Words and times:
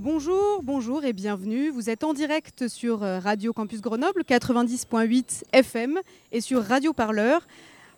Bonjour, 0.00 0.62
bonjour 0.62 1.04
et 1.04 1.12
bienvenue. 1.12 1.70
Vous 1.70 1.90
êtes 1.90 2.04
en 2.04 2.12
direct 2.12 2.68
sur 2.68 3.02
euh, 3.02 3.18
Radio 3.18 3.52
Campus 3.52 3.80
Grenoble 3.80 4.22
90.8 4.22 5.42
FM 5.52 5.98
et 6.30 6.40
sur 6.40 6.62
Radio 6.62 6.92
Parleur. 6.92 7.44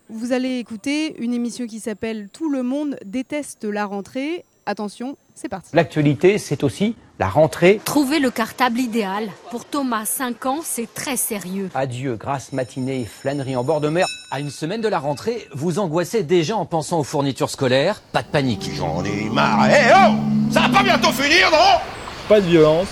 Vous 0.09 0.33
allez 0.33 0.57
écouter 0.57 1.15
une 1.23 1.35
émission 1.35 1.67
qui 1.67 1.79
s'appelle 1.79 2.31
Tout 2.33 2.49
le 2.49 2.63
monde 2.63 2.97
déteste 3.05 3.65
la 3.65 3.85
rentrée. 3.85 4.47
Attention, 4.65 5.19
c'est 5.41 5.49
parti. 5.49 5.71
L'actualité, 5.73 6.37
c'est 6.39 6.63
aussi 6.65 6.97
la 7.19 7.29
rentrée. 7.29 7.81
Trouver 7.85 8.19
le 8.19 8.31
cartable 8.31 8.79
idéal. 8.79 9.29
Pour 9.51 9.65
Thomas, 9.65 10.05
5 10.05 10.47
ans, 10.47 10.61
c'est 10.63 10.93
très 10.93 11.17
sérieux. 11.17 11.71
Adieu, 11.75 12.17
grasse 12.17 12.53
matinée 12.53 13.01
et 13.01 13.05
flânerie 13.07 13.57
en 13.57 13.65
bord 13.65 13.81
de 13.81 13.89
mer. 13.89 14.07
À 14.31 14.41
une 14.41 14.51
semaine 14.51 14.83
de 14.83 14.89
la 14.89 14.99
rentrée, 14.99 15.49
vous 15.55 15.79
angoissez 15.79 16.23
déjà 16.23 16.57
en 16.57 16.67
pensant 16.67 16.99
aux 16.99 17.05
fournitures 17.05 17.49
scolaires 17.49 18.03
Pas 18.13 18.23
de 18.23 18.29
panique. 18.29 18.71
J'en 18.75 19.03
ai 19.05 19.31
marre. 19.31 19.67
Eh 19.71 19.93
oh 19.95 20.53
Ça 20.53 20.61
va 20.61 20.69
pas 20.69 20.83
bientôt 20.83 21.13
finir, 21.13 21.51
non? 21.51 21.81
Pas 22.29 22.41
de 22.41 22.47
violence, 22.47 22.89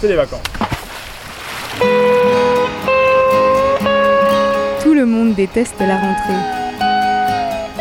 c'est 0.00 0.08
les 0.08 0.16
vacances. 0.16 0.40
Tout 4.82 4.94
le 4.94 5.06
monde 5.06 5.34
déteste 5.34 5.80
la 5.80 5.98
rentrée. 5.98 6.53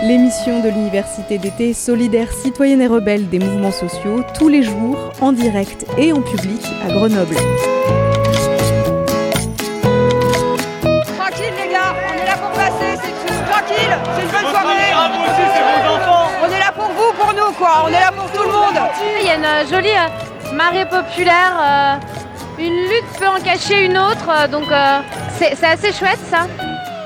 L'émission 0.06 0.60
de 0.60 0.68
l'université 0.70 1.38
d'été 1.38 1.74
solidaire 1.74 2.32
citoyenne 2.32 2.82
et 2.82 2.88
rebelle 2.88 3.30
des 3.30 3.40
mouvements 3.40 3.72
sociaux, 3.72 4.22
tous 4.38 4.50
les 4.50 4.62
jours, 4.62 4.98
en 5.22 5.32
direct 5.32 5.86
et 5.98 6.12
en 6.12 6.22
public 6.22 6.62
à 6.86 6.92
Grenoble. 6.92 7.36
Tranquille 11.18 11.54
les 11.58 11.72
gars, 11.72 11.96
on 12.10 12.14
est 12.22 12.26
là 12.26 12.36
pour 12.38 12.52
passer, 12.52 13.00
c'est 13.02 13.16
tout. 13.26 13.34
Tranquille, 13.50 13.96
c'est 14.16 14.24
une 14.24 14.32
bonne 14.32 14.52
soirée. 14.52 14.92
On 16.42 16.48
est 16.52 16.60
là 16.60 16.72
pour 16.76 16.88
vous, 16.88 17.14
pour 17.18 17.34
nous 17.34 17.52
quoi, 17.54 17.86
on 17.86 17.88
est 17.88 17.92
là 17.94 18.12
pour 18.14 18.30
tout 18.32 18.44
le 18.44 18.52
monde. 18.52 18.78
Il 19.22 19.28
y 19.28 19.30
a 19.30 19.36
une 19.36 19.46
euh, 19.46 19.66
jolie 19.70 19.88
euh, 19.96 20.54
marée 20.54 20.86
populaire. 20.86 21.56
euh, 21.62 21.96
une 22.60 22.84
lutte 22.84 23.10
peut 23.18 23.28
en 23.28 23.40
cacher 23.42 23.86
une 23.86 23.98
autre, 23.98 24.50
donc 24.52 24.70
euh, 24.70 25.00
c'est 25.40 25.64
assez 25.64 25.92
chouette 25.94 26.20
ça. 26.30 26.46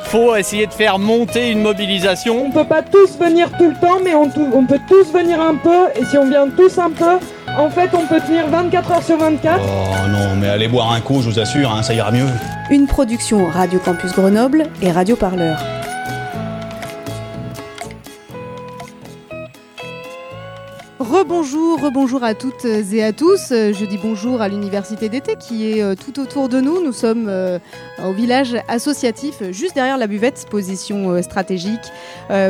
Faut 0.10 0.36
essayer 0.38 0.68
de 0.68 0.72
faire 0.72 1.00
monter 1.00 1.52
une 1.52 1.62
mobilisation. 1.62 2.46
On 2.46 2.50
peut 2.50 2.64
pas 2.64 2.82
tous 2.82 3.18
venir 3.20 3.50
tout 3.58 3.70
le 3.70 3.76
temps, 3.76 4.00
mais 4.02 4.16
on 4.16 4.30
peut 4.66 4.80
tous 4.88 5.12
venir 5.12 5.42
un 5.42 5.56
peu. 5.56 5.88
Et 6.00 6.06
si 6.06 6.18
on 6.18 6.30
vient 6.30 6.48
tous 6.48 6.78
un 6.78 6.90
peu, 6.90 7.20
en 7.58 7.70
fait, 7.70 7.90
on 7.94 8.06
peut 8.08 8.22
tenir 8.22 8.48
24 8.48 8.92
heures 8.92 9.04
sur 9.04 9.18
24. 9.18 9.60
Oh 9.62 10.10
non, 10.10 10.36
mais 10.40 10.48
allez 10.48 10.70
boire 10.70 10.94
un 10.94 11.02
coup, 11.02 11.22
je 11.22 11.30
vous 11.30 11.40
assure, 11.40 11.70
hein, 11.72 11.84
ça 11.84 11.94
ira 11.94 12.12
mieux. 12.12 12.28
Une 12.72 12.88
production 12.88 13.48
Radio 13.48 13.80
Campus 13.80 14.14
Grenoble 14.14 14.64
et 14.82 14.92
Radio 14.92 15.18
Parleur. 15.18 15.58
Rebonjour, 21.18 21.82
rebonjour 21.82 22.24
à 22.24 22.36
toutes 22.36 22.66
et 22.66 23.04
à 23.04 23.12
tous. 23.12 23.48
Je 23.50 23.86
dis 23.86 23.98
bonjour 23.98 24.40
à 24.40 24.48
l'université 24.50 25.10
d'été 25.10 25.36
qui 25.36 25.72
est 25.72 25.82
euh, 25.82 25.96
tout 25.96 26.20
autour 26.20 26.48
de 26.48 26.62
nous. 26.62 26.84
Nous 26.84 26.94
sommes 26.94 27.26
euh, 27.28 27.58
au 28.06 28.14
village 28.14 28.56
associatif, 28.68 29.42
juste 29.50 29.74
derrière 29.74 29.98
la 29.98 30.06
buvette, 30.06 30.46
position 30.48 31.10
euh, 31.10 31.24
stratégique. 31.24 31.92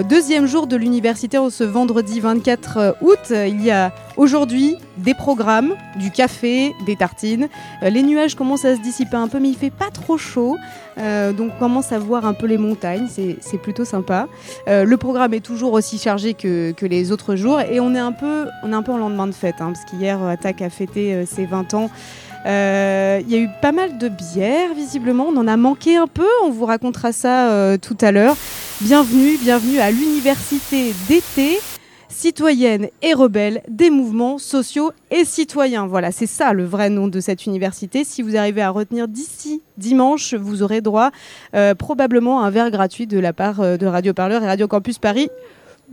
Deuxième 0.09 0.47
jour 0.47 0.67
de 0.67 0.75
l'université, 0.75 1.37
en 1.37 1.49
ce 1.49 1.63
vendredi 1.63 2.19
24 2.19 2.97
août. 3.01 3.19
Il 3.29 3.63
y 3.63 3.71
a 3.71 3.93
aujourd'hui 4.17 4.75
des 4.97 5.13
programmes, 5.13 5.75
du 5.95 6.11
café, 6.11 6.73
des 6.85 6.95
tartines. 6.95 7.47
Euh, 7.83 7.89
les 7.89 8.03
nuages 8.03 8.35
commencent 8.35 8.65
à 8.65 8.75
se 8.75 8.81
dissiper 8.81 9.15
un 9.15 9.27
peu, 9.27 9.39
mais 9.39 9.49
il 9.49 9.55
fait 9.55 9.69
pas 9.69 9.89
trop 9.91 10.17
chaud. 10.17 10.57
Euh, 10.97 11.31
donc 11.31 11.51
on 11.55 11.59
commence 11.59 11.91
à 11.91 11.99
voir 11.99 12.25
un 12.25 12.33
peu 12.33 12.47
les 12.47 12.57
montagnes, 12.57 13.07
c'est 13.07 13.57
plutôt 13.57 13.85
sympa. 13.85 14.27
Euh, 14.67 14.83
le 14.83 14.97
programme 14.97 15.33
est 15.33 15.45
toujours 15.45 15.73
aussi 15.73 15.99
chargé 15.99 16.33
que, 16.33 16.73
les 16.81 17.11
autres 17.11 17.35
jours 17.35 17.59
et 17.59 17.79
on 17.79 17.93
est 17.93 17.99
un 17.99 18.13
peu, 18.13 18.47
on 18.63 18.71
est 18.71 18.75
un 18.75 18.81
peu 18.81 18.91
en 18.91 18.97
lendemain 18.97 19.27
de 19.27 19.33
fête, 19.33 19.55
hein, 19.59 19.73
parce 19.73 19.85
qu'hier 19.85 20.23
Attaque 20.23 20.61
a 20.61 20.69
fêté 20.69 21.25
ses 21.25 21.45
20 21.45 21.73
ans. 21.73 21.89
Il 22.45 23.29
y 23.29 23.35
a 23.35 23.39
eu 23.39 23.49
pas 23.61 23.73
mal 23.73 23.97
de 23.97 24.07
bières, 24.07 24.73
visiblement, 24.73 25.27
on 25.27 25.37
en 25.37 25.47
a 25.47 25.57
manqué 25.57 25.97
un 25.97 26.07
peu, 26.07 26.27
on 26.45 26.49
vous 26.49 26.65
racontera 26.65 27.11
ça 27.11 27.77
tout 27.81 27.97
à 28.01 28.11
l'heure. 28.11 28.35
Bienvenue, 28.81 29.37
bienvenue 29.37 29.79
à 29.79 29.91
l'université 29.91 30.93
d'été 31.09 31.59
citoyenne 32.27 32.89
et 33.01 33.13
rebelle 33.13 33.61
des 33.69 33.89
mouvements 33.89 34.37
sociaux 34.37 34.91
et 35.11 35.23
citoyens. 35.23 35.87
Voilà, 35.87 36.11
c'est 36.11 36.27
ça 36.27 36.51
le 36.51 36.65
vrai 36.65 36.89
nom 36.89 37.07
de 37.07 37.21
cette 37.21 37.45
université. 37.45 38.03
Si 38.03 38.21
vous 38.21 38.35
arrivez 38.35 38.61
à 38.61 38.69
retenir 38.69 39.07
d'ici 39.07 39.61
dimanche, 39.77 40.33
vous 40.33 40.61
aurez 40.61 40.81
droit 40.81 41.11
euh, 41.55 41.73
probablement 41.73 42.43
à 42.43 42.47
un 42.47 42.49
verre 42.49 42.69
gratuit 42.69 43.07
de 43.07 43.17
la 43.17 43.31
part 43.31 43.61
euh, 43.61 43.77
de 43.77 43.85
Radio 43.85 44.13
Parleur 44.13 44.43
et 44.43 44.45
Radio 44.45 44.67
Campus 44.67 44.99
Paris. 44.99 45.29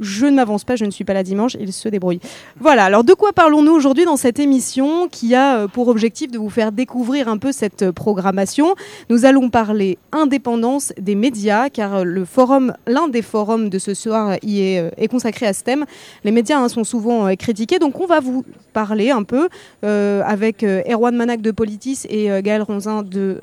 Je 0.01 0.27
ne 0.27 0.33
m'avance 0.33 0.65
pas, 0.65 0.75
je 0.75 0.85
ne 0.85 0.91
suis 0.91 1.05
pas 1.05 1.15
là 1.15 1.23
dimanche, 1.23 1.57
il 1.61 1.73
se 1.73 1.89
débrouille. 1.89 2.19
Voilà, 2.59 2.87
alors 2.87 3.05
de 3.05 3.15
quoi 3.15 3.33
parlons-nous 3.33 3.71
aujourd'hui 3.71 4.05
dans 4.05 4.17
cette 4.17 4.41
émission 4.41 5.07
qui 5.09 5.37
a 5.37 5.59
euh, 5.59 5.69
pour 5.69 5.87
objectif 5.87 6.33
de 6.33 6.39
vous 6.39 6.51
faire 6.51 6.73
découvrir 6.73 7.29
un 7.29 7.39
peu 7.39 7.53
cette 7.53 7.83
euh, 7.83 7.93
programmation? 7.93 8.75
Nous 9.09 9.25
allons 9.25 9.51
parler 9.51 9.99
indépendance 10.11 10.93
des 10.99 11.15
médias, 11.15 11.71
car 11.71 11.95
euh, 11.95 12.03
le 12.03 12.25
forum, 12.25 12.75
l'un 12.89 13.07
des 13.07 13.23
forums 13.23 13.69
de 13.69 13.79
ce 13.79 13.95
soir 13.95 14.37
y 14.43 14.63
est, 14.63 15.09
consacré 15.09 15.47
à 15.47 15.53
ce 15.53 15.63
thème. 15.63 15.85
Les 16.25 16.33
médias 16.33 16.59
hein, 16.59 16.69
sont 16.69 16.83
souvent 16.83 17.33
critiqués, 17.37 17.79
donc 17.79 18.01
on 18.01 18.07
va 18.07 18.19
vous 18.19 18.45
parler 18.73 19.11
un 19.11 19.23
peu 19.23 19.49
avec 19.83 20.65
Erwan 20.65 21.15
Manac 21.15 21.41
de 21.41 21.53
Politis 21.53 22.01
et 22.09 22.29
Gaël 22.43 22.63
Ronzin 22.63 23.03
de 23.03 23.39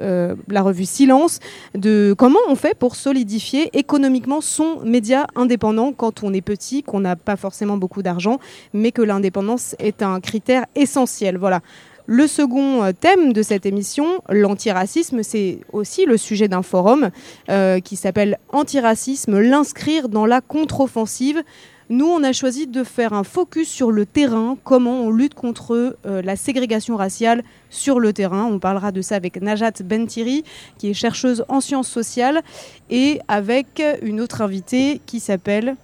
la 0.50 0.62
revue 0.62 0.86
Silence, 0.86 1.40
de 1.76 2.14
comment 2.18 2.40
on 2.50 2.56
fait 2.56 2.78
pour 2.78 2.96
solidifier 2.96 3.70
économiquement 3.78 4.42
son 4.42 4.82
média 4.84 5.28
indépendant 5.36 5.94
quand 5.94 6.24
on 6.24 6.34
est 6.34 6.41
petit, 6.42 6.84
qu'on 6.84 7.00
n'a 7.00 7.16
pas 7.16 7.36
forcément 7.36 7.78
beaucoup 7.78 8.02
d'argent, 8.02 8.40
mais 8.74 8.92
que 8.92 9.02
l'indépendance 9.02 9.76
est 9.80 10.02
un 10.02 10.20
critère 10.20 10.66
essentiel. 10.76 11.38
Voilà. 11.38 11.62
Le 12.08 12.28
second 12.28 12.84
euh, 12.84 12.92
thème 12.92 13.32
de 13.32 13.42
cette 13.42 13.66
émission, 13.66 14.22
l'antiracisme, 14.30 15.24
c'est 15.24 15.60
aussi 15.72 16.06
le 16.06 16.18
sujet 16.18 16.48
d'un 16.48 16.62
forum 16.62 17.10
euh, 17.50 17.80
qui 17.80 17.96
s'appelle 17.96 18.38
Antiracisme, 18.50 19.40
l'inscrire 19.40 20.10
dans 20.10 20.26
la 20.26 20.42
contre-offensive. 20.42 21.42
Nous, 21.90 22.06
on 22.06 22.24
a 22.24 22.34
choisi 22.34 22.68
de 22.68 22.84
faire 22.84 23.14
un 23.14 23.24
focus 23.24 23.70
sur 23.70 23.92
le 23.92 24.06
terrain, 24.06 24.58
comment 24.64 25.02
on 25.02 25.12
lutte 25.12 25.36
contre 25.36 25.98
euh, 26.06 26.22
la 26.22 26.36
ségrégation 26.36 26.96
raciale 26.96 27.44
sur 27.70 28.00
le 28.00 28.14
terrain. 28.14 28.46
On 28.46 28.60
parlera 28.60 28.92
de 28.92 29.02
ça 29.02 29.16
avec 29.16 29.42
Najat 29.42 29.84
Bentiri, 29.84 30.44
qui 30.78 30.90
est 30.90 30.94
chercheuse 30.94 31.46
en 31.50 31.62
sciences 31.62 31.90
sociales, 31.90 32.42
et 32.90 33.20
avec 33.28 33.82
une 34.02 34.22
autre 34.22 34.42
invitée 34.42 35.02
qui 35.06 35.20
s'appelle, 35.20 35.76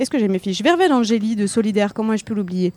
est-ce 0.00 0.10
que 0.10 0.18
j'ai 0.18 0.28
mes 0.28 0.38
fiches? 0.38 0.62
Vervelle 0.62 0.94
Angéli 0.94 1.36
de 1.36 1.46
Solidaire, 1.46 1.92
comment 1.92 2.14
ai-je 2.14 2.24
pu 2.24 2.34
l'oublier? 2.34 2.72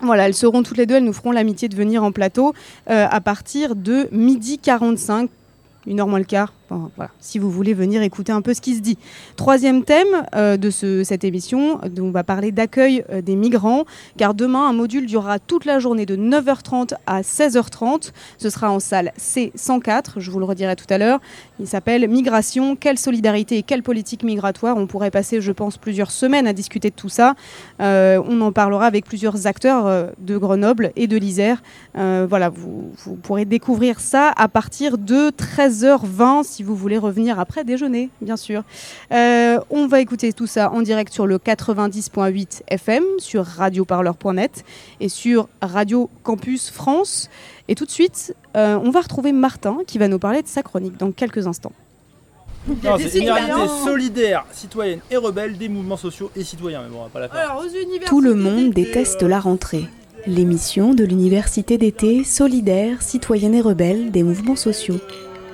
Voilà, 0.00 0.26
elles 0.26 0.34
seront 0.34 0.62
toutes 0.62 0.78
les 0.78 0.86
deux, 0.86 0.94
elles 0.94 1.04
nous 1.04 1.12
feront 1.12 1.32
l'amitié 1.32 1.68
de 1.68 1.76
venir 1.76 2.02
en 2.02 2.12
plateau 2.12 2.54
euh, 2.88 3.06
à 3.10 3.20
partir 3.20 3.76
de 3.76 4.08
midi 4.10 4.58
45, 4.58 5.28
une 5.86 6.00
heure 6.00 6.08
moins 6.08 6.18
le 6.18 6.24
quart. 6.24 6.54
Si 7.18 7.38
vous 7.38 7.50
voulez 7.50 7.74
venir 7.74 8.02
écouter 8.02 8.32
un 8.32 8.42
peu 8.42 8.54
ce 8.54 8.60
qui 8.60 8.74
se 8.76 8.80
dit. 8.80 8.96
Troisième 9.36 9.84
thème 9.84 10.06
euh, 10.34 10.56
de 10.56 10.70
ce- 10.70 11.02
cette 11.04 11.24
émission, 11.24 11.80
on 12.00 12.10
va 12.10 12.22
parler 12.24 12.52
d'accueil 12.52 13.04
euh, 13.10 13.22
des 13.22 13.36
migrants, 13.36 13.84
car 14.16 14.34
demain, 14.34 14.68
un 14.68 14.72
module 14.72 15.06
durera 15.06 15.38
toute 15.38 15.64
la 15.64 15.78
journée 15.80 16.06
de 16.06 16.16
9h30 16.16 16.94
à 17.06 17.22
16h30. 17.22 18.12
Ce 18.38 18.50
sera 18.50 18.70
en 18.70 18.78
salle 18.80 19.12
C104, 19.18 20.18
je 20.18 20.30
vous 20.30 20.38
le 20.38 20.44
redirai 20.44 20.76
tout 20.76 20.86
à 20.90 20.98
l'heure. 20.98 21.18
Il 21.58 21.66
s'appelle 21.66 22.08
Migration, 22.08 22.76
quelle 22.76 22.98
solidarité 22.98 23.58
et 23.58 23.62
quelle 23.62 23.82
politique 23.82 24.22
migratoire. 24.22 24.76
On 24.76 24.86
pourrait 24.86 25.10
passer, 25.10 25.40
je 25.40 25.52
pense, 25.52 25.76
plusieurs 25.76 26.10
semaines 26.10 26.46
à 26.46 26.52
discuter 26.52 26.90
de 26.90 26.94
tout 26.94 27.08
ça. 27.08 27.34
Euh, 27.80 28.22
on 28.28 28.40
en 28.40 28.52
parlera 28.52 28.86
avec 28.86 29.04
plusieurs 29.04 29.46
acteurs 29.46 30.10
de 30.18 30.36
Grenoble 30.38 30.92
et 30.96 31.06
de 31.06 31.16
l'Isère. 31.16 31.62
Voilà, 31.94 32.48
vous, 32.48 32.92
vous 33.04 33.16
pourrez 33.16 33.44
découvrir 33.44 34.00
ça 34.00 34.32
à 34.36 34.48
partir 34.48 34.98
de 34.98 35.30
13h20 35.30 36.44
si 36.44 36.59
vous 36.62 36.76
voulez 36.76 36.98
revenir 36.98 37.38
après 37.38 37.64
déjeuner, 37.64 38.10
bien 38.20 38.36
sûr. 38.36 38.62
Euh, 39.12 39.58
on 39.70 39.86
va 39.86 40.00
écouter 40.00 40.32
tout 40.32 40.46
ça 40.46 40.70
en 40.70 40.82
direct 40.82 41.12
sur 41.12 41.26
le 41.26 41.38
90.8 41.38 42.62
FM, 42.68 43.04
sur 43.18 43.44
radioparleur.net 43.44 44.64
et 45.00 45.08
sur 45.08 45.48
Radio 45.62 46.10
Campus 46.22 46.70
France. 46.70 47.30
Et 47.68 47.74
tout 47.74 47.84
de 47.84 47.90
suite, 47.90 48.34
euh, 48.56 48.78
on 48.82 48.90
va 48.90 49.00
retrouver 49.00 49.32
Martin 49.32 49.78
qui 49.86 49.98
va 49.98 50.08
nous 50.08 50.18
parler 50.18 50.42
de 50.42 50.48
sa 50.48 50.62
chronique 50.62 50.96
dans 50.96 51.12
quelques 51.12 51.46
instants. 51.46 51.72
Non, 52.68 52.96
c'est 52.98 53.18
une 53.18 53.30
réalité 53.30 53.68
solidaire, 53.84 54.44
citoyenne 54.52 55.00
et 55.10 55.16
rebelle 55.16 55.56
des 55.56 55.68
mouvements 55.68 55.96
sociaux 55.96 56.30
et 56.36 56.44
citoyens. 56.44 56.82
Mais 56.82 56.90
bon, 56.90 56.98
on 57.00 57.04
va 57.04 57.08
pas 57.08 57.20
la 57.20 57.28
faire. 57.28 57.56
Tout 58.06 58.20
le 58.20 58.34
monde 58.34 58.72
déteste 58.72 59.22
la 59.22 59.40
rentrée. 59.40 59.88
L'émission 60.26 60.92
de 60.92 61.04
l'université 61.04 61.78
d'été 61.78 62.24
solidaire, 62.24 63.00
citoyenne 63.00 63.54
et 63.54 63.62
rebelle 63.62 64.10
des 64.10 64.22
mouvements 64.22 64.56
sociaux. 64.56 65.00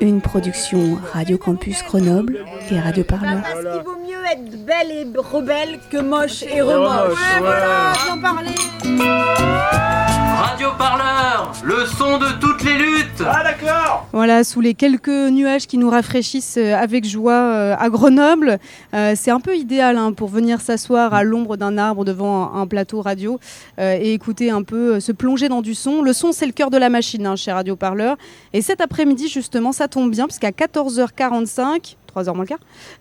Une 0.01 0.21
production 0.21 0.99
Radio 1.13 1.39
Campus 1.39 1.83
Grenoble 1.85 2.45
et 2.71 2.79
Radio 2.79 3.05
Parleur. 3.05 3.43
Parce 3.43 3.55
qu'il 3.55 3.85
vaut 3.85 3.99
mieux 4.01 4.25
être 4.31 4.65
belle 4.65 4.91
et 4.91 5.07
rebelle 5.19 5.79
que 5.91 5.99
moche 5.99 6.43
et 6.43 6.61
remoche. 6.61 6.89
remoche. 6.89 7.19
Ouais, 7.19 7.41
voilà, 7.41 7.93
j'en 8.07 8.21
parlais. 8.21 10.06
Radio 10.37 10.69
Parleur, 10.77 11.53
le 11.65 11.87
son 11.87 12.19
de 12.19 12.27
toutes 12.39 12.63
les 12.63 12.75
luttes 12.77 13.23
Ah 13.27 13.43
d'accord 13.43 14.07
Voilà, 14.13 14.45
sous 14.45 14.61
les 14.61 14.75
quelques 14.75 15.09
nuages 15.09 15.67
qui 15.67 15.79
nous 15.79 15.89
rafraîchissent 15.89 16.59
euh, 16.59 16.75
avec 16.77 17.07
joie 17.07 17.33
euh, 17.33 17.75
à 17.79 17.89
Grenoble. 17.89 18.59
Euh, 18.93 19.15
c'est 19.17 19.31
un 19.31 19.41
peu 19.41 19.57
idéal 19.57 19.97
hein, 19.97 20.13
pour 20.13 20.29
venir 20.29 20.61
s'asseoir 20.61 21.15
à 21.15 21.25
l'ombre 21.25 21.57
d'un 21.57 21.79
arbre 21.79 22.05
devant 22.05 22.53
un, 22.55 22.61
un 22.61 22.67
plateau 22.67 23.01
radio 23.01 23.41
euh, 23.79 23.97
et 23.99 24.13
écouter 24.13 24.51
un 24.51 24.63
peu, 24.63 24.97
euh, 24.97 25.01
se 25.01 25.11
plonger 25.11 25.49
dans 25.49 25.63
du 25.63 25.75
son. 25.75 26.03
Le 26.03 26.13
son, 26.13 26.33
c'est 26.33 26.47
le 26.47 26.53
cœur 26.53 26.69
de 26.69 26.77
la 26.77 26.91
machine 26.91 27.27
hein, 27.27 27.37
chez 27.37 27.53
Radio 27.53 27.75
Parleur. 27.75 28.19
Et 28.53 28.61
cet 28.61 28.83
après-midi, 28.83 29.29
justement, 29.29 29.73
ça 29.73 29.89
tombe 29.89 30.11
bien, 30.11 30.27
puisqu'à 30.27 30.51
14h45, 30.51 31.97
3h 32.17 32.35
moins 32.35 32.47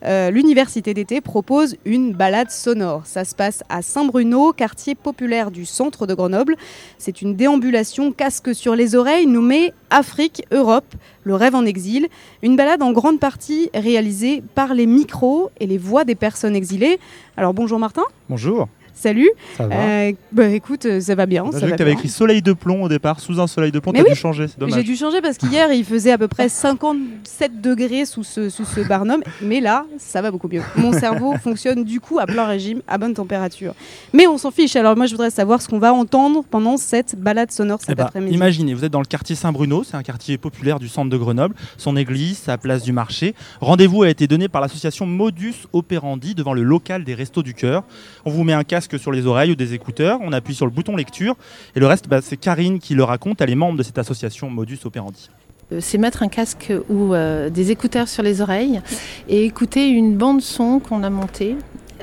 euh, 0.03 0.29
l'université 0.29 0.93
d'été 0.93 1.21
propose 1.21 1.77
une 1.85 2.11
balade 2.11 2.51
sonore. 2.51 3.03
Ça 3.05 3.23
se 3.23 3.33
passe 3.33 3.63
à 3.69 3.81
Saint-Bruno, 3.81 4.51
quartier 4.51 4.95
populaire 4.95 5.51
du 5.51 5.65
centre 5.65 6.05
de 6.05 6.13
Grenoble. 6.13 6.55
C'est 6.97 7.21
une 7.21 7.35
déambulation 7.35 8.11
casque 8.11 8.53
sur 8.53 8.75
les 8.75 8.95
oreilles 8.95 9.27
nommée 9.27 9.73
Afrique, 9.89 10.43
Europe, 10.51 10.95
le 11.23 11.35
rêve 11.35 11.55
en 11.55 11.65
exil. 11.65 12.07
Une 12.43 12.55
balade 12.55 12.81
en 12.81 12.91
grande 12.91 13.19
partie 13.19 13.69
réalisée 13.73 14.43
par 14.55 14.73
les 14.73 14.85
micros 14.85 15.49
et 15.59 15.67
les 15.67 15.77
voix 15.77 16.03
des 16.03 16.15
personnes 16.15 16.55
exilées. 16.55 16.99
Alors 17.37 17.53
bonjour 17.53 17.79
Martin. 17.79 18.03
Bonjour. 18.29 18.67
Salut. 18.95 19.29
Ça 19.57 19.67
va 19.67 19.75
Euh, 19.75 20.11
bah, 20.31 20.47
écoute, 20.47 20.85
euh, 20.85 20.99
ça 21.01 21.13
va 21.15 21.25
bien. 21.25 21.43
ça 21.51 21.59
J'ai 21.59 21.65
vu 21.67 21.71
que 21.73 21.77
tu 21.77 21.81
avais 21.83 21.91
bien. 21.91 21.99
écrit 21.99 22.09
soleil 22.09 22.41
de 22.41 22.53
plomb 22.53 22.81
au 22.83 22.89
départ, 22.89 23.19
sous 23.19 23.39
un 23.39 23.45
soleil 23.47 23.71
de 23.71 23.79
plomb, 23.79 23.91
t'as 23.91 24.01
oui, 24.01 24.09
dû 24.09 24.15
changer, 24.15 24.47
c'est 24.47 24.57
dommage. 24.59 24.75
J'ai 24.75 24.83
dû 24.83 24.95
changer 24.95 25.21
parce 25.21 25.37
qu'hier 25.37 25.71
il 25.73 25.83
faisait 25.85 26.11
à 26.11 26.17
peu 26.17 26.27
près 26.27 26.47
57 26.49 27.61
degrés 27.61 28.05
sous 28.05 28.23
ce, 28.23 28.49
sous 28.49 28.65
ce 28.65 28.79
barnum, 28.81 29.21
mais 29.41 29.59
là 29.59 29.85
ça 29.97 30.21
va 30.21 30.31
beaucoup 30.31 30.47
mieux. 30.47 30.61
Mon 30.77 30.93
cerveau 30.93 31.35
fonctionne 31.43 31.83
du 31.83 31.99
coup 31.99 32.19
à 32.19 32.25
plein 32.25 32.45
régime, 32.45 32.81
à 32.87 32.97
bonne 32.97 33.13
température. 33.13 33.73
Mais 34.13 34.27
on 34.27 34.37
s'en 34.37 34.51
fiche, 34.51 34.75
alors 34.75 34.95
moi 34.95 35.05
je 35.05 35.11
voudrais 35.11 35.29
savoir 35.29 35.61
ce 35.61 35.67
qu'on 35.67 35.79
va 35.79 35.93
entendre 35.93 36.43
pendant 36.49 36.77
cette 36.77 37.15
balade 37.19 37.51
sonore 37.51 37.79
cet 37.81 37.89
Eh 37.91 37.95
ben, 37.95 38.05
après-midi. 38.05 38.33
imaginez, 38.33 38.73
vous 38.73 38.85
êtes 38.85 38.91
dans 38.91 38.99
le 39.01 39.05
quartier 39.05 39.35
Saint-Bruno, 39.35 39.83
c'est 39.83 39.97
un 39.97 40.03
quartier 40.03 40.37
populaire 40.37 40.79
du 40.79 40.87
centre 40.87 41.09
de 41.09 41.17
Grenoble, 41.17 41.55
son 41.77 41.97
église, 41.97 42.37
sa 42.37 42.57
place 42.57 42.83
du 42.83 42.91
marché. 42.93 43.35
Rendez-vous 43.61 44.03
a 44.03 44.09
été 44.09 44.27
donné 44.27 44.47
par 44.47 44.61
l'association 44.61 45.05
Modus 45.05 45.53
Operandi 45.73 46.33
devant 46.35 46.53
le 46.53 46.63
local 46.63 47.03
des 47.03 47.13
Restos 47.13 47.43
du 47.43 47.53
Cœur. 47.53 47.83
On 48.25 48.29
vous 48.31 48.43
met 48.43 48.53
un 48.53 48.63
casque 48.63 48.84
sur 48.97 49.11
les 49.11 49.25
oreilles 49.25 49.51
ou 49.51 49.55
des 49.55 49.73
écouteurs, 49.73 50.19
on 50.21 50.31
appuie 50.31 50.55
sur 50.55 50.65
le 50.65 50.71
bouton 50.71 50.95
lecture 50.95 51.35
et 51.75 51.79
le 51.79 51.87
reste, 51.87 52.07
bah, 52.07 52.21
c'est 52.21 52.37
Karine 52.37 52.79
qui 52.79 52.95
le 52.95 53.03
raconte, 53.03 53.41
elle 53.41 53.49
est 53.49 53.55
membre 53.55 53.77
de 53.77 53.83
cette 53.83 53.97
association 53.97 54.49
Modus 54.49 54.79
Operandi. 54.85 55.29
Euh, 55.71 55.79
C'est 55.81 55.97
mettre 55.97 56.23
un 56.23 56.27
casque 56.27 56.71
ou 56.89 57.13
euh, 57.13 57.49
des 57.49 57.71
écouteurs 57.71 58.07
sur 58.07 58.23
les 58.23 58.41
oreilles 58.41 58.81
et 59.27 59.45
écouter 59.45 59.87
une 59.87 60.15
bande 60.15 60.41
son 60.41 60.79
qu'on 60.79 61.03
a 61.03 61.09
montée 61.09 61.55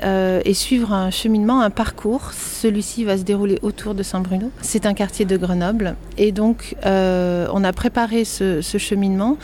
euh, 0.03 0.41
et 0.43 0.53
suivre 0.53 0.91
un 0.91 1.11
cheminement, 1.11 1.61
un 1.61 1.69
parcours. 1.69 2.31
Celui-ci 2.33 3.05
va 3.05 3.17
se 3.17 3.23
dérouler 3.23 3.59
autour 3.61 3.95
de 3.95 4.03
Saint-Bruno. 4.03 4.51
C'est 4.61 4.85
un 4.85 4.93
quartier 4.93 5.25
de 5.25 5.37
Grenoble 5.37 5.95
et 6.17 6.31
donc 6.31 6.75
on 6.83 7.63
a 7.63 7.73
préparé 7.73 8.25
ce 8.25 8.77
cheminement. 8.77 9.37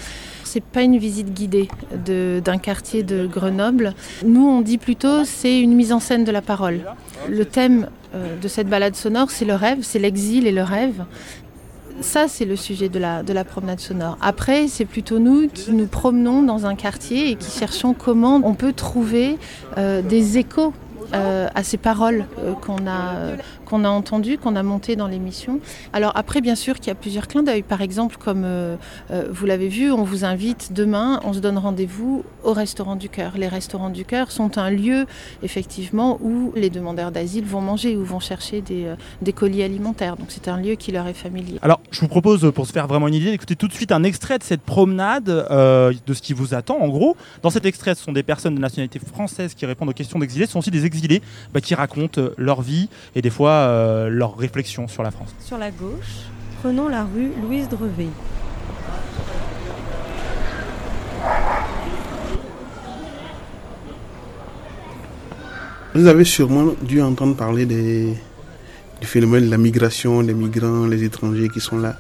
C'est 0.51 0.63
pas 0.63 0.81
une 0.81 0.98
visite 0.98 1.31
guidée 1.31 1.68
d'un 1.94 2.57
quartier 2.57 3.04
de 3.04 3.28
Grenoble. 3.28 3.94
Nous, 4.25 4.48
on 4.48 4.62
dit 4.62 4.80
plutôt 4.80 5.24
c'est 5.24 5.62
une 5.62 5.75
mise 5.75 5.94
en 5.94 6.00
scène 6.00 6.24
de 6.24 6.31
la 6.31 6.42
parole. 6.42 6.80
Le 7.30 7.46
thème 7.46 7.88
euh, 8.16 8.36
de 8.36 8.48
cette 8.48 8.68
balade 8.68 8.96
sonore, 8.96 9.30
c'est 9.30 9.46
le 9.46 9.54
rêve, 9.54 9.81
c'est 9.84 10.00
l'exil 10.00 10.48
et 10.48 10.51
le 10.51 10.63
rêve. 10.63 11.06
Ça, 12.01 12.28
c'est 12.28 12.46
le 12.46 12.56
sujet 12.56 12.90
de 12.90 12.98
la, 12.98 13.22
de 13.22 13.31
la 13.31 13.44
promenade 13.44 13.80
sonore. 13.80 14.18
Après, 14.22 14.68
c'est 14.68 14.86
plutôt 14.86 15.19
nous 15.19 15.50
qui 15.50 15.72
nous 15.72 15.86
promenons 15.86 16.42
dans 16.42 16.66
un 16.66 16.74
quartier 16.74 17.30
et 17.30 17.36
qui 17.36 17.52
cherchons 17.52 17.94
comment 17.94 18.42
on 18.44 18.56
peut 18.56 18.74
trouver 18.74 19.38
euh, 19.78 20.02
des 20.02 20.40
échos 20.40 20.74
euh, 21.13 21.48
à 21.54 21.62
ces 21.62 21.78
paroles 21.78 22.25
qu'on 22.62 22.88
a, 22.88 23.36
qu'on 23.69 23.86
a 23.86 23.89
entendues, 23.89 24.38
qu'on 24.38 24.56
a 24.56 24.63
montées 24.63 24.95
dans 24.95 25.07
l'émission. 25.07 25.60
Alors 25.94 26.12
après, 26.16 26.42
bien 26.42 26.56
sûr 26.56 26.75
qu'il 26.80 26.88
y 26.88 26.92
a 26.92 26.95
plusieurs 26.95 27.27
clins 27.27 27.44
d'œil. 27.44 27.62
Par 27.62 27.81
exemple, 27.81 28.18
comme 28.18 28.44
euh, 28.44 28.75
euh, 29.12 29.27
vous 29.31 29.45
l'avez 29.45 29.68
vu, 29.68 29.92
on 29.92 30.04
vous 30.04 30.25
invite 30.25 30.74
demain, 30.74 31.19
on 31.24 31.33
se 31.33 31.39
donne 31.39 31.57
rendez-vous 31.57 32.24
au 32.44 32.54
Restaurant 32.54 32.95
du 32.95 33.10
Cœur. 33.10 33.33
Les 33.38 33.48
Restaurants 33.48 33.89
du 33.89 34.06
Cœur 34.06 34.31
sont 34.31 34.57
un 34.57 34.71
lieu, 34.71 35.06
effectivement, 35.44 36.18
où 36.21 36.51
les 36.56 36.69
demandeurs 36.69 37.12
d'asile 37.12 37.45
vont 37.45 37.62
manger 37.62 37.95
ou 37.95 38.04
vont 38.04 38.19
chercher 38.19 38.62
des, 38.62 38.86
euh, 38.86 39.31
colis 39.36 39.62
alimentaires. 39.62 40.18
Donc 40.18 40.27
c'est 40.30 40.48
un 40.48 40.57
lieu 40.57 40.74
qui 40.74 40.92
leur 40.92 41.07
est 41.07 41.13
familier. 41.13 41.60
Alors, 41.62 41.80
je 41.92 42.01
vous 42.01 42.07
propose, 42.07 42.51
pour 42.54 42.66
se 42.66 42.71
faire 42.71 42.88
vraiment 42.88 43.07
une 43.07 43.13
idée, 43.13 43.31
d'écouter 43.31 43.56
tout 43.56 43.68
de 43.68 43.74
suite 43.74 43.92
un 43.92 44.04
extrait 44.04 44.39
de 44.39 44.44
cette 44.44 44.62
promenade, 44.62 45.25
de 45.25 46.13
ce 46.13 46.21
qui 46.21 46.33
vous 46.33 46.56
attend, 46.56 46.80
en 46.80 46.89
gros. 46.89 47.16
Dans 47.44 47.51
cet 47.51 47.66
extrait, 47.66 47.94
ce 47.94 48.04
sont 48.04 48.12
des 48.12 48.24
personnes 48.24 48.56
de 48.56 48.60
nationalité 48.60 49.00
française 49.00 49.54
qui 49.54 49.66
répondent 49.68 49.89
aux 49.89 49.94
questions 49.94 50.18
d'exilés. 50.18 50.48
Ce 50.48 50.54
sont 50.54 50.60
aussi 50.60 50.71
des 50.71 50.86
exilés 50.86 51.21
bah, 51.54 51.62
qui 51.62 51.75
racontent 51.75 52.21
leur 52.38 52.62
vie 52.62 52.89
et 53.16 53.21
des 53.21 53.30
fois 53.30 53.59
euh, 53.60 54.10
leurs 54.10 54.38
réflexions 54.38 54.88
sur 54.88 55.04
la 55.04 55.12
France. 55.12 55.36
Sur 55.40 55.58
la 55.58 55.72
gauche, 55.72 56.28
prenons 56.62 56.88
la 56.88 57.04
rue 57.04 57.32
Louise 57.42 57.68
Drevet. 57.70 58.10
Vous 65.96 66.06
avez 66.06 66.24
sûrement 66.24 66.74
dû 66.82 67.02
entendre 67.02 67.36
parler 67.36 67.66
des, 67.66 68.16
du 69.02 69.08
phénomène 69.08 69.46
de 69.46 69.52
la 69.52 69.58
migration, 69.58 70.22
des 70.22 70.34
migrants, 70.34 70.86
les 70.86 71.04
étrangers 71.04 71.50
qui 71.50 71.60
sont 71.60 71.78
là. 71.78 71.98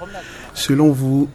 Selon 0.53 0.91
vous, 0.91 1.27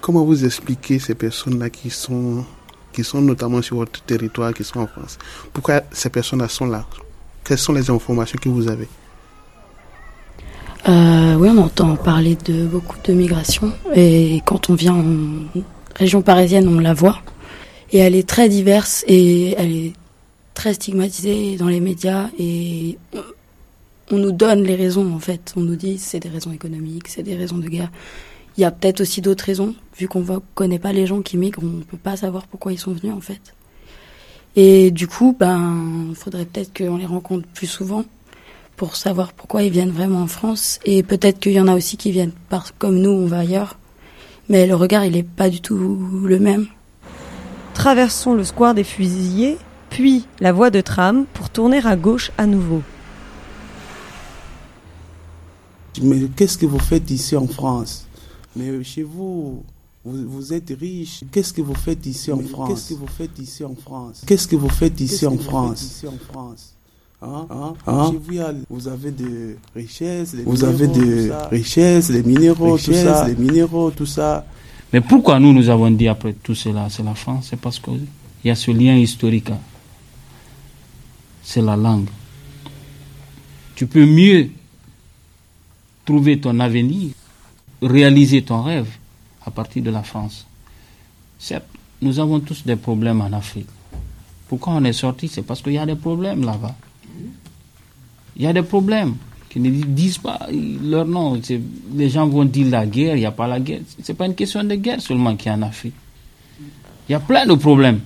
comment 0.00 0.24
vous 0.24 0.44
expliquez 0.44 0.98
ces 0.98 1.14
personnes-là 1.14 1.70
qui 1.70 1.90
sont, 1.90 2.44
qui 2.92 3.02
sont 3.02 3.22
notamment 3.22 3.62
sur 3.62 3.78
votre 3.78 4.02
territoire, 4.02 4.52
qui 4.52 4.64
sont 4.64 4.80
en 4.80 4.86
France? 4.86 5.18
Pourquoi 5.52 5.80
ces 5.92 6.10
personnes-là 6.10 6.48
sont 6.48 6.66
là? 6.66 6.84
Quelles 7.42 7.58
sont 7.58 7.72
les 7.72 7.88
informations 7.90 8.38
que 8.40 8.48
vous 8.48 8.68
avez? 8.68 8.88
Euh, 10.86 11.34
oui, 11.36 11.48
on 11.50 11.58
entend 11.58 11.96
parler 11.96 12.36
de 12.44 12.66
beaucoup 12.66 12.98
de 13.02 13.14
migration. 13.14 13.72
Et 13.94 14.42
quand 14.44 14.68
on 14.68 14.74
vient 14.74 14.94
en 14.94 15.62
région 15.94 16.20
parisienne, 16.20 16.68
on 16.68 16.78
la 16.78 16.92
voit. 16.92 17.22
Et 17.90 17.98
elle 17.98 18.14
est 18.14 18.28
très 18.28 18.48
diverse 18.48 19.02
et 19.06 19.52
elle 19.52 19.72
est 19.72 19.92
très 20.52 20.74
stigmatisée 20.74 21.56
dans 21.56 21.68
les 21.68 21.80
médias. 21.80 22.28
Et 22.38 22.98
on, 24.10 24.18
nous 24.18 24.32
donne 24.32 24.62
les 24.62 24.74
raisons, 24.74 25.14
en 25.14 25.20
fait. 25.20 25.54
On 25.56 25.60
nous 25.60 25.76
dit 25.76 25.96
c'est 25.96 26.20
des 26.20 26.28
raisons 26.28 26.52
économiques, 26.52 27.08
c'est 27.08 27.22
des 27.22 27.34
raisons 27.34 27.58
de 27.58 27.68
guerre. 27.68 27.90
Il 28.58 28.60
y 28.60 28.64
a 28.64 28.70
peut-être 28.70 29.00
aussi 29.00 29.22
d'autres 29.22 29.44
raisons. 29.44 29.74
Vu 29.98 30.06
qu'on 30.06 30.20
ne 30.20 30.38
connaît 30.54 30.78
pas 30.78 30.92
les 30.92 31.06
gens 31.06 31.22
qui 31.22 31.38
migrent, 31.38 31.60
on 31.62 31.78
ne 31.78 31.82
peut 31.82 31.96
pas 31.96 32.16
savoir 32.16 32.46
pourquoi 32.46 32.72
ils 32.72 32.78
sont 32.78 32.92
venus, 32.92 33.14
en 33.14 33.20
fait. 33.22 33.54
Et 34.54 34.90
du 34.90 35.08
coup, 35.08 35.34
ben, 35.38 36.12
faudrait 36.14 36.44
peut-être 36.44 36.76
qu'on 36.76 36.98
les 36.98 37.06
rencontre 37.06 37.46
plus 37.48 37.66
souvent 37.66 38.04
pour 38.76 38.96
savoir 38.96 39.32
pourquoi 39.32 39.62
ils 39.62 39.72
viennent 39.72 39.90
vraiment 39.90 40.22
en 40.22 40.26
France. 40.26 40.78
Et 40.84 41.02
peut-être 41.02 41.38
qu'il 41.40 41.52
y 41.52 41.60
en 41.60 41.68
a 41.68 41.74
aussi 41.74 41.96
qui 41.96 42.10
viennent 42.10 42.32
par, 42.48 42.76
comme 42.78 42.98
nous, 42.98 43.10
on 43.10 43.26
va 43.26 43.40
ailleurs. 43.40 43.78
Mais 44.48 44.66
le 44.66 44.74
regard, 44.74 45.04
il 45.04 45.12
n'est 45.12 45.22
pas 45.22 45.48
du 45.48 45.60
tout 45.60 46.24
le 46.24 46.38
même. 46.38 46.66
Traversons 47.72 48.34
le 48.34 48.44
square 48.44 48.74
des 48.74 48.84
Fusillés, 48.84 49.58
puis 49.90 50.26
la 50.40 50.52
voie 50.52 50.70
de 50.70 50.80
tram 50.80 51.24
pour 51.32 51.50
tourner 51.50 51.84
à 51.84 51.96
gauche 51.96 52.30
à 52.38 52.46
nouveau. 52.46 52.82
Mais 56.02 56.20
qu'est-ce 56.36 56.58
que 56.58 56.66
vous 56.66 56.78
faites 56.78 57.10
ici 57.10 57.36
en 57.36 57.46
France? 57.46 58.06
Mais 58.56 58.82
chez 58.82 59.02
vous, 59.02 59.64
vous, 60.04 60.28
vous 60.28 60.52
êtes 60.52 60.72
riche. 60.78 61.24
Qu'est-ce 61.32 61.52
que 61.52 61.62
vous 61.62 61.74
faites 61.74 62.04
ici 62.06 62.30
en 62.32 62.40
France 62.40 62.68
Qu'est-ce 62.68 62.88
que 62.90 62.94
vous 62.94 63.06
faites 63.06 63.38
ici 63.38 63.64
en 63.64 63.74
France? 63.74 64.22
Qu'est-ce 64.26 64.48
que 64.48 64.56
vous 64.56 64.68
faites 64.68 65.00
ici 65.00 65.26
en 65.26 65.38
France? 65.38 66.02
Hein? 67.22 67.46
Hein? 67.50 67.74
Hein? 67.86 68.12
Vous, 68.68 68.88
avez 68.88 69.10
de 69.10 69.56
richesses, 69.74 70.34
vous 70.44 70.64
avez 70.64 70.86
de 70.88 71.30
richesses, 71.50 72.10
des 72.10 72.22
minéraux, 72.22 72.76
tout 72.76 72.92
ça, 72.92 73.24
des 73.24 73.36
minéraux, 73.36 73.90
tout 73.90 74.06
ça. 74.06 74.44
Mais 74.92 75.00
pourquoi 75.00 75.40
nous, 75.40 75.52
nous 75.52 75.68
avons 75.68 75.90
dit 75.90 76.06
après 76.08 76.34
tout 76.34 76.54
cela, 76.54 76.88
c'est 76.90 77.02
la 77.02 77.14
France? 77.14 77.48
C'est 77.50 77.58
parce 77.60 77.78
qu'il 77.78 78.06
y 78.44 78.50
a 78.50 78.54
ce 78.54 78.70
lien 78.70 78.94
historique. 78.96 79.50
hein. 79.50 79.58
C'est 81.42 81.62
la 81.62 81.76
langue. 81.76 82.08
Tu 83.74 83.86
peux 83.86 84.06
mieux 84.06 84.50
trouver 86.04 86.38
ton 86.38 86.60
avenir, 86.60 87.10
réaliser 87.82 88.42
ton 88.42 88.62
rêve 88.62 88.88
à 89.44 89.50
partir 89.50 89.82
de 89.82 89.90
la 89.90 90.02
France. 90.02 90.46
Certes, 91.38 91.66
nous 92.00 92.18
avons 92.18 92.40
tous 92.40 92.64
des 92.64 92.76
problèmes 92.76 93.20
en 93.20 93.32
Afrique. 93.32 93.68
Pourquoi 94.48 94.74
on 94.74 94.84
est 94.84 94.92
sorti? 94.92 95.28
C'est 95.28 95.42
parce 95.42 95.60
qu'il 95.62 95.72
y 95.72 95.78
a 95.78 95.86
des 95.86 95.96
problèmes 95.96 96.44
là-bas. 96.44 96.74
Il 98.36 98.42
y 98.42 98.46
a 98.46 98.52
des 98.52 98.62
problèmes 98.62 99.14
qui 99.48 99.60
ne 99.60 99.70
disent 99.70 100.18
pas 100.18 100.48
leur 100.82 101.06
nom. 101.06 101.40
Les 101.94 102.08
gens 102.10 102.26
vont 102.26 102.44
dire 102.44 102.68
la 102.68 102.86
guerre, 102.86 103.16
il 103.16 103.20
n'y 103.20 103.26
a 103.26 103.30
pas 103.30 103.46
la 103.46 103.60
guerre. 103.60 103.80
Ce 104.02 104.10
n'est 104.10 104.16
pas 104.16 104.26
une 104.26 104.34
question 104.34 104.64
de 104.64 104.74
guerre 104.74 105.00
seulement 105.00 105.36
qu'il 105.36 105.46
y 105.46 105.50
a 105.50 105.54
en 105.54 105.62
Afrique. 105.62 105.94
Il 107.08 107.12
y 107.12 107.14
a 107.14 107.20
plein 107.20 107.46
de 107.46 107.54
problèmes. 107.54 108.00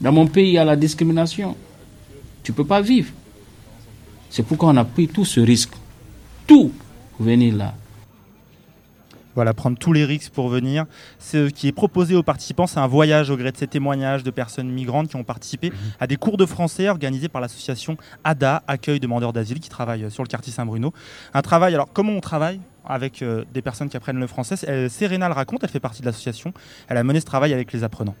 Dans 0.00 0.12
mon 0.12 0.26
pays, 0.26 0.48
il 0.48 0.54
y 0.54 0.58
a 0.58 0.64
la 0.64 0.76
discrimination. 0.76 1.56
Tu 2.42 2.52
ne 2.52 2.56
peux 2.56 2.64
pas 2.64 2.80
vivre. 2.80 3.10
C'est 4.30 4.42
pourquoi 4.42 4.68
on 4.70 4.76
a 4.76 4.84
pris 4.84 5.08
tout 5.08 5.24
ce 5.24 5.40
risque. 5.40 5.72
Tout 6.46 6.72
pour 7.16 7.26
venir 7.26 7.56
là. 7.56 7.74
Voilà, 9.34 9.52
prendre 9.54 9.78
tous 9.78 9.92
les 9.92 10.04
risques 10.04 10.32
pour 10.32 10.48
venir. 10.48 10.86
Ce 11.18 11.48
qui 11.48 11.68
est 11.68 11.72
proposé 11.72 12.14
aux 12.14 12.22
participants, 12.22 12.66
c'est 12.66 12.78
un 12.78 12.86
voyage 12.86 13.30
au 13.30 13.36
gré 13.36 13.50
de 13.52 13.56
ces 13.56 13.66
témoignages 13.66 14.22
de 14.22 14.30
personnes 14.30 14.70
migrantes 14.70 15.08
qui 15.08 15.16
ont 15.16 15.24
participé 15.24 15.72
à 16.00 16.06
des 16.06 16.16
cours 16.16 16.36
de 16.36 16.46
français 16.46 16.88
organisés 16.88 17.28
par 17.28 17.40
l'association 17.40 17.96
ADA, 18.22 18.62
Accueil 18.66 19.00
demandeurs 19.00 19.32
d'asile, 19.32 19.60
qui 19.60 19.68
travaille 19.68 20.10
sur 20.10 20.22
le 20.22 20.28
quartier 20.28 20.52
Saint-Bruno. 20.52 20.92
Un 21.32 21.42
travail, 21.42 21.74
alors 21.74 21.88
comment 21.92 22.12
on 22.12 22.20
travaille 22.20 22.60
avec 22.86 23.22
euh, 23.22 23.44
des 23.52 23.62
personnes 23.62 23.88
qui 23.88 23.96
apprennent 23.96 24.20
le 24.20 24.26
français? 24.26 24.56
Euh, 24.68 24.88
Serena 24.88 25.28
le 25.28 25.34
raconte, 25.34 25.64
elle 25.64 25.70
fait 25.70 25.80
partie 25.80 26.00
de 26.00 26.06
l'association. 26.06 26.52
Elle 26.88 26.96
a 26.96 27.04
mené 27.04 27.20
ce 27.20 27.24
travail 27.24 27.52
avec 27.52 27.72
les 27.72 27.82
apprenants. 27.82 28.14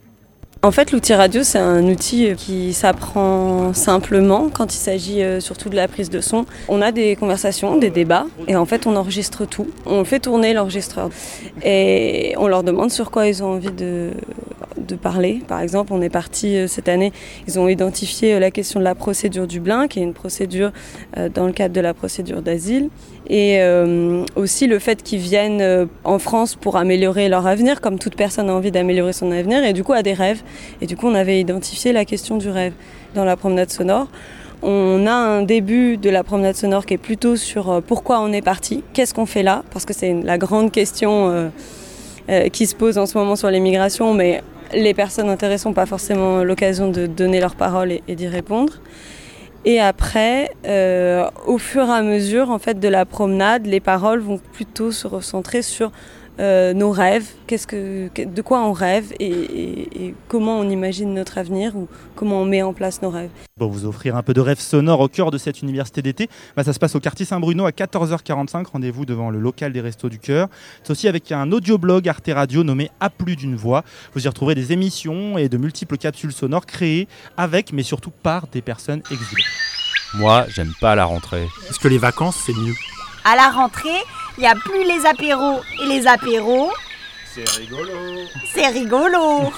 En 0.64 0.70
fait, 0.70 0.92
l'outil 0.92 1.12
radio, 1.12 1.42
c'est 1.42 1.58
un 1.58 1.84
outil 1.84 2.32
qui 2.38 2.72
s'apprend 2.72 3.74
simplement 3.74 4.48
quand 4.48 4.74
il 4.74 4.78
s'agit 4.78 5.22
euh, 5.22 5.38
surtout 5.38 5.68
de 5.68 5.76
la 5.76 5.88
prise 5.88 6.08
de 6.08 6.22
son. 6.22 6.46
On 6.68 6.80
a 6.80 6.90
des 6.90 7.16
conversations, 7.16 7.76
des 7.76 7.90
débats, 7.90 8.24
et 8.48 8.56
en 8.56 8.64
fait, 8.64 8.86
on 8.86 8.96
enregistre 8.96 9.44
tout. 9.44 9.66
On 9.84 10.06
fait 10.06 10.20
tourner 10.20 10.54
l'enregistreur. 10.54 11.10
Et 11.62 12.34
on 12.38 12.46
leur 12.46 12.62
demande 12.62 12.90
sur 12.90 13.10
quoi 13.10 13.26
ils 13.26 13.42
ont 13.42 13.48
envie 13.48 13.72
de, 13.72 14.12
de 14.78 14.96
parler. 14.96 15.42
Par 15.46 15.60
exemple, 15.60 15.92
on 15.92 16.02
est 16.02 16.10
parti 16.10 16.56
euh, 16.56 16.66
cette 16.66 16.88
année, 16.88 17.12
ils 17.46 17.58
ont 17.58 17.68
identifié 17.68 18.34
euh, 18.34 18.38
la 18.38 18.50
question 18.50 18.80
de 18.80 18.84
la 18.84 18.94
procédure 18.94 19.46
Dublin, 19.46 19.88
qui 19.88 20.00
est 20.00 20.02
une 20.02 20.14
procédure 20.14 20.72
dans 21.34 21.46
le 21.46 21.52
cadre 21.52 21.74
de 21.74 21.80
la 21.80 21.94
procédure 21.94 22.42
d'asile 22.42 22.88
et 23.28 23.58
euh, 23.60 24.24
aussi 24.36 24.66
le 24.66 24.78
fait 24.78 25.02
qu'ils 25.02 25.20
viennent 25.20 25.62
euh, 25.62 25.86
en 26.04 26.18
France 26.18 26.56
pour 26.56 26.76
améliorer 26.76 27.28
leur 27.28 27.46
avenir, 27.46 27.80
comme 27.80 27.98
toute 27.98 28.16
personne 28.16 28.50
a 28.50 28.52
envie 28.52 28.70
d'améliorer 28.70 29.12
son 29.12 29.30
avenir, 29.30 29.64
et 29.64 29.72
du 29.72 29.82
coup 29.82 29.92
a 29.92 30.02
des 30.02 30.12
rêves. 30.12 30.42
Et 30.80 30.86
du 30.86 30.96
coup, 30.96 31.06
on 31.08 31.14
avait 31.14 31.40
identifié 31.40 31.92
la 31.92 32.04
question 32.04 32.36
du 32.36 32.50
rêve 32.50 32.74
dans 33.14 33.24
la 33.24 33.36
promenade 33.36 33.70
sonore. 33.70 34.08
On 34.62 35.06
a 35.06 35.12
un 35.12 35.42
début 35.42 35.96
de 35.96 36.10
la 36.10 36.22
promenade 36.22 36.56
sonore 36.56 36.86
qui 36.86 36.94
est 36.94 36.98
plutôt 36.98 37.36
sur 37.36 37.70
euh, 37.70 37.80
pourquoi 37.80 38.20
on 38.20 38.32
est 38.32 38.42
parti, 38.42 38.82
qu'est-ce 38.92 39.14
qu'on 39.14 39.26
fait 39.26 39.42
là, 39.42 39.62
parce 39.72 39.84
que 39.84 39.94
c'est 39.94 40.14
la 40.22 40.38
grande 40.38 40.70
question 40.70 41.50
qui 42.52 42.66
se 42.66 42.74
pose 42.74 42.96
en 42.96 43.04
ce 43.04 43.18
moment 43.18 43.36
sur 43.36 43.50
l'immigration, 43.50 44.14
mais 44.14 44.42
les 44.72 44.94
personnes 44.94 45.28
intéressées 45.28 45.68
n'ont 45.68 45.74
pas 45.74 45.86
forcément 45.86 46.42
l'occasion 46.42 46.90
de 46.90 47.06
donner 47.06 47.40
leur 47.40 47.54
parole 47.54 47.92
et 47.92 48.14
d'y 48.14 48.28
répondre. 48.28 48.74
Et 49.66 49.80
après, 49.80 50.50
euh, 50.66 51.28
au 51.46 51.56
fur 51.56 51.86
et 51.86 51.92
à 51.92 52.02
mesure 52.02 52.50
en 52.50 52.58
fait 52.58 52.78
de 52.78 52.88
la 52.88 53.06
promenade, 53.06 53.66
les 53.66 53.80
paroles 53.80 54.20
vont 54.20 54.38
plutôt 54.52 54.92
se 54.92 55.06
recentrer 55.06 55.62
sur 55.62 55.90
euh, 56.40 56.74
nos 56.74 56.90
rêves, 56.90 57.26
qu'est-ce 57.46 57.66
que, 57.66 58.08
de 58.24 58.42
quoi 58.42 58.64
on 58.64 58.72
rêve 58.72 59.12
et, 59.20 60.14
comment 60.28 60.58
on 60.58 60.68
imagine 60.68 61.14
notre 61.14 61.38
avenir 61.38 61.76
ou 61.76 61.88
comment 62.16 62.42
on 62.42 62.44
met 62.44 62.62
en 62.62 62.72
place 62.72 63.02
nos 63.02 63.10
rêves. 63.10 63.30
Pour 63.58 63.70
vous 63.70 63.86
offrir 63.86 64.16
un 64.16 64.22
peu 64.22 64.34
de 64.34 64.40
rêve 64.40 64.58
sonore 64.58 65.00
au 65.00 65.08
cœur 65.08 65.30
de 65.30 65.38
cette 65.38 65.62
université 65.62 66.02
d'été, 66.02 66.28
bah, 66.56 66.64
ça 66.64 66.72
se 66.72 66.78
passe 66.78 66.96
au 66.96 67.00
quartier 67.00 67.24
Saint-Bruno 67.24 67.66
à 67.66 67.70
14h45. 67.70 68.66
Rendez-vous 68.72 69.04
devant 69.04 69.30
le 69.30 69.38
local 69.38 69.72
des 69.72 69.80
Restos 69.80 70.08
du 70.08 70.18
Cœur. 70.18 70.48
C'est 70.82 70.90
aussi 70.90 71.06
avec 71.06 71.30
un 71.30 71.52
audioblog 71.52 72.08
Arte 72.08 72.30
Radio 72.34 72.64
nommé 72.64 72.90
À 72.98 73.10
plus 73.10 73.36
d'une 73.36 73.54
voix. 73.54 73.84
Vous 74.14 74.24
y 74.24 74.28
retrouverez 74.28 74.56
des 74.56 74.72
émissions 74.72 75.38
et 75.38 75.48
de 75.48 75.56
multiples 75.56 75.98
capsules 75.98 76.32
sonores 76.32 76.66
créées 76.66 77.06
avec, 77.36 77.72
mais 77.72 77.84
surtout 77.84 78.10
par 78.10 78.48
des 78.48 78.62
personnes 78.62 79.02
exilées. 79.10 79.44
Moi, 80.14 80.46
j'aime 80.48 80.72
pas 80.80 80.94
la 80.94 81.04
rentrée. 81.04 81.46
Est-ce 81.68 81.78
que 81.78 81.88
les 81.88 81.98
vacances, 81.98 82.36
c'est 82.44 82.52
mieux? 82.54 82.74
À 83.24 83.36
la 83.36 83.50
rentrée, 83.50 84.02
il 84.36 84.40
n'y 84.40 84.46
a 84.46 84.54
plus 84.54 84.84
les 84.84 85.06
apéros 85.06 85.60
et 85.82 85.86
les 85.86 86.06
apéros. 86.06 86.72
C'est 87.24 87.48
rigolo. 87.50 87.92
C'est 88.52 88.68
rigolo. 88.68 89.52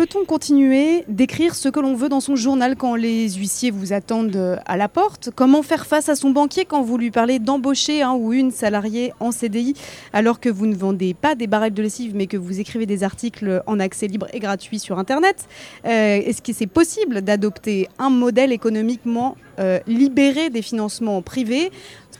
Peut-on 0.00 0.24
continuer 0.24 1.04
d'écrire 1.08 1.54
ce 1.54 1.68
que 1.68 1.78
l'on 1.78 1.94
veut 1.94 2.08
dans 2.08 2.20
son 2.20 2.34
journal 2.34 2.74
quand 2.74 2.94
les 2.94 3.28
huissiers 3.34 3.70
vous 3.70 3.92
attendent 3.92 4.58
à 4.64 4.78
la 4.78 4.88
porte? 4.88 5.28
Comment 5.36 5.62
faire 5.62 5.84
face 5.84 6.08
à 6.08 6.14
son 6.14 6.30
banquier 6.30 6.64
quand 6.64 6.80
vous 6.80 6.96
lui 6.96 7.10
parlez 7.10 7.38
d'embaucher 7.38 8.00
un 8.00 8.14
ou 8.14 8.32
une 8.32 8.50
salariée 8.50 9.12
en 9.20 9.30
CDI 9.30 9.74
alors 10.14 10.40
que 10.40 10.48
vous 10.48 10.64
ne 10.64 10.74
vendez 10.74 11.12
pas 11.12 11.34
des 11.34 11.46
barrettes 11.46 11.74
de 11.74 11.82
lessive 11.82 12.12
mais 12.14 12.26
que 12.28 12.38
vous 12.38 12.60
écrivez 12.60 12.86
des 12.86 13.04
articles 13.04 13.62
en 13.66 13.78
accès 13.78 14.06
libre 14.06 14.26
et 14.32 14.38
gratuit 14.38 14.78
sur 14.78 14.98
Internet? 14.98 15.46
Euh, 15.84 16.22
Est-ce 16.24 16.40
que 16.40 16.54
c'est 16.54 16.66
possible 16.66 17.20
d'adopter 17.20 17.86
un 17.98 18.08
modèle 18.08 18.52
économiquement 18.52 19.36
euh, 19.58 19.80
libéré 19.86 20.48
des 20.48 20.62
financements 20.62 21.20
privés? 21.20 21.70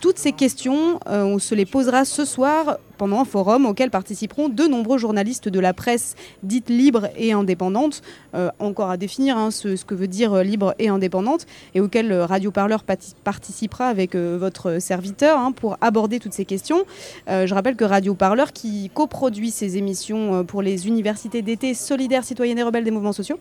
Toutes 0.03 0.19
ces 0.19 0.33
questions, 0.33 1.01
euh, 1.09 1.25
on 1.25 1.39
se 1.39 1.55
les 1.55 1.65
posera 1.65 2.05
ce 2.05 2.27
soir 2.27 2.79
pendant 3.00 3.23
un 3.23 3.25
forum 3.25 3.64
auquel 3.64 3.88
participeront 3.88 4.50
de 4.50 4.64
nombreux 4.64 4.99
journalistes 4.99 5.49
de 5.49 5.59
la 5.59 5.73
presse 5.73 6.16
dite 6.42 6.69
libre 6.69 7.09
et 7.16 7.33
indépendante, 7.33 8.02
euh, 8.35 8.50
encore 8.59 8.90
à 8.90 8.99
définir 8.99 9.38
hein, 9.38 9.50
ce, 9.50 9.83
que 9.87 9.95
veut 9.95 10.07
dire 10.07 10.35
euh, 10.35 10.42
libre 10.42 10.75
et 10.78 10.88
indépendante, 10.88 11.47
et 11.75 11.80
auquel 11.80 12.12
Radio 12.12 12.50
Parleur 12.50 12.85
participera 13.25 13.87
avec 13.87 14.14
votre 14.14 14.83
serviteur 14.83 15.38
hein, 15.38 15.52
pour 15.52 15.78
aborder 15.80 16.19
toutes 16.19 16.35
ces 16.35 16.45
questions. 16.45 16.85
je 17.26 17.54
rappelle 17.54 17.76
que 17.76 17.85
Radio 17.85 18.14
Parleur, 18.14 18.52
qui 18.52 18.90
coproduit 18.92 19.50
ces 19.50 19.78
émissions 19.78 20.45
pour 20.45 20.61
les 20.61 20.87
universités 20.87 21.40
d'été 21.40 21.73
solidaires, 21.73 22.25
citoyennes 22.25 22.59
et 22.59 22.62
rebelles 22.62 22.85
des 22.85 22.90
mouvements 22.90 23.14
sociaux, 23.14 23.38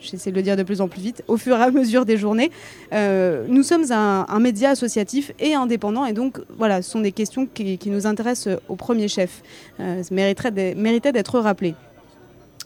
j'essaie 0.00 0.30
de 0.30 0.36
le 0.36 0.42
dire 0.42 0.56
de 0.56 0.62
plus 0.62 0.80
en 0.80 0.88
plus 0.88 1.00
vite, 1.00 1.22
au 1.28 1.36
fur 1.36 1.56
et 1.56 1.62
à 1.62 1.70
mesure 1.70 2.04
des 2.04 2.16
journées. 2.16 2.50
Euh, 2.92 3.44
nous 3.48 3.62
sommes 3.62 3.90
un, 3.90 4.40
média 4.40 4.70
associatif 4.70 5.32
et 5.38 5.54
indépendant, 5.54 6.06
et 6.06 6.12
donc 6.12 6.40
voilà, 6.56 6.82
ce 6.82 6.90
sont 6.90 7.00
des 7.00 7.12
questions 7.12 7.46
qui, 7.46 7.78
nous 7.86 8.06
intéressent 8.06 8.58
au 8.68 8.76
premier 8.76 9.08
chef. 9.08 9.42
Euh, 9.80 10.02
ça 10.02 10.14
mériterait 10.14 10.52
d'être 10.52 11.40
rappelé. 11.40 11.74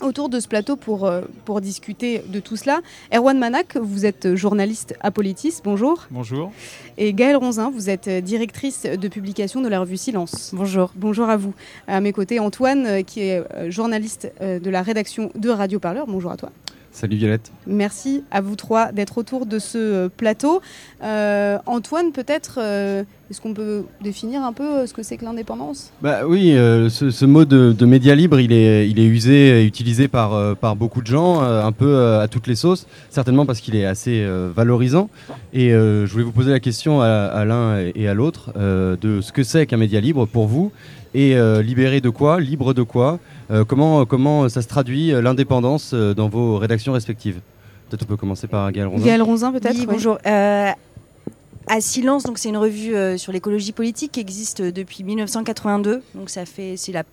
Autour 0.00 0.28
de 0.28 0.40
ce 0.40 0.48
plateau 0.48 0.76
pour, 0.76 1.06
euh, 1.06 1.22
pour 1.44 1.60
discuter 1.60 2.22
de 2.26 2.40
tout 2.40 2.56
cela, 2.56 2.80
Erwan 3.14 3.38
Manak, 3.38 3.76
vous 3.76 4.04
êtes 4.04 4.34
journaliste 4.34 4.94
à 5.00 5.10
Politis, 5.10 5.60
bonjour. 5.62 6.06
Bonjour. 6.10 6.52
Et 6.98 7.12
Gaëlle 7.12 7.36
Ronzin, 7.36 7.70
vous 7.70 7.88
êtes 7.88 8.08
directrice 8.08 8.82
de 8.82 9.08
publication 9.08 9.60
de 9.60 9.68
la 9.68 9.80
revue 9.80 9.96
Silence. 9.96 10.50
Bonjour. 10.52 10.92
Bonjour 10.96 11.28
à 11.28 11.36
vous. 11.36 11.54
À 11.86 12.00
mes 12.00 12.12
côtés, 12.12 12.40
Antoine, 12.40 13.04
qui 13.04 13.20
est 13.20 13.42
journaliste 13.70 14.32
de 14.40 14.70
la 14.70 14.82
rédaction 14.82 15.30
de 15.36 15.48
Radio 15.48 15.78
Parleur. 15.78 16.06
Bonjour 16.06 16.32
à 16.32 16.36
toi. 16.36 16.50
Salut 16.94 17.16
Violette. 17.16 17.50
Merci 17.66 18.22
à 18.30 18.40
vous 18.40 18.54
trois 18.54 18.92
d'être 18.92 19.18
autour 19.18 19.46
de 19.46 19.58
ce 19.58 19.78
euh, 19.78 20.08
plateau. 20.08 20.62
Euh, 21.02 21.58
Antoine, 21.66 22.12
peut-être, 22.12 22.60
euh, 22.62 23.02
est-ce 23.28 23.40
qu'on 23.40 23.52
peut 23.52 23.82
définir 24.00 24.44
un 24.44 24.52
peu 24.52 24.86
ce 24.86 24.94
que 24.94 25.02
c'est 25.02 25.16
que 25.16 25.24
l'indépendance? 25.24 25.90
Bah 26.02 26.20
oui, 26.24 26.52
ce, 26.52 27.24
mot 27.24 27.44
de, 27.44 27.84
média 27.84 28.14
libre, 28.14 28.38
il 28.38 28.52
est, 28.52 28.88
il 28.88 29.00
est 29.00 29.06
usé 29.06 29.60
et 29.60 29.64
utilisé 29.66 30.06
par, 30.06 30.54
par 30.56 30.76
beaucoup 30.76 31.02
de 31.02 31.08
gens, 31.08 31.40
un 31.40 31.72
peu 31.72 31.98
à 32.20 32.28
toutes 32.28 32.46
les 32.46 32.54
sauces, 32.54 32.86
certainement 33.10 33.44
parce 33.44 33.60
qu'il 33.60 33.74
est 33.74 33.86
assez 33.86 34.24
valorisant. 34.54 35.08
Et 35.52 35.70
je 35.70 36.06
voulais 36.12 36.22
vous 36.22 36.32
poser 36.32 36.52
la 36.52 36.60
question 36.60 37.00
à, 37.00 37.06
à 37.06 37.44
l'un 37.44 37.78
et 37.94 38.06
à 38.06 38.14
l'autre 38.14 38.52
de 38.56 39.20
ce 39.20 39.32
que 39.32 39.42
c'est 39.42 39.66
qu'un 39.66 39.78
média 39.78 40.00
libre 40.00 40.26
pour 40.26 40.46
vous 40.46 40.70
et 41.14 41.36
libéré 41.62 42.00
de 42.00 42.10
quoi, 42.10 42.40
libre 42.40 42.74
de 42.74 42.82
quoi 42.82 43.18
euh, 43.50 43.64
comment, 43.64 44.06
comment 44.06 44.48
ça 44.48 44.62
se 44.62 44.68
traduit 44.68 45.12
euh, 45.12 45.20
l'indépendance 45.20 45.92
euh, 45.92 46.14
dans 46.14 46.28
vos 46.28 46.58
rédactions 46.58 46.92
respectives? 46.92 47.40
Peut-être 47.88 48.02
on 48.02 48.06
peut 48.06 48.16
commencer 48.16 48.46
par 48.46 48.70
Gaël 48.72 48.88
Ronzin. 48.88 49.04
Gaël 49.04 49.22
Ronzin 49.22 49.52
peut-être 49.52 49.78
oui, 49.78 49.86
bonjour. 49.86 50.18
à 50.24 51.80
Silence, 51.80 52.24
donc 52.24 52.38
c'est 52.38 52.48
une 52.48 52.56
revue 52.56 53.18
sur 53.18 53.32
l'écologie 53.32 53.72
politique 53.72 54.12
qui 54.12 54.20
existe 54.20 54.62
depuis 54.62 55.04
1982. 55.04 56.02
Donc 56.14 56.30
ça 56.30 56.46
fait 56.46 56.76
c'est 56.76 56.92
la 56.92 57.04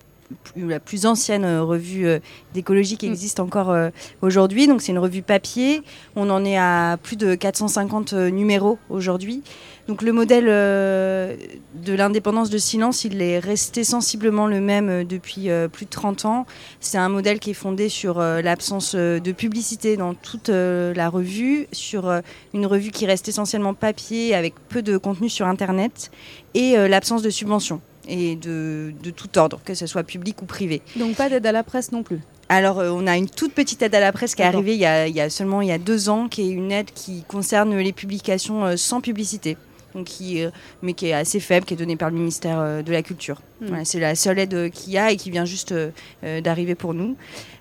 la 0.56 0.80
plus 0.80 1.04
ancienne 1.04 1.44
revue 1.58 2.06
d'écologie 2.54 2.96
qui 2.96 3.06
mm. 3.06 3.12
existe 3.12 3.38
encore 3.38 3.76
aujourd'hui. 4.22 4.66
Donc 4.66 4.80
c'est 4.80 4.92
une 4.92 4.98
revue 4.98 5.20
papier. 5.20 5.82
On 6.16 6.30
en 6.30 6.42
est 6.42 6.56
à 6.56 6.96
plus 7.02 7.16
de 7.16 7.34
450 7.34 8.14
numéros 8.14 8.78
aujourd'hui. 8.88 9.42
Donc 9.88 10.02
le 10.02 10.12
modèle 10.12 10.46
euh, 10.48 11.36
de 11.74 11.92
l'indépendance 11.92 12.50
de 12.50 12.58
silence, 12.58 13.04
il 13.04 13.20
est 13.20 13.40
resté 13.40 13.82
sensiblement 13.82 14.46
le 14.46 14.60
même 14.60 14.88
euh, 14.88 15.04
depuis 15.04 15.50
euh, 15.50 15.66
plus 15.66 15.86
de 15.86 15.90
30 15.90 16.24
ans. 16.24 16.46
C'est 16.78 16.98
un 16.98 17.08
modèle 17.08 17.40
qui 17.40 17.50
est 17.50 17.54
fondé 17.54 17.88
sur 17.88 18.20
l'absence 18.20 18.94
de 18.94 19.32
publicité 19.32 19.96
dans 19.96 20.14
toute 20.14 20.48
la 20.48 21.08
revue, 21.08 21.66
sur 21.72 22.12
une 22.54 22.66
revue 22.66 22.90
qui 22.90 23.06
reste 23.06 23.28
essentiellement 23.28 23.74
papier 23.74 24.34
avec 24.34 24.54
peu 24.68 24.82
de 24.82 24.96
contenu 24.96 25.28
sur 25.28 25.46
Internet 25.46 26.10
et 26.54 26.76
l'absence 26.88 27.22
de 27.22 27.30
subventions 27.30 27.80
et 28.08 28.36
de, 28.36 28.92
tout 29.14 29.38
ordre, 29.38 29.60
que 29.64 29.74
ce 29.74 29.86
soit 29.86 30.02
public 30.02 30.42
ou 30.42 30.46
privé. 30.46 30.82
Donc 30.96 31.16
pas 31.16 31.28
d'aide 31.28 31.46
à 31.46 31.52
la 31.52 31.62
presse 31.62 31.92
non 31.92 32.02
plus 32.02 32.20
alors, 32.48 32.78
on 32.78 33.06
a 33.06 33.16
une 33.16 33.30
toute 33.30 33.54
petite 33.54 33.80
aide 33.80 33.94
à 33.94 34.00
la 34.00 34.12
presse 34.12 34.34
qui 34.34 34.42
est 34.42 34.44
arrivée 34.44 34.74
il 34.74 34.80
y, 34.80 34.84
a, 34.84 35.08
il 35.08 35.16
y, 35.16 35.22
a, 35.22 35.30
seulement 35.30 35.62
il 35.62 35.68
y 35.68 35.72
a 35.72 35.78
deux 35.78 36.10
ans, 36.10 36.28
qui 36.28 36.42
est 36.42 36.50
une 36.50 36.70
aide 36.70 36.90
qui 36.94 37.22
concerne 37.22 37.74
les 37.78 37.92
publications 37.92 38.76
sans 38.76 39.00
publicité 39.00 39.56
qui, 40.04 40.42
euh, 40.42 40.50
mais 40.82 40.94
qui 40.94 41.06
est 41.08 41.12
assez 41.12 41.40
faible, 41.40 41.66
qui 41.66 41.74
est 41.74 41.76
donnée 41.76 41.96
par 41.96 42.10
le 42.10 42.16
ministère 42.16 42.58
euh, 42.58 42.82
de 42.82 42.92
la 42.92 43.02
Culture. 43.02 43.40
Hmm. 43.60 43.84
c'est 43.84 44.00
la 44.00 44.16
seule 44.16 44.40
aide 44.40 44.72
qu'il 44.72 44.92
y 44.92 44.98
a 44.98 45.12
et 45.12 45.16
qui 45.16 45.30
vient 45.30 45.44
juste 45.44 45.70
euh, 45.70 46.40
d'arriver 46.40 46.74
pour 46.74 46.94
nous. 46.94 47.14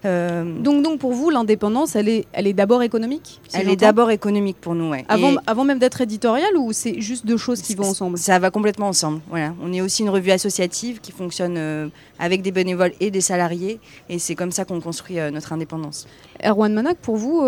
donc, 0.03 0.81
donc 0.81 0.99
pour 0.99 1.13
vous, 1.13 1.29
l'indépendance, 1.29 1.95
elle 1.95 2.09
est, 2.09 2.25
elle 2.33 2.47
est 2.47 2.53
d'abord 2.53 2.81
économique 2.81 3.39
Elle 3.53 3.69
est 3.69 3.75
d'abord 3.75 4.09
économique 4.09 4.57
pour 4.59 4.73
nous, 4.73 4.89
ouais. 4.89 5.05
Avant, 5.09 5.35
avant 5.45 5.63
même 5.63 5.77
d'être 5.77 6.01
éditoriale 6.01 6.57
ou 6.57 6.73
c'est 6.73 6.99
juste 7.01 7.27
deux 7.27 7.37
choses 7.37 7.61
qui 7.61 7.75
vont 7.75 7.89
ensemble? 7.89 8.17
Ça 8.17 8.39
va 8.39 8.49
complètement 8.49 8.87
ensemble. 8.87 9.21
Voilà. 9.29 9.53
On 9.61 9.71
est 9.73 9.81
aussi 9.81 10.01
une 10.01 10.09
revue 10.09 10.31
associative 10.31 11.01
qui 11.01 11.11
fonctionne 11.11 11.91
avec 12.17 12.41
des 12.41 12.51
bénévoles 12.51 12.93
et 12.99 13.11
des 13.11 13.21
salariés 13.21 13.79
et 14.09 14.17
c'est 14.17 14.33
comme 14.33 14.51
ça 14.51 14.65
qu'on 14.65 14.81
construit 14.81 15.17
notre 15.31 15.53
indépendance. 15.53 16.07
Erwan 16.43 16.73
Manak, 16.73 16.97
pour 16.97 17.17
vous, 17.17 17.43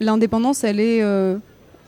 l'indépendance, 0.00 0.64
elle 0.64 0.80
est 0.80 1.04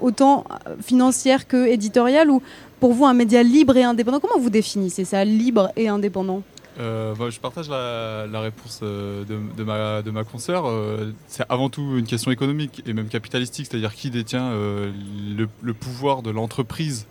autant 0.01 0.45
financière 0.83 1.47
que 1.47 1.67
éditoriale 1.67 2.31
ou 2.31 2.43
pour 2.81 2.93
vous 2.93 3.07
un 3.07 3.15
média 3.15 3.43
libre 3.43 3.77
et 3.77 3.83
indépendant 3.83 4.21
Comment 4.21 4.39
vous 4.39 4.51
définissez 4.51 5.05
ça, 5.05 5.25
libre 5.25 5.71
et 5.77 5.89
indépendant 5.89 6.43
Euh, 6.79 7.15
bah, 7.15 7.31
je 7.31 7.39
partage 7.39 7.69
la, 7.69 8.41
réponse 8.41 8.81
euh, 8.83 9.25
de, 9.25 10.11
ma, 10.11 10.25
consoeur. 10.25 10.67
Euh, 10.67 11.13
c'est 11.29 11.45
avant 11.49 11.71
tout 11.71 11.97
une 11.97 12.07
question 12.07 12.31
économique 12.31 12.83
et 12.87 12.93
même 12.93 13.09
capitalistique, 13.09 13.67
c'est-à-dire 13.71 13.95
qui 13.95 14.11
détient 14.11 14.51
le, 14.53 15.49
le 15.63 15.75
pouvoir 15.75 16.23
de 16.23 16.31
l'entreprise 16.31 17.07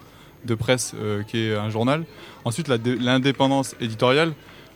de 0.45 0.55
presse 0.55 0.93
qui 1.27 1.37
est 1.37 1.55
un 1.55 1.69
journal. 1.69 2.03
Ensuite, 2.43 2.67
l'indépendance 2.67 3.75
éditoriale, 3.79 4.33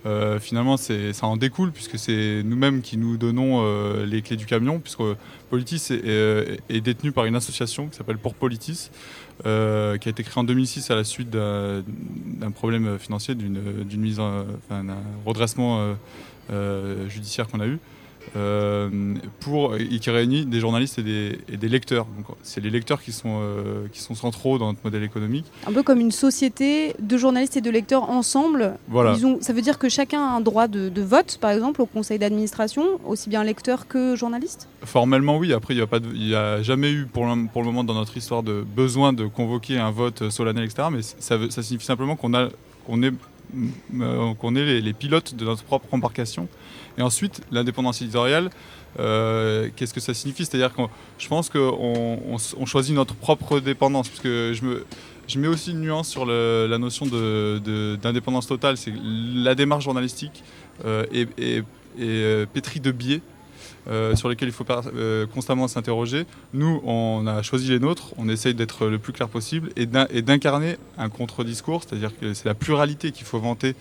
euh, 0.07 0.39
finalement, 0.39 0.77
ça 0.77 1.27
en 1.27 1.37
découle 1.37 1.71
puisque 1.71 1.99
c'est 1.99 2.41
nous-mêmes 2.43 2.81
qui 2.81 2.97
nous 2.97 3.17
donnons 3.17 3.61
euh, 3.65 4.05
les 4.05 4.21
clés 4.21 4.37
du 4.37 4.45
camion, 4.45 4.79
puisque 4.79 5.01
Politis 5.49 5.87
est, 5.91 6.59
est- 6.69 6.81
détenu 6.81 7.11
par 7.11 7.25
une 7.25 7.35
association 7.35 7.87
qui 7.87 7.97
s'appelle 7.97 8.17
Pour 8.17 8.33
Politis, 8.33 8.89
euh, 9.45 9.97
qui 9.97 10.07
a 10.07 10.11
été 10.11 10.23
créée 10.23 10.39
en 10.39 10.43
2006 10.43 10.89
à 10.91 10.95
la 10.95 11.03
suite 11.03 11.29
d'un 11.29 11.83
problème 12.55 12.97
financier, 12.99 13.35
d'une 13.35 13.99
mise 14.01 14.17
d'un 14.17 14.45
redressement 15.25 15.79
euh, 15.81 15.93
euh, 16.51 17.09
judiciaire 17.09 17.47
qu'on 17.47 17.59
a 17.59 17.67
eu. 17.67 17.77
Euh, 18.35 18.89
pour, 19.39 19.75
et 19.75 19.99
qui 19.99 20.09
réunit 20.09 20.45
des 20.45 20.59
journalistes 20.59 20.99
et 20.99 21.03
des, 21.03 21.39
et 21.51 21.57
des 21.57 21.69
lecteurs. 21.69 22.05
C'est 22.43 22.61
les 22.61 22.69
lecteurs 22.69 23.01
qui 23.01 23.11
sont, 23.11 23.39
euh, 23.41 23.87
qui 23.91 23.99
sont 24.01 24.15
centraux 24.15 24.57
dans 24.57 24.67
notre 24.67 24.79
modèle 24.83 25.03
économique. 25.03 25.45
Un 25.65 25.71
peu 25.71 25.83
comme 25.83 25.99
une 25.99 26.11
société 26.11 26.95
de 26.99 27.17
journalistes 27.17 27.57
et 27.57 27.61
de 27.61 27.69
lecteurs 27.69 28.09
ensemble. 28.09 28.77
Voilà. 28.87 29.13
Ils 29.17 29.25
ont, 29.25 29.37
ça 29.41 29.53
veut 29.53 29.61
dire 29.61 29.77
que 29.79 29.89
chacun 29.89 30.21
a 30.21 30.29
un 30.35 30.41
droit 30.41 30.67
de, 30.67 30.89
de 30.89 31.01
vote, 31.01 31.37
par 31.39 31.51
exemple, 31.51 31.81
au 31.81 31.85
conseil 31.85 32.19
d'administration, 32.19 32.83
aussi 33.05 33.29
bien 33.29 33.43
lecteur 33.43 33.87
que 33.87 34.15
journaliste? 34.15 34.67
Formellement, 34.83 35.37
oui. 35.37 35.53
Après, 35.53 35.73
il 35.75 35.85
n'y 36.27 36.33
a, 36.33 36.53
a 36.53 36.61
jamais 36.61 36.91
eu 36.91 37.05
pour 37.05 37.25
le, 37.25 37.47
pour 37.51 37.61
le 37.61 37.67
moment 37.67 37.83
dans 37.83 37.93
notre 37.93 38.17
histoire 38.17 38.43
de 38.43 38.63
besoin 38.75 39.13
de 39.13 39.25
convoquer 39.25 39.77
un 39.77 39.91
vote 39.91 40.29
solennel, 40.29 40.65
etc. 40.65 40.89
Mais 40.91 41.01
ça, 41.01 41.37
veut- 41.37 41.49
ça 41.49 41.63
signifie 41.63 41.85
simplement 41.85 42.15
qu'on 42.15 42.33
a, 42.33 42.49
qu'on 42.85 43.01
est, 43.03 43.13
euh, 44.01 44.33
qu'on 44.35 44.55
est 44.55 44.65
les, 44.65 44.81
les 44.81 44.93
pilotes 44.93 45.35
de 45.35 45.45
notre 45.45 45.63
propre 45.63 45.87
embarcation. 45.93 46.47
Et 46.97 47.01
ensuite, 47.01 47.41
l'indépendance 47.51 48.01
éditoriale, 48.01 48.49
euh, 48.99 49.69
qu'est-ce 49.75 49.93
que 49.93 49.99
ça 49.99 50.13
signifie? 50.13 50.45
C'est-à-dire 50.45 50.73
que 50.73 50.81
je 51.19 51.27
pense 51.27 51.49
qu'on 51.49 52.19
on, 52.57 52.65
choisit 52.65 52.95
notre 52.95 53.13
propre 53.13 53.59
dépendance. 53.59 54.09
Parce 54.09 54.21
que 54.21 54.53
je, 54.55 54.65
me, 54.65 54.85
je 55.27 55.37
mets 55.39 55.47
aussi 55.47 55.71
une 55.71 55.81
nuance 55.81 56.07
sur 56.07 56.25
la 56.25 56.77
notion 56.77 57.05
de- 57.05 57.59
de- 57.63 57.97
d'indépendance 58.01 58.47
totale. 58.47 58.77
C'est 58.77 58.93
la 59.35 59.53
démarche 59.55 59.83
journalistique 59.83 60.43
euh, 60.85 61.05
est, 61.13 61.27
est- 61.39 61.63
euh, 61.99 62.45
pétrie 62.51 62.79
de 62.79 62.91
biais 62.91 63.21
sur 64.15 64.27
lesquels 64.27 64.49
il 64.49 64.53
faut 64.53 64.65
constamment 65.33 65.69
s'interroger. 65.69 66.25
Nous, 66.53 66.81
on 66.85 67.25
a 67.25 67.41
choisi 67.41 67.69
les 67.69 67.79
nôtres, 67.79 68.13
on 68.17 68.27
essaye 68.27 68.53
d'être 68.53 68.87
le 68.87 68.99
plus 68.99 69.13
clair 69.13 69.29
possible 69.29 69.69
et 69.77 69.85
d'incarner 69.85 70.75
un 70.97 71.07
contre-discours, 71.07 71.83
c'est-à-dire 71.87 72.11
que 72.19 72.33
c'est 72.33 72.43
la 72.49 72.53
pluralité 72.53 73.13
qu'il 73.13 73.25
faut 73.25 73.39
vanter 73.39 73.75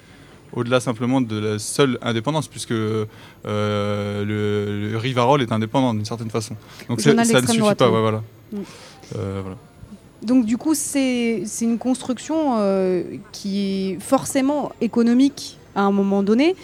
au-delà 0.57 0.81
simplement 0.81 1.21
de 1.21 1.39
la 1.39 1.59
seule 1.59 1.99
indépendance, 2.03 2.49
puisque 2.49 2.73
euh, 2.73 3.05
le, 3.45 4.91
le 4.91 4.97
Rivarol 4.97 5.43
est 5.43 5.53
indépendant 5.53 5.95
d'une 5.95 6.05
certaine 6.05 6.31
façon. 6.31 6.57
Donc 6.89 7.01
ça 7.01 7.15
ne 7.15 7.23
suffit 7.23 7.59
droite, 7.59 7.79
pas, 7.79 7.89
oui. 7.89 7.95
ouais, 7.95 8.01
voilà. 8.01 8.23
Mm. 8.53 8.57
Euh, 9.17 9.41
voilà. 9.43 9.57
Donc 10.23 10.47
du 10.47 10.57
coup, 10.57 10.75
c'est 10.75 11.45
une 11.61 11.79
construction 11.79 12.57
euh, 12.59 13.03
qui 13.33 13.93
est 13.93 14.01
forcément 14.01 14.73
économique 14.81 15.59
à 15.75 15.83
un 15.83 15.93
moment 15.93 16.23
donné. 16.23 16.57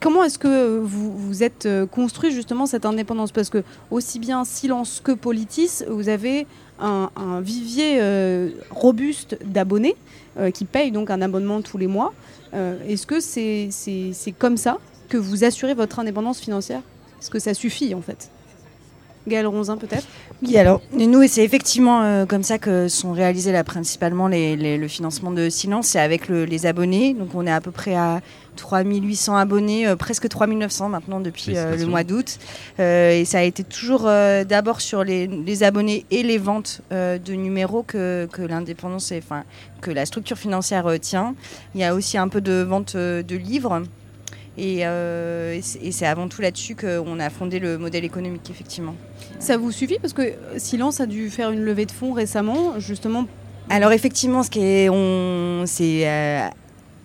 Comment 0.00 0.24
est-ce 0.24 0.38
que 0.38 0.80
vous, 0.80 1.16
vous 1.16 1.42
êtes 1.44 1.68
construit 1.92 2.32
justement 2.32 2.66
cette 2.66 2.84
indépendance? 2.84 3.30
Parce 3.30 3.50
que 3.50 3.62
aussi 3.90 4.18
bien 4.18 4.44
Silence 4.44 5.00
que 5.02 5.12
Politis, 5.12 5.84
vous 5.88 6.08
avez 6.08 6.46
un, 6.82 7.40
vivier 7.40 7.98
euh, 8.00 8.50
robuste 8.70 9.38
d'abonnés 9.44 9.96
euh, 10.38 10.50
qui 10.50 10.64
payent 10.64 10.90
donc 10.92 11.10
un 11.10 11.22
abonnement 11.22 11.62
tous 11.62 11.78
les 11.78 11.86
mois. 11.86 12.12
Euh, 12.54 12.76
est-ce 12.88 13.06
que 13.06 13.20
c'est 13.20 13.68
c'est 13.70 14.32
comme 14.32 14.56
ça 14.56 14.78
que 15.08 15.16
vous 15.16 15.44
assurez 15.44 15.74
votre 15.74 15.98
indépendance 15.98 16.40
financière? 16.40 16.80
Est-ce 17.20 17.30
que 17.30 17.38
ça 17.38 17.54
suffit 17.54 17.94
en 17.94 18.02
fait? 18.02 18.30
Gaël 19.28 19.46
Ronzin 19.46 19.76
peut-être? 19.76 20.04
Oui, 20.42 20.58
alors 20.58 20.80
nous, 20.92 21.24
c'est 21.28 21.44
effectivement 21.44 22.26
comme 22.26 22.42
ça 22.42 22.58
que 22.58 22.88
sont 22.88 23.12
réalisés 23.12 23.52
là, 23.52 23.62
principalement 23.62 24.26
les- 24.26 24.56
le 24.76 24.88
financement 24.88 25.30
de 25.30 25.48
Silence, 25.48 25.86
c'est 25.86 26.00
avec 26.00 26.26
le- 26.28 26.44
les 26.44 26.66
abonnés. 26.66 27.14
Donc 27.14 27.28
on 27.34 27.46
est 27.46 27.52
à 27.52 27.60
peu 27.60 27.70
près 27.70 27.94
à 27.94 28.20
3800 28.56 29.36
abonnés, 29.36 29.86
euh, 29.86 29.96
presque 29.96 30.28
3900 30.28 30.88
maintenant 30.88 31.20
depuis 31.20 31.56
euh, 31.56 31.76
le 31.76 31.86
mois 31.86 32.04
d'août. 32.04 32.38
Euh, 32.80 33.12
et 33.20 33.24
ça 33.24 33.38
a 33.38 33.42
été 33.42 33.64
toujours 33.64 34.04
euh, 34.06 34.44
d'abord 34.44 34.80
sur 34.80 35.04
les, 35.04 35.26
les 35.26 35.62
abonnés 35.62 36.04
et 36.10 36.22
les 36.22 36.38
ventes 36.38 36.80
euh, 36.92 37.18
de 37.18 37.32
numéros 37.34 37.82
que, 37.82 38.28
que 38.32 38.42
l'indépendance, 38.42 39.12
enfin 39.16 39.44
que 39.80 39.90
la 39.90 40.06
structure 40.06 40.38
financière 40.38 40.86
euh, 40.86 40.98
tient. 40.98 41.34
Il 41.74 41.80
y 41.80 41.84
a 41.84 41.94
aussi 41.94 42.18
un 42.18 42.28
peu 42.28 42.40
de 42.40 42.62
vente 42.62 42.94
euh, 42.94 43.22
de 43.22 43.36
livres. 43.36 43.82
Et, 44.58 44.80
euh, 44.82 45.54
et 45.82 45.92
c'est- 45.92 46.04
avant 46.04 46.28
tout 46.28 46.42
là-dessus 46.42 46.76
qu'on 46.76 47.18
a 47.20 47.30
fondé 47.30 47.58
le 47.58 47.78
modèle 47.78 48.04
économique, 48.04 48.50
effectivement. 48.50 48.94
Ça 49.38 49.56
vous 49.56 49.72
suffit 49.72 49.98
Parce 49.98 50.12
que 50.12 50.34
Silence 50.58 51.00
a 51.00 51.06
dû 51.06 51.30
faire 51.30 51.50
une 51.50 51.62
levée 51.62 51.86
de 51.86 51.90
fonds 51.92 52.12
récemment, 52.12 52.78
justement. 52.78 53.24
Alors 53.70 53.92
effectivement, 53.92 54.42
ce 54.42 54.50
qui 54.50 54.60
est, 54.60 54.88
on, 54.90 55.62
c'est 55.66 56.06
euh, 56.06 56.46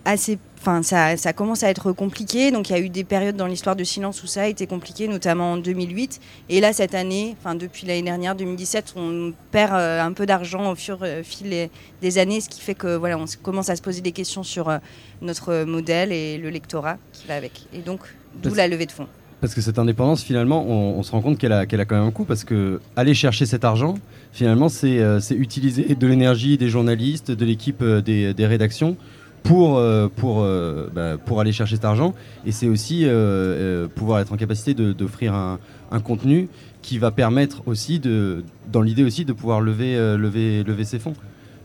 assez, 0.04 0.38
enfin 0.60 0.82
ça, 0.82 1.16
ça 1.16 1.32
commence 1.32 1.62
à 1.62 1.70
être 1.70 1.92
compliqué. 1.92 2.50
Donc 2.50 2.68
il 2.70 2.72
y 2.72 2.76
a 2.76 2.80
eu 2.80 2.88
des 2.88 3.04
périodes 3.04 3.36
dans 3.36 3.46
l'histoire 3.46 3.76
de 3.76 3.84
silence 3.84 4.22
où 4.22 4.26
ça 4.26 4.42
a 4.42 4.46
été 4.46 4.66
compliqué, 4.66 5.08
notamment 5.08 5.52
en 5.52 5.56
2008. 5.56 6.20
Et 6.48 6.60
là 6.60 6.72
cette 6.72 6.94
année, 6.94 7.36
enfin 7.40 7.54
depuis 7.54 7.86
l'année 7.86 8.02
dernière, 8.02 8.34
2017, 8.34 8.94
on 8.96 9.32
perd 9.50 9.72
euh, 9.74 10.02
un 10.02 10.12
peu 10.12 10.26
d'argent 10.26 10.70
au 10.70 10.74
fur 10.74 11.04
et 11.04 11.20
au 11.20 11.24
fil 11.24 11.68
des- 12.02 12.18
années, 12.18 12.40
ce 12.40 12.48
qui 12.48 12.60
fait 12.60 12.74
que 12.74 12.96
voilà, 12.96 13.18
on 13.18 13.24
commence 13.42 13.68
à 13.68 13.76
se 13.76 13.82
poser 13.82 14.00
des 14.00 14.12
questions 14.12 14.42
sur 14.42 14.68
euh, 14.68 14.78
notre 15.22 15.64
modèle 15.64 16.12
et 16.12 16.38
le 16.38 16.50
lectorat 16.50 16.96
qui 17.12 17.26
va 17.26 17.34
avec. 17.36 17.66
Et 17.72 17.78
donc 17.78 18.00
d'où 18.42 18.54
la 18.54 18.68
levée 18.68 18.86
de 18.86 18.92
fonds. 18.92 19.06
Parce 19.40 19.54
que 19.54 19.60
cette 19.60 19.78
indépendance, 19.78 20.22
finalement, 20.24 20.64
on, 20.66 20.98
on 20.98 21.02
se 21.04 21.12
rend 21.12 21.20
compte 21.20 21.38
qu'elle 21.38 21.52
a, 21.52 21.60
a 21.60 21.66
quand 21.66 21.94
même 21.94 22.04
un 22.04 22.10
coût, 22.10 22.24
parce 22.24 22.42
que 22.42 22.80
aller 22.96 23.14
chercher 23.14 23.46
cet 23.46 23.64
argent, 23.64 23.94
finalement, 24.32 24.68
c'est 24.68 24.98
euh, 24.98 25.20
utiliser 25.30 25.94
de 25.94 26.06
l'énergie 26.08 26.58
des 26.58 26.68
journalistes, 26.68 27.30
de 27.30 27.44
l'équipe 27.44 27.80
euh, 27.82 28.00
des, 28.00 28.34
des 28.34 28.46
rédactions 28.46 28.96
pour, 29.42 29.78
euh, 29.78 30.08
pour, 30.08 30.42
euh, 30.42 30.88
bah, 30.94 31.16
pour 31.16 31.40
aller 31.40 31.52
chercher 31.52 31.76
cet 31.76 31.84
argent. 31.84 32.14
Et 32.46 32.52
c'est 32.52 32.68
aussi 32.68 33.02
euh, 33.04 33.88
pouvoir 33.88 34.20
être 34.20 34.32
en 34.32 34.36
capacité 34.36 34.74
d'offrir 34.74 35.34
un, 35.34 35.58
un 35.90 36.00
contenu 36.00 36.48
qui 36.82 36.98
va 36.98 37.10
permettre 37.10 37.62
aussi, 37.66 37.98
de, 37.98 38.44
dans 38.70 38.82
l'idée 38.82 39.04
aussi, 39.04 39.24
de 39.24 39.32
pouvoir 39.32 39.60
lever, 39.60 39.96
lever, 40.16 40.62
lever 40.62 40.84
ces 40.84 40.98
fonds. 40.98 41.14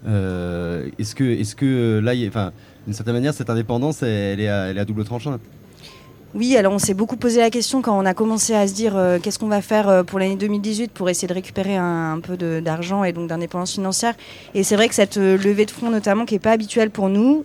Est-ce 0.05 1.15
que, 1.15 1.23
est-ce 1.23 1.55
que 1.55 1.99
là, 2.03 2.13
d'une 2.15 2.93
certaine 2.93 3.13
manière, 3.13 3.33
cette 3.33 3.49
indépendance, 3.49 4.03
elle, 4.03 4.39
est 4.39 4.43
elle 4.43 4.77
est 4.77 4.81
à 4.81 4.85
double 4.85 5.05
tranchant 5.05 5.37
Oui, 6.35 6.57
alors 6.57 6.73
on 6.73 6.79
s'est 6.79 6.95
beaucoup 6.95 7.15
posé 7.15 7.41
la 7.41 7.51
question 7.51 7.83
quand 7.83 7.95
on 7.95 8.07
a 8.07 8.15
commencé 8.15 8.55
à 8.55 8.67
se 8.67 8.73
dire 8.73 8.97
euh, 8.97 9.19
qu'est-ce 9.21 9.37
qu'on 9.37 9.49
va 9.49 9.61
faire 9.61 9.87
euh, 9.87 10.01
pour 10.01 10.17
l'année 10.17 10.35
2018 10.35 10.91
pour 10.91 11.07
essayer 11.07 11.27
de 11.27 11.33
récupérer 11.33 11.75
un, 11.75 12.19
peu 12.23 12.35
d'argent 12.59 13.03
et 13.03 13.13
donc 13.13 13.29
d'indépendance 13.29 13.73
financière. 13.73 14.15
Et 14.55 14.63
c'est 14.63 14.75
vrai 14.75 14.89
que 14.89 14.95
cette 14.95 15.17
euh, 15.17 15.37
levée 15.37 15.67
de 15.67 15.69
fonds 15.71 15.91
notamment 15.91 16.25
qui 16.25 16.33
n'est 16.33 16.39
pas 16.39 16.53
habituelle 16.53 16.89
pour 16.89 17.07
nous, 17.07 17.43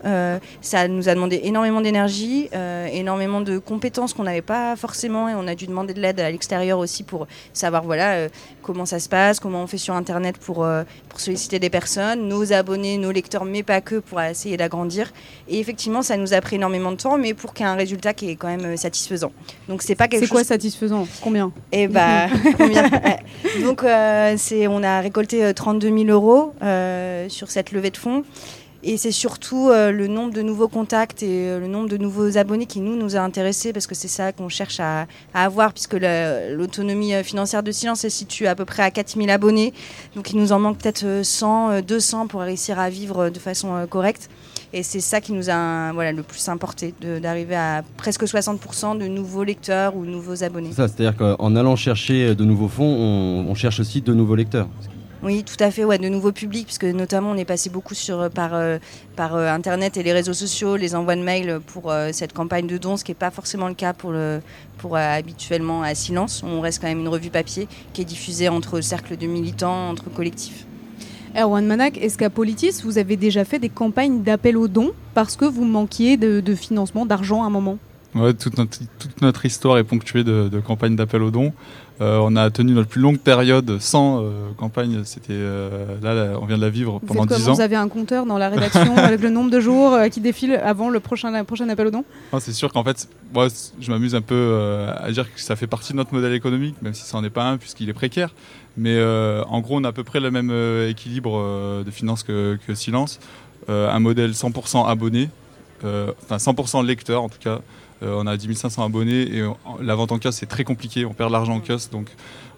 ça 0.63 0.89
nous 0.89 1.11
a 1.11 1.15
demandé 1.15 1.41
énormément 1.45 1.83
d'énergie, 1.83 2.49
énormément 2.93 3.41
de 3.41 3.59
compétences 3.59 4.15
qu'on 4.15 4.23
n'avait 4.23 4.41
pas 4.43 4.75
forcément 4.77 5.29
et 5.29 5.35
on 5.35 5.47
a 5.47 5.55
dû 5.55 5.67
demander 5.67 5.93
de 5.93 6.01
l'aide 6.01 6.21
à 6.21 6.31
l'extérieur 6.31 6.79
aussi 6.79 7.03
pour 7.03 7.27
savoir 7.53 7.83
voilà 7.83 8.29
comment 8.63 8.87
ça 8.87 9.01
se 9.01 9.09
passe, 9.09 9.41
comment 9.41 9.63
on 9.63 9.67
fait 9.67 9.79
sur 9.79 9.95
Internet 9.95 10.39
pour, 10.39 10.67
pour 11.09 11.21
solliciter 11.21 11.59
des 11.59 11.71
personnes, 11.71 12.29
nos 12.29 12.53
abonnés, 12.53 12.99
nos 12.99 13.11
lecteurs, 13.11 13.45
mais 13.45 13.63
pas 13.63 13.81
que 13.81 13.97
pour 13.97 14.21
essayer 14.21 14.57
d'agrandir. 14.57 15.13
Et 15.49 15.59
effectivement, 15.59 16.03
ça 16.03 16.17
nous 16.17 16.33
a 16.33 16.41
pris 16.41 16.57
énormément 16.57 16.93
de 16.93 16.97
temps, 16.97 17.19
mais 17.19 17.35
pour 17.35 17.55
qu'il 17.55 17.67
y 17.67 17.69
ait 17.69 17.73
un 17.73 17.77
résultat 17.77 18.15
qui 18.15 18.31
est 18.31 18.37
quand 18.37 18.49
même 18.49 18.77
satisfaisant. 18.79 19.33
Donc 19.69 19.83
c'est 19.83 19.95
pas 19.95 20.09
quelque 20.09 20.23
C'est 20.23 20.27
chose. 20.29 20.39
quoi 20.39 20.45
satisfaisant? 20.45 21.07
Combien? 21.23 21.53
Eh 21.73 21.87
bah, 21.89 22.29
combien? 22.57 22.89
Donc 23.63 23.83
euh, 23.85 24.35
c'est, 24.39 24.67
on 24.67 24.83
a 24.83 25.01
récolté 25.01 25.45
euh, 25.45 25.53
32 25.53 25.89
000 26.07 26.11
euros 26.11 26.55
euh, 26.63 27.29
sur 27.29 27.51
cette 27.51 27.73
levée 27.73 27.91
de 27.91 27.97
fonds. 27.99 28.25
Et 28.85 28.97
c'est 28.97 29.11
surtout 29.11 29.71
euh, 29.71 29.91
le 29.91 30.07
nombre 30.07 30.33
de 30.33 30.41
nouveaux 30.41 30.69
contacts 30.69 31.25
et 31.25 31.49
euh, 31.49 31.59
le 31.59 31.67
nombre 31.67 31.89
de 31.89 31.97
nouveaux 31.97 32.39
abonnés 32.39 32.67
qui 32.67 32.79
nous 32.79 32.95
nous 32.95 33.17
a 33.17 33.19
intéressés 33.19 33.73
parce 33.73 33.89
que 33.89 33.97
c'est 33.97 34.07
ça 34.07 34.31
qu'on 34.33 34.49
cherche 34.49 34.79
à, 34.79 35.09
à 35.35 35.45
avoir 35.45 35.73
puisque 35.73 35.95
l'autonomie 35.95 37.13
euh, 37.13 37.25
financière 37.25 37.65
de 37.65 37.73
Silence 37.73 38.01
se 38.03 38.09
situe 38.09 38.47
à 38.47 38.55
peu 38.55 38.65
près 38.65 38.85
à 38.85 38.93
4 38.93 39.17
000 39.17 39.29
abonnés. 39.31 39.75
Donc 40.15 40.31
il 40.31 40.37
nous 40.39 40.53
en 40.53 40.61
manque 40.61 40.79
peut-être 40.79 41.05
euh, 41.05 41.25
100, 41.25 41.71
euh, 41.71 41.81
200 41.81 42.29
pour 42.29 42.41
réussir 42.41 42.79
à 42.79 42.89
vivre 42.89 43.25
euh, 43.25 43.31
de 43.31 43.41
façon 43.41 43.75
euh, 43.75 43.87
correcte. 43.87 44.31
Et 44.73 44.83
c'est 44.83 45.01
ça 45.01 45.21
qui 45.21 45.33
nous 45.33 45.49
a 45.51 45.93
voilà, 45.93 46.13
le 46.13 46.23
plus 46.23 46.47
importé, 46.49 46.95
d'arriver 47.23 47.57
à 47.57 47.83
presque 47.97 48.25
60% 48.25 48.99
de 48.99 49.07
nouveaux 49.07 49.45
lecteurs 49.45 49.97
ou 49.97 50.05
nouveaux 50.05 50.45
abonnés. 50.45 50.71
C'est-à-dire 50.75 51.17
qu'en 51.17 51.57
allant 51.57 51.77
chercher 51.77 52.35
de 52.35 52.45
nouveaux 52.45 52.69
fonds, 52.69 52.85
on, 52.85 53.47
on 53.49 53.55
cherche 53.55 53.81
aussi 53.81 54.03
de 54.03 54.13
nouveaux 54.13 54.35
lecteurs. 54.35 54.69
Oui, 55.21 55.43
tout 55.43 55.57
à 55.59 55.73
fait, 55.73 55.85
ouais, 55.85 55.99
de 55.99 56.09
nouveaux 56.09 56.31
publics, 56.31 56.67
puisque 56.67 56.85
notamment 56.85 57.33
on 57.33 57.37
est 57.37 57.45
passé 57.45 57.71
beaucoup 57.71 57.95
sur, 57.95 58.31
par, 58.31 58.55
euh, 58.55 58.79
par 59.17 59.35
euh, 59.35 59.49
Internet 59.49 59.97
et 59.97 60.05
les 60.05 60.13
réseaux 60.13 60.33
sociaux, 60.33 60.77
les 60.77 60.95
envois 60.95 61.17
de 61.17 61.23
mails 61.23 61.59
pour 61.67 61.91
euh, 61.91 62.11
cette 62.13 62.33
campagne 62.33 62.69
de 62.69 62.79
dons, 62.79 62.97
ce 62.97 63.03
qui 63.03 63.11
n'est 63.11 63.17
pas 63.17 63.33
forcément 63.33 63.67
le 63.67 63.75
cas 63.75 63.93
pour, 63.93 64.13
le, 64.13 64.41
pour 64.77 64.97
euh, 64.97 65.01
habituellement 65.01 65.83
à 65.83 65.97
Silence. 65.97 66.45
On 66.45 66.61
reste 66.61 66.81
quand 66.81 66.87
même 66.87 67.01
une 67.01 67.09
revue 67.09 67.31
papier 67.31 67.67
qui 67.93 68.03
est 68.03 68.05
diffusée 68.05 68.49
entre 68.49 68.81
cercles 68.81 69.17
de 69.17 69.27
militants, 69.27 69.91
entre 69.91 70.09
collectifs. 70.09 70.68
Erwan 71.37 71.67
Manak, 71.67 71.99
est-ce 71.99 72.19
qu'à 72.19 72.31
Politis, 72.31 72.83
vous 72.85 72.99
avez 72.99 73.17
déjà 73.17 73.45
fait 73.45 73.59
des 73.59 73.69
campagnes 73.69 74.23
d'appel 74.23 74.57
aux 74.57 74.69
dons 74.69 74.93
parce 75.15 75.37
que 75.37 75.45
vous 75.45 75.65
manquiez 75.65 76.17
de, 76.17 76.41
de 76.41 76.55
financement, 76.55 77.07
d'argent 77.07 77.43
à 77.43 77.47
un 77.47 77.51
moment? 77.51 77.79
Ouais, 78.15 78.33
toute, 78.33 78.57
notre, 78.57 78.79
toute 78.99 79.21
notre 79.21 79.45
histoire 79.45 79.79
est 79.79 79.85
ponctuée 79.85 80.25
de, 80.25 80.49
de 80.49 80.61
campagnes 80.61 80.97
d'appel 80.97 81.23
aux 81.23 81.31
dons. 81.31 81.53
Euh, 82.01 82.21
on 82.23 82.37
a 82.37 82.49
tenu 82.51 82.73
notre 82.73 82.89
plus 82.89 83.01
longue 83.01 83.19
période 83.19 83.79
sans 83.81 84.23
euh, 84.23 84.31
campagne. 84.57 85.03
C'était 85.05 85.33
euh, 85.33 85.97
là, 86.01 86.15
là, 86.15 86.39
on 86.41 86.47
vient 86.47 86.57
de 86.57 86.63
la 86.63 86.71
vivre 86.71 87.01
pendant 87.05 87.27
quoi 87.27 87.37
10 87.37 87.49
ans. 87.49 87.55
Vous 87.55 87.61
avez 87.61 87.75
un 87.77 87.89
compteur 87.89 88.25
dans 88.25 88.39
la 88.39 88.49
rédaction 88.49 88.97
avec 88.97 89.21
le 89.21 89.31
nombre 89.31 89.51
de 89.51 89.59
jours 89.59 89.95
euh, 89.95 90.09
qui 90.09 90.21
défilent 90.21 90.55
avant 90.55 90.91
le 90.91 91.01
prochain, 91.01 91.35
appel 91.35 91.87
aux 91.87 91.91
dons? 91.91 92.05
Non, 92.33 92.39
c'est 92.39 92.53
sûr 92.53 92.73
qu'en 92.73 92.85
fait, 92.85 93.09
moi, 93.35 93.49
je 93.81 93.91
m'amuse 93.91 94.15
un 94.15 94.21
peu 94.21 94.87
à 94.97 95.11
dire 95.11 95.33
que 95.33 95.41
ça 95.41 95.57
fait 95.57 95.67
partie 95.67 95.93
de 95.93 95.99
notre 95.99 96.15
modèle 96.15 96.33
économique, 96.33 96.77
même 96.83 96.95
si 96.95 97.05
ça 97.05 97.19
n'en 97.19 97.25
est 97.25 97.31
pas 97.31 97.45
un, 97.45 97.57
puisqu'il 97.57 97.89
est 97.89 97.95
précaire. 97.95 98.33
Mais 98.79 98.97
euh, 98.97 99.43
en 99.49 99.61
gros, 99.61 99.77
on 99.79 99.85
a 99.85 99.89
à 99.89 99.93
peu 99.93 100.05
près 100.05 100.21
le 100.21 100.31
même 100.31 100.51
euh, 100.53 100.89
équilibre 100.89 101.37
euh, 101.37 101.83
de 101.85 101.91
finances 101.91 102.23
que, 102.23 102.59
que 102.67 102.75
Silence. 102.75 103.19
Un 103.69 103.99
modèle 104.01 104.31
100% 104.31 104.89
abonné, 104.89 105.29
enfin 105.85 106.37
100% 106.39 106.87
lecteur 106.87 107.23
en 107.23 107.29
tout 107.29 107.39
cas. 107.39 107.61
On 108.01 108.27
a 108.27 108.35
10 108.39 108.55
500 108.55 108.83
abonnés 108.83 109.29
et 109.37 109.43
on- 109.43 109.57
la 109.83 109.95
vente 109.95 110.11
en 110.11 110.19
kiosque, 110.19 110.39
c'est 110.39 110.47
très 110.47 110.65
compliqué. 110.65 111.05
On 111.05 111.13
perd 111.13 111.29
de 111.29 111.33
l'argent 111.35 111.55
en 111.57 111.61
kiosque, 111.61 111.91
donc 111.93 112.09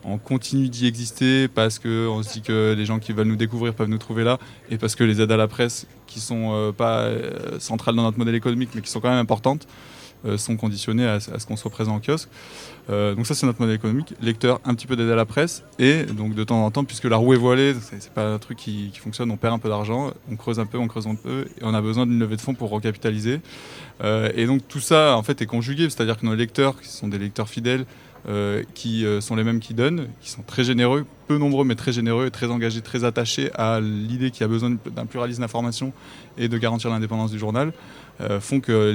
on 0.04 0.18
continue 0.18 0.68
d'y 0.68 0.86
exister 0.86 1.48
parce 1.48 1.80
qu'on 1.80 2.22
se 2.22 2.32
dit 2.34 2.42
que 2.42 2.76
les 2.78 2.84
gens 2.84 3.00
qui 3.00 3.12
veulent 3.12 3.26
nous 3.26 3.34
découvrir 3.34 3.74
peuvent 3.74 3.88
nous 3.88 3.98
trouver 3.98 4.22
là 4.22 4.38
et 4.70 4.78
parce 4.78 4.94
que 4.94 5.02
les 5.02 5.20
aides 5.20 5.32
à 5.32 5.36
la 5.36 5.48
presse, 5.48 5.88
qui 6.06 6.20
sont 6.20 6.50
euh, 6.52 6.70
pas 6.70 7.08
centrales 7.58 7.96
dans 7.96 8.02
notre 8.04 8.18
modèle 8.18 8.36
économique, 8.36 8.70
mais 8.76 8.80
qui 8.82 8.90
sont 8.90 9.00
quand 9.00 9.10
même 9.10 9.18
importantes, 9.18 9.66
sont 10.36 10.56
conditionnées 10.56 11.06
à, 11.08 11.14
à 11.14 11.20
ce 11.20 11.44
qu'on 11.46 11.56
soit 11.56 11.70
présent 11.72 11.96
en 11.96 12.00
kiosque. 12.00 12.28
Euh, 12.88 13.14
donc 13.14 13.26
ça 13.26 13.34
c'est 13.34 13.46
notre 13.46 13.60
modèle 13.60 13.76
économique. 13.76 14.14
Lecteur, 14.20 14.60
un 14.64 14.74
petit 14.74 14.86
peu 14.86 14.96
d'aide 14.96 15.10
à 15.10 15.16
la 15.16 15.26
presse 15.26 15.64
et 15.78 16.04
donc 16.04 16.34
de 16.34 16.44
temps 16.44 16.64
en 16.64 16.70
temps, 16.70 16.84
puisque 16.84 17.04
la 17.04 17.16
roue 17.16 17.34
est 17.34 17.38
voilée, 17.38 17.74
c'est 17.80 18.12
pas 18.12 18.32
un 18.32 18.38
truc 18.38 18.58
qui, 18.58 18.90
fonctionne, 18.98 19.30
on 19.30 19.36
perd 19.36 19.54
un 19.54 19.58
peu 19.58 19.68
d'argent, 19.68 20.12
on 20.30 20.36
creuse 20.36 20.58
un 20.58 20.66
peu, 20.66 20.78
on 20.78 20.88
creuse 20.88 21.06
un 21.06 21.14
peu 21.14 21.46
et 21.60 21.62
on 21.62 21.74
a 21.74 21.80
besoin 21.80 22.06
d'une 22.06 22.18
levée 22.18 22.36
de 22.36 22.40
fonds 22.40 22.54
pour 22.54 22.70
recapitaliser. 22.70 23.40
Euh, 24.02 24.30
et 24.34 24.46
donc 24.46 24.66
tout 24.66 24.80
ça 24.80 25.16
en 25.16 25.22
fait 25.22 25.42
est 25.42 25.46
conjugué, 25.46 25.84
c'est-à-dire 25.90 26.18
que 26.18 26.26
nos 26.26 26.34
lecteurs, 26.34 26.80
qui 26.80 26.88
sont 26.88 27.08
des 27.08 27.18
lecteurs 27.18 27.48
fidèles, 27.48 27.84
euh, 28.28 28.62
qui 28.74 29.04
sont 29.20 29.34
les 29.34 29.44
mêmes 29.44 29.60
qui 29.60 29.74
donnent, 29.74 30.08
qui 30.20 30.30
sont 30.30 30.42
très 30.42 30.64
généreux, 30.64 31.06
peu 31.26 31.38
nombreux 31.38 31.64
mais 31.64 31.74
très 31.74 31.92
généreux, 31.92 32.26
et 32.26 32.30
très 32.30 32.50
engagés, 32.50 32.80
très 32.80 33.04
attachés 33.04 33.50
à 33.54 33.80
l'idée 33.80 34.30
qu'il 34.30 34.42
y 34.42 34.44
a 34.44 34.48
besoin 34.48 34.76
d'un 34.94 35.06
pluralisme 35.06 35.42
d'information 35.42 35.92
et 36.36 36.48
de 36.48 36.58
garantir 36.58 36.90
l'indépendance 36.90 37.30
du 37.30 37.38
journal, 37.38 37.72
font 38.40 38.60
que 38.60 38.94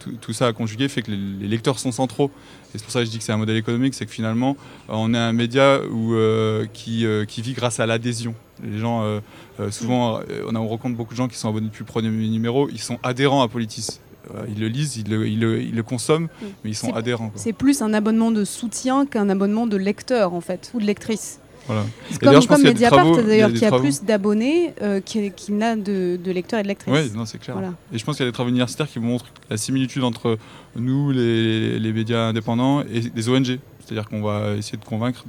tout, 0.00 0.12
tout 0.20 0.32
ça 0.32 0.48
a 0.48 0.52
conjugué 0.52 0.88
fait 0.88 1.02
que 1.02 1.10
les, 1.10 1.46
lecteurs 1.48 1.78
sont 1.78 1.92
centraux. 1.92 2.30
Et 2.74 2.78
c'est 2.78 2.82
pour 2.82 2.90
ça 2.92 3.00
que 3.00 3.04
je 3.06 3.10
dis 3.10 3.18
que 3.18 3.24
c'est 3.24 3.32
un 3.32 3.36
modèle 3.36 3.56
économique, 3.56 3.94
c'est 3.94 4.04
que 4.06 4.10
finalement 4.12 4.56
euh, 4.90 4.94
on 4.94 5.14
est 5.14 5.18
un 5.18 5.32
média 5.32 5.80
où, 5.92 6.14
euh, 6.14 6.66
qui, 6.72 7.06
euh, 7.06 7.24
qui 7.24 7.40
vit 7.40 7.52
grâce 7.52 7.78
à 7.78 7.86
l'adhésion. 7.86 8.34
Les 8.64 8.78
gens, 8.78 9.02
euh, 9.04 9.20
euh, 9.60 9.70
souvent, 9.70 10.18
euh, 10.18 10.22
on, 10.48 10.54
a, 10.54 10.58
on 10.58 10.66
rencontre 10.68 10.96
beaucoup 10.96 11.14
de 11.14 11.18
gens 11.18 11.28
qui 11.28 11.36
sont 11.36 11.48
abonnés 11.48 11.66
depuis 11.68 11.82
le 11.84 11.88
premier 11.88 12.08
numéro, 12.10 12.68
ils 12.70 12.80
sont 12.80 12.98
adhérents 13.02 13.42
à 13.42 13.48
Politis. 13.48 14.00
Euh, 14.34 14.44
ils 14.48 14.58
le 14.58 14.68
lisent, 14.68 14.96
ils 14.96 15.08
le, 15.08 15.28
ils 15.28 15.38
le- 15.38 15.60
ils 15.60 15.74
le 15.74 15.82
consomment, 15.82 16.28
mais 16.64 16.70
ils 16.70 16.74
sont 16.74 16.94
adhérents. 16.94 17.30
C'est 17.34 17.52
plus 17.52 17.82
un 17.82 17.92
abonnement 17.92 18.30
de 18.30 18.44
soutien 18.44 19.04
qu'un 19.06 19.28
abonnement 19.28 19.66
de 19.66 19.76
lecteur 19.76 20.32
en 20.32 20.40
fait, 20.40 20.70
ou 20.74 20.80
de 20.80 20.84
lectrice. 20.86 21.40
Voilà. 21.66 21.84
C'est 22.10 22.18
comme, 22.20 22.32
je 22.34 22.46
pense 22.46 22.46
comme 22.46 22.62
Mediapart 22.62 23.16
d'ailleurs 23.22 23.52
qui 23.52 23.64
a 23.64 23.68
travaux- 23.68 23.82
plus 23.84 24.02
d'abonnés 24.02 24.74
euh, 24.82 25.00
qu'il 25.00 25.32
qu'il 25.32 25.56
n'a 25.56 25.76
de, 25.76 26.18
de 26.22 26.30
lecteurs 26.30 26.60
et 26.60 26.62
de 26.62 26.68
lectrices. 26.68 26.92
Oui, 26.94 27.10
c'est 27.26 27.38
clair. 27.38 27.56
Voilà. 27.56 27.72
Et 27.92 27.98
je 27.98 28.04
pense 28.04 28.16
qu'il 28.16 28.24
y 28.24 28.28
a 28.28 28.30
des 28.30 28.34
travaux 28.34 28.50
universitaires 28.50 28.88
qui 28.88 29.00
montrent 29.00 29.26
la 29.48 29.56
similitude 29.56 30.04
entre 30.04 30.36
nous, 30.76 31.10
les, 31.10 31.78
les 31.78 31.92
médias 31.92 32.28
indépendants, 32.28 32.82
et 32.82 33.00
des 33.00 33.28
ONG. 33.28 33.58
C'est-à-dire 33.86 34.08
qu'on 34.08 34.22
va 34.22 34.54
essayer 34.54 34.78
de 34.78 34.84
convaincre 34.84 35.24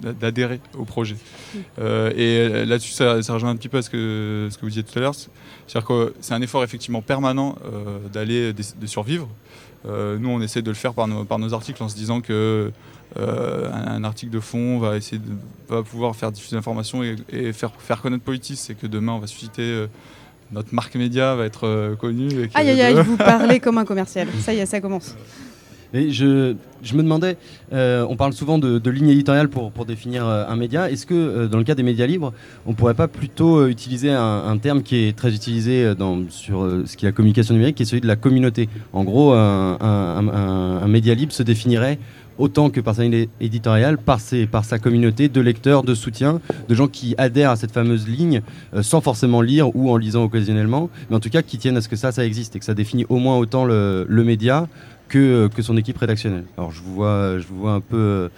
d'adhérer 0.00 0.60
au 0.78 0.84
projet. 0.86 1.16
Euh, 1.78 2.10
et 2.16 2.64
là-dessus, 2.64 2.92
ça, 2.92 3.22
ça 3.22 3.34
rejoint 3.34 3.50
un 3.50 3.56
petit 3.56 3.68
peu 3.68 3.76
à 3.76 3.82
ce 3.82 3.90
que, 3.90 4.48
ce 4.50 4.56
que 4.56 4.62
vous 4.62 4.68
disiez 4.68 4.82
tout 4.82 4.98
à 4.98 5.02
l'heure. 5.02 5.14
C'est-à-dire 5.14 5.86
que 5.86 6.14
c'est 6.20 6.32
un 6.32 6.40
effort 6.40 6.64
effectivement 6.64 7.02
permanent 7.02 7.56
euh, 7.66 7.98
d'aller, 8.10 8.54
de, 8.54 8.62
de 8.80 8.86
survivre. 8.86 9.28
Nous, 9.86 10.28
on 10.28 10.42
essaie 10.42 10.60
de 10.60 10.68
le 10.68 10.74
faire 10.74 10.92
par 10.92 11.08
nos, 11.08 11.24
par 11.24 11.38
nos 11.38 11.54
articles 11.54 11.82
en 11.82 11.88
se 11.88 11.96
disant 11.96 12.20
que 12.20 12.70
euh, 13.18 13.70
un, 13.72 14.04
article 14.04 14.32
de 14.32 14.40
fond 14.40 14.78
va 14.78 14.96
essayer 14.96 15.18
de 15.18 15.24
va 15.74 15.82
pouvoir 15.82 16.14
faire 16.16 16.30
diffuser 16.32 16.56
l'information 16.56 17.02
et, 17.02 17.16
et 17.32 17.52
faire, 17.52 17.72
faire 17.78 18.00
connaître 18.02 18.22
Politis. 18.24 18.60
Et 18.70 18.74
que 18.74 18.86
demain, 18.86 19.12
on 19.12 19.18
va 19.18 19.26
susciter 19.26 19.62
euh, 19.62 19.86
notre 20.52 20.74
marque 20.74 20.94
média 20.96 21.34
va 21.34 21.44
être 21.44 21.66
euh, 21.66 21.96
connue. 21.96 22.28
et 22.30 22.48
Aïe 22.54 22.70
aïe 22.70 22.80
aïe, 22.82 22.94
vous 23.04 23.16
parlez 23.16 23.60
comme 23.60 23.78
un 23.78 23.84
commercial. 23.84 24.28
Ça 24.40 24.52
y 24.54 24.58
est, 24.58 24.66
ça 24.66 24.80
commence. 24.80 25.16
Et 25.92 26.12
je, 26.12 26.54
je 26.84 26.94
me 26.94 27.02
demandais, 27.02 27.36
euh, 27.72 28.06
on 28.08 28.14
parle 28.14 28.32
souvent 28.32 28.58
de, 28.58 28.78
de 28.78 28.90
ligne 28.90 29.08
éditoriale 29.08 29.48
pour, 29.48 29.72
pour 29.72 29.86
définir 29.86 30.24
euh, 30.24 30.44
un 30.48 30.54
média. 30.54 30.88
Est-ce 30.88 31.04
que 31.04 31.14
euh, 31.14 31.48
dans 31.48 31.58
le 31.58 31.64
cas 31.64 31.74
des 31.74 31.82
médias 31.82 32.06
libres, 32.06 32.32
on 32.64 32.74
pourrait 32.74 32.94
pas 32.94 33.08
plutôt 33.08 33.56
euh, 33.58 33.68
utiliser 33.68 34.12
un, 34.12 34.44
un 34.46 34.56
terme 34.58 34.84
qui 34.84 35.08
est 35.08 35.16
très 35.16 35.34
utilisé 35.34 35.96
dans, 35.96 36.20
sur 36.28 36.62
euh, 36.62 36.84
ce 36.86 36.96
qui 36.96 37.06
est 37.06 37.08
la 37.08 37.12
communication 37.12 37.54
numérique, 37.54 37.74
qui 37.74 37.82
est 37.82 37.86
celui 37.86 38.00
de 38.02 38.06
la 38.06 38.14
communauté? 38.14 38.68
En 38.92 39.02
gros, 39.02 39.32
un, 39.32 39.78
un- 39.80 40.28
un- 40.28 40.76
un 40.82 40.86
média 40.88 41.12
libre 41.12 41.32
se 41.32 41.42
définirait 41.42 41.98
autant 42.40 42.70
que 42.70 42.80
par 42.80 42.94
sa 42.96 43.02
ligne 43.02 43.26
éditoriale, 43.40 43.98
par, 43.98 44.18
ses, 44.20 44.46
par 44.46 44.64
sa 44.64 44.78
communauté 44.78 45.28
de 45.28 45.40
lecteurs, 45.40 45.82
de 45.82 45.94
soutien, 45.94 46.40
de 46.68 46.74
gens 46.74 46.88
qui 46.88 47.14
adhèrent 47.18 47.50
à 47.50 47.56
cette 47.56 47.72
fameuse 47.72 48.08
ligne 48.08 48.42
euh, 48.74 48.82
sans 48.82 49.00
forcément 49.00 49.42
lire 49.42 49.74
ou 49.76 49.90
en 49.90 49.96
lisant 49.96 50.24
occasionnellement, 50.24 50.90
mais 51.08 51.16
en 51.16 51.20
tout 51.20 51.30
cas 51.30 51.42
qui 51.42 51.58
tiennent 51.58 51.76
à 51.76 51.80
ce 51.80 51.88
que 51.88 51.96
ça, 51.96 52.10
ça 52.12 52.24
existe 52.24 52.56
et 52.56 52.58
que 52.58 52.64
ça 52.64 52.74
définit 52.74 53.06
au 53.08 53.16
moins 53.18 53.36
autant 53.36 53.64
le, 53.64 54.06
le 54.08 54.24
média 54.24 54.66
que, 55.08 55.48
que 55.54 55.62
son 55.62 55.76
équipe 55.76 55.98
rédactionnelle. 55.98 56.44
Alors 56.56 56.72
je 56.72 56.80
vous 56.82 56.94
vois, 56.94 57.38
je 57.38 57.46
vous 57.46 57.60
vois 57.60 57.72
un 57.72 57.80
peu 57.80 57.96
euh, 57.96 58.28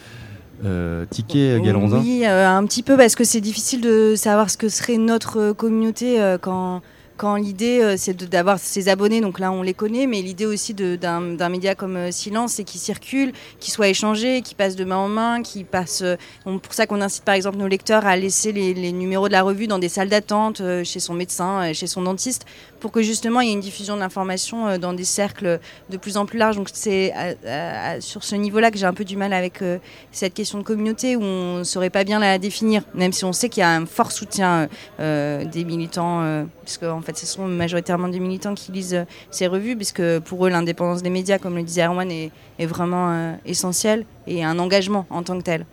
euh, 0.64 1.04
tiquer, 1.10 1.60
Galronzin. 1.62 1.98
Oui, 2.00 2.22
euh, 2.24 2.48
un 2.48 2.64
petit 2.66 2.82
peu 2.82 2.96
parce 2.96 3.14
que 3.14 3.24
c'est 3.24 3.40
difficile 3.40 3.80
de 3.80 4.14
savoir 4.16 4.48
ce 4.48 4.56
que 4.56 4.68
serait 4.68 4.96
notre 4.96 5.38
euh, 5.38 5.54
communauté 5.54 6.20
euh, 6.20 6.38
quand, 6.38 6.80
quand 7.16 7.36
l'idée 7.36 7.80
euh, 7.82 7.94
c'est 7.96 8.16
d'avoir 8.28 8.58
ses 8.58 8.88
abonnés, 8.88 9.20
donc 9.20 9.38
là 9.38 9.52
on 9.52 9.62
les 9.62 9.74
connaît, 9.74 10.06
mais 10.06 10.22
l'idée 10.22 10.46
aussi 10.46 10.74
d'un 10.74 11.48
média 11.48 11.74
comme 11.74 11.96
euh, 11.96 12.10
Silence, 12.10 12.52
c'est 12.54 12.64
qu'il 12.64 12.80
circule, 12.80 13.32
qu'il 13.60 13.72
soit 13.72 13.88
échangé, 13.88 14.42
qu'il 14.42 14.56
passe 14.56 14.76
de 14.76 14.84
main 14.84 14.96
en 14.96 15.08
main, 15.08 15.42
qu'il 15.42 15.64
passe. 15.66 16.02
euh, 16.02 16.16
on- 16.46 16.58
pour 16.58 16.74
ça 16.74 16.86
qu'on 16.86 17.00
incite 17.00 17.24
par 17.24 17.34
exemple 17.34 17.58
nos 17.58 17.68
lecteurs 17.68 18.06
à 18.06 18.16
laisser 18.16 18.52
les, 18.52 18.74
les 18.74 18.92
numéros 18.92 19.28
de 19.28 19.32
la 19.32 19.42
revue 19.42 19.66
dans 19.66 19.78
des 19.78 19.88
salles 19.88 20.08
d'attente, 20.08 20.62
chez 20.84 21.00
son 21.00 21.14
médecin, 21.14 21.72
chez 21.72 21.86
son 21.86 22.02
dentiste, 22.02 22.44
pour 22.82 22.90
que 22.90 23.00
justement 23.00 23.40
il 23.40 23.46
y 23.46 23.50
ait 23.50 23.54
une 23.54 23.60
diffusion 23.60 23.94
de 23.94 24.00
l'information 24.00 24.66
euh, 24.66 24.76
dans 24.76 24.92
des 24.92 25.04
cercles 25.04 25.60
de 25.88 25.96
plus 25.96 26.16
en 26.16 26.26
plus 26.26 26.36
larges. 26.36 26.56
Donc 26.56 26.68
c'est 26.72 27.12
à- 27.12 27.92
à- 27.92 28.00
sur 28.00 28.24
ce 28.24 28.34
niveau-là 28.34 28.72
que 28.72 28.76
j'ai 28.76 28.86
un 28.86 28.92
peu 28.92 29.04
du 29.04 29.16
mal 29.16 29.32
avec 29.32 29.62
euh, 29.62 29.78
cette 30.10 30.34
question 30.34 30.58
de 30.58 30.64
communauté 30.64 31.14
où 31.14 31.22
on 31.22 31.58
ne 31.58 31.64
saurait 31.64 31.90
pas 31.90 32.02
bien 32.02 32.18
la 32.18 32.38
définir, 32.38 32.82
même 32.92 33.12
si 33.12 33.24
on 33.24 33.32
sait 33.32 33.48
qu'il 33.48 33.60
y 33.60 33.64
a 33.64 33.70
un 33.70 33.86
fort 33.86 34.10
soutien 34.10 34.68
euh, 34.98 35.44
des 35.44 35.64
militants, 35.64 36.22
euh, 36.22 36.44
parce 36.64 36.76
qu'en 36.76 37.00
fait 37.02 37.16
ce 37.16 37.24
sont 37.24 37.46
majoritairement 37.46 38.08
des 38.08 38.18
militants 38.18 38.54
qui 38.54 38.72
lisent 38.72 38.94
euh, 38.94 39.04
ces 39.30 39.46
revues, 39.46 39.76
puisque 39.76 40.18
pour 40.20 40.44
eux 40.44 40.50
l'indépendance 40.50 41.02
des 41.04 41.10
médias, 41.10 41.38
comme 41.38 41.54
le 41.54 41.62
disait 41.62 41.86
Erwan, 41.86 42.10
est, 42.10 42.32
vraiment 42.58 43.12
euh, 43.12 43.34
essentielle 43.46 44.04
et 44.26 44.44
un 44.44 44.58
engagement 44.58 45.06
en 45.10 45.22
tant 45.22 45.38
que 45.38 45.44
tel. 45.44 45.66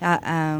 Ah, 0.00 0.58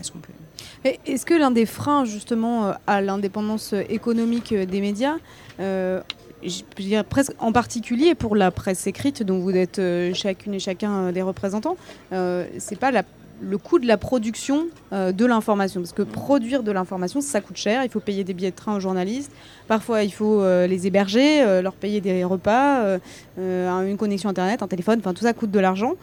est-ce 0.00 0.12
qu'on 0.12 0.18
peut... 0.18 0.43
Est-ce 0.84 1.24
que 1.24 1.34
l'un 1.34 1.50
des 1.50 1.66
freins 1.66 2.04
justement 2.04 2.66
euh, 2.68 2.72
à 2.86 3.00
l'indépendance 3.00 3.74
économique 3.88 4.52
des 4.54 4.80
médias, 4.80 5.16
euh, 5.60 6.00
je 6.42 7.02
presque 7.02 7.32
en 7.38 7.52
particulier 7.52 8.14
pour 8.14 8.36
la 8.36 8.50
presse 8.50 8.86
écrite 8.86 9.22
dont 9.22 9.38
vous 9.38 9.52
êtes 9.56 9.78
euh, 9.78 10.12
chacune 10.12 10.52
et 10.52 10.58
chacun 10.58 11.10
des 11.10 11.22
représentants, 11.22 11.76
c'est 12.10 12.78
pas 12.78 12.90
la- 12.90 13.04
le 13.48 13.58
coût 13.58 13.78
de 13.78 13.86
la 13.86 13.96
production 13.96 14.66
euh, 14.92 15.12
de 15.12 15.26
l'information 15.26 15.80
parce 15.80 15.92
que 15.92 16.02
produire 16.02 16.62
de 16.62 16.72
l'information 16.72 17.20
ça 17.20 17.40
coûte 17.40 17.56
cher, 17.56 17.84
il 17.84 17.90
faut 17.90 18.00
payer 18.00 18.24
des 18.24 18.34
billets 18.34 18.50
de 18.50 18.56
train 18.56 18.76
aux 18.76 18.80
journalistes, 18.80 19.30
parfois 19.68 20.02
il 20.02 20.12
faut 20.12 20.40
euh, 20.40 20.66
les 20.66 20.86
héberger, 20.86 21.42
euh, 21.42 21.62
leur 21.62 21.74
payer 21.74 22.00
des 22.00 22.24
repas, 22.24 22.98
une 23.36 23.96
connexion 23.96 24.30
internet, 24.30 24.62
un 24.62 24.68
téléphone, 24.68 24.98
enfin 25.00 25.12
tout 25.12 25.22
ça 25.22 25.32
coûte 25.32 25.50
de 25.50 25.60
l'argent. 25.60 25.94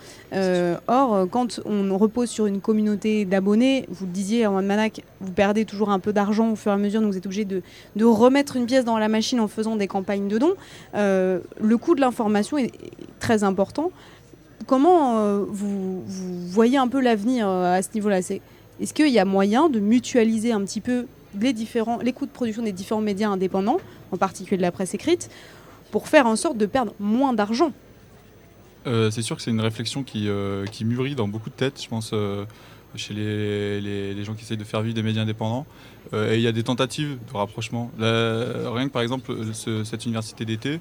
Or, 0.88 1.28
quand 1.30 1.60
on 1.66 1.98
repose 1.98 2.30
sur 2.30 2.46
une 2.46 2.62
communauté 2.62 3.26
d'abonnés, 3.26 3.86
vous 3.90 4.06
le 4.06 4.12
disiez 4.12 4.46
en 4.48 4.62
Manac, 4.62 5.02
vous 5.20 5.32
perdez 5.32 5.66
toujours 5.66 5.90
un 5.90 6.00
peu 6.00 6.14
d'argent 6.14 6.52
au 6.52 6.56
fur 6.56 6.72
et 6.72 6.76
à 6.76 6.78
mesure, 6.78 7.02
donc 7.02 7.12
vous 7.12 7.18
êtes 7.18 7.26
obligé 7.26 7.46
de, 7.46 7.62
de 7.96 8.06
remettre 8.06 8.56
une 8.56 8.66
pièce 8.66 8.86
dans 8.86 8.98
la 8.98 9.08
machine 9.08 9.40
en 9.40 9.48
faisant 9.48 9.76
des 9.76 9.88
campagnes 9.88 10.28
de 10.28 10.38
dons. 10.38 10.56
Le 10.94 11.76
coût 11.78 11.96
de 11.96 12.02
l'information 12.02 12.58
est 12.58 12.72
très 13.20 13.44
important. 13.44 13.92
Comment 14.72 15.18
euh, 15.18 15.44
vous, 15.50 16.02
voyez 16.48 16.78
un 16.78 16.88
peu 16.88 17.02
l'avenir 17.02 17.46
euh, 17.46 17.76
à 17.76 17.82
ce 17.82 17.90
niveau-là? 17.94 18.20
Est-ce 18.20 18.94
qu'il 18.94 19.10
y 19.10 19.20
a 19.20 19.26
moyen 19.26 19.68
de 19.68 19.82
mutualiser 19.82 20.54
un 20.54 20.62
petit 20.62 20.80
peu 20.80 21.08
les, 21.38 21.54
coûts 22.14 22.26
de 22.26 22.32
production 22.32 22.64
des 22.64 22.72
différents 22.72 23.02
médias 23.02 23.28
indépendants, 23.28 23.82
en 24.14 24.18
particulier 24.18 24.56
de 24.56 24.62
la 24.62 24.72
presse 24.72 24.94
écrite, 24.94 25.30
pour 25.92 26.08
faire 26.08 26.26
en 26.26 26.38
sorte 26.38 26.58
de 26.58 26.66
perdre 26.66 26.94
moins 27.02 27.34
d'argent? 27.34 27.74
Euh, 28.88 29.12
c'est 29.12 29.22
sûr 29.22 29.36
que 29.36 29.42
c'est 29.42 29.52
une 29.52 29.60
réflexion 29.60 30.04
qui, 30.04 30.30
mûrit 30.86 31.16
dans 31.16 31.28
beaucoup 31.28 31.50
de 31.50 31.56
têtes, 31.56 31.82
je 31.84 31.90
pense, 31.90 32.14
chez 32.96 33.14
les, 33.14 34.24
gens 34.24 34.36
qui 34.36 34.44
essayent 34.44 34.56
de 34.56 34.64
faire 34.64 34.84
vivre 34.84 34.96
des 34.96 35.04
médias 35.04 35.24
indépendants. 35.24 35.66
Et 36.14 36.36
il 36.36 36.42
y 36.42 36.48
a 36.48 36.54
des 36.54 36.64
tentatives 36.64 37.18
de 37.30 37.38
rapprochement. 37.38 37.92
Rien 38.00 38.88
que 38.88 38.94
par 38.94 39.02
exemple, 39.02 39.36
ce- 39.52 39.84
cette 39.84 40.06
université 40.06 40.46
d'été, 40.46 40.80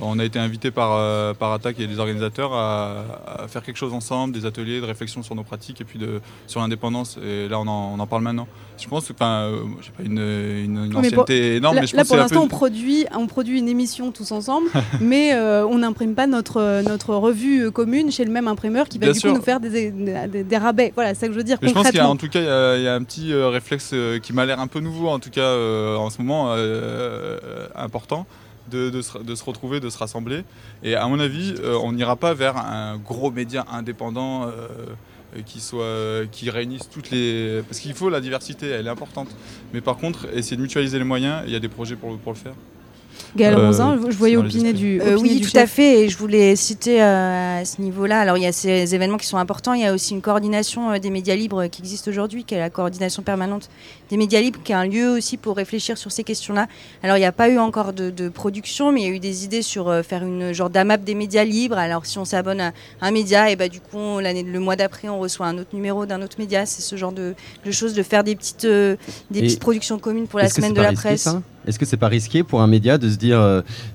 on 0.00 0.18
a 0.18 0.24
été 0.24 0.38
invité 0.38 0.70
par, 0.70 0.90
euh, 0.92 1.32
par 1.32 1.52
Attaque 1.52 1.80
et 1.80 1.86
les 1.86 1.98
organisateurs 1.98 2.52
à, 2.52 3.04
à 3.44 3.48
faire 3.48 3.62
quelque 3.62 3.76
chose 3.78 3.94
ensemble, 3.94 4.34
des 4.34 4.44
ateliers 4.44 4.80
de 4.80 4.86
réflexion 4.86 5.22
sur 5.22 5.34
nos 5.34 5.42
pratiques 5.42 5.80
et 5.80 5.84
puis 5.84 5.98
de, 5.98 6.20
sur 6.46 6.60
l'indépendance. 6.60 7.18
Et 7.24 7.48
là, 7.48 7.58
on 7.60 7.66
en, 7.66 7.94
on 7.96 7.98
en 7.98 8.06
parle 8.06 8.22
maintenant. 8.22 8.46
Je 8.78 8.86
pense 8.88 9.08
que, 9.08 9.14
enfin, 9.14 9.44
euh, 9.44 9.60
j'ai 9.80 9.90
pas 9.90 10.02
une, 10.02 10.18
une, 10.18 10.88
mais 10.90 10.96
ancienneté 10.98 11.56
énorme, 11.56 11.76
là, 11.76 11.80
mais 11.82 11.86
je 11.86 11.96
là, 11.96 12.02
pense 12.02 12.08
pour 12.08 12.16
peu- 12.16 12.22
l'instant, 12.22 12.42
on 12.42 12.48
produit, 12.48 13.06
on 13.16 13.26
produit 13.26 13.58
une 13.58 13.68
émission 13.68 14.12
tous 14.12 14.32
ensemble, 14.32 14.68
mais 15.00 15.32
euh, 15.32 15.66
on 15.66 15.78
n'imprime 15.78 16.14
pas 16.14 16.26
notre, 16.26 16.82
notre 16.82 17.14
revue 17.14 17.70
commune 17.70 18.10
chez 18.10 18.24
le 18.26 18.30
même 18.32 18.48
imprimeur 18.48 18.88
qui 18.88 18.98
va 18.98 19.06
Bien 19.06 19.12
du 19.14 19.20
sûr. 19.20 19.30
coup 19.30 19.36
nous 19.38 19.42
faire 19.42 19.60
des, 19.60 19.90
des, 19.90 20.44
des 20.44 20.56
rabais. 20.58 20.92
Voilà, 20.94 21.14
c'est 21.14 21.20
ça 21.20 21.26
que 21.28 21.32
je 21.32 21.38
veux 21.38 21.44
dire 21.44 21.56
Mais 21.62 21.68
je 21.68 21.72
pense 21.74 21.86
qu'il 21.86 21.96
y 21.96 22.00
a 22.00 22.02
concrètement. 22.06 22.12
en 22.12 22.16
tout 22.16 22.28
cas 22.28 22.74
il 22.76 22.80
y 22.82 22.84
y 22.84 22.88
a 22.88 22.94
un 22.94 23.02
petit 23.02 23.32
euh, 23.32 23.48
réflexe 23.48 23.94
qui 24.22 24.32
m'a 24.34 24.44
l'air 24.44 24.60
un 24.60 24.66
peu 24.66 24.80
nouveau 24.80 25.08
en 25.08 25.18
tout 25.20 25.30
cas 25.30 25.40
euh, 25.40 25.96
en 25.96 26.10
ce 26.10 26.20
moment 26.20 26.54
important 27.74 28.26
de, 28.70 28.90
de 28.90 29.02
se, 29.02 29.18
de 29.18 29.34
se 29.34 29.44
retrouver, 29.44 29.80
de 29.80 29.90
se 29.90 29.98
rassembler. 29.98 30.44
Et 30.82 30.94
à 30.94 31.06
mon 31.08 31.18
avis, 31.20 31.54
euh, 31.60 31.78
on 31.82 31.92
n'ira 31.92 32.16
pas 32.16 32.34
vers 32.34 32.56
un 32.56 32.98
gros 32.98 33.30
média 33.30 33.64
indépendant 33.70 34.44
euh, 34.44 34.50
qui 35.44 35.60
soit 35.60 36.26
qui 36.30 36.48
réunisse 36.50 36.88
toutes 36.90 37.10
les 37.10 37.62
parce 37.68 37.80
qu'il 37.80 37.94
faut 37.94 38.08
la 38.08 38.20
diversité, 38.20 38.68
elle 38.68 38.86
est 38.86 38.90
importante. 38.90 39.28
Mais 39.72 39.80
par 39.80 39.96
contre, 39.96 40.26
essayer 40.34 40.56
de 40.56 40.62
mutualiser 40.62 40.98
les 40.98 41.04
moyens, 41.04 41.42
il 41.46 41.52
y 41.52 41.56
a 41.56 41.60
des 41.60 41.68
projets 41.68 41.96
pour, 41.96 42.16
pour 42.18 42.32
le 42.32 42.38
faire. 42.38 42.54
Gaël 43.36 43.54
Euh, 43.54 43.66
Ronzin, 43.66 43.98
je 44.08 44.16
voyais 44.16 44.36
opiner 44.36 44.72
du. 44.72 45.00
Euh, 45.00 45.18
oui, 45.18 45.40
du 45.40 45.50
tout 45.50 45.56
à 45.56 45.66
fait. 45.66 46.04
Et 46.04 46.08
je 46.08 46.16
voulais 46.16 46.56
citer 46.56 47.02
euh, 47.02 47.60
à 47.60 47.64
ce 47.64 47.80
niveau-là. 47.80 48.20
Alors, 48.20 48.36
il 48.36 48.42
y 48.42 48.46
a 48.46 48.52
ces 48.52 48.94
événements 48.94 49.18
qui 49.18 49.26
sont 49.26 49.36
importants. 49.36 49.74
Il 49.74 49.82
y 49.82 49.84
a 49.84 49.92
aussi 49.92 50.14
une 50.14 50.22
coordination 50.22 50.90
euh, 50.90 50.98
des 50.98 51.10
médias 51.10 51.34
libres 51.34 51.66
qui 51.66 51.82
existe 51.82 52.08
aujourd'hui, 52.08 52.44
qui 52.44 52.54
est 52.54 52.58
la 52.58 52.70
coordination 52.70 53.22
permanente 53.22 53.68
des 54.10 54.16
médias 54.16 54.40
libres, 54.40 54.60
qui 54.62 54.72
est 54.72 54.76
un 54.76 54.86
lieu 54.86 55.10
aussi 55.10 55.36
pour 55.36 55.56
réfléchir 55.56 55.98
sur 55.98 56.12
ces 56.12 56.22
questions-là. 56.24 56.68
Alors, 57.02 57.16
il 57.16 57.20
n'y 57.20 57.26
a 57.26 57.32
pas 57.32 57.48
eu 57.48 57.58
encore 57.58 57.92
de, 57.92 58.10
de 58.10 58.28
production, 58.28 58.92
mais 58.92 59.02
il 59.02 59.04
y 59.08 59.10
a 59.10 59.14
eu 59.14 59.18
des 59.20 59.44
idées 59.44 59.62
sur 59.62 59.88
euh, 59.88 60.02
faire 60.02 60.22
une 60.24 60.52
genre 60.52 60.70
d'AMAP 60.70 61.02
des 61.04 61.14
médias 61.14 61.44
libres. 61.44 61.78
Alors, 61.78 62.06
si 62.06 62.18
on 62.18 62.24
s'abonne 62.24 62.60
à 62.60 62.72
un 63.00 63.10
média, 63.10 63.50
et 63.50 63.56
bah, 63.56 63.68
du 63.68 63.80
coup, 63.80 63.96
on- 63.98 64.18
le 64.20 64.58
mois 64.58 64.76
d'après, 64.76 65.08
on 65.08 65.18
reçoit 65.18 65.46
un 65.46 65.58
autre 65.58 65.70
numéro 65.74 66.06
d'un 66.06 66.22
autre 66.22 66.36
média. 66.38 66.66
C'est 66.66 66.82
ce 66.82 66.96
genre 66.96 67.12
de, 67.12 67.34
de 67.64 67.70
choses, 67.70 67.94
de 67.94 68.02
faire 68.02 68.22
des 68.24 68.36
petites, 68.36 68.64
euh, 68.64 68.96
des 69.30 69.40
Et 69.40 69.42
petites 69.42 69.60
productions 69.60 69.98
communes 69.98 70.26
pour 70.28 70.38
la 70.38 70.48
semaine 70.48 70.72
de 70.74 70.80
la 70.80 70.90
risqué, 70.90 71.08
presse. 71.08 71.28
Est-ce 71.66 71.78
que 71.80 71.84
c'est 71.84 71.96
pas 71.96 72.08
risqué 72.08 72.44
pour 72.44 72.60
un 72.62 72.68
média 72.68 72.98
de 72.98 73.10
se 73.10 73.16
dire 73.16 73.40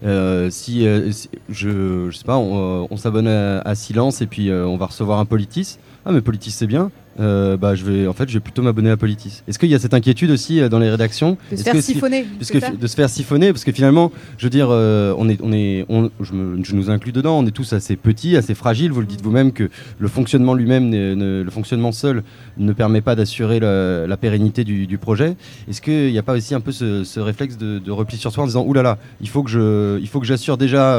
euh, 0.04 0.50
si, 0.50 0.86
si- 1.12 1.30
je, 1.50 2.10
je 2.10 2.18
sais 2.18 2.26
pas, 2.26 2.38
on, 2.38 2.88
on 2.90 2.98
s'abonne 2.98 3.28
à, 3.28 3.60
à 3.62 3.76
Silence 3.76 4.22
et 4.22 4.28
puis 4.28 4.52
on 4.52 4.76
va 4.78 4.88
recevoir 4.88 5.20
un 5.20 5.26
Politis? 5.26 5.78
Ah 6.06 6.12
mais 6.12 6.22
Politis 6.22 6.52
c'est 6.52 6.68
bien. 6.68 6.92
Euh, 7.20 7.58
bah 7.58 7.76
je 7.76 7.84
vais 7.84 8.08
en 8.08 8.14
fait 8.14 8.30
je 8.30 8.36
vais 8.36 8.40
plutôt 8.40 8.62
m'abonner 8.62 8.90
à 8.90 8.96
Politis. 8.96 9.44
Est-ce 9.46 9.60
qu'il 9.60 9.70
y 9.70 9.76
a 9.76 9.80
cette 9.80 9.94
inquiétude 9.94 10.32
aussi 10.32 10.62
euh, 10.62 10.70
dans 10.70 10.80
les 10.80 10.90
rédactions 10.90 11.38
De 11.52 11.58
se 11.58 11.64
faire 11.64 11.74
que 11.74 11.82
siphonner, 11.82 12.26
parce 12.40 12.50
que 12.52 12.76
de 12.78 12.88
se 12.88 12.96
faire 12.96 13.10
siphonner 13.10 13.52
parce 13.52 13.66
que 13.66 13.74
finalement 13.74 14.14
je 14.38 14.46
veux 14.46 14.50
dire 14.50 14.70
euh, 14.72 15.14
on 15.18 15.28
est 15.28 15.38
on 15.44 15.52
est 15.52 15.86
on- 15.90 16.10
je, 16.22 16.32
me- 16.32 16.64
je 16.64 16.74
nous 16.74 16.90
inclus 16.90 17.12
dedans 17.12 17.38
on 17.38 17.46
est 17.46 17.52
tous 17.52 17.74
assez 17.74 17.98
petits 17.98 18.38
assez 18.38 18.56
fragiles 18.56 18.92
vous 18.94 19.02
le 19.02 19.06
dites 19.06 19.22
vous-même 19.22 19.52
que 19.52 19.70
le 20.00 20.08
fonctionnement 20.08 20.54
lui-même 20.54 20.88
ne- 20.90 21.14
ne- 21.14 21.44
le 21.44 21.52
fonctionnement 21.52 21.92
seul 21.92 22.24
ne 22.58 22.72
permet 22.72 23.02
pas 23.02 23.16
d'assurer 23.16 23.60
la, 23.60 24.08
la 24.08 24.18
pérennité 24.18 24.64
du, 24.64 24.88
du 24.88 24.98
projet 24.98 25.36
est-ce 25.70 25.82
qu'il 25.82 26.12
n'y 26.14 26.18
a 26.18 26.24
pas 26.24 26.34
aussi 26.38 26.56
un 26.56 26.62
peu 26.62 26.72
ce, 26.72 27.04
ce 27.04 27.20
réflexe 27.20 27.58
de, 27.58 27.78
de 27.80 27.92
repli 27.92 28.16
sur 28.16 28.32
soi 28.32 28.46
en 28.46 28.48
disant 28.48 28.64
oulala 28.66 28.98
il 29.20 29.28
faut 29.28 29.44
que 29.44 29.50
je 29.52 30.00
il 30.00 30.08
faut 30.08 30.22
que 30.22 30.26
j'assure 30.26 30.58
déjà 30.58 30.94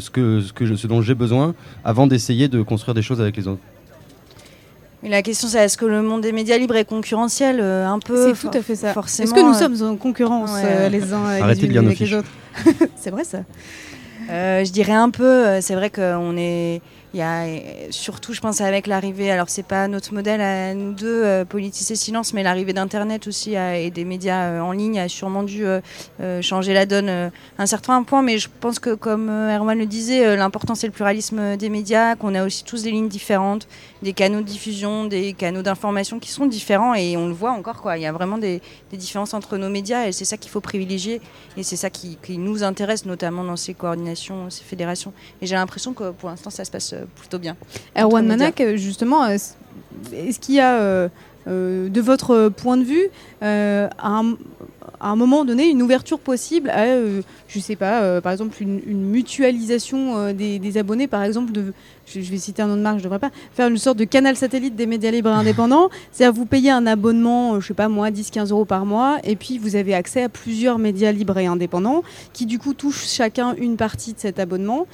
ce 0.00 0.10
que 0.10 0.40
ce 0.40 0.52
que 0.52 0.66
je- 0.66 0.74
ce 0.74 0.88
dont 0.88 1.00
j'ai 1.00 1.14
besoin 1.14 1.54
avant 1.84 2.08
d'essayer 2.08 2.48
de 2.48 2.60
construire 2.60 2.94
des 2.94 3.02
choses 3.02 3.20
avec 3.20 3.36
les 3.36 3.46
autres 3.46 3.60
Mais 5.04 5.10
la 5.10 5.22
question, 5.22 5.46
c'est 5.48 5.58
est-ce 5.58 5.76
que 5.76 5.84
le 5.84 6.00
monde 6.02 6.22
des 6.22 6.32
médias 6.32 6.56
libres 6.58 6.74
est 6.76 6.86
concurrentiel 6.86 7.60
euh, 7.60 7.86
Un 7.86 7.98
peu? 7.98 8.34
C'est 8.34 8.40
tout 8.50 8.56
à 8.58 8.62
fait 8.62 8.74
ça. 8.74 8.92
Forcément. 8.94 9.26
Est-ce 9.26 9.34
que 9.34 9.46
nous 9.46 9.54
euh, 9.54 9.76
sommes 9.76 9.88
en 9.92 9.96
concurrence 9.96 10.50
ouais. 10.54 10.62
euh, 10.64 10.88
les 10.88 11.12
uns 11.12 11.24
Arrêtez 11.42 11.62
les 11.62 11.68
de 11.68 11.72
lire 11.74 11.82
unes 11.82 11.88
nos 11.88 11.90
avec 11.90 11.98
les 12.00 12.06
fiches. 12.06 12.16
autres? 12.16 12.30
C'est 12.96 13.10
vrai 13.10 13.24
ça. 13.24 13.38
Euh, 14.30 14.64
je 14.64 14.72
dirais 14.72 14.92
un 14.94 15.10
peu. 15.10 15.60
C'est 15.60 15.74
vrai 15.74 15.90
qu'on 15.90 16.34
est. 16.38 16.80
Il 17.12 17.18
y 17.18 17.22
a 17.22 17.44
surtout, 17.90 18.32
je 18.32 18.40
pense, 18.40 18.60
avec 18.60 18.88
l'arrivée. 18.88 19.30
Alors, 19.30 19.48
c'est 19.48 19.62
pas 19.64 19.86
notre 19.86 20.12
modèle 20.14 20.40
à 20.40 20.74
nous 20.74 20.92
deux, 20.92 21.22
euh, 21.24 21.44
Politis 21.44 21.92
et 21.92 21.94
Silence, 21.94 22.34
mais 22.34 22.42
l'arrivée 22.42 22.72
d'Internet 22.72 23.28
aussi 23.28 23.54
a- 23.54 23.78
et 23.78 23.92
des 23.92 24.04
médias 24.04 24.46
euh, 24.48 24.60
en 24.60 24.72
ligne 24.72 24.98
a 24.98 25.08
sûrement 25.08 25.44
dû 25.44 25.64
euh, 25.64 25.80
euh, 26.20 26.42
changer 26.42 26.74
la 26.74 26.86
donne 26.86 27.08
euh, 27.08 27.28
à 27.56 27.62
un 27.62 27.66
certain 27.66 28.02
point. 28.02 28.22
Mais 28.22 28.38
je 28.38 28.48
pense 28.60 28.80
que, 28.80 28.94
comme 28.94 29.28
euh, 29.28 29.56
Erwan 29.56 29.78
le 29.78 29.86
disait, 29.86 30.26
euh, 30.26 30.34
l'important 30.34 30.74
c'est 30.74 30.88
le 30.88 30.92
pluralisme 30.92 31.56
des 31.56 31.68
médias, 31.68 32.16
qu'on 32.16 32.34
a 32.34 32.44
aussi 32.44 32.64
tous 32.64 32.82
des 32.82 32.90
lignes 32.90 33.06
différentes, 33.08 33.68
des 34.04 34.12
canaux 34.12 34.40
de 34.40 34.46
diffusion, 34.46 35.06
des 35.06 35.32
canaux 35.32 35.62
d'information 35.62 36.20
qui 36.20 36.30
sont 36.30 36.46
différents 36.46 36.94
et 36.94 37.16
on 37.16 37.26
le 37.26 37.32
voit 37.32 37.50
encore. 37.50 37.80
Quoi. 37.82 37.96
Il 37.96 38.02
y 38.02 38.06
a 38.06 38.12
vraiment 38.12 38.38
des, 38.38 38.60
des 38.90 38.96
différences 38.96 39.34
entre 39.34 39.56
nos 39.56 39.70
médias 39.70 40.06
et 40.06 40.12
c'est 40.12 40.26
ça 40.26 40.36
qu'il 40.36 40.50
faut 40.50 40.60
privilégier 40.60 41.20
et 41.56 41.62
c'est 41.62 41.76
ça 41.76 41.90
qui, 41.90 42.18
qui 42.22 42.38
nous 42.38 42.62
intéresse, 42.62 43.06
notamment 43.06 43.42
dans 43.42 43.56
ces 43.56 43.74
coordinations, 43.74 44.50
ces 44.50 44.62
fédérations. 44.62 45.12
Et 45.42 45.46
j'ai 45.46 45.56
l'impression 45.56 45.94
que 45.94 46.10
pour 46.10 46.28
l'instant 46.28 46.50
ça 46.50 46.64
se 46.64 46.70
passe 46.70 46.92
euh, 46.92 47.04
plutôt 47.16 47.38
bien. 47.38 47.56
Erwan 47.96 48.30
euh, 48.30 48.76
justement, 48.76 49.24
euh, 49.24 49.36
est-ce 50.12 50.38
qu'il 50.38 50.54
y 50.56 50.60
a, 50.60 51.08
euh, 51.46 51.88
de 51.90 52.00
votre 52.00 52.48
point 52.48 52.78
de 52.78 52.84
vue, 52.84 53.08
euh, 53.42 53.88
un, 54.02 54.36
à 55.04 55.08
un 55.08 55.16
moment 55.16 55.44
donné, 55.44 55.68
une 55.68 55.82
ouverture 55.82 56.18
possible 56.18 56.70
à, 56.70 56.84
euh, 56.84 57.20
je 57.46 57.60
sais 57.60 57.76
pas, 57.76 58.02
euh, 58.02 58.22
par 58.22 58.32
exemple, 58.32 58.56
une, 58.62 58.80
une 58.86 59.04
mutualisation 59.04 60.16
euh, 60.16 60.32
des, 60.32 60.58
des 60.58 60.78
abonnés, 60.78 61.08
par 61.08 61.22
exemple, 61.22 61.52
de, 61.52 61.74
je, 62.06 62.22
je 62.22 62.30
vais 62.30 62.38
citer 62.38 62.62
un 62.62 62.68
nom 62.68 62.76
de 62.76 62.80
marque, 62.80 63.00
je 63.00 63.04
devrais 63.04 63.18
pas, 63.18 63.30
faire 63.52 63.68
une 63.68 63.76
sorte 63.76 63.98
de 63.98 64.04
canal 64.04 64.34
satellite 64.34 64.76
des 64.76 64.86
médias 64.86 65.10
libres 65.10 65.28
et 65.28 65.32
indépendants, 65.34 65.90
c'est-à-dire 66.10 66.34
vous 66.34 66.46
payez 66.46 66.70
un 66.70 66.86
abonnement, 66.86 67.54
euh, 67.54 67.60
je 67.60 67.66
sais 67.66 67.74
pas 67.74 67.88
moi, 67.88 68.10
10-15 68.10 68.50
euros 68.50 68.64
par 68.64 68.86
mois, 68.86 69.18
et 69.24 69.36
puis 69.36 69.58
vous 69.58 69.76
avez 69.76 69.92
accès 69.92 70.22
à 70.22 70.30
plusieurs 70.30 70.78
médias 70.78 71.12
libres 71.12 71.36
et 71.36 71.44
indépendants, 71.44 72.02
qui 72.32 72.46
du 72.46 72.58
coup 72.58 72.72
touchent 72.72 73.06
chacun 73.06 73.54
une 73.58 73.76
partie 73.76 74.14
de 74.14 74.18
cet 74.18 74.38
abonnement, 74.38 74.86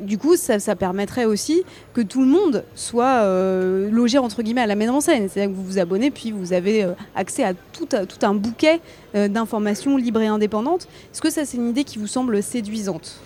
du 0.00 0.18
coup, 0.18 0.36
ça, 0.36 0.76
permettrait 0.76 1.24
aussi 1.24 1.62
que 1.94 2.00
tout 2.00 2.20
le 2.20 2.28
monde 2.28 2.64
soit 2.74 3.22
euh, 3.22 3.90
logé 3.90 4.18
entre 4.18 4.42
guillemets 4.42 4.60
à 4.62 4.66
la 4.66 4.76
même 4.76 4.90
enseigne. 4.90 5.28
C'est-à-dire 5.28 5.52
que 5.52 5.56
vous 5.56 5.64
vous 5.64 5.78
abonnez, 5.78 6.10
puis 6.10 6.30
vous 6.30 6.52
avez 6.52 6.84
euh, 6.84 6.92
accès 7.14 7.44
à 7.44 7.54
tout, 7.54 7.88
un 8.22 8.34
bouquet 8.34 8.80
euh, 9.14 9.28
d'informations 9.28 9.96
libres 9.96 10.20
et 10.20 10.26
indépendantes. 10.26 10.88
Est-ce 11.12 11.20
que 11.20 11.30
ça, 11.30 11.44
c'est 11.44 11.56
une 11.56 11.68
idée 11.68 11.84
qui 11.84 11.98
vous 11.98 12.06
semble 12.06 12.42
séduisante? 12.42 13.20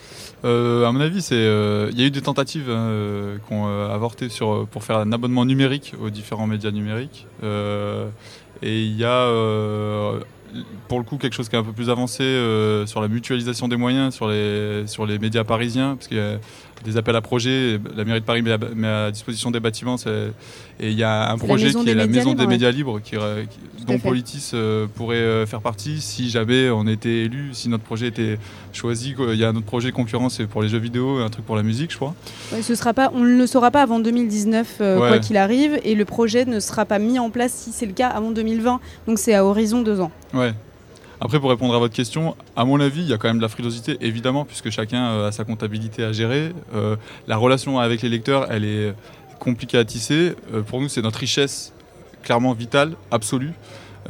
Euh, 0.44 0.84
à 0.84 0.92
mon 0.92 1.00
avis, 1.00 1.26
il 1.30 1.98
y 1.98 2.02
a 2.02 2.06
eu 2.06 2.10
des 2.10 2.20
tentatives 2.20 2.68
hein, 2.68 2.88
euh, 2.88 3.38
euh, 3.50 3.94
avorté 3.94 4.28
pour 4.70 4.84
faire 4.84 4.98
un 4.98 5.12
abonnement 5.12 5.46
numérique 5.46 5.94
aux 6.00 6.10
différents 6.10 6.46
médias 6.46 6.70
numériques. 6.70 7.26
Et 8.62 8.82
il 8.82 8.96
y 8.96 9.04
a, 9.04 9.28
pour 10.88 10.98
le 10.98 11.04
coup, 11.04 11.16
quelque 11.16 11.34
chose 11.34 11.48
qui 11.48 11.56
est 11.56 11.58
un 11.58 11.64
peu 11.64 11.72
plus 11.72 11.90
avancé 11.90 12.22
euh, 12.22 12.86
sur 12.86 13.00
la 13.00 13.08
mutualisation 13.08 13.68
des 13.68 13.76
moyens 13.76 14.14
sur 14.14 14.28
les, 14.28 14.86
sur 14.86 15.06
les 15.06 15.18
médias 15.18 15.44
parisiens, 15.44 15.96
parce 15.96 16.08
qu'il 16.08 16.16
y 16.16 16.20
a 16.20 16.38
des 16.84 16.96
appels 16.96 17.16
à 17.16 17.20
projets. 17.20 17.80
La 17.96 18.04
mairie 18.04 18.20
de 18.20 18.24
Paris 18.24 18.42
met 18.42 18.52
à, 18.52 18.58
met 18.74 18.88
à 18.88 19.10
disposition 19.10 19.50
des 19.50 19.60
bâtiments. 19.60 19.96
Et 20.80 20.90
il 20.90 20.98
y 20.98 21.02
a 21.04 21.30
un 21.30 21.38
projet 21.38 21.72
qui 21.72 21.88
est 21.88 21.94
la 21.94 22.06
maison 22.06 22.30
libres, 22.30 22.40
des 22.42 22.46
médias 22.48 22.70
libres, 22.70 23.00
qui, 23.02 23.16
euh, 23.16 23.44
qui- 23.44 23.84
dont. 23.84 23.98
Politis 23.98 24.50
euh, 24.54 24.86
pourrait 24.94 25.16
euh, 25.16 25.46
faire 25.46 25.60
partie 25.60 26.00
si 26.00 26.30
jamais 26.30 26.68
on 26.70 26.86
était 26.86 27.22
élu, 27.24 27.50
si 27.52 27.68
notre 27.68 27.84
projet 27.84 28.08
était 28.08 28.38
choisi. 28.72 29.14
Il 29.18 29.34
y 29.36 29.44
a 29.44 29.48
un 29.48 29.56
autre 29.56 29.64
projet 29.66 29.92
concurrence 29.92 30.34
c'est 30.36 30.46
pour 30.46 30.62
les 30.62 30.68
jeux 30.68 30.78
vidéo, 30.78 31.18
un 31.18 31.28
truc 31.30 31.46
pour 31.46 31.54
la 31.56 31.62
musique, 31.62 31.92
je 31.92 31.96
crois. 31.96 32.14
Ouais, 32.52 32.60
ce 32.62 32.74
sera 32.74 32.92
pas, 32.92 33.10
On 33.14 33.20
ne 33.20 33.36
le 33.38 33.46
saura 33.46 33.70
pas 33.70 33.82
avant 33.82 34.00
2019, 34.00 34.78
euh, 34.80 34.98
Ouais. 35.00 35.08
quoi 35.08 35.18
qu'il 35.20 35.36
arrive, 35.36 35.78
et 35.84 35.94
le 35.94 36.04
projet 36.04 36.44
ne 36.44 36.58
sera 36.60 36.84
pas 36.84 36.98
mis 36.98 37.18
en 37.18 37.30
place, 37.30 37.52
si 37.52 37.70
c'est 37.72 37.86
le 37.86 37.92
cas, 37.92 38.08
avant 38.08 38.30
2020. 38.32 38.80
Donc 39.06 39.18
c'est 39.18 39.34
à 39.34 39.44
horizon 39.44 39.82
deux 39.82 40.00
ans. 40.00 40.10
Ouais. 40.32 40.52
Après, 41.24 41.40
pour 41.40 41.48
répondre 41.48 41.74
à 41.74 41.78
votre 41.78 41.94
question, 41.94 42.36
à 42.54 42.66
mon 42.66 42.78
avis, 42.80 43.00
il 43.00 43.08
y 43.08 43.12
a 43.14 43.16
quand 43.18 43.28
même 43.28 43.38
de 43.38 43.42
la 43.42 43.48
frilosité, 43.48 43.96
évidemment, 44.02 44.44
puisque 44.44 44.68
chacun 44.70 45.06
euh, 45.06 45.28
a 45.28 45.32
sa 45.32 45.44
comptabilité 45.44 46.04
à 46.04 46.12
gérer. 46.12 46.52
Euh, 46.74 46.96
la 47.26 47.38
relation 47.38 47.78
avec 47.80 48.02
les 48.02 48.10
lecteurs, 48.10 48.46
elle 48.50 48.64
est 48.66 48.92
compliquée 49.38 49.78
à 49.78 49.84
tisser. 49.86 50.34
Euh, 50.52 50.60
pour 50.60 50.82
nous, 50.82 50.88
c'est 50.90 51.00
notre 51.00 51.18
richesse, 51.18 51.72
clairement 52.22 52.52
vitale, 52.52 52.92
absolue. 53.10 53.52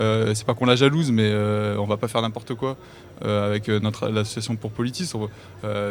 Euh, 0.00 0.32
c'est 0.34 0.44
pas 0.44 0.54
qu'on 0.54 0.66
la 0.66 0.74
jalouse, 0.74 1.12
mais 1.12 1.32
on 1.78 1.84
va 1.86 1.96
pas 1.96 2.08
faire 2.08 2.20
n'importe 2.20 2.54
quoi 2.54 2.76
avec 3.22 3.68
notre 3.68 4.08
l'association 4.08 4.56
pour 4.56 4.72
Politis. 4.72 5.08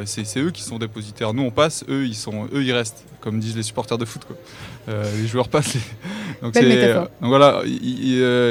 C'est 0.05 0.39
eux 0.41 0.51
qui 0.51 0.61
sont 0.61 0.77
dépositaires. 0.77 1.33
Nous, 1.33 1.43
on 1.43 1.51
passe, 1.51 1.85
eux, 1.87 2.05
ils 2.05 2.15
sont, 2.15 2.49
eux, 2.53 2.63
ils 2.65 2.73
restent, 2.73 3.05
comme 3.21 3.39
disent 3.39 3.55
les 3.55 3.63
supporters 3.63 3.97
de 3.97 4.03
foot. 4.03 4.23
Quoi. 4.25 4.35
Les 5.21 5.25
joueurs 5.25 5.47
passent. 5.47 5.75
les- 5.75 5.81
Donc, 7.21 7.29
voilà, 7.29 7.61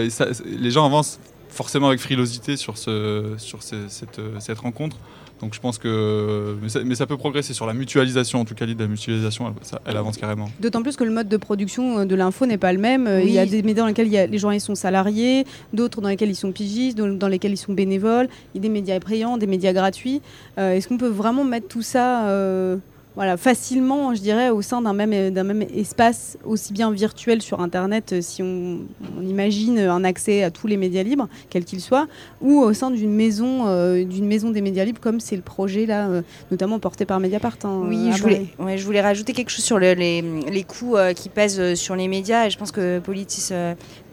ça- 0.09 0.29
les 0.59 0.71
gens 0.71 0.87
avancent 0.87 1.21
forcément 1.53 1.89
avec 1.89 2.01
frilosité 2.01 2.57
sur, 2.57 2.79
ce, 2.79 3.35
sur 3.39 3.63
ce- 3.63 3.89
cette, 3.89 4.19
euh, 4.19 4.41
cette 4.41 4.59
rencontre. 4.59 4.97
Donc 5.41 5.55
je 5.55 5.61
pense 5.61 5.77
que. 5.77 6.57
Mais 6.63 6.69
ça, 6.69 6.85
mais 6.85 6.95
ça 6.95 7.05
peut 7.07 7.17
progresser 7.17 7.53
sur 7.53 7.67
la 7.67 7.75
mutualisation, 7.75 8.41
en 8.41 8.45
tout 8.45 8.55
cas, 8.55 8.65
l'idée 8.65 8.79
de 8.79 8.85
la 8.85 8.89
mutualisation, 8.89 9.49
elle, 9.49 9.67
ça- 9.67 9.81
elle 9.87 9.97
avance 9.97 10.17
carrément. 10.17 10.49
D'autant 10.61 10.83
plus 10.85 10.95
que 10.97 11.03
le 11.03 11.11
mode 11.11 11.29
de 11.29 11.37
production 11.37 11.99
euh, 11.99 12.05
de 12.05 12.15
l'info 12.15 12.47
n'est 12.47 12.59
pas 12.59 12.73
le 12.73 12.79
même. 12.79 13.09
Euh, 13.09 13.23
Il 13.23 13.31
y 13.33 13.41
a 13.41 13.47
des 13.47 13.63
médias 13.65 13.83
dans 13.83 13.89
lesquels 13.89 14.07
il 14.07 14.13
y 14.13 14.19
a- 14.19 14.27
les 14.29 14.39
journalistes 14.39 14.67
sont 14.69 14.77
salariés, 14.77 15.45
d'autres 15.73 16.01
dans 16.01 16.09
lesquels 16.09 16.31
ils 16.31 16.37
sont 16.37 16.53
pigistes, 16.53 16.97
dans, 16.97 17.09
dans 17.09 17.27
lesquels 17.27 17.51
ils 17.53 17.57
sont 17.57 17.73
bénévoles. 17.73 18.29
Il 18.55 18.59
y 18.59 18.61
a 18.61 18.63
des 18.63 18.69
médias 18.69 19.01
payants, 19.01 19.37
des 19.37 19.49
médias 19.49 19.73
gratuits. 19.73 20.23
Euh, 20.59 20.75
Est-ce 20.75 20.87
qu'on 20.87 20.99
peut 20.99 21.09
vraiment 21.09 21.43
mettre 21.43 21.67
tout 21.67 21.83
ça 21.83 22.27
euh, 22.29 22.77
voilà, 23.15 23.37
facilement, 23.37 24.15
je 24.15 24.21
dirais, 24.23 24.49
au 24.49 24.63
sein 24.63 24.81
d'un 24.81 24.95
même, 24.95 25.31
d'un 25.35 25.43
même 25.45 25.63
espace, 25.75 26.39
aussi 26.45 26.73
bien 26.73 26.91
virtuel 26.91 27.43
sur 27.43 27.61
Internet, 27.61 28.13
euh, 28.15 28.21
si 28.23 28.43
on, 28.43 28.79
on 29.19 29.23
imagine 29.23 29.79
un 29.79 30.03
accès 30.03 30.43
à 30.43 30.51
tous 30.51 30.67
les 30.67 30.79
médias 30.79 31.03
libres, 31.03 31.29
quels 31.51 31.65
qu'ils 31.67 31.83
soient, 31.83 32.07
ou 32.41 32.59
au 32.61 32.73
sein 32.73 32.91
d'une 32.91 33.13
maison, 33.13 33.67
euh, 33.67 34.03
d'une 34.05 34.27
maison 34.27 34.51
des 34.51 34.63
médias 34.63 34.85
libres, 34.85 35.01
comme 35.01 35.21
c'est 35.21 35.37
le 35.37 35.43
projet 35.43 35.85
là, 35.85 36.09
euh, 36.09 36.23
notamment 36.51 36.79
porté 36.79 37.05
par 37.05 37.21
Mediapart. 37.21 37.57
hein, 37.65 37.83
Oui, 37.87 38.11
je 38.17 38.23
voulais, 38.23 38.47
ouais, 38.59 38.79
je 38.79 38.85
voulais 38.87 39.03
rajouter 39.03 39.35
quelque 39.35 39.51
chose 39.51 39.65
sur 39.65 39.79
le- 39.79 39.93
les, 39.93 40.23
les 40.23 40.65
coûts 40.65 40.97
euh, 40.97 41.13
qui 41.13 41.29
pèsent 41.29 41.75
sur 41.75 41.95
les 41.97 42.09
médias. 42.09 42.47
Et 42.47 42.51
je 42.51 42.57
pense 42.57 42.73
que 42.73 42.99
Politis 42.99 43.51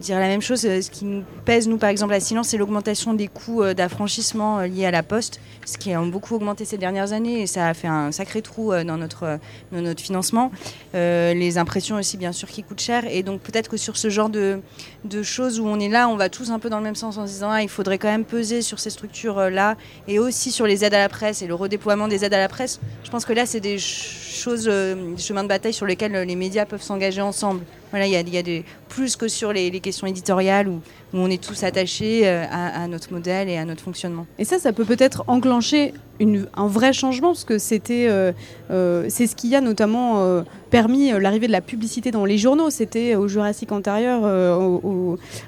dirait 0.01 0.19
la 0.19 0.27
même 0.27 0.41
chose. 0.41 0.59
Ce 0.62 0.89
qui 0.89 1.05
nous 1.05 1.23
pèse, 1.45 1.67
nous, 1.69 1.77
par 1.77 1.89
exemple, 1.89 2.13
à 2.13 2.19
Silence, 2.19 2.49
c'est 2.49 2.57
l'augmentation 2.57 3.13
des 3.13 3.27
coûts 3.27 3.63
d'affranchissement 3.73 4.59
liés 4.62 4.85
à 4.85 4.91
la 4.91 5.03
Poste, 5.03 5.39
ce 5.65 5.77
qui 5.77 5.93
a 5.93 6.01
beaucoup 6.01 6.35
augmenté 6.35 6.65
ces 6.65 6.77
dernières 6.77 7.13
années. 7.13 7.41
Et 7.41 7.47
ça 7.47 7.67
a 7.67 7.73
fait 7.73 7.88
un 7.88 8.12
sacré 8.12 8.41
trou 8.41 8.71
dans, 8.89 8.97
notre, 8.97 9.39
dans 9.71 9.82
notre 9.82 10.02
financement. 10.02 10.52
Euh, 10.95 11.34
les 11.34 11.58
impressions 11.58 11.95
aussi, 11.97 12.17
bien 12.17 12.34
sûr, 12.34 12.47
qui 12.47 12.62
coûtent 12.63 12.82
cher. 12.82 13.04
Et 13.10 13.21
donc, 13.23 13.41
peut-être 13.41 13.69
que 13.69 13.78
sur 13.78 13.95
ce 13.95 14.10
genre 14.10 14.30
de, 14.30 14.60
de 15.06 15.21
choses 15.23 15.60
où 15.60 15.65
on 15.67 15.80
est 15.80 15.89
là, 15.97 16.10
on 16.10 16.17
va 16.17 16.30
tous 16.30 16.49
un 16.52 16.60
peu 16.60 16.69
dans 16.69 16.80
le 16.80 16.84
même 16.84 16.95
sens 16.95 17.17
en 17.17 17.25
se 17.28 17.32
disant 17.34 17.52
ah, 17.52 17.62
il 17.62 17.69
faudrait 17.69 17.97
quand 17.97 18.12
même 18.15 18.25
peser 18.25 18.62
sur 18.62 18.80
ces 18.80 18.89
structures-là 18.89 19.75
et 20.08 20.19
aussi 20.19 20.52
sur 20.52 20.65
les 20.65 20.84
aides 20.84 20.93
à 20.95 20.99
la 20.99 21.10
presse 21.10 21.41
et 21.43 21.47
le 21.47 21.56
redéploiement 21.56 22.08
des 22.08 22.25
aides 22.25 22.34
à 22.34 22.39
la 22.39 22.49
presse. 22.49 22.80
Je 23.04 23.10
pense 23.12 23.25
que 23.25 23.34
là, 23.34 23.45
c'est 23.45 23.60
des 23.60 23.78
ch- 23.80 24.41
choses, 24.43 24.65
euh, 24.67 25.13
des 25.15 25.21
chemins 25.21 25.43
de 25.43 25.49
bataille 25.49 25.73
sur 25.73 25.86
lesquels 25.86 26.13
les 26.13 26.36
médias 26.36 26.65
peuvent 26.65 26.82
s'engager 26.82 27.21
ensemble. 27.21 27.62
Voilà, 27.91 28.06
il 28.06 28.12
y 28.12 28.38
a, 28.38 28.43
des, 28.43 28.63
plus 28.88 29.15
que 29.15 29.28
sur 29.28 29.52
les, 29.54 29.71
questions 29.80 30.08
éditoriales 30.08 30.67
où, 30.67 30.82
on 31.12 31.30
est 31.30 31.43
tous 31.43 31.63
attachés 31.63 32.21
euh, 32.25 32.45
à, 32.52 32.88
notre 32.88 33.12
modèle 33.12 33.49
et 33.49 33.58
à 33.58 33.65
notre 33.65 33.82
fonctionnement. 33.82 34.28
Et 34.38 34.45
ça, 34.45 34.60
ça 34.60 34.73
peut 34.73 34.86
peut-être 34.86 35.23
enclencher 35.25 35.93
un 36.21 36.67
vrai 36.67 36.93
changement, 36.93 37.30
parce 37.30 37.45
que 37.45 37.58
c'était, 37.58 38.08
euh, 38.10 38.32
euh, 38.69 39.06
c'est 39.10 39.25
ce 39.25 39.36
qui 39.36 39.56
a 39.56 39.62
notamment 39.62 40.43
permis 40.69 41.12
l'arrivée 41.19 41.47
de 41.47 41.52
la 41.52 41.62
publicité 41.62 42.12
dans 42.12 42.25
les 42.25 42.38
journaux. 42.38 42.69
C'était 42.69 43.15
au 43.15 43.28
Jurassique 43.28 43.71
antérieur, 43.71 44.23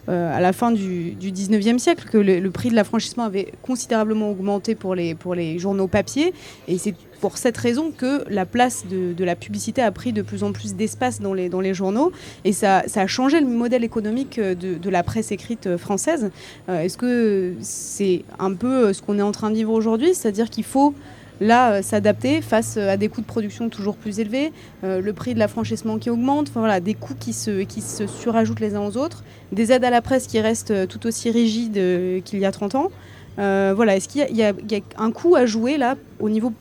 à 0.08 0.42
la 0.42 0.54
fin 0.54 0.72
du, 0.72 1.12
du 1.12 1.32
19e 1.32 1.78
siècle, 1.78 2.08
que 2.10 2.18
le, 2.18 2.40
le 2.40 2.52
prix 2.52 2.70
de 2.70 2.76
l'affranchissement 2.76 3.26
avait 3.26 3.52
considérablement 3.62 4.32
augmenté 4.32 4.74
pour 4.74 4.96
les, 4.96 5.14
pour 5.14 5.36
les 5.36 5.60
journaux 5.60 5.88
papier. 5.88 6.34
Et 6.68 6.80
c'est 6.80 6.96
pour 7.22 7.38
cette 7.38 7.56
raison 7.58 7.92
que 7.96 8.24
la 8.30 8.46
place 8.48 8.84
de, 8.90 9.24
la 9.24 9.36
publicité 9.36 9.82
a 9.82 9.92
pris 9.92 10.12
de 10.12 10.24
plus 10.24 10.44
en 10.44 10.52
plus 10.52 10.74
d'espace 10.76 11.22
dans 11.22 11.34
les, 11.36 11.48
dans 11.50 11.62
les 11.62 11.74
journaux. 11.76 12.12
Et 12.44 12.52
ça, 12.52 12.84
ça 12.88 13.02
a 13.02 13.08
changé 13.08 13.40
le 13.40 13.48
modèle 13.48 13.84
économique 13.84 14.40
euh, 14.40 14.56
de, 14.56 14.74
de 14.74 14.90
la 14.90 15.04
presse 15.04 15.32
écrite 15.32 15.68
euh, 15.68 15.78
française. 15.78 16.32
Euh, 16.68 16.82
Est-ce 16.82 16.98
que 16.98 17.54
c'est 17.62 18.24
un 18.40 18.54
peu 18.56 18.92
ce 18.92 19.02
qu'on 19.04 19.20
est 19.20 19.22
en 19.22 19.32
train 19.32 19.52
de 19.52 19.56
vivre 19.56 19.72
aujourd'hui? 19.72 20.16
C'est-à-dire 20.16 20.50
qu'il 20.50 20.64
faut 20.64 20.96
là 21.40 21.82
s'adapter 21.84 22.42
face 22.42 22.78
à 22.78 22.98
des 22.98 23.08
coûts 23.08 23.22
de 23.22 23.26
production 23.26 23.70
toujours 23.70 23.96
plus 23.96 24.20
élevés, 24.20 24.52
le 24.84 25.12
prix 25.12 25.34
de 25.34 25.40
l'affranchissement 25.40 25.98
qui 25.98 26.12
augmente, 26.12 26.52
voilà, 26.54 26.80
des 26.80 26.94
coûts 26.94 27.16
qui 27.20 27.34
se, 27.34 27.64
qui 27.64 27.82
se 27.82 28.06
surajoutent 28.06 28.60
les 28.60 28.76
uns 28.76 28.86
aux 28.86 28.96
autres, 28.96 29.24
des 29.52 29.72
aides 29.72 29.84
à 29.84 29.90
la 29.90 30.04
presse 30.04 30.28
qui 30.28 30.40
restent 30.40 30.88
tout 30.88 31.08
aussi 31.08 31.32
rigides 31.32 32.22
qu'il 32.26 32.38
y 32.38 32.46
a 32.46 32.52
30 32.52 32.76
ans. 32.76 32.92
Voilà, 33.38 33.96
est-ce 33.96 34.08
qu'il 34.08 34.24
y, 34.38 34.44
a- 34.44 34.54
un 35.00 35.12
coup 35.12 35.36
à 35.36 35.48
jouer 35.48 35.78
là 35.80 35.96
au 36.20 36.30
niveau, 36.30 36.54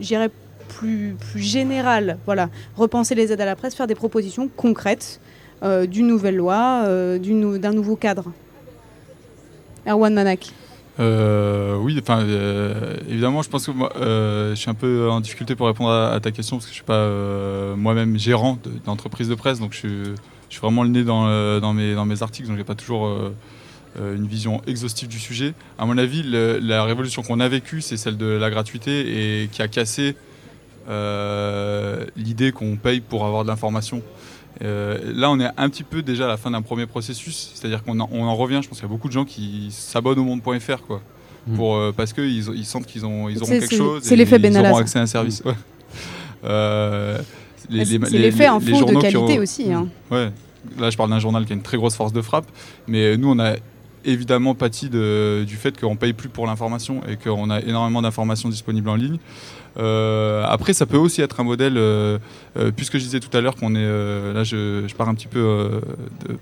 j'irais, 0.00 0.30
plus, 0.68 1.16
plus 1.18 1.40
général 1.40 2.18
Voilà, 2.26 2.48
repenser 2.76 3.14
les 3.14 3.32
aides 3.32 3.40
à 3.40 3.44
la 3.44 3.56
presse, 3.56 3.74
faire 3.74 3.86
des 3.86 3.94
propositions 3.94 4.48
concrètes 4.48 5.20
euh, 5.62 5.86
d'une 5.86 6.06
nouvelle 6.06 6.36
loi, 6.36 6.82
euh, 6.86 7.18
d'un 7.58 7.72
nouveau 7.72 7.96
cadre. 7.96 8.32
Erwan 9.86 10.12
Manak. 10.14 10.50
Euh, 11.00 11.76
oui, 11.76 11.98
enfin, 12.00 12.26
évidemment, 13.08 13.42
je 13.42 13.48
pense 13.48 13.66
que 13.66 13.70
moi, 13.70 13.92
je 13.96 14.54
suis 14.54 14.70
un 14.70 14.74
peu 14.74 15.08
en 15.08 15.20
difficulté 15.20 15.54
pour 15.54 15.66
répondre 15.66 15.90
à, 15.90 16.18
ta 16.20 16.30
question 16.30 16.56
parce 16.56 16.66
que 16.66 16.70
je 16.70 16.76
suis 16.76 16.84
pas 16.84 17.74
moi-même 17.76 18.18
gérant 18.18 18.58
de- 18.62 18.70
d'entreprise 18.84 19.28
de, 19.28 19.34
presse, 19.34 19.58
donc 19.58 19.72
je 19.72 19.78
suis, 19.78 20.04
je 20.48 20.50
suis 20.50 20.60
vraiment 20.60 20.82
le 20.82 20.90
nez 20.90 21.04
dans, 21.04 21.60
dans, 21.60 21.72
mes, 21.72 21.94
dans 21.94 22.04
mes 22.04 22.22
articles, 22.22 22.48
donc 22.48 22.58
j'ai 22.58 22.64
pas 22.64 22.74
toujours 22.74 23.32
une 23.98 24.26
vision 24.26 24.62
exhaustive 24.66 25.08
du 25.08 25.18
sujet. 25.18 25.52
À 25.78 25.84
mon 25.86 25.98
avis, 25.98 26.22
le- 26.22 26.58
la 26.58 26.84
révolution 26.84 27.22
qu'on 27.22 27.40
a 27.40 27.48
vécue, 27.48 27.80
c'est 27.82 27.96
celle 27.96 28.16
de 28.16 28.26
la 28.26 28.48
gratuité 28.50 29.42
et 29.42 29.48
qui 29.48 29.60
a 29.62 29.68
cassé 29.68 30.16
euh, 30.88 32.04
l'idée 32.16 32.52
qu'on 32.52 32.76
paye 32.76 33.00
pour 33.00 33.24
avoir 33.26 33.42
de 33.44 33.48
l'information. 33.48 34.02
Euh, 34.62 34.98
là, 35.14 35.30
on 35.30 35.40
est 35.40 35.48
un 35.56 35.68
petit 35.70 35.82
peu 35.84 36.02
déjà 36.02 36.24
à 36.24 36.28
la 36.28 36.36
fin 36.36 36.50
d'un 36.50 36.62
premier 36.62 36.86
processus, 36.86 37.52
c'est-à-dire 37.54 37.82
qu'on 37.82 37.98
en, 38.00 38.08
on 38.12 38.24
en 38.24 38.36
revient. 38.36 38.60
Je 38.62 38.68
pense 38.68 38.78
qu'il 38.78 38.86
y 38.86 38.90
a 38.90 38.94
beaucoup 38.94 39.08
de 39.08 39.12
gens 39.12 39.24
qui 39.24 39.68
s'abonnent 39.70 40.18
au 40.18 40.24
monde.fr, 40.24 40.82
quoi, 40.86 41.00
Mm. 41.46 41.56
pour 41.56 41.76
euh, 41.76 41.92
parce 41.96 42.12
qu'ils 42.12 42.38
ils 42.54 42.64
sentent 42.64 42.86
qu'ils 42.86 43.04
ont 43.04 43.28
ils 43.28 43.38
auront 43.42 43.50
quelque 43.50 43.74
chose. 43.76 44.02
c'est 44.04 44.14
et 44.14 44.16
l'effet 44.16 44.36
Ils 44.36 44.42
Benalla, 44.42 44.70
auront 44.70 44.78
accès 44.78 44.98
à 45.00 45.02
un 45.02 45.06
service. 45.06 45.42
ouais. 45.44 45.54
Euh, 46.44 47.18
Ah, 47.20 47.24
c'est- 47.84 47.84
c'est 47.84 48.18
l'effet 48.18 48.46
info 48.46 48.60
de 48.84 49.00
qualité 49.00 49.38
ont- 49.38 49.42
aussi, 49.42 49.72
hein. 49.72 49.88
Ouais. 50.10 50.30
Là, 50.78 50.90
je 50.90 50.96
parle 50.96 51.10
d'un 51.10 51.18
journal 51.18 51.44
qui 51.44 51.52
a 51.52 51.56
une 51.56 51.62
très 51.62 51.76
grosse 51.76 51.94
force 51.96 52.12
de 52.12 52.22
frappe, 52.22 52.46
mais 52.86 53.16
nous, 53.16 53.28
on 53.30 53.38
a 53.40 53.54
évidemment 54.04 54.54
pâti 54.54 54.88
du 54.88 55.56
fait 55.56 55.78
qu'on 55.80 55.96
paye 55.96 56.12
plus 56.12 56.28
pour 56.28 56.46
l'information 56.46 57.00
et 57.08 57.16
qu'on 57.16 57.50
a 57.50 57.60
énormément 57.60 58.02
d'informations 58.02 58.48
disponibles 58.48 58.88
en 58.88 58.96
ligne. 58.96 59.18
Euh, 59.78 60.44
après, 60.46 60.72
ça 60.72 60.86
peut 60.86 60.96
aussi 60.96 61.22
être 61.22 61.40
un 61.40 61.44
modèle, 61.44 61.76
euh, 61.76 62.18
euh, 62.58 62.70
puisque 62.74 62.98
je 62.98 63.04
disais 63.04 63.20
tout 63.20 63.34
à 63.36 63.40
l'heure 63.40 63.56
qu'on 63.56 63.74
est, 63.74 63.84
là 64.34 64.44
je, 64.44 64.84
je 64.86 64.94
pars 64.94 65.08
un 65.08 65.14
petit 65.14 65.28
peu 65.28 65.80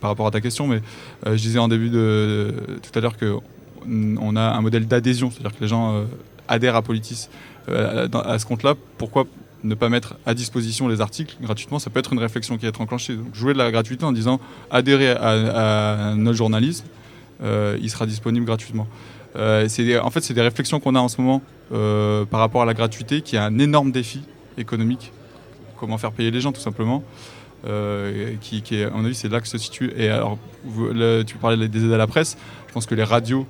par 0.01 0.11
rapport 0.11 0.27
à 0.27 0.31
ta 0.31 0.40
question, 0.40 0.66
mais 0.66 0.83
je 1.27 1.37
disais 1.37 1.59
en 1.59 1.68
début 1.68 1.90
de, 1.90 2.55
tout 2.83 2.99
à 2.99 3.01
l'heure 3.03 3.16
que 3.16 3.35
on 3.35 3.40
on 4.20 4.37
a 4.37 4.42
un 4.42 4.61
modèle 4.61 4.87
d'adhésion, 4.87 5.31
c'est-à-dire 5.31 5.57
que 5.57 5.62
les 5.62 5.68
gens 5.68 6.05
adhèrent 6.49 6.77
à 6.77 6.83
Politis. 6.83 7.29
À 7.68 8.38
ce 8.38 8.44
compte-là, 8.44 8.75
pourquoi 8.99 9.25
ne 9.62 9.75
pas 9.75 9.88
mettre 9.88 10.16
à 10.27 10.35
disposition 10.35 10.87
les 10.87 11.01
articles 11.01 11.37
gratuitement? 11.40 11.79
Ça 11.79 11.88
peut 11.88 11.99
être 11.99 12.12
une 12.12 12.18
réflexion 12.18 12.57
qui 12.57 12.62
va 12.62 12.68
être 12.68 12.81
enclenchée. 12.81 13.16
Donc, 13.16 13.35
jouer 13.35 13.55
de 13.55 13.59
la 13.59 13.70
gratuité 13.70 14.05
en 14.05 14.12
disant 14.12 14.38
adhérez 14.70 15.12
à, 15.12 16.11
à 16.11 16.14
notre 16.14 16.37
journalisme, 16.37 16.85
il 17.42 17.90
sera 17.90 18.07
disponible 18.07 18.46
gratuitement. 18.46 18.87
Euh, 19.37 19.68
en 20.03 20.11
fait, 20.11 20.20
c'est 20.20 20.35
des 20.35 20.42
réflexions 20.42 20.81
qu'on 20.81 20.94
a 20.94 21.00
en 21.00 21.09
ce 21.09 21.20
moment 21.20 21.42
euh, 21.72 22.24
par 22.24 22.40
rapport 22.40 22.62
à 22.62 22.64
la 22.64 22.74
gratuité, 22.74 23.22
qui 23.22 23.37
est 23.37 23.40
un 23.40 23.59
énorme 23.59 23.92
défi 23.92 24.22
économique. 24.59 25.12
Comment 25.79 25.98
faire 25.98 26.12
payer 26.12 26.31
les 26.31 26.40
gens, 26.40 26.53
tout 26.53 26.61
simplement. 26.61 27.03
Euh, 27.66 28.35
qui, 28.40 28.62
qui 28.62 28.76
est, 28.76 28.85
à 28.85 28.90
mon 28.90 29.05
avis, 29.05 29.14
c'est 29.14 29.29
là 29.29 29.40
que 29.40 29.48
se 29.48 29.59
situe. 29.59 29.92
Et 29.96 30.09
alors, 30.09 30.38
tu 31.26 31.37
parlais 31.37 31.68
des 31.68 31.85
aides 31.85 31.92
à 31.92 31.98
la 31.98 32.07
presse. 32.07 32.37
Je 32.68 32.72
pense 32.72 32.87
que 32.87 32.94
les 32.94 33.05
radios, 33.05 33.46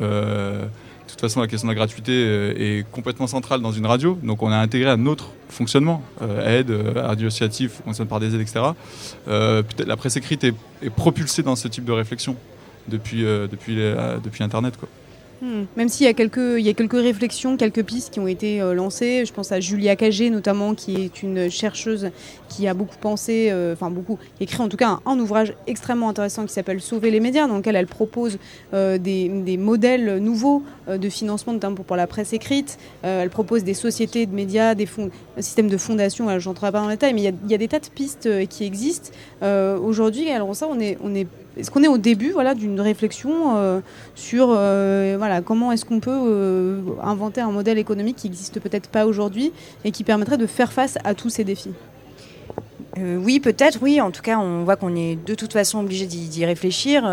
euh, 0.00 0.64
de 0.64 1.10
toute 1.10 1.20
façon, 1.20 1.40
la 1.40 1.46
question 1.46 1.68
de 1.68 1.72
la 1.72 1.76
gratuité 1.76 2.12
euh, 2.12 2.54
est 2.56 2.90
complètement 2.90 3.26
centrale 3.26 3.60
dans 3.60 3.72
une 3.72 3.86
radio. 3.86 4.18
Donc, 4.22 4.42
on 4.42 4.50
a 4.50 4.56
intégré 4.56 4.90
un 4.90 5.06
autre 5.06 5.30
fonctionnement, 5.48 6.02
euh, 6.22 6.60
aide, 6.60 6.70
euh, 6.70 6.92
radio 6.96 7.28
associative, 7.28 7.70
fonctionne 7.84 8.08
par 8.08 8.20
des 8.20 8.34
aides, 8.34 8.40
etc. 8.40 8.60
Euh, 9.28 9.62
peut-être 9.62 9.88
la 9.88 9.96
presse 9.96 10.16
écrite 10.16 10.44
est 10.44 10.54
propulsée 10.90 11.42
dans 11.42 11.56
ce 11.56 11.68
type 11.68 11.84
de 11.84 11.92
réflexion 11.92 12.36
depuis, 12.88 13.24
euh, 13.24 13.46
depuis, 13.46 13.74
les- 13.74 13.94
depuis 14.22 14.42
Internet. 14.42 14.76
Quoi. 14.76 14.88
Hmm. 15.42 15.64
Même 15.76 15.88
s'il 15.88 16.06
y, 16.06 16.08
a 16.08 16.14
quelques- 16.14 16.60
y 16.60 16.68
a 16.68 16.72
quelques 16.74 16.92
réflexions, 16.92 17.56
quelques 17.56 17.82
pistes 17.82 18.12
qui 18.12 18.20
ont 18.20 18.26
été 18.28 18.62
euh, 18.62 18.72
lancées. 18.72 19.24
Je 19.26 19.32
pense 19.32 19.52
à 19.52 19.60
Julia 19.60 19.94
Cagé 19.96 20.30
notamment, 20.30 20.74
qui 20.74 20.94
est 20.96 21.22
une 21.22 21.50
chercheuse 21.50 22.10
qui 22.48 22.66
a 22.68 22.72
beaucoup 22.72 22.96
pensé, 22.98 23.48
euh, 23.50 23.74
enfin 23.74 23.90
beaucoup, 23.90 24.18
écrit 24.40 24.62
en 24.62 24.68
tout 24.68 24.76
cas 24.76 25.00
un, 25.04 25.18
ouvrage 25.18 25.52
extrêmement 25.66 26.08
intéressant 26.08 26.46
qui 26.46 26.52
s'appelle 26.52 26.80
Sauver 26.80 27.10
les 27.10 27.20
médias, 27.20 27.46
dans 27.46 27.56
lequel 27.56 27.76
elle 27.76 27.86
propose 27.86 28.38
des, 28.72 28.96
des 28.98 29.56
modèles 29.56 30.18
nouveaux 30.18 30.62
de 30.88 31.08
financement, 31.08 31.52
notamment 31.52 31.76
pour, 31.76 31.96
la 31.96 32.06
presse 32.06 32.32
écrite. 32.32 32.78
Elle 33.02 33.30
propose 33.30 33.64
des 33.64 33.74
sociétés 33.74 34.26
de 34.26 34.34
médias, 34.34 34.74
des 34.74 34.86
fonds, 34.86 35.10
un 35.36 35.42
système 35.42 35.68
de 35.68 35.76
fondation. 35.76 36.38
Je 36.38 36.48
n'entrerai 36.48 36.72
pas 36.72 36.80
dans 36.80 36.86
le 36.86 36.92
détail, 36.92 37.14
mais 37.14 37.22
il 37.22 37.50
y 37.50 37.54
a, 37.54 37.58
des 37.58 37.68
tas 37.68 37.80
de 37.80 37.86
pistes 37.86 38.28
qui 38.48 38.64
existent. 38.64 39.10
Aujourd'hui, 39.42 40.30
alors 40.30 40.54
ça, 40.54 40.68
on 40.70 40.80
est 40.80 41.26
est-ce 41.58 41.70
qu'on 41.70 41.82
est 41.82 41.88
au 41.88 41.98
début 41.98 42.30
voilà, 42.32 42.54
d'une 42.54 42.80
réflexion 42.80 43.56
euh, 43.56 43.80
sur 44.14 44.48
euh, 44.50 45.14
voilà, 45.18 45.40
comment 45.40 45.72
est-ce 45.72 45.84
qu'on 45.84 46.00
peut 46.00 46.10
euh, 46.12 46.80
inventer 47.02 47.40
un 47.40 47.50
modèle 47.50 47.78
économique 47.78 48.16
qui 48.16 48.28
n'existe 48.28 48.60
peut-être 48.60 48.88
pas 48.88 49.06
aujourd'hui 49.06 49.52
et 49.84 49.90
qui 49.90 50.04
permettrait 50.04 50.36
de 50.38 50.46
faire 50.46 50.72
face 50.72 50.98
à 51.04 51.14
tous 51.14 51.30
ces 51.30 51.44
défis? 51.44 51.72
Oui, 52.96 53.40
peut-être, 53.40 53.80
oui. 53.82 54.00
En 54.00 54.12
tout 54.12 54.22
cas, 54.22 54.38
on 54.38 54.62
voit 54.62 54.76
qu'on 54.76 54.94
est 54.94 55.16
de 55.26 55.34
toute 55.34 55.52
façon 55.52 55.80
obligé 55.80 56.06
d'y 56.06 56.44
réfléchir. 56.44 57.04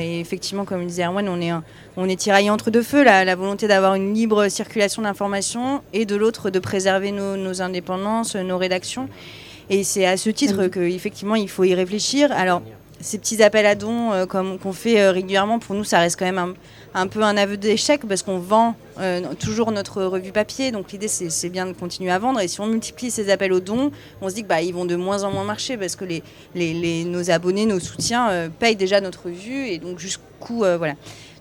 et 0.00 0.18
effectivement, 0.18 0.64
comme 0.64 0.80
le 0.80 0.86
disait 0.86 1.04
Erwan, 1.04 1.28
on 1.28 1.40
est, 1.40 1.50
un- 1.50 1.62
on 1.96 2.08
est 2.08 2.16
tiraillé 2.16 2.50
entre 2.50 2.72
deux 2.72 2.82
feux. 2.82 3.04
La, 3.04 3.24
la 3.24 3.36
volonté 3.36 3.68
d'avoir 3.68 3.94
une 3.94 4.12
libre 4.14 4.48
circulation 4.48 5.02
d'informations 5.02 5.80
et 5.92 6.06
de 6.06 6.16
l'autre 6.16 6.50
de 6.50 6.58
préserver 6.58 7.12
nos, 7.12 7.36
nos 7.36 7.62
indépendances, 7.62 8.34
nos 8.34 8.58
rédactions. 8.58 9.08
Et 9.70 9.84
c'est 9.84 10.06
à 10.06 10.16
ce 10.16 10.30
titre 10.30 10.66
qu'effectivement, 10.66 11.36
il 11.36 11.48
faut 11.48 11.62
y 11.62 11.74
réfléchir. 11.74 12.32
Alors, 12.32 12.60
ces 13.00 13.18
petits 13.18 13.42
appels 13.42 13.66
à 13.66 13.74
dons 13.74 14.12
euh, 14.12 14.26
comme 14.26 14.58
qu'on 14.58 14.72
fait 14.72 15.00
euh, 15.00 15.12
régulièrement, 15.12 15.58
pour 15.58 15.74
nous, 15.74 15.84
ça 15.84 16.00
reste 16.00 16.18
quand 16.18 16.24
même 16.24 16.54
un, 16.94 17.06
peu 17.06 17.22
un 17.22 17.36
aveu 17.36 17.56
d'échec 17.56 18.02
parce 18.08 18.22
qu'on 18.22 18.38
vend 18.38 18.74
euh, 18.98 19.34
toujours 19.38 19.70
notre 19.70 20.02
revue 20.02 20.32
papier. 20.32 20.72
Donc 20.72 20.92
l'idée, 20.92 21.08
c'est 21.08 21.48
bien 21.48 21.66
de 21.66 21.72
continuer 21.72 22.10
à 22.10 22.18
vendre. 22.18 22.40
Et 22.40 22.48
si 22.48 22.60
on 22.60 22.66
multiplie 22.66 23.10
ces 23.10 23.30
appels 23.30 23.52
aux 23.52 23.60
dons, 23.60 23.92
on 24.20 24.28
se 24.28 24.34
dit 24.34 24.42
que 24.42 24.48
bah, 24.48 24.62
ils 24.62 24.74
vont 24.74 24.84
de 24.84 24.96
moins 24.96 25.22
en 25.24 25.30
moins 25.30 25.44
marcher 25.44 25.76
parce 25.76 25.96
que 25.96 26.04
nos 26.54 27.30
abonnés, 27.30 27.66
nos 27.66 27.80
soutiens 27.80 28.50
payent 28.58 28.76
déjà 28.76 29.00
notre 29.00 29.26
revue 29.26 29.68
et 29.68 29.78
donc 29.78 29.98
jusqu'où 29.98 30.58
voilà. 30.58 30.94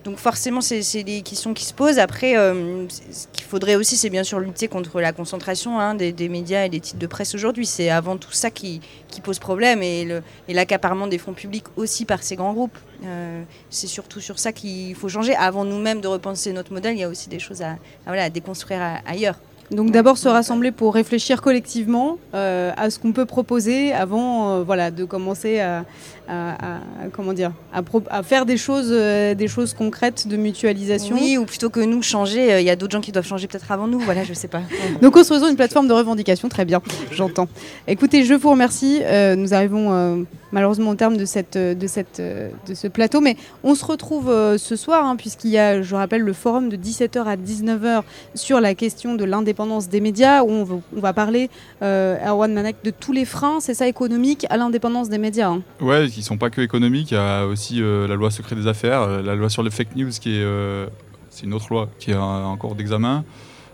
Donc 0.04 0.18
forcément, 0.18 0.62
c'est 0.62 1.04
des 1.04 1.22
questions 1.22 1.54
qui 1.54 1.66
se 1.66 1.74
posent. 1.74 2.00
Après, 2.00 2.38
euh, 2.38 2.88
ce 2.90 3.28
qu'il 3.34 3.46
faudrait 3.46 3.76
aussi, 3.76 3.98
c'est 3.98 4.10
bien 4.10 4.24
sûr 4.24 4.40
lutter 4.40 4.68
contre 4.68 5.00
la 5.02 5.12
concentration 5.12 5.80
hein, 5.80 5.96
des, 5.96 6.12
des 6.12 6.30
médias 6.30 6.66
et 6.66 6.70
des 6.70 6.80
titres 6.80 7.00
de 7.00 7.08
presse 7.08 7.36
aujourd'hui. 7.36 7.66
C'est 7.66 7.90
avant 7.90 8.18
tout 8.18 8.32
ça 8.32 8.50
qui, 8.50 8.80
qui 9.10 9.22
pose 9.22 9.40
problème 9.40 9.84
et 9.84 10.08
l'accaparement 10.48 11.08
des 11.08 11.18
fonds 11.18 11.34
publics 11.34 11.66
aussi 11.76 12.06
par 12.06 12.24
ces 12.24 12.36
grands 12.36 12.54
groupes. 12.54 12.78
Euh, 13.06 13.44
c'est 13.70 13.88
surtout 13.88 14.20
sur 14.22 14.40
ça 14.40 14.52
qu'il 14.52 14.96
faut 14.96 15.10
changer. 15.10 15.36
Avant 15.36 15.66
nous-mêmes 15.66 16.02
de 16.02 16.08
repenser 16.08 16.54
notre 16.54 16.72
modèle, 16.74 16.96
il 16.96 17.00
y 17.00 17.04
a 17.04 17.10
aussi 17.10 17.30
des 17.30 17.40
choses 17.40 17.62
à, 17.62 17.72
à, 17.72 17.78
voilà, 18.08 18.24
à 18.24 18.30
déconstruire 18.30 18.82
à- 18.82 19.00
ailleurs. 19.06 19.36
Donc 19.70 19.92
d'abord 19.92 20.18
se 20.18 20.30
rassembler 20.30 20.72
pour 20.72 20.94
réfléchir 20.94 21.42
collectivement 21.42 22.18
euh, 22.34 22.72
à 22.78 22.90
ce 22.90 23.00
qu'on 23.00 23.12
peut 23.12 23.26
proposer 23.26 23.92
avant 23.92 24.50
euh, 24.52 24.64
voilà, 24.64 24.92
de 24.92 25.04
commencer 25.04 25.60
à, 25.60 25.84
à- 26.28 26.76
à- 26.76 26.80
comment 27.12 27.34
dire, 27.34 27.52
à, 27.74 27.82
pro- 27.84 28.04
à 28.10 28.24
faire 28.24 28.46
des 28.46 28.58
choses, 28.58 28.90
euh, 28.92 29.34
des 29.36 29.48
choses 29.48 29.74
concrètes 29.74 30.28
de 30.28 30.38
mutualisation. 30.38 31.16
Oui, 31.20 31.38
ou 31.38 31.46
plutôt 31.46 31.70
que 31.70 31.80
nous 31.80 32.02
changer, 32.02 32.54
euh, 32.54 32.60
il 32.62 32.66
y 32.66 32.70
a 32.70 32.76
d'autres 32.76 32.92
gens 32.94 33.02
qui 33.02 33.12
doivent 33.12 33.26
changer 33.28 33.48
peut-être 33.48 33.72
avant 33.72 33.88
nous. 33.88 34.00
Voilà, 34.00 34.24
je 34.24 34.34
sais 34.34 34.48
pas. 34.48 34.62
Donc 35.02 35.14
construisons 35.14 35.48
une 35.50 35.56
plateforme 35.56 35.88
de 35.88 35.94
revendication, 35.94 36.50
très 36.50 36.66
bien, 36.66 36.82
j'entends. 37.12 37.48
Écoutez, 37.88 38.24
je 38.24 38.34
vous 38.34 38.50
remercie. 38.52 39.00
Euh, 39.04 39.36
nous 39.36 39.54
arrivons 39.54 39.92
euh, 39.94 40.24
malheureusement 40.52 40.92
au 40.92 40.96
terme 40.96 41.18
de, 41.18 41.26
cette, 41.26 41.58
de, 41.58 41.88
cette, 41.88 42.22
de 42.22 42.74
ce 42.74 42.88
plateau, 42.88 43.22
mais 43.22 43.36
on 43.64 43.76
se 43.76 43.84
retrouve 43.86 44.30
euh, 44.30 44.58
ce 44.58 44.76
soir, 44.76 45.06
hein, 45.06 45.16
puisqu'il 45.16 45.52
y 45.52 45.58
a, 45.58 45.82
je 45.82 45.96
rappelle, 45.96 46.22
le 46.22 46.34
forum 46.34 46.70
de 46.70 46.78
17h 46.78 47.24
à 47.26 47.36
19h 47.36 48.04
sur 48.36 48.60
la 48.62 48.74
question 48.76 49.16
de 49.16 49.24
l'indépendance 49.26 49.90
des 49.90 50.00
médias, 50.02 50.44
où 50.44 50.50
on 50.50 50.64
va, 50.64 50.76
on 50.96 51.00
va 51.00 51.14
parler, 51.14 51.50
euh, 51.82 52.16
Erwan 52.26 52.54
Manek, 52.54 52.78
de 52.84 52.92
tous 52.92 53.12
les 53.12 53.26
freins, 53.26 53.60
c'est 53.60 53.74
ça, 53.74 53.88
économiques, 53.88 54.46
à 54.50 54.58
l'indépendance 54.58 55.10
des 55.10 55.18
médias. 55.18 55.50
hein. 55.50 55.62
Ouais, 55.82 56.08
qui 56.18 56.24
sont 56.24 56.38
pas 56.40 56.50
que 56.50 56.62
économiques. 56.62 57.12
Il 57.12 57.14
y 57.14 57.18
a 57.18 57.46
aussi 57.46 57.80
euh, 57.80 58.08
la 58.08 58.16
loi 58.16 58.32
secret 58.32 58.56
des 58.56 58.66
affaires, 58.66 59.02
euh, 59.02 59.22
la 59.22 59.36
loi 59.36 59.52
sur 59.52 59.62
les 59.62 59.70
fake 59.70 59.96
news, 59.96 60.10
qui 60.10 60.32
est, 60.32 60.42
euh, 60.42 60.88
c'est 61.30 61.46
une 61.46 61.54
autre 61.54 61.68
loi 61.70 61.90
qui 62.00 62.10
est 62.10 62.16
en 62.16 62.46
en 62.46 62.58
cours 62.58 62.74
d'examen. 62.74 63.24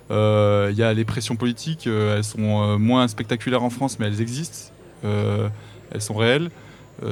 Il 0.09 0.75
y 0.75 0.83
a 0.83 0.93
les 0.93 1.05
pressions 1.05 1.37
politiques. 1.37 1.87
elles 1.87 2.23
sont 2.23 2.77
moins 2.77 3.07
spectaculaires 3.07 3.63
en 3.63 3.71
France, 3.71 3.97
mais 3.97 4.05
elles 4.05 4.21
existent. 4.21 4.71
Elles 5.03 6.01
sont 6.01 6.13
réelles. 6.13 6.51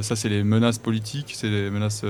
Ça, 0.01 0.15
c'est 0.15 0.29
les 0.29 0.43
menaces 0.43 0.77
politiques, 0.77 1.33
c'est 1.35 1.49
les 1.49 1.71
menaces 1.71 2.03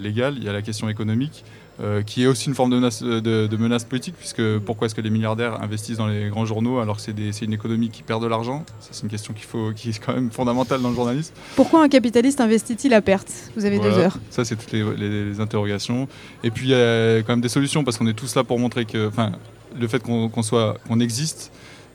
légales. 0.00 0.34
Il 0.36 0.44
y 0.44 0.48
a 0.48 0.52
la 0.52 0.62
question 0.62 0.88
économique, 0.88 1.44
euh, 1.80 2.02
qui 2.02 2.24
est 2.24 2.26
aussi 2.26 2.48
une 2.48 2.54
forme 2.54 2.70
de 2.70 2.76
menace, 2.76 3.02
de, 3.02 3.20
de 3.46 3.56
menace 3.56 3.84
politique, 3.84 4.14
puisque 4.18 4.42
pourquoi 4.58 4.86
est-ce 4.86 4.94
que 4.94 5.00
les 5.00 5.10
milliardaires 5.10 5.62
investissent 5.62 5.98
dans 5.98 6.08
les 6.08 6.28
grands 6.28 6.44
journaux 6.44 6.80
alors 6.80 6.96
que 6.96 7.02
c'est 7.02 7.12
des- 7.12 7.30
c'est 7.32 7.44
une 7.44 7.52
économie 7.52 7.88
qui 7.88 8.02
perd 8.02 8.22
de 8.22 8.26
l'argent? 8.26 8.64
C'est 8.80 9.02
une 9.04 9.08
question 9.08 9.32
qu'il 9.32 9.44
faut, 9.46 9.72
qui 9.74 9.90
est 9.90 9.98
quand 10.04 10.12
même 10.14 10.30
fondamentale 10.30 10.82
dans 10.82 10.88
le 10.90 10.94
journalisme. 10.96 11.32
Pourquoi 11.56 11.82
un 11.82 11.88
capitaliste 11.88 12.40
investit-il 12.40 12.92
à 12.94 13.00
perte? 13.00 13.32
Vous 13.56 13.64
avez 13.64 13.78
deux 13.78 13.88
Voilà. 13.90 14.04
heures. 14.06 14.18
Ça, 14.30 14.44
c'est 14.44 14.56
toutes 14.56 14.72
les, 14.72 14.82
les- 14.96 15.24
les 15.30 15.40
interrogations. 15.40 16.08
Et 16.42 16.50
puis, 16.50 16.66
il 16.66 16.70
y 16.70 16.74
a 16.74 17.18
quand 17.18 17.32
même 17.32 17.40
des 17.40 17.48
solutions 17.48 17.84
parce 17.84 17.96
qu'on 17.96 18.06
est 18.08 18.12
tous 18.14 18.34
là 18.34 18.42
pour 18.44 18.58
montrer 18.58 18.84
que, 18.84 19.06
enfin, 19.06 19.32
le 19.78 19.86
fait 19.86 20.02
qu'on 20.02 20.42
soit, 20.42 20.78
qu'on 20.88 20.98
existe, 20.98 21.52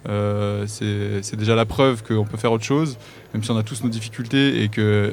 euh, 0.09 0.65
c'est 0.67 1.23
c'est 1.23 1.37
déjà 1.37 1.55
la 1.55 1.65
preuve 1.65 2.03
qu'on 2.03 2.25
peut 2.25 2.37
faire 2.37 2.51
autre 2.51 2.63
chose, 2.65 2.97
même 3.33 3.43
si 3.43 3.51
on 3.51 3.57
a 3.57 3.63
tous 3.63 3.83
nos 3.83 3.89
difficultés 3.89 4.61
et 4.63 4.67
que 4.69 4.81
euh, 4.81 5.11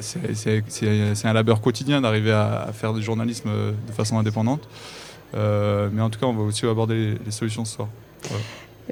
c'est- 0.00 1.26
un 1.28 1.32
labeur 1.32 1.60
quotidien 1.60 2.00
d'arriver 2.00 2.32
à, 2.32 2.62
à 2.62 2.72
faire 2.72 2.92
du 2.94 3.02
journalisme 3.02 3.48
euh, 3.48 3.72
de 3.86 3.92
façon 3.92 4.18
indépendante. 4.18 4.68
Euh, 5.34 5.88
mais 5.92 6.00
en 6.02 6.10
tout 6.10 6.18
cas, 6.20 6.26
on 6.26 6.32
va 6.32 6.42
aussi 6.42 6.66
aborder 6.66 6.94
les, 6.94 7.18
les 7.24 7.30
solutions 7.30 7.64
ce 7.64 7.76
soir. 7.76 7.88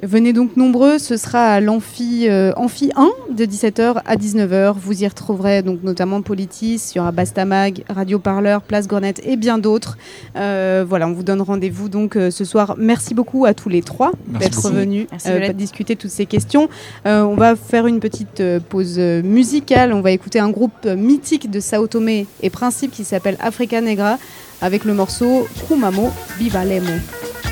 Venez 0.01 0.33
donc 0.33 0.57
nombreux, 0.57 0.97
ce 0.97 1.17
sera 1.17 1.53
à 1.53 1.59
l'amphi 1.59 2.27
euh, 2.27 2.51
amphi 2.55 2.91
1 2.95 3.11
de 3.31 3.45
17h 3.45 4.01
à 4.03 4.15
19h. 4.15 4.73
Vous 4.75 5.03
y 5.03 5.07
retrouverez 5.07 5.61
donc 5.61 5.83
notamment 5.83 6.21
Politis, 6.23 6.81
il 6.93 6.97
y 6.97 6.99
aura 6.99 7.11
Bastamag, 7.11 7.83
Radio 7.89 8.17
Parleur, 8.17 8.63
Place 8.63 8.87
Grenette 8.87 9.21
et 9.23 9.35
bien 9.35 9.59
d'autres. 9.59 9.97
Euh, 10.35 10.83
voilà, 10.87 11.07
on 11.07 11.13
vous 11.13 11.23
donne 11.23 11.41
rendez-vous 11.41 11.89
donc 11.89 12.15
euh, 12.15 12.31
ce 12.31 12.43
soir. 12.43 12.75
Merci 12.79 13.13
beaucoup 13.13 13.45
à 13.45 13.53
tous 13.53 13.69
les 13.69 13.83
trois 13.83 14.11
d'être 14.27 14.69
venus 14.71 15.07
euh, 15.27 15.53
discuter 15.53 15.95
toutes 15.95 16.11
ces 16.11 16.25
questions. 16.25 16.69
Euh, 17.05 17.21
on 17.21 17.35
va 17.35 17.55
faire 17.55 17.87
une 17.87 17.99
petite 17.99 18.39
euh, 18.39 18.59
pause 18.59 18.97
musicale. 18.97 19.93
On 19.93 20.01
va 20.01 20.11
écouter 20.11 20.39
un 20.39 20.49
groupe 20.49 20.85
mythique 20.85 21.51
de 21.51 21.59
Sao 21.59 21.87
Tomé 21.87 22.25
et 22.41 22.49
Principe 22.49 22.91
qui 22.91 23.03
s'appelle 23.03 23.37
Africa 23.39 23.79
Negra 23.79 24.17
avec 24.61 24.85
le 24.85 24.93
morceau 24.93 25.47
Kumamo 25.67 26.11
Bivalemo. 26.39 26.93
Ah, 26.93 27.42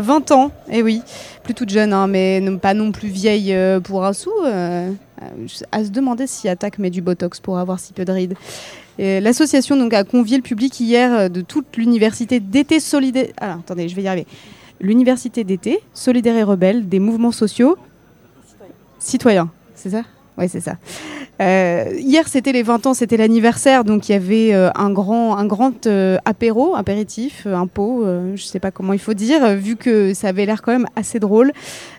à 0.00 0.02
20 0.02 0.30
ans, 0.30 0.50
et 0.70 0.82
oui, 0.82 1.02
plus 1.44 1.52
toute 1.52 1.68
jeune, 1.68 1.92
hein, 1.92 2.06
mais 2.06 2.42
pas 2.62 2.72
non 2.72 2.90
plus 2.90 3.08
vieille 3.08 3.52
euh, 3.52 3.80
pour 3.80 4.06
un 4.06 4.14
sou. 4.14 4.30
euh, 4.46 4.90
euh, 5.20 5.46
à 5.72 5.84
se 5.84 5.90
demander 5.90 6.26
si 6.26 6.48
Attaque 6.48 6.78
met 6.78 6.88
du 6.88 7.02
botox 7.02 7.38
pour 7.38 7.58
avoir 7.58 7.78
si 7.78 7.92
peu 7.92 8.06
de 8.06 8.12
rides. 8.12 8.34
L'association 8.98 9.76
a 9.92 10.04
convié 10.04 10.36
le 10.38 10.42
public 10.42 10.78
hier 10.80 11.30
de 11.30 11.40
toute 11.42 11.76
l'université 11.76 12.40
d'été 12.40 12.80
solidaire. 12.80 13.28
Ah, 13.40 13.58
attendez, 13.60 13.88
je 13.88 13.96
vais 13.96 14.02
y 14.02 14.08
arriver. 14.08 14.26
L'université 14.80 15.44
d'été 15.44 15.80
solidaire 15.92 16.36
et 16.36 16.42
rebelle 16.42 16.88
des 16.88 16.98
mouvements 16.98 17.32
sociaux 17.32 17.76
citoyens, 18.98 19.50
c'est 19.74 19.90
ça? 19.90 20.02
Oui, 20.38 20.48
c'est 20.48 20.60
ça. 20.60 20.76
Euh, 21.40 21.94
hier, 21.96 22.28
c'était 22.28 22.52
les 22.52 22.62
20 22.62 22.86
ans, 22.86 22.94
c'était 22.94 23.16
l'anniversaire, 23.16 23.84
donc 23.84 24.08
il 24.08 24.12
y 24.12 24.14
avait 24.14 24.52
euh, 24.52 24.70
un 24.74 24.90
grand, 24.90 25.86
euh, 25.86 26.18
apéro, 26.24 26.76
apéritif, 26.76 27.46
un 27.46 27.66
pot, 27.66 28.04
je 28.34 28.42
sais 28.42 28.60
pas 28.60 28.70
comment 28.70 28.92
il 28.92 28.98
faut 28.98 29.14
dire, 29.14 29.56
vu 29.56 29.76
que 29.76 30.12
ça 30.12 30.28
avait 30.28 30.44
l'air 30.44 30.60
quand 30.62 30.72
même 30.72 30.86
assez 30.96 31.18
drôle. 31.18 31.52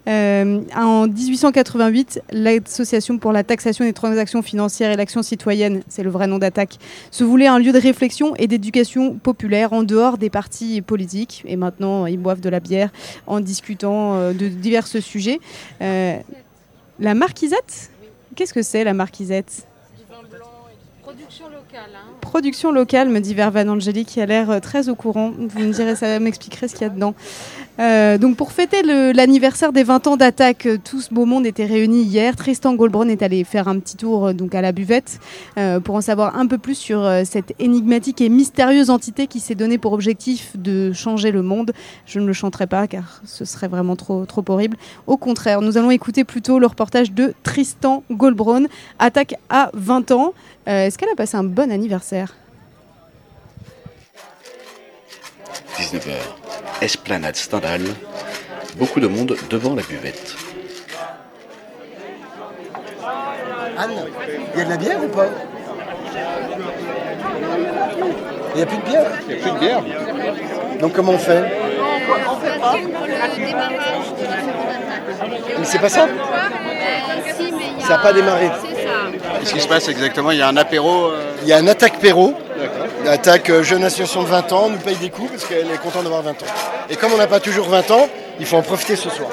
En 0.08 1.08
1888, 1.08 2.22
l'Association 2.32 3.18
pour 3.18 3.32
la 3.32 3.44
taxation 3.44 3.86
des 3.86 3.94
transactions 3.94 4.42
financières 4.42 4.92
et 4.92 4.96
l'action 4.96 5.24
citoyenne, 5.24 5.82
c'est 5.88 6.04
le 6.04 6.10
vrai 6.10 6.28
nom 6.28 6.38
d'attaque, 6.38 6.78
se 7.10 7.24
voulait 7.24 7.48
un 7.48 7.60
lieu 7.60 7.72
de 7.72 7.80
réflexion 7.80 8.36
et 8.36 8.48
d'éducation 8.48 9.16
populaire 9.16 9.74
en 9.74 9.84
dehors 9.84 10.18
des 10.18 10.30
partis 10.30 10.82
politiques. 10.82 11.44
Et 11.46 11.56
maintenant, 11.56 12.06
ils 12.06 12.20
boivent 12.20 12.42
de 12.42 12.50
la 12.50 12.60
bière 12.60 12.90
en 13.28 13.40
discutant 13.40 14.32
de 14.34 14.48
divers 14.48 14.88
sujets. 14.88 15.40
La 15.80 17.14
marquisette 17.16 17.91
Qu'est-ce 18.36 18.54
que 18.54 18.62
c'est 18.62 18.84
la 18.84 18.94
marquisette? 18.94 19.68
Production 21.02 21.50
locale. 21.50 21.90
Hein. 21.96 22.14
Production 22.22 22.72
locale, 22.72 23.10
me 23.10 23.20
dit 23.20 23.34
Vervan 23.34 23.68
Angeli, 23.68 24.06
qui 24.06 24.22
a 24.22 24.26
l'air 24.26 24.50
euh, 24.50 24.60
très 24.60 24.88
au 24.88 24.96
courant. 24.96 25.32
Vous 25.32 25.60
me 25.60 25.74
direz, 25.74 25.96
ça 25.96 26.20
m'expliquerez 26.20 26.68
ce 26.68 26.74
qu'il 26.74 26.84
y 26.84 26.86
a 26.86 26.90
dedans. 26.90 27.14
Euh, 27.80 28.18
donc, 28.18 28.36
pour 28.36 28.52
fêter 28.52 28.84
l'anniversaire 29.14 29.72
des 29.72 29.84
20 29.84 30.08
ans 30.08 30.18
d'attaque, 30.18 30.66
euh, 30.66 30.78
tout 30.84 31.02
ce 31.02 31.14
beau 31.14 31.26
monde 31.26 31.46
était 31.46 31.66
réuni 31.66 32.04
hier. 32.04 32.36
Tristan 32.36 32.76
Goldbron 32.76 33.08
est 33.08 33.22
allé 33.22 33.44
faire 33.44 33.68
un 33.68 33.80
petit 33.80 33.96
tour 33.96 34.28
euh, 34.28 34.34
donc 34.34 34.54
à 34.56 34.62
la 34.62 34.72
buvette 34.72 35.20
pour 35.84 35.96
en 35.96 36.02
savoir 36.02 36.38
un 36.38 36.48
peu 36.48 36.58
plus 36.58 36.76
sur 36.76 37.10
cette 37.26 37.54
énigmatique 37.60 38.22
et 38.22 38.30
mystérieuse 38.30 38.90
entité 38.90 39.28
qui 39.28 39.40
s'est 39.40 39.56
donné 39.56 39.78
pour 39.78 39.94
objectif 39.94 40.56
de 40.58 40.92
changer 40.92 41.32
le 41.32 41.42
monde. 41.42 41.72
Je 42.06 42.20
ne 42.20 42.26
le 42.26 42.34
chanterai 42.34 42.68
pas 42.68 42.88
car 42.88 43.22
ce 43.26 43.46
serait 43.46 43.68
vraiment 43.68 43.96
trop, 43.96 44.26
trop 44.26 44.44
horrible. 44.48 44.78
Au 45.08 45.18
contraire, 45.18 45.62
nous 45.62 45.78
allons 45.78 45.92
écouter 45.92 46.24
plutôt 46.24 46.60
le 46.60 46.68
reportage 46.68 47.12
de 47.12 47.34
Tristan 47.44 48.04
Goldbron, 48.12 48.68
attaque 49.00 49.36
à 49.50 49.70
20 49.74 50.12
ans. 50.12 50.34
Est-ce 50.66 50.98
qu'elle 50.98 51.10
a 51.10 51.16
passé 51.16 51.38
un 51.38 51.44
bon 51.44 51.72
anniversaire? 51.72 52.34
19h, 55.78 56.14
Esplanade 56.82 57.36
Stendhal, 57.36 57.82
beaucoup 58.78 59.00
de 59.00 59.08
monde 59.08 59.36
devant 59.50 59.76
la 59.76 59.82
buvette. 59.84 60.36
Anne, 63.78 64.06
il 64.54 64.60
y 64.60 64.62
a 64.62 64.66
de 64.66 64.70
la 64.70 64.78
bière 64.78 65.04
ou 65.04 65.08
pas? 65.08 65.28
Il 68.54 68.58
n'y 68.58 68.62
a 68.62 68.66
plus 68.66 68.78
de 68.78 68.84
bière? 68.84 69.06
Il 69.28 69.28
n'y 69.28 69.34
a 69.34 69.44
plus 69.44 69.52
de 69.52 69.60
bière. 69.60 69.84
Donc 70.80 70.94
comment 70.94 71.14
on 71.14 71.18
fait? 71.18 71.44
On 72.28 72.36
fait 72.36 72.60
pas 72.60 72.76
le 72.76 73.46
démarrage 73.46 74.10
de 74.20 74.26
la 74.26 74.40
seconde 74.42 74.66
attaque. 74.92 75.58
Mais 75.60 75.66
c'est 75.66 75.80
pas 75.80 75.90
ça. 75.90 76.08
Ça 77.80 77.90
n'a 77.90 77.98
pas 78.00 78.14
démarré. 78.14 78.52
Qu'est-ce 79.40 79.54
qui 79.54 79.62
se 79.62 79.68
passe 79.68 79.88
exactement? 79.88 80.32
Il 80.32 80.38
y 80.38 80.42
a 80.42 80.48
un 80.48 80.58
apéro 80.58 81.12
Il 81.44 81.48
y 81.48 81.54
a 81.54 81.58
un 81.58 81.68
attaque 81.68 82.00
péro. 82.00 82.36
Attaque 83.08 83.50
euh, 83.50 83.64
jeune 83.64 83.84
association 83.84 84.24
de 84.24 84.28
20 84.28 84.52
ans, 84.54 84.64
on 84.66 84.70
nous 84.72 84.78
paye 84.78 84.96
des 84.98 85.10
coups 85.10 85.32
parce 85.32 85.46
qu'elle 85.46 85.70
est 85.72 85.78
contente 85.82 86.04
d'avoir 86.04 86.22
20 86.22 86.32
ans. 86.32 86.46
Et 86.90 86.96
comme 86.96 87.14
on 87.14 87.18
n'a 87.18 87.28
pas 87.28 87.40
toujours 87.40 87.68
20 87.68 87.92
ans, 87.92 88.08
il 88.40 88.46
faut 88.46 88.58
en 88.58 88.62
profiter 88.62 88.96
ce 88.96 89.10
soir. 89.10 89.30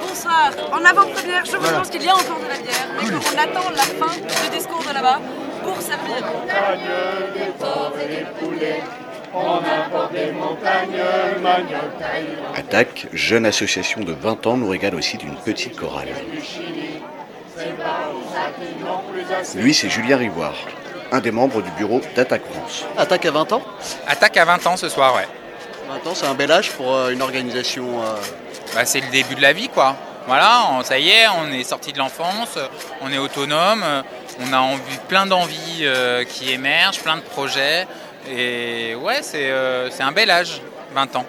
Bonsoir. 0.00 0.50
En 0.72 0.84
avant-première, 0.84 1.44
je 1.44 1.52
vous 1.52 1.58
Voilà. 1.60 1.76
annonce 1.78 1.90
qu'il 1.90 2.02
y 2.02 2.08
a 2.08 2.14
encore 2.14 2.38
de 2.42 2.48
la 2.48 2.58
bière, 2.58 2.88
mais 3.00 3.10
qu'on 3.10 3.38
attend 3.60 3.70
la 3.70 3.82
fin 3.82 4.12
du 4.14 4.56
discours 4.56 4.82
de 4.88 4.94
là-bas 4.94 5.20
pour 5.62 5.80
servir. 5.80 6.16
Attaque, 12.54 13.06
jeune 13.12 13.46
association 13.46 14.02
de 14.02 14.12
20 14.12 14.46
ans, 14.46 14.56
nous 14.56 14.68
régale 14.68 14.94
aussi 14.94 15.16
d'une 15.16 15.34
petite 15.36 15.76
chorale. 15.76 16.08
Lui, 19.56 19.74
c'est 19.74 19.88
Julien 19.88 20.16
Rivoire, 20.16 20.54
un 21.12 21.20
des 21.20 21.30
membres 21.30 21.62
du 21.62 21.70
bureau 21.72 22.00
d'Attaque 22.16 22.42
France. 22.50 22.84
Attaque 22.96 23.26
à 23.26 23.30
20 23.30 23.52
ans 23.52 23.62
Attaque 24.06 24.36
à 24.38 24.44
20 24.44 24.66
ans 24.66 24.76
ce 24.76 24.88
soir, 24.88 25.14
ouais. 25.14 25.28
20 25.88 26.10
ans, 26.10 26.14
c'est 26.14 26.26
un 26.26 26.34
bel 26.34 26.50
âge 26.50 26.70
pour 26.72 26.94
euh, 26.94 27.10
une 27.10 27.22
organisation. 27.22 28.02
euh, 28.02 28.14
Bah, 28.74 28.86
c'est 28.86 29.00
le 29.00 29.08
début 29.08 29.34
de 29.34 29.42
la 29.42 29.52
vie, 29.52 29.68
quoi. 29.68 29.94
Voilà, 30.26 30.62
on- 30.72 30.82
ça 30.82 30.98
y 30.98 31.10
est, 31.10 31.26
on 31.28 31.52
est 31.52 31.64
sorti 31.64 31.92
de 31.92 31.98
l'enfance, 31.98 32.56
on 33.02 33.12
est 33.12 33.18
autonome, 33.18 33.84
on 34.40 34.52
a 34.52 34.58
envie, 34.58 34.98
plein 35.08 35.26
d'envies 35.26 35.80
euh, 35.82 36.24
qui 36.24 36.50
émergent, 36.52 37.00
plein 37.00 37.16
de 37.16 37.22
projets. 37.22 37.86
Et 38.30 38.94
ouais, 38.94 39.18
c'est 39.22 39.50
euh, 39.50 39.90
c'est 39.90 40.02
un 40.04 40.12
bel 40.12 40.30
âge, 40.30 40.62
20 40.94 41.16
ans. 41.16 41.26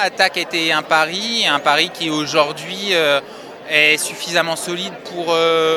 Attaque 0.00 0.36
était 0.38 0.70
un 0.72 0.82
pari, 0.82 1.46
un 1.46 1.58
pari 1.58 1.90
qui 1.90 2.08
aujourd'hui 2.08 2.90
euh, 2.94 3.20
est 3.68 3.96
suffisamment 3.98 4.54
solide 4.56 4.94
pour 5.12 5.26
euh, 5.30 5.76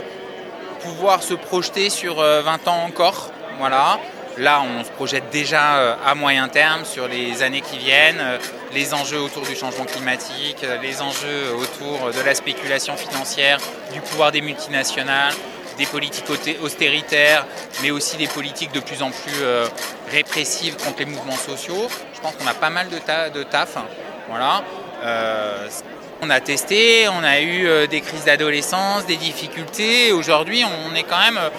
pouvoir 0.83 1.23
se 1.23 1.33
projeter 1.33 1.89
sur 1.89 2.19
euh, 2.19 2.41
20 2.41 2.67
ans 2.67 2.83
encore. 2.85 3.31
Voilà. 3.59 3.99
Là, 4.37 4.61
on 4.61 4.83
se 4.83 4.89
projette 4.91 5.29
déjà 5.29 5.75
euh, 5.77 5.95
à 6.05 6.15
moyen 6.15 6.47
terme 6.47 6.85
sur 6.85 7.07
les 7.07 7.43
années 7.43 7.61
qui 7.61 7.77
viennent, 7.77 8.19
euh, 8.21 8.37
les 8.73 8.93
enjeux 8.93 9.19
autour 9.19 9.43
du 9.43 9.55
changement 9.55 9.83
climatique, 9.85 10.63
euh, 10.63 10.77
les 10.81 11.01
enjeux 11.01 11.53
autour 11.57 12.11
de 12.11 12.21
la 12.25 12.33
spéculation 12.33 12.95
financière, 12.95 13.57
du 13.93 13.99
pouvoir 13.99 14.31
des 14.31 14.39
multinationales, 14.41 15.33
des 15.77 15.85
politiques 15.85 16.25
austéritaires, 16.61 17.45
mais 17.81 17.91
aussi 17.91 18.15
des 18.17 18.27
politiques 18.27 18.71
de 18.71 18.79
plus 18.79 19.01
en 19.03 19.11
plus 19.11 19.41
euh, 19.41 19.67
répressives 20.11 20.77
contre 20.77 20.99
les 20.99 21.05
mouvements 21.05 21.35
sociaux. 21.35 21.87
Je 22.15 22.19
pense 22.21 22.33
qu'on 22.35 22.47
a 22.47 22.53
pas 22.53 22.69
mal 22.69 22.87
de, 22.89 22.99
ta- 22.99 23.29
de 23.29 23.43
taf. 23.43 23.75
Voilà. 24.29 24.63
Euh, 25.03 25.67
on 26.21 26.29
a 26.29 26.39
testé, 26.39 27.07
on 27.09 27.23
a 27.23 27.39
eu 27.39 27.67
euh, 27.67 27.87
des 27.87 28.01
crises 28.01 28.25
d'adolescence, 28.25 29.05
des 29.07 29.17
difficultés. 29.17 30.11
Aujourd'hui, 30.11 30.63
on 30.63 30.95
est 30.95 31.03
quand 31.03 31.19
même, 31.19 31.37
euh, 31.37 31.49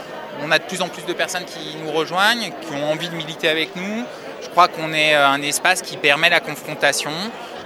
on 0.41 0.51
a 0.53 0.59
de 0.59 0.65
plus 0.65 0.83
en 0.83 0.89
plus 0.89 1.05
de 1.05 1.13
personnes 1.13 1.45
qui 1.45 1.77
nous 1.85 1.91
rejoignent, 1.91 2.51
qui 2.51 2.75
ont 2.75 2.91
envie 2.91 3.09
de 3.09 3.15
militer 3.15 3.49
avec 3.49 3.75
nous. 3.75 4.05
Je 4.41 4.49
crois 4.49 4.69
qu'on 4.69 4.93
est 4.93 5.15
euh, 5.15 5.29
un 5.29 5.43
espace 5.43 5.83
qui 5.83 5.97
permet 5.97 6.31
la 6.31 6.41
confrontation, 6.41 7.11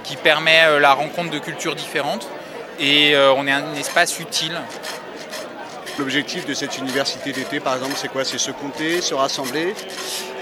qui 0.03 0.15
permet 0.15 0.79
la 0.79 0.93
rencontre 0.93 1.29
de 1.29 1.39
cultures 1.39 1.75
différentes, 1.75 2.27
et 2.79 3.13
on 3.35 3.45
est 3.45 3.51
un 3.51 3.73
espace 3.73 4.19
utile. 4.19 4.57
L'objectif 5.99 6.45
de 6.45 6.53
cette 6.53 6.77
université 6.77 7.33
d'été, 7.33 7.59
par 7.59 7.75
exemple, 7.75 7.95
c'est 7.97 8.07
quoi? 8.07 8.23
C'est 8.23 8.37
se 8.37 8.51
compter, 8.51 9.01
se 9.01 9.13
rassembler? 9.13 9.75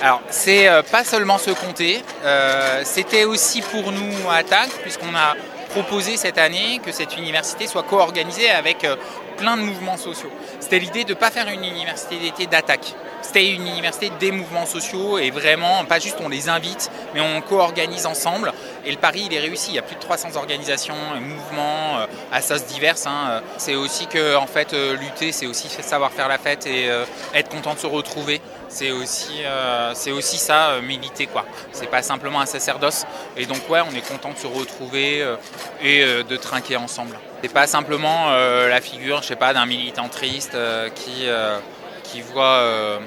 Alors, 0.03 0.22
c'est 0.30 0.70
pas 0.91 1.03
seulement 1.03 1.39
se 1.39 1.49
compter, 1.49 2.03
euh, 2.24 2.82
c'était 2.84 3.24
aussi 3.24 3.64
pour 3.64 3.91
nous 3.91 4.30
à 4.30 4.36
Attaque, 4.36 4.70
puisqu'on 4.84 5.16
a 5.16 5.34
proposé 5.76 6.15
cette 6.15 6.38
année 6.38 6.80
que 6.80 6.93
cette 6.93 7.17
université 7.17 7.67
soit 7.67 7.84
co-organisée 7.84 8.49
avec 8.49 8.86
euh, 8.86 8.95
plein 9.36 9.57
de 9.57 9.61
mouvements 9.61 9.97
sociaux. 9.97 10.32
C'était 10.61 10.80
l'idée 10.80 11.03
de 11.03 11.09
ne 11.09 11.19
pas 11.19 11.32
faire 11.32 11.49
une 11.49 11.65
université 11.65 12.17
d'été 12.17 12.45
d'attaque. 12.47 12.95
C'était 13.21 13.51
une 13.51 13.67
université 13.67 14.09
des 14.19 14.32
mouvements 14.32 14.65
sociaux 14.65 15.17
et 15.17 15.32
vraiment, 15.32 15.84
pas 15.84 15.99
juste 15.99 16.17
on 16.23 16.30
les 16.30 16.47
invite, 16.47 16.89
mais 17.13 17.19
on 17.19 17.41
co-organise 17.41 18.05
ensemble. 18.05 18.53
Et 18.86 18.91
le 18.91 18.97
pari, 18.97 19.23
il 19.26 19.34
est 19.34 19.39
réussi. 19.39 19.71
Il 19.71 19.76
y 19.76 19.80
a 19.80 19.82
plus 19.82 19.95
de 19.95 19.99
300 19.99 20.36
organisations 20.38 20.95
et 21.17 21.19
mouvements, 21.19 21.97
euh, 21.97 22.05
assos 22.32 22.63
diverses. 22.67 23.05
hein. 23.07 23.41
C'est 23.57 23.76
aussi 23.76 24.05
que, 24.07 24.36
en 24.38 24.47
fait, 24.47 24.73
euh, 24.73 24.95
lutter, 24.95 25.32
c'est 25.32 25.47
aussi 25.47 25.67
savoir 25.69 26.11
faire 26.11 26.28
la 26.30 26.38
fête 26.38 26.67
et 26.67 26.88
euh, 26.89 27.03
être 27.34 27.49
content 27.49 27.73
de 27.73 27.80
se 27.80 27.88
retrouver. 27.88 28.39
C'est 28.76 28.91
aussi, 28.91 29.41
euh, 29.45 29.93
c'est 29.93 30.11
aussi 30.11 30.36
ça, 30.38 30.71
euh, 30.71 30.82
militer, 30.82 31.28
quoi. 31.28 31.45
C'est 31.71 31.89
pas 31.89 32.01
simplement 32.01 32.41
un 32.41 32.45
sacerdoce. 32.45 33.05
Et 33.38 33.45
donc, 33.45 33.69
ouais, 33.69 33.80
on 33.89 33.95
est 33.95 34.05
content 34.05 34.32
de 34.34 34.38
se 34.38 34.47
retrouver 34.47 35.21
euh, 35.21 35.38
et 35.82 36.03
euh, 36.03 36.23
de 36.23 36.36
trinquer 36.36 36.76
ensemble. 36.76 37.17
C'est 37.41 37.53
pas 37.53 37.67
simplement 37.67 38.32
euh, 38.32 38.67
la 38.67 38.82
figure, 38.82 39.21
je 39.21 39.28
sais 39.28 39.38
pas, 39.38 39.53
d'un 39.53 39.65
militant 39.65 40.09
triste 40.09 40.55
euh, 40.55 40.89
qui, 40.89 41.21
euh, 41.26 41.57
qui 42.03 42.19
voit 42.19 42.57
euh, 42.57 42.99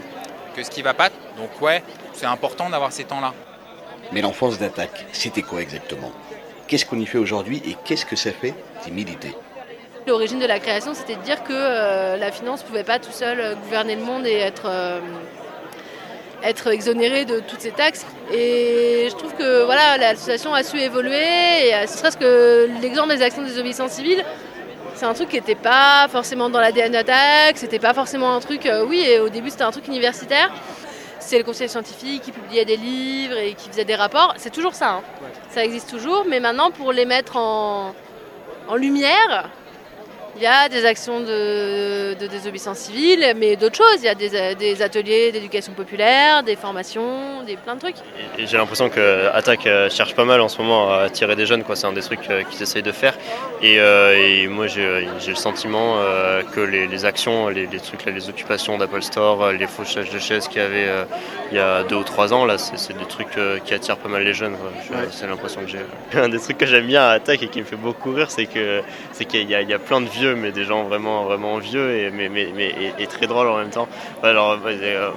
que 0.56 0.62
ce 0.62 0.70
qui 0.70 0.80
va 0.80 0.94
pas. 0.94 1.10
Donc, 1.36 1.60
ouais, 1.60 1.82
c'est 2.14 2.24
important 2.24 2.70
d'avoir 2.70 2.90
ces 2.90 3.04
temps-là. 3.04 3.34
Mais 4.10 4.22
l'enfance 4.22 4.58
d'attaque, 4.58 5.04
c'était 5.12 5.42
quoi 5.42 5.60
exactement? 5.60 6.12
Qu'est-ce 6.66 6.86
qu'on 6.86 6.98
y 6.98 7.04
fait 7.04 7.18
aujourd'hui 7.18 7.60
et 7.66 7.76
qu'est-ce 7.84 8.06
que 8.06 8.16
ça 8.16 8.32
fait 8.32 8.54
d'y 8.86 8.90
militer 8.90 9.36
L'origine 10.06 10.38
de 10.38 10.46
la 10.46 10.60
création, 10.60 10.94
c'était 10.94 11.16
de 11.16 11.22
dire 11.24 11.44
que 11.44 11.52
euh, 11.52 12.16
la 12.16 12.32
finance 12.32 12.62
ne 12.62 12.68
pouvait 12.68 12.84
pas 12.84 12.98
tout 12.98 13.12
seul 13.12 13.54
gouverner 13.64 13.96
le 13.96 14.02
monde 14.02 14.26
et 14.26 14.38
être, 14.38 14.64
euh, 14.64 15.00
être 16.42 16.68
exonérée 16.68 17.24
de 17.24 17.40
toutes 17.40 17.60
ces 17.60 17.72
taxes. 17.72 18.06
Et 18.32 19.08
je 19.10 19.14
trouve 19.16 19.34
que 19.34 19.64
voilà, 19.64 19.98
l'association 19.98 20.54
a 20.54 20.62
su 20.62 20.78
évoluer. 20.78 21.68
Et 21.68 21.86
ce 21.86 21.98
serait-ce 21.98 22.16
que 22.16 22.68
l'exemple 22.80 23.14
des 23.14 23.22
actions 23.22 23.42
de 23.42 23.48
désobéissance 23.48 23.92
civile, 23.92 24.24
c'est 24.94 25.06
un 25.06 25.14
truc 25.14 25.28
qui 25.28 25.36
n'était 25.36 25.54
pas 25.54 26.06
forcément 26.10 26.50
dans 26.50 26.60
l'ADN 26.60 26.92
d'attaque, 26.92 27.56
c'était 27.56 27.78
pas 27.78 27.94
forcément 27.94 28.34
un 28.34 28.40
truc, 28.40 28.66
euh, 28.66 28.84
oui, 28.84 29.04
et 29.06 29.20
au 29.20 29.28
début 29.28 29.48
c'était 29.50 29.62
un 29.62 29.70
truc 29.70 29.86
universitaire. 29.86 30.50
C'est 31.20 31.38
le 31.38 31.44
conseil 31.44 31.68
scientifique 31.68 32.22
qui 32.22 32.32
publiait 32.32 32.64
des 32.64 32.76
livres 32.76 33.36
et 33.36 33.54
qui 33.54 33.68
faisait 33.68 33.84
des 33.84 33.94
rapports. 33.94 34.34
C'est 34.38 34.50
toujours 34.52 34.74
ça. 34.74 34.88
hein. 34.90 35.02
Ça 35.50 35.64
existe 35.64 35.90
toujours. 35.90 36.24
Mais 36.26 36.40
maintenant, 36.40 36.70
pour 36.70 36.92
les 36.92 37.04
mettre 37.04 37.36
en, 37.36 37.94
en 38.66 38.74
lumière, 38.76 39.50
il 40.38 40.42
y 40.42 40.46
a 40.46 40.68
des 40.68 40.84
actions 40.84 41.20
de, 41.20 42.14
de 42.14 42.26
désobéissance 42.28 42.78
civile, 42.78 43.34
mais 43.36 43.56
d'autres 43.56 43.76
choses. 43.76 43.98
Il 43.98 44.04
y 44.04 44.08
a 44.08 44.14
des, 44.14 44.54
des 44.54 44.82
ateliers 44.82 45.32
d'éducation 45.32 45.72
populaire, 45.72 46.42
des 46.42 46.56
formations, 46.56 47.42
des, 47.44 47.56
plein 47.56 47.74
de 47.74 47.80
trucs. 47.80 47.96
Et 48.38 48.46
j'ai 48.46 48.56
l'impression 48.56 48.88
que 48.88 49.26
Attaque 49.32 49.66
euh, 49.66 49.90
cherche 49.90 50.14
pas 50.14 50.24
mal 50.24 50.40
en 50.40 50.48
ce 50.48 50.58
moment 50.62 50.90
à 50.92 50.98
attirer 51.02 51.34
des 51.36 51.44
jeunes. 51.46 51.64
quoi. 51.64 51.76
C'est 51.76 51.86
un 51.86 51.92
des 51.92 52.02
trucs 52.02 52.30
euh, 52.30 52.42
qu'ils 52.48 52.62
essayent 52.62 52.82
de 52.82 52.92
faire. 52.92 53.14
Et, 53.62 53.80
euh, 53.80 54.16
et 54.16 54.46
moi, 54.46 54.66
j'ai 54.68 55.08
j'ai 55.20 55.30
le 55.30 55.36
sentiment 55.36 55.96
euh, 55.98 56.42
que 56.54 56.60
les, 56.60 56.86
les 56.86 57.04
actions, 57.04 57.48
les, 57.48 57.66
les 57.66 57.80
trucs, 57.80 58.04
là, 58.04 58.12
les 58.12 58.28
occupations 58.28 58.78
d'Apple 58.78 59.02
Store, 59.02 59.42
euh, 59.42 59.52
les 59.52 59.66
fauchages 59.66 60.10
de 60.10 60.18
chaises 60.18 60.46
qu'il 60.48 60.62
y 60.62 60.64
avait 60.64 60.88
euh, 60.88 61.04
il 61.50 61.56
y 61.56 61.60
a 61.60 61.82
deux 61.82 61.96
ou 61.96 62.04
trois 62.04 62.32
ans, 62.32 62.44
là, 62.44 62.58
c'est 62.58 62.78
c'est 62.78 62.96
des 62.96 63.06
trucs 63.06 63.36
euh, 63.38 63.58
qui 63.64 63.74
attirent 63.74 63.96
pas 63.98 64.08
mal 64.08 64.22
les 64.22 64.34
jeunes. 64.34 64.56
quoi. 64.56 64.70
Je- 64.86 64.92
Ouais. 64.92 65.08
C'est 65.10 65.26
l'impression 65.26 65.60
que 65.62 65.68
j'ai. 65.68 65.78
Un 66.18 66.28
des 66.28 66.38
trucs 66.38 66.58
que 66.58 66.66
j'aime 66.66 66.86
bien 66.86 67.02
à 67.02 67.10
Attaque 67.10 67.42
et 67.42 67.48
qui 67.48 67.60
me 67.60 67.64
fait 67.64 67.76
beaucoup 67.76 68.12
rire, 68.12 68.30
c'est 68.30 68.46
que 68.46 68.82
c'est 69.12 69.24
qu'il 69.24 69.48
y, 69.50 69.54
a- 69.54 69.60
il 69.62 69.68
y 69.68 69.74
a 69.74 69.78
plein 69.78 70.00
de 70.00 70.08
vieux, 70.08 70.27
mais 70.34 70.52
des 70.52 70.64
gens 70.64 70.84
vraiment 70.84 71.24
vraiment 71.24 71.58
vieux 71.58 71.96
et 71.96 72.10
mais, 72.10 72.28
mais, 72.28 72.48
mais 72.54 73.06
très 73.06 73.26
drôles 73.26 73.48
en 73.48 73.56
même 73.58 73.70
temps. 73.70 73.88
Alors 74.22 74.58
euh, 74.64 75.10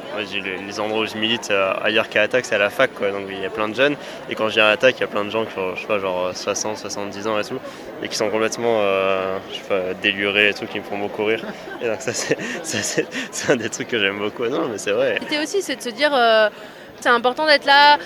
les, 0.67 0.79
endroits 0.79 1.01
où 1.01 1.05
je 1.05 1.17
milite 1.17 1.49
euh, 1.51 1.73
ailleurs 1.81 2.09
qu'à 2.09 2.23
Attaque, 2.23 2.45
c'est 2.45 2.55
à 2.55 2.59
la 2.59 2.69
fac, 2.69 2.93
quoi. 2.93 3.11
Donc 3.11 3.23
il 3.29 3.39
y 3.39 3.45
a 3.45 3.49
plein 3.49 3.69
de 3.69 3.75
jeunes. 3.75 3.95
Et 4.29 4.35
quand 4.35 4.49
je 4.49 4.55
viens 4.55 4.65
à 4.65 4.69
Attaque, 4.69 4.95
il 4.97 5.01
y 5.01 5.03
a 5.03 5.07
plein 5.07 5.25
de 5.25 5.29
gens 5.29 5.45
qui 5.45 5.57
ont, 5.57 5.75
je 5.75 5.81
sais 5.81 5.87
pas, 5.87 5.99
genre 5.99 6.35
60, 6.35 6.77
70 6.77 7.27
ans 7.27 7.39
et 7.39 7.43
tout, 7.43 7.59
et 8.03 8.07
qui 8.07 8.15
sont 8.15 8.29
complètement, 8.29 8.79
euh, 8.81 9.37
délurés 10.01 10.49
et 10.49 10.53
tout, 10.53 10.65
qui 10.65 10.79
me 10.79 10.83
font 10.83 10.97
beaucoup 10.97 11.25
rire. 11.25 11.43
Et 11.81 11.87
donc 11.87 12.01
ça, 12.01 12.13
c'est, 12.63 13.05
un 13.49 13.55
des 13.55 13.69
trucs 13.69 13.87
que 13.87 13.99
j'aime 13.99 14.19
beaucoup. 14.19 14.45
Non, 14.45 14.67
mais 14.69 14.77
c'est 14.77 14.91
vrai. 14.91 15.17
L'idée 15.21 15.43
aussi, 15.43 15.61
c'est 15.61 15.75
de 15.75 15.81
se 15.81 15.89
dire, 15.89 16.11
c'est 17.01 17.09
important 17.09 17.45
d'être 17.45 17.65
là 17.65 17.97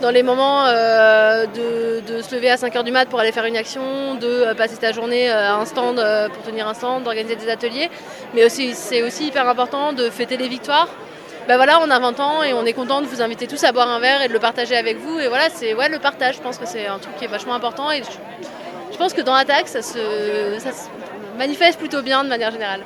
dans 0.00 0.10
les 0.10 0.22
moments 0.22 0.64
euh, 0.66 1.46
de, 1.46 2.22
se 2.22 2.34
lever 2.34 2.50
à 2.50 2.56
5h 2.56 2.84
du 2.84 2.92
mat 2.92 3.08
pour 3.08 3.20
aller 3.20 3.32
faire 3.32 3.44
une 3.44 3.56
action, 3.56 4.14
de 4.14 4.26
euh, 4.26 4.54
passer 4.54 4.76
ta 4.76 4.92
journée 4.92 5.30
euh, 5.30 5.52
à 5.52 5.54
un 5.54 5.64
stand 5.64 5.96
pour 6.32 6.42
tenir 6.42 6.68
un 6.68 6.74
stand, 6.74 7.04
d'organiser 7.04 7.36
des 7.36 7.48
ateliers. 7.48 7.90
Mais 8.34 8.44
aussi, 8.44 8.74
c'est 8.74 9.02
aussi 9.02 9.26
hyper 9.26 9.48
important 9.48 9.92
de 9.92 10.10
fêter 10.10 10.36
les 10.36 10.48
victoires. 10.48 10.88
Ben 11.46 11.56
voilà, 11.56 11.80
on 11.82 11.90
a 11.90 11.98
20 11.98 12.20
ans 12.20 12.42
et 12.42 12.54
on 12.54 12.64
est 12.64 12.72
content 12.72 13.02
de 13.02 13.06
vous 13.06 13.20
inviter 13.20 13.46
tous 13.46 13.62
à 13.64 13.72
boire 13.72 13.88
un 13.88 13.98
verre 13.98 14.22
et 14.22 14.28
de 14.28 14.32
le 14.32 14.38
partager 14.38 14.76
avec 14.76 14.98
vous. 14.98 15.18
Et 15.20 15.28
voilà, 15.28 15.50
c'est 15.50 15.74
ouais, 15.74 15.90
le 15.90 15.98
partage, 15.98 16.36
je 16.36 16.40
pense 16.40 16.56
que 16.56 16.66
c'est 16.66 16.86
un 16.86 16.98
truc 16.98 17.16
qui 17.16 17.24
est 17.24 17.28
vachement 17.28 17.54
important. 17.54 17.90
Et 17.90 18.02
je, 18.02 18.96
pense 18.96 19.12
que 19.12 19.20
dans 19.20 19.34
l'attaque, 19.34 19.68
ça 19.68 19.82
se, 19.82 20.56
ça 20.58 20.72
se 20.72 20.88
manifeste 21.36 21.78
plutôt 21.78 22.00
bien 22.00 22.24
de 22.24 22.28
manière 22.28 22.50
générale. 22.50 22.80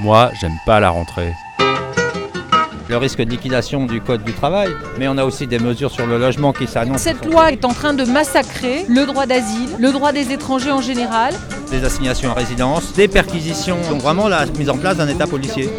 Moi, 0.00 0.30
j'aime 0.40 0.58
pas 0.66 0.80
la 0.80 0.90
rentrée. 0.90 1.32
Le 2.88 2.96
risque 2.96 3.18
de 3.18 3.30
liquidation 3.30 3.86
du 3.86 4.00
Code 4.00 4.24
du 4.24 4.32
travail, 4.32 4.68
mais 4.98 5.06
on 5.08 5.16
a 5.16 5.24
aussi 5.24 5.46
des 5.46 5.58
mesures 5.58 5.90
sur 5.90 6.06
le 6.06 6.18
logement 6.18 6.52
qui 6.52 6.66
s'annoncent. 6.66 6.98
Cette 6.98 7.24
loi 7.24 7.52
est 7.52 7.64
en 7.64 7.72
train 7.72 7.94
de 7.94 8.04
massacrer 8.04 8.84
le 8.88 9.06
droit 9.06 9.26
d'asile, 9.26 9.70
le 9.78 9.92
droit 9.92 10.12
des 10.12 10.32
étrangers 10.32 10.72
en 10.72 10.80
général. 10.80 11.32
Des 11.70 11.84
assignations 11.84 12.32
à 12.32 12.34
résidence, 12.34 12.92
des 12.92 13.08
perquisitions, 13.08 13.78
donc 13.88 14.02
vraiment 14.02 14.28
la 14.28 14.46
mise 14.46 14.68
en 14.68 14.76
place 14.76 14.96
d'un 14.96 15.08
état 15.08 15.26
policier. 15.26 15.70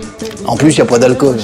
En 0.47 0.55
plus, 0.55 0.71
il 0.71 0.75
n'y 0.77 0.81
a 0.81 0.85
pas 0.85 0.97
d'alcool. 0.97 1.37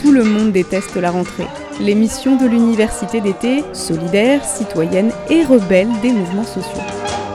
Tout 0.00 0.12
le 0.12 0.24
monde 0.24 0.52
déteste 0.52 0.96
la 0.96 1.10
rentrée. 1.10 1.48
L'émission 1.80 2.36
de 2.36 2.46
l'université 2.46 3.20
d'été, 3.20 3.64
solidaire, 3.72 4.44
citoyenne 4.44 5.10
et 5.28 5.44
rebelle 5.44 5.88
des 6.00 6.12
mouvements 6.12 6.44
sociaux. 6.44 6.80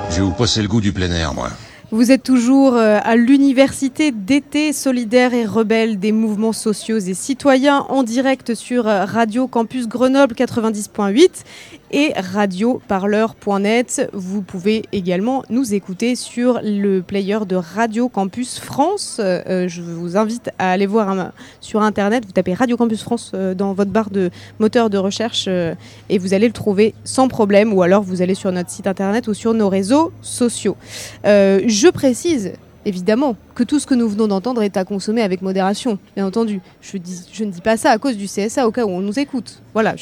Je 0.10 0.16
vais 0.16 0.22
vous 0.22 0.32
passer 0.32 0.62
le 0.62 0.68
goût 0.70 0.82
du 0.82 0.94
plein 0.94 1.12
air, 1.12 1.34
moi. 1.34 1.50
Vous 1.96 2.12
êtes 2.12 2.24
toujours 2.24 2.76
euh, 2.76 3.00
à 3.02 3.16
l'université 3.16 4.12
d'été 4.12 4.74
solidaire 4.74 5.34
et 5.34 5.46
rebelle 5.46 5.98
des 5.98 6.12
mouvements 6.12 6.52
sociaux 6.52 7.00
et 7.00 7.14
citoyens 7.14 7.86
en 7.88 8.04
direct 8.04 8.54
sur 8.54 8.86
euh, 8.86 9.06
Radio 9.06 9.48
Campus 9.48 9.88
Grenoble 9.88 10.36
90.8 10.36 11.46
et 11.92 12.14
radioparleur.net. 12.16 14.10
Vous 14.14 14.42
pouvez 14.42 14.84
également 14.92 15.44
nous 15.50 15.74
écouter 15.74 16.16
sur 16.16 16.60
le 16.64 17.02
player 17.02 17.40
de 17.48 17.56
Radio 17.56 18.10
Campus 18.10 18.60
France. 18.60 19.20
Euh, 19.20 19.68
je 19.68 19.82
vous 19.82 20.18
invite 20.18 20.50
à 20.60 20.72
aller 20.72 20.86
voir 20.86 21.32
sur 21.62 21.82
internet, 21.82 22.26
vous 22.26 22.32
tapez 22.32 22.54
Radio 22.54 22.78
Campus 22.78 23.04
France 23.04 23.32
euh, 23.34 23.54
dans 23.54 23.74
votre 23.74 23.92
barre 23.92 24.10
de 24.10 24.30
moteur 24.60 24.90
de 24.90 24.98
recherche 24.98 25.46
euh, 25.48 25.74
et 26.10 26.18
vous 26.18 26.34
allez 26.34 26.48
le 26.48 26.54
trouver 26.54 26.94
sans 27.04 27.28
problème 27.28 27.74
ou 27.74 27.82
alors 27.82 28.04
vous 28.04 28.22
allez 28.22 28.36
sur 28.36 28.52
notre 28.52 28.70
site 28.70 28.88
internet 28.88 29.28
ou 29.28 29.34
sur 29.34 29.54
nos 29.54 29.70
réseaux 29.70 30.12
sociaux. 30.22 30.78
Euh, 31.26 31.62
je 31.68 31.88
précise 31.88 32.54
évidemment 32.86 33.36
que 33.56 33.64
tout 33.64 33.80
ce 33.80 33.86
que 33.86 33.96
nous 33.96 34.08
venons 34.08 34.28
d'entendre 34.28 34.64
est 34.64 34.78
à 34.78 34.86
consommer 34.86 35.22
avec 35.22 35.42
modération, 35.42 35.98
bien 36.16 36.26
entendu. 36.26 36.62
Je, 36.82 36.98
ne 36.98 37.52
dis 37.52 37.62
pas 37.62 37.78
ça 37.78 37.92
à 37.92 37.98
cause 37.98 38.18
du 38.18 38.26
CSA 38.26 38.68
au 38.68 38.72
cas 38.72 38.86
où 38.86 38.90
on 38.90 39.02
nous 39.02 39.20
écoute. 39.20 39.62
Voilà, 39.74 39.96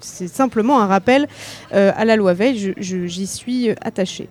c'est 0.00 0.28
simplement 0.28 0.80
un 0.80 0.86
rappel 0.86 1.28
euh, 1.72 1.92
à 1.96 2.04
la 2.04 2.16
loi 2.16 2.32
Veil, 2.32 2.74
j'y 2.78 3.26
suis 3.26 3.70
attachée. 3.80 4.28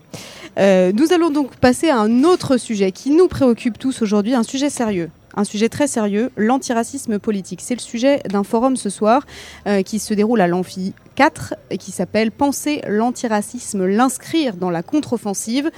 Euh, 0.59 0.91
nous 0.93 1.13
allons 1.13 1.29
donc 1.29 1.55
passer 1.55 1.89
à 1.89 1.97
un 1.97 2.23
autre 2.23 2.57
sujet 2.57 2.91
qui 2.91 3.11
nous 3.11 3.27
préoccupe 3.27 3.77
tous 3.79 4.01
aujourd'hui, 4.01 4.33
un 4.33 4.43
sujet 4.43 4.69
sérieux. 4.69 5.09
Un 5.33 5.45
sujet 5.45 5.69
très 5.69 5.87
sérieux, 5.87 6.29
l'antiracisme 6.35 7.17
politique. 7.17 7.61
C'est 7.63 7.75
le 7.75 7.79
sujet 7.79 8.21
d'un 8.29 8.43
forum 8.43 8.75
ce 8.75 8.89
soir 8.89 9.25
euh, 9.65 9.81
qui 9.81 9.99
se 9.99 10.13
déroule 10.13 10.41
à 10.41 10.47
l'Amphi 10.47 10.93
4 11.15 11.55
et 11.69 11.77
qui 11.77 11.91
s'appelle 11.91 12.31
Penser 12.31 12.81
l'antiracisme, 12.85 13.85
l'inscrire 13.85 14.55
dans 14.55 14.69
la 14.69 14.83
contre-offensive. 14.83 15.71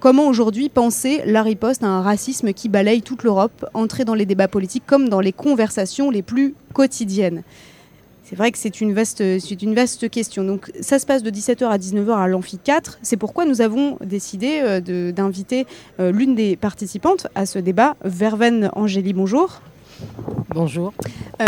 Comment 0.00 0.28
aujourd'hui 0.28 0.68
penser 0.68 1.22
la 1.26 1.42
riposte 1.42 1.82
à 1.82 1.88
un 1.88 2.02
racisme 2.02 2.52
qui 2.52 2.68
balaye 2.68 3.02
toute 3.02 3.24
l'Europe, 3.24 3.66
entrer 3.74 4.04
dans 4.04 4.14
les 4.14 4.26
débats 4.26 4.46
politiques 4.46 4.84
comme 4.86 5.08
dans 5.08 5.20
les 5.20 5.32
conversations 5.32 6.10
les 6.10 6.22
plus 6.22 6.54
quotidiennes? 6.72 7.42
C'est 8.22 8.36
vrai 8.36 8.52
que 8.52 8.58
c'est 8.58 8.80
une, 8.82 8.92
vaste, 8.92 9.22
c'est 9.40 9.62
une 9.62 9.74
vaste 9.74 10.08
question. 10.10 10.44
Donc, 10.44 10.70
ça 10.80 10.98
se 10.98 11.06
passe 11.06 11.22
de 11.22 11.30
17h 11.30 11.66
à 11.66 11.78
19h 11.78 12.14
à 12.14 12.28
l'Amphi 12.28 12.58
4. 12.62 12.98
C'est 13.02 13.16
pourquoi 13.16 13.44
nous 13.46 13.60
avons 13.62 13.96
décidé 14.04 14.60
euh, 14.62 14.80
de- 14.80 15.10
d'inviter 15.10 15.66
euh, 15.98 16.12
l'une 16.12 16.34
des 16.34 16.54
participantes 16.54 17.26
à 17.34 17.46
ce 17.46 17.58
débat, 17.58 17.96
Verven 18.04 18.70
Angélie. 18.76 19.14
Bonjour. 19.14 19.62
Bonjour. 20.50 20.92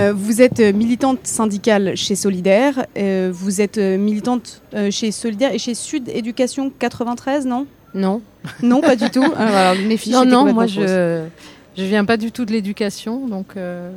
Euh, 0.00 0.12
vous 0.14 0.40
êtes 0.40 0.58
militante 0.60 1.20
syndicale 1.22 1.96
chez 1.96 2.14
Solidaire. 2.16 2.86
Vous 3.30 3.60
êtes 3.60 3.78
militante 3.78 4.62
chez 4.90 5.12
Solidaire 5.12 5.52
et 5.52 5.58
chez 5.58 5.74
Sud 5.74 6.08
Éducation 6.08 6.72
93, 6.78 7.46
non? 7.46 7.66
Non. 7.94 8.22
Non, 8.62 8.80
pas 8.80 8.96
du 8.96 9.10
tout. 9.10 9.22
Alors, 9.36 9.56
alors, 9.56 9.74
mes 9.86 9.96
fiches 9.96 10.14
non, 10.14 10.24
non, 10.24 10.52
moi 10.52 10.66
je 10.66 11.24
je 11.76 11.84
viens 11.84 12.04
pas 12.04 12.16
du 12.16 12.32
tout 12.32 12.44
de 12.44 12.52
l'éducation, 12.52 13.26
donc. 13.28 13.48
euh, 13.56 13.90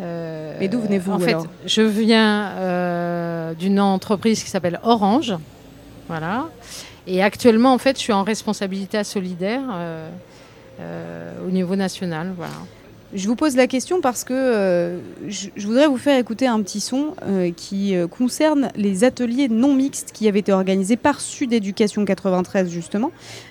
euh, 0.00 0.56
Mais 0.60 0.68
d'où 0.68 0.80
venez-vous, 0.80 1.12
En 1.12 1.18
fait, 1.18 1.30
alors 1.30 1.46
je 1.66 1.82
viens 1.82 2.50
euh, 2.56 3.54
d'une 3.54 3.80
entreprise 3.80 4.42
qui 4.42 4.50
s'appelle 4.50 4.78
Orange, 4.82 5.34
voilà. 6.08 6.46
Et 7.06 7.22
actuellement, 7.22 7.72
en 7.72 7.78
fait, 7.78 7.96
je 7.96 8.02
suis 8.02 8.12
en 8.12 8.22
responsabilité 8.22 9.02
solidaire 9.04 9.62
euh, 9.72 10.08
euh, 10.80 11.32
au 11.46 11.50
niveau 11.50 11.74
national, 11.76 12.32
voilà. 12.36 12.52
Je 13.14 13.26
vous 13.26 13.36
pose 13.36 13.56
la 13.56 13.66
question 13.66 14.02
parce 14.02 14.22
que 14.22 14.34
euh, 14.34 14.98
je, 15.28 15.48
voudrais 15.66 15.86
vous 15.86 15.96
faire 15.96 16.18
écouter 16.18 16.46
un 16.46 16.60
petit 16.60 16.80
son 16.80 17.14
euh, 17.22 17.50
qui 17.56 17.96
euh, 17.96 18.06
concerne 18.06 18.68
les 18.76 19.02
ateliers 19.02 19.48
non 19.48 19.72
mixtes 19.72 20.12
qui 20.12 20.28
avaient 20.28 20.40
été 20.40 20.52
organisés 20.52 20.96
par 20.98 21.22
Sud 21.22 21.54
Éducation 21.54 22.04
93 22.04 22.68
justement 22.68 23.10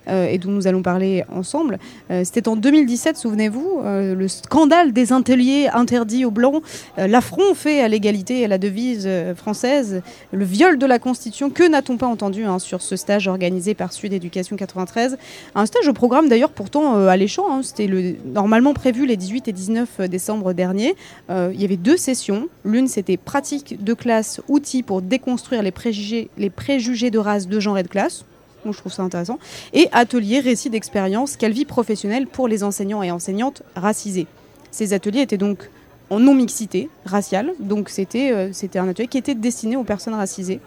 et 0.10 0.38
dont 0.38 0.52
nous 0.52 0.68
allons 0.68 0.84
parler 0.84 1.26
ensemble. 1.34 1.80
C'était 2.24 2.48
en 2.48 2.56
2017, 2.56 3.18
souvenez-vous, 3.18 3.82
le 3.84 4.28
scandale 4.30 4.94
des 4.94 5.12
ateliers 5.12 5.68
interdits 5.74 6.24
aux 6.24 6.32
blancs, 6.32 6.64
l'affront 6.96 7.54
fait 7.56 7.82
à 7.82 7.90
l'égalité 7.90 8.40
et 8.40 8.46
à 8.46 8.48
la 8.48 8.58
devise 8.58 9.10
française, 9.36 10.02
le 10.32 10.46
viol 10.46 10.78
de 10.78 10.86
la 10.86 10.98
Constitution. 10.98 11.50
Que 11.50 11.68
n'a-t-on 11.68 11.98
pas 11.98 12.08
entendu 12.08 12.46
hein, 12.46 12.58
sur 12.60 12.82
ce 12.82 12.96
stage 12.96 13.28
organisé 13.28 13.74
par 13.74 13.92
Sud 13.92 14.14
Éducation 14.14 14.56
93 14.56 15.18
Un 15.56 15.66
stage 15.66 15.90
au 15.90 15.94
programme 15.94 16.30
d'ailleurs 16.30 16.52
pourtant 16.52 16.96
alléchant. 17.08 17.52
hein. 17.52 17.64
C'était 17.64 17.88
le, 17.88 18.16
normalement 18.26 18.74
prévu 18.74 19.06
les 19.06 19.18
18 19.18 19.47
et 19.48 19.54
19 19.54 20.02
décembre 20.02 20.54
dernier. 20.54 20.96
Euh, 21.30 21.52
il 21.54 21.62
y 21.62 21.66
avait 21.66 21.78
deux 21.78 21.98
sessions. 21.98 22.50
L'une 22.66 22.88
c'était 22.88 23.18
pratique 23.18 23.84
de 23.84 23.94
classe, 23.94 24.42
outils 24.48 24.84
pour 24.84 25.02
déconstruire 25.02 25.64
les 25.64 25.72
préjugés, 25.72 26.30
les 26.38 26.50
préjugés 26.50 27.12
de 27.12 27.20
race, 27.20 27.48
de 27.48 27.60
genre 27.60 27.78
et 27.78 27.84
de 27.84 27.88
classe. 27.88 28.26
Moi, 28.66 28.74
je 28.74 28.80
trouve 28.80 28.92
ça 28.92 29.04
intéressant. 29.04 29.40
Et 29.74 29.88
atelier, 29.92 30.40
récit 30.40 30.70
d'expérience, 30.70 31.38
quelle 31.38 31.54
vie 31.54 31.66
professionnelle 31.66 32.28
pour 32.28 32.48
les 32.48 32.64
enseignants 32.64 33.04
et 33.04 33.12
enseignantes 33.12 33.64
racisés. 33.76 34.28
Ces 34.72 34.94
ateliers 34.94 35.22
étaient 35.22 35.38
donc 35.38 35.70
en 36.10 36.20
non-mixité 36.20 36.90
raciale, 37.06 37.54
donc 37.60 37.90
c'était 37.90 38.32
euh, 38.32 38.52
un 38.76 38.88
atelier 38.88 39.08
qui 39.08 39.18
était 39.18 39.36
destiné 39.36 39.76
aux 39.76 39.84
personnes 39.84 40.14
racisées. 40.14 40.60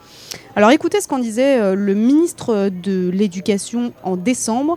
Alors 0.55 0.71
écoutez 0.71 1.01
ce 1.01 1.09
qu'en 1.09 1.19
disait 1.19 1.59
euh, 1.59 1.75
le 1.75 1.95
ministre 1.95 2.69
de 2.69 3.09
l'Éducation 3.09 3.93
en 4.03 4.17
décembre, 4.17 4.77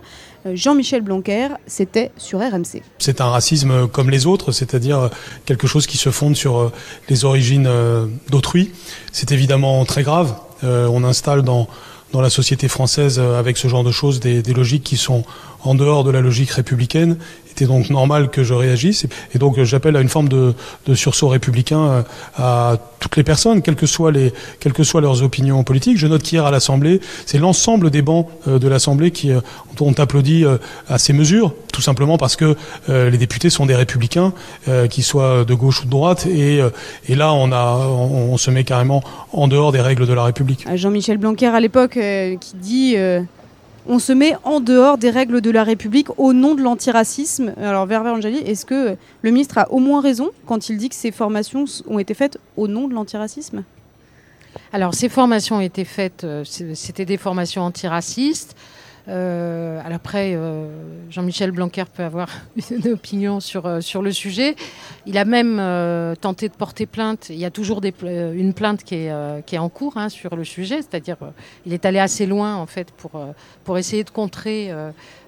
Jean-Michel 0.52 1.02
Blanquer, 1.02 1.48
c'était 1.66 2.10
sur 2.16 2.40
RMC. 2.40 2.82
C'est 2.98 3.20
un 3.20 3.30
racisme 3.30 3.88
comme 3.88 4.10
les 4.10 4.26
autres, 4.26 4.52
c'est-à-dire 4.52 5.10
quelque 5.46 5.66
chose 5.66 5.86
qui 5.86 5.96
se 5.96 6.10
fonde 6.10 6.36
sur 6.36 6.58
euh, 6.58 6.72
les 7.08 7.24
origines 7.24 7.66
euh, 7.66 8.06
d'autrui. 8.30 8.72
C'est 9.12 9.32
évidemment 9.32 9.84
très 9.84 10.02
grave. 10.02 10.34
Euh, 10.64 10.88
on 10.90 11.04
installe 11.04 11.42
dans, 11.42 11.68
dans 12.12 12.20
la 12.20 12.30
société 12.30 12.68
française, 12.68 13.18
euh, 13.18 13.38
avec 13.38 13.56
ce 13.56 13.68
genre 13.68 13.84
de 13.84 13.90
choses, 13.90 14.20
des, 14.20 14.42
des 14.42 14.54
logiques 14.54 14.84
qui 14.84 14.96
sont 14.96 15.24
en 15.62 15.74
dehors 15.74 16.04
de 16.04 16.10
la 16.10 16.20
logique 16.20 16.50
républicaine. 16.50 17.16
Était 17.54 17.66
donc 17.66 17.88
normal 17.88 18.30
que 18.30 18.42
je 18.42 18.52
réagisse. 18.52 19.06
Et 19.32 19.38
donc 19.38 19.58
euh, 19.58 19.64
j'appelle 19.64 19.94
à 19.94 20.00
une 20.00 20.08
forme 20.08 20.28
de, 20.28 20.54
sursaut 20.94 21.28
républicain 21.28 21.78
euh, 21.78 22.02
à 22.36 22.78
toutes 22.98 23.16
les 23.16 23.22
personnes, 23.22 23.62
quelles 23.62 23.76
que 23.76 23.86
soient, 23.86 24.10
leurs 25.00 25.22
opinions 25.22 25.62
politiques. 25.62 25.96
Je 25.96 26.08
note 26.08 26.24
qu'hier 26.24 26.46
à 26.46 26.50
l'Assemblée, 26.50 27.00
c'est 27.26 27.38
l'ensemble 27.38 27.90
des 27.90 28.02
bancs 28.02 28.26
euh, 28.48 28.58
de 28.58 28.66
l'Assemblée 28.66 29.12
qui 29.12 29.30
ont 29.80 29.92
applaudi 29.92 30.44
à 30.88 30.98
ces 30.98 31.12
mesures, 31.12 31.54
tout 31.72 31.80
simplement 31.80 32.18
parce 32.18 32.36
que 32.36 32.56
les 32.88 33.18
députés 33.18 33.50
sont 33.50 33.66
des 33.66 33.74
républicains, 33.74 34.32
qu'ils 34.88 35.04
soient 35.04 35.44
de 35.44 35.54
gauche 35.54 35.82
ou 35.82 35.84
de 35.84 35.90
droite. 35.90 36.26
Et, 36.26 36.60
là, 37.08 37.32
on, 37.32 37.52
on, 37.52 38.36
se 38.36 38.50
met 38.50 38.64
carrément 38.64 39.02
en 39.32 39.48
dehors 39.48 39.72
des 39.72 39.80
règles 39.80 40.06
de 40.06 40.12
la 40.12 40.24
République. 40.24 40.64
Jean-Michel 40.74 41.18
Blanquer 41.18 41.48
à 41.48 41.60
l'époque 41.60 41.98
qui 42.40 42.56
dit 42.56 42.96
on 43.86 43.98
se 43.98 44.12
met 44.12 44.34
en 44.44 44.60
dehors 44.60 44.98
des 44.98 45.10
règles 45.10 45.40
de 45.40 45.50
la 45.50 45.64
République 45.64 46.08
au 46.18 46.32
nom 46.32 46.54
de 46.54 46.62
l'antiracisme. 46.62 47.54
Alors 47.60 47.86
Verver 47.86 48.10
Angeli, 48.10 48.38
est-ce 48.38 48.64
que 48.64 48.96
le 49.22 49.30
ministre 49.30 49.58
a 49.58 49.70
au 49.70 49.78
moins 49.78 50.00
raison 50.00 50.30
quand 50.46 50.68
il 50.68 50.78
dit 50.78 50.88
que 50.88 50.94
ces 50.94 51.10
formations 51.10 51.64
ont 51.86 51.98
été 51.98 52.14
faites 52.14 52.38
au 52.56 52.68
nom 52.68 52.88
de 52.88 52.94
l'antiracisme? 52.94 53.64
Alors, 54.72 54.94
ces 54.94 55.08
formations 55.08 55.56
ont 55.56 55.60
été 55.60 55.84
faites, 55.84 56.24
euh, 56.24 56.44
c'était 56.44 57.04
des 57.04 57.16
formations 57.16 57.62
antiracistes. 57.62 58.56
Euh, 59.08 59.80
alors 59.80 59.96
après, 59.96 60.34
euh, 60.34 60.66
Jean-Michel 61.10 61.50
Blanquer 61.50 61.84
peut 61.92 62.02
avoir 62.02 62.28
une 62.70 62.92
opinion 62.92 63.40
sur, 63.40 63.66
euh, 63.66 63.80
sur 63.80 64.02
le 64.02 64.12
sujet. 64.12 64.56
Il 65.06 65.18
a 65.18 65.24
même 65.24 65.56
tenté 66.20 66.48
de 66.48 66.54
porter 66.54 66.86
plainte. 66.86 67.28
Il 67.28 67.36
y 67.36 67.44
a 67.44 67.50
toujours 67.50 67.80
une 68.02 68.54
plainte 68.54 68.82
qui 68.84 68.94
est, 68.94 69.46
qui 69.46 69.54
est 69.54 69.58
en 69.58 69.68
cours 69.68 69.96
hein, 69.96 70.08
sur 70.08 70.34
le 70.34 70.44
sujet, 70.44 70.76
c'est-à-dire 70.82 71.16
il 71.66 71.72
est 71.72 71.84
allé 71.84 71.98
assez 71.98 72.26
loin 72.26 72.56
en 72.56 72.66
fait 72.66 72.90
pour, 72.90 73.10
pour 73.64 73.76
essayer 73.76 74.02
de 74.02 74.10
contrer 74.10 74.72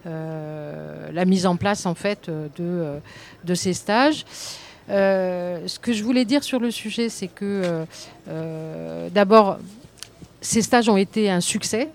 la 0.04 1.24
mise 1.26 1.46
en 1.46 1.56
place 1.56 1.84
en 1.84 1.94
fait 1.94 2.30
de, 2.30 2.98
de 3.44 3.54
ces 3.54 3.74
stages. 3.74 4.24
Ce 4.88 5.78
que 5.78 5.92
je 5.92 6.02
voulais 6.02 6.24
dire 6.24 6.42
sur 6.42 6.58
le 6.58 6.70
sujet, 6.70 7.10
c'est 7.10 7.28
que 7.28 7.84
d'abord, 9.12 9.58
ces 10.40 10.62
stages 10.62 10.88
ont 10.88 10.96
été 10.96 11.30
un 11.30 11.40
succès 11.40 11.90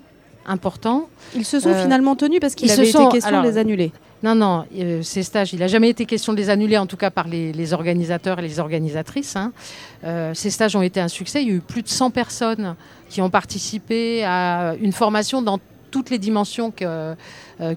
important. 0.45 1.07
Ils 1.35 1.45
se 1.45 1.59
sont 1.59 1.73
finalement 1.75 2.15
tenus 2.15 2.39
parce 2.39 2.55
qu'il 2.55 2.69
avait 2.71 2.83
été 2.83 2.91
sont- 2.91 3.09
question 3.09 3.41
de 3.41 3.47
les 3.47 3.57
annuler. 3.57 3.91
Non, 4.23 4.35
non, 4.35 4.65
euh, 4.77 5.01
ces 5.01 5.23
stages, 5.23 5.51
il 5.53 5.59
n'a 5.59 5.67
jamais 5.67 5.89
été 5.89 6.05
question 6.05 6.31
de 6.33 6.37
les 6.37 6.49
annuler, 6.51 6.77
en 6.77 6.85
tout 6.85 6.97
cas 6.97 7.09
par 7.09 7.27
les, 7.27 7.51
les 7.53 7.73
organisateurs 7.73 8.37
et 8.37 8.43
les 8.43 8.59
organisatrices. 8.59 9.35
hein. 9.35 9.51
Euh, 10.03 10.33
ces 10.35 10.51
stages 10.51 10.75
ont 10.75 10.83
été 10.83 10.99
un 10.99 11.07
succès. 11.07 11.41
Il 11.41 11.47
y 11.47 11.51
a 11.51 11.55
eu 11.55 11.59
plus 11.59 11.81
de 11.81 11.87
100 11.87 12.11
personnes 12.11 12.75
qui 13.09 13.19
ont 13.21 13.31
participé 13.31 14.23
à 14.23 14.75
une 14.79 14.91
formation 14.93 15.41
dans 15.41 15.59
toutes 15.89 16.09
les 16.11 16.19
dimensions 16.19 16.69
que, 16.71 16.85
euh, 16.85 17.15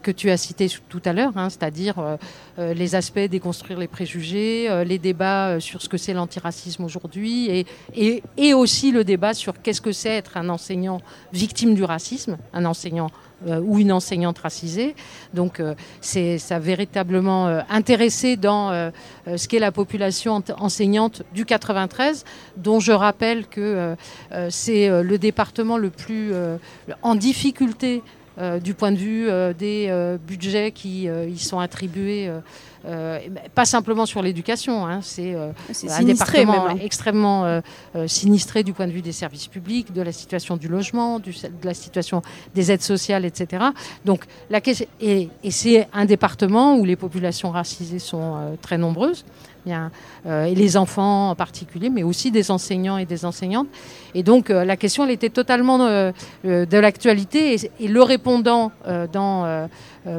que 0.03 0.11
tu 0.11 0.31
as 0.31 0.37
citées 0.37 0.69
tout 0.89 1.03
à 1.05 1.13
l'heure, 1.13 1.33
hein, 1.37 1.51
c'est-à-dire 1.51 1.99
euh, 1.99 2.17
euh, 2.59 2.75
les 2.75 2.95
aspects 2.95 3.19
déconstruire 3.19 3.79
les 3.79 3.89
préjugés, 3.89 4.67
euh, 4.71 4.85
les 4.85 4.99
débats 4.99 5.49
euh, 5.49 5.61
sur 5.61 5.83
ce 5.83 5.89
que 5.89 5.97
c'est 5.97 6.15
l'antiracisme 6.15 6.85
aujourd'hui, 6.85 7.67
et, 7.95 8.55
aussi 8.55 8.93
le 8.93 9.05
débat 9.05 9.35
sur 9.35 9.61
qu'est-ce 9.61 9.81
que 9.81 9.93
c'est 9.93 10.11
être 10.11 10.37
un 10.37 10.49
enseignant 10.49 11.01
victime 11.33 11.75
du 11.75 11.83
racisme, 11.85 12.39
un 12.53 12.65
enseignant 12.65 13.11
euh, 13.47 13.61
ou 13.61 13.79
une 13.79 13.93
enseignante 13.93 14.39
racisée. 14.39 14.95
Donc 15.35 15.61
euh, 15.61 15.75
c'est 16.01 16.39
ça 16.39 16.59
véritablement 16.59 17.47
euh, 17.47 17.61
intéressé 17.69 18.37
dans 18.37 18.71
euh, 18.71 18.91
euh, 19.29 19.37
ce 19.37 19.49
qu'est 19.49 19.59
la 19.59 19.73
population 19.73 20.43
enseignante 20.57 21.23
du 21.35 21.45
93, 21.45 22.25
dont 22.57 22.81
je 22.81 22.93
rappelle 22.93 23.47
que 23.47 23.61
euh, 23.61 23.95
euh, 24.33 24.49
c'est 24.51 24.89
euh, 24.89 25.03
le 25.03 25.19
département 25.19 25.77
le 25.77 25.91
plus 25.91 26.33
euh, 26.33 26.57
en 27.03 27.15
difficulté 27.17 28.03
euh, 28.39 28.59
du 28.61 28.75
point 28.75 28.93
de 28.93 28.97
vue 28.97 29.29
euh, 29.29 29.53
des 29.53 29.87
euh, 29.89 30.19
budgets 30.19 30.73
qui 30.73 31.09
euh, 31.09 31.27
y 31.29 31.39
sont 31.39 31.59
attribués. 31.61 32.29
euh, 32.29 33.19
pas 33.55 33.65
simplement 33.65 34.05
sur 34.05 34.21
l'éducation, 34.21 34.87
hein, 34.87 35.01
c'est 35.01 35.35
euh, 35.35 35.53
C'est 35.73 35.91
un 35.91 36.03
département 36.03 36.67
même, 36.69 36.77
hein. 36.77 36.81
extrêmement 36.83 37.61
sinistré 38.07 38.63
du 38.63 38.73
point 38.75 38.87
de 38.87 38.93
vue 38.93 39.01
des 39.01 39.13
services 39.13 39.47
publics, 39.47 39.93
de 39.93 40.03
la 40.03 40.13
situation 40.13 40.57
du 40.59 40.69
logement, 40.69 41.19
du- 41.19 41.31
de 41.33 41.65
la 41.67 41.73
situation 41.75 42.21
des 42.55 42.71
aides 42.71 42.83
sociales, 42.83 43.25
etc. 43.25 43.65
Donc, 44.05 44.25
la 44.51 44.61
question, 44.61 44.87
et, 45.01 45.29
et 45.43 45.51
c'est 45.51 45.89
un 45.95 46.05
département 46.05 46.77
où 46.77 46.85
les 46.85 46.97
populations 46.97 47.51
racisées 47.51 47.99
sont 47.99 48.37
euh, 48.37 48.55
très 48.61 48.77
nombreuses, 48.77 49.25
euh, 49.67 50.45
et 50.45 50.55
les 50.55 50.77
enfants 50.77 51.31
en 51.31 51.35
particulier, 51.35 51.89
mais 51.89 52.03
aussi 52.03 52.31
des 52.31 52.51
enseignants 52.51 52.99
et 52.99 53.07
des 53.07 53.25
enseignantes. 53.25 53.69
Et 54.15 54.23
donc, 54.23 54.51
euh, 54.51 54.65
la 54.65 54.77
question, 54.77 55.05
elle 55.05 55.11
était 55.11 55.31
totalement 55.31 55.81
euh, 55.81 56.13
de 56.45 56.79
l'actualité, 56.79 57.57
et, 57.81 57.89
le 57.89 58.03
répondant 58.03 58.73
dans, 59.13 59.69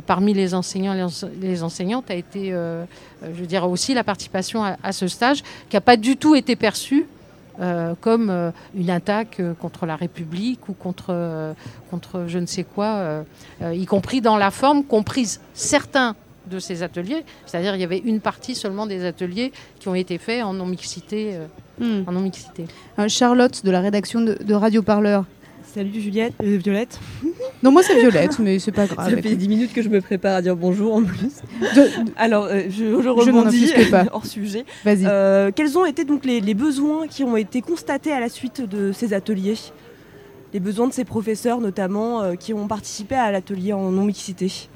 parmi 0.06 0.34
les 0.34 0.54
enseignants 0.54 0.94
et 0.94 0.98
les 0.98 1.04
ense- 1.04 1.26
les 1.40 1.64
enseignantes 1.64 2.10
a 2.10 2.16
été, 2.16 2.50
je 2.52 3.42
veux 3.42 3.46
dire, 3.46 3.70
aussi 3.70 3.94
la 3.94 4.04
participation 4.04 4.64
à, 4.64 4.92
ce 4.92 5.08
stage, 5.08 5.44
qui 5.70 5.76
n'a 5.76 5.82
pas 5.82 5.98
du 5.98 6.18
tout 6.18 6.36
été 6.36 6.56
perçue 6.56 7.06
comme 8.02 8.52
une 8.76 8.90
attaque 8.90 9.42
contre 9.60 9.86
la 9.86 9.96
République 9.96 10.68
ou 10.70 10.74
contre, 10.74 11.54
contre 11.90 12.26
je 12.28 12.40
ne 12.40 12.46
sais 12.46 12.64
quoi, 12.64 13.24
y 13.74 13.86
compris 13.86 14.22
dans 14.22 14.38
la 14.38 14.52
forme 14.52 14.84
comprise 14.84 15.42
certains 15.54 16.16
de 16.50 16.60
ces 16.60 16.84
ateliers, 16.84 17.24
c'est-à-dire 17.46 17.76
il 17.76 17.82
y 17.82 17.84
avait 17.84 18.00
une 18.06 18.20
partie 18.20 18.56
seulement 18.56 18.86
des 18.88 19.06
ateliers 19.06 19.52
qui 19.80 19.88
ont 19.88 19.96
été 19.96 20.18
faits 20.18 20.44
en 20.44 20.54
non-mixité. 20.54 21.32
euh, 21.34 21.46
Hmm. 21.78 22.04
en 22.08 22.14
non-mixité. 22.14 22.68
Euh, 23.00 23.10
Charlotte 23.10 23.66
de 23.66 23.70
la 23.70 23.82
rédaction 23.82 24.22
de, 24.22 24.36
de 24.42 24.54
Radio 24.54 24.82
Parleur. 24.82 25.26
Salut 25.74 26.00
Juliette, 26.00 26.34
euh, 26.42 26.58
Violette. 26.64 27.00
Non, 27.64 27.72
moi 27.72 27.84
c'est 27.84 28.00
Violette, 28.00 28.40
mais 28.40 28.60
c'est 28.60 28.72
pas 28.72 28.86
grave. 28.86 29.10
Ça 29.14 29.22
fait 29.22 29.36
10 29.36 29.48
minutes 29.50 29.74
que 29.74 29.82
je 29.82 29.90
me 29.90 30.00
prépare 30.00 30.36
à 30.36 30.42
dire 30.42 30.56
bonjour 30.56 30.94
en 30.96 31.04
plus. 31.04 31.42
Alors, 32.16 32.46
euh, 32.46 32.62
je, 32.70 32.86
je 32.96 33.02
Je 33.02 33.10
rebondis 33.10 33.66
offusque 33.74 33.90
pas. 33.92 34.06
hors 34.14 34.26
sujet. 34.26 34.64
Vas-y. 34.86 35.06
Euh, 35.06 35.52
quels 35.54 35.78
ont 35.78 35.86
été 35.86 36.06
donc 36.06 36.24
les, 36.26 36.40
les 36.42 36.54
besoins 36.54 37.08
qui 37.08 37.24
ont 37.26 37.36
été 37.36 37.62
constatés 37.62 38.12
à 38.14 38.20
la 38.22 38.30
suite 38.30 38.62
de 38.62 38.92
ces 38.94 39.14
ateliers? 39.14 39.56
Les 40.54 40.60
besoins 40.62 40.88
de 40.88 40.94
ces 40.94 41.04
professeurs 41.06 41.60
notamment 41.60 42.22
euh, 42.22 42.36
qui 42.36 42.54
ont 42.54 42.68
participé 42.68 43.16
à 43.16 43.32
l'atelier 43.32 43.74
en 43.74 43.92
non-mixité? 43.92 44.70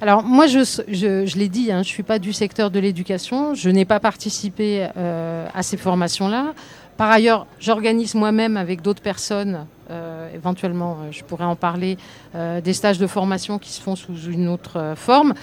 Alors 0.00 0.22
moi, 0.22 0.46
je, 0.46 1.38
l'ai 1.38 1.48
dit, 1.48 1.72
hein, 1.72 1.82
je 1.82 1.88
ne 1.88 1.94
suis 1.94 2.02
pas 2.02 2.18
du 2.18 2.32
secteur 2.32 2.70
de 2.70 2.78
l'éducation, 2.78 3.54
je 3.54 3.68
n'ai 3.70 3.84
pas 3.84 4.00
participé 4.00 4.88
euh, 4.96 5.46
à 5.54 5.62
ces 5.62 5.76
formations-là. 5.76 6.54
Par 6.96 7.10
ailleurs, 7.10 7.46
j'organise 7.60 8.14
moi-même 8.14 8.56
avec 8.56 8.82
d'autres 8.82 9.02
personnes 9.02 9.66
euh, 9.90 10.28
éventuellement, 10.34 10.98
euh, 11.00 11.12
je 11.12 11.24
pourrais 11.24 11.44
en 11.44 11.56
parler, 11.56 11.96
des 12.34 12.72
stages 12.72 12.98
de 12.98 13.06
formation 13.06 13.58
qui 13.58 13.72
se 13.72 13.80
font 13.80 13.96
sous 13.96 14.30
une 14.30 14.48
autre 14.48 14.94
forme. 14.96 15.34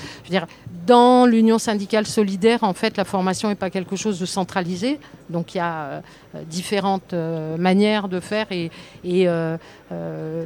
Dans 0.85 1.25
l'Union 1.25 1.57
syndicale 1.57 2.05
solidaire, 2.05 2.63
en 2.63 2.73
fait, 2.73 2.95
la 2.95 3.05
formation 3.05 3.49
n'est 3.49 3.55
pas 3.55 3.69
quelque 3.69 3.95
chose 3.95 4.19
de 4.19 4.25
centralisé. 4.25 4.99
Donc 5.29 5.55
il 5.55 5.57
y 5.57 5.61
a 5.61 6.03
différentes 6.47 7.13
manières 7.57 8.07
de 8.07 8.19
faire 8.19 8.45
et, 8.51 8.69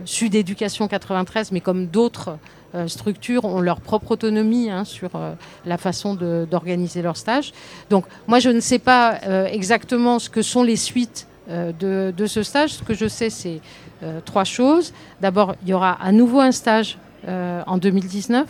Sud 0.05 0.35
Éducation 0.35 0.87
93, 0.87 1.51
mais 1.51 1.59
comme 1.59 1.87
d'autres 1.87 2.37
structures 2.87 3.45
ont 3.45 3.61
leur 3.61 3.81
propre 3.81 4.11
autonomie 4.11 4.69
hein, 4.69 4.83
sur 4.85 5.11
euh, 5.15 5.33
la 5.65 5.77
façon 5.77 6.13
d'organiser 6.13 7.01
leur 7.01 7.17
stage. 7.17 7.51
Donc 7.89 8.05
moi 8.27 8.39
je 8.39 8.49
ne 8.49 8.59
sais 8.59 8.79
pas 8.79 9.19
euh, 9.25 9.45
exactement 9.45 10.19
ce 10.19 10.29
que 10.29 10.41
sont 10.41 10.63
les 10.63 10.75
suites 10.75 11.27
euh, 11.49 12.11
de, 12.11 12.25
ce 12.27 12.43
stage. 12.43 12.73
Ce 12.73 12.83
que 12.83 12.93
je 12.93 13.07
sais 13.07 13.29
c'est 13.29 13.59
euh, 14.03 14.19
trois 14.23 14.43
choses. 14.43 14.93
D'abord 15.19 15.55
il 15.63 15.69
y 15.69 15.73
aura 15.73 15.93
à 15.93 16.11
nouveau 16.11 16.41
un 16.41 16.51
stage 16.51 16.97
euh, 17.27 17.63
en 17.65 17.77
2019 17.77 18.45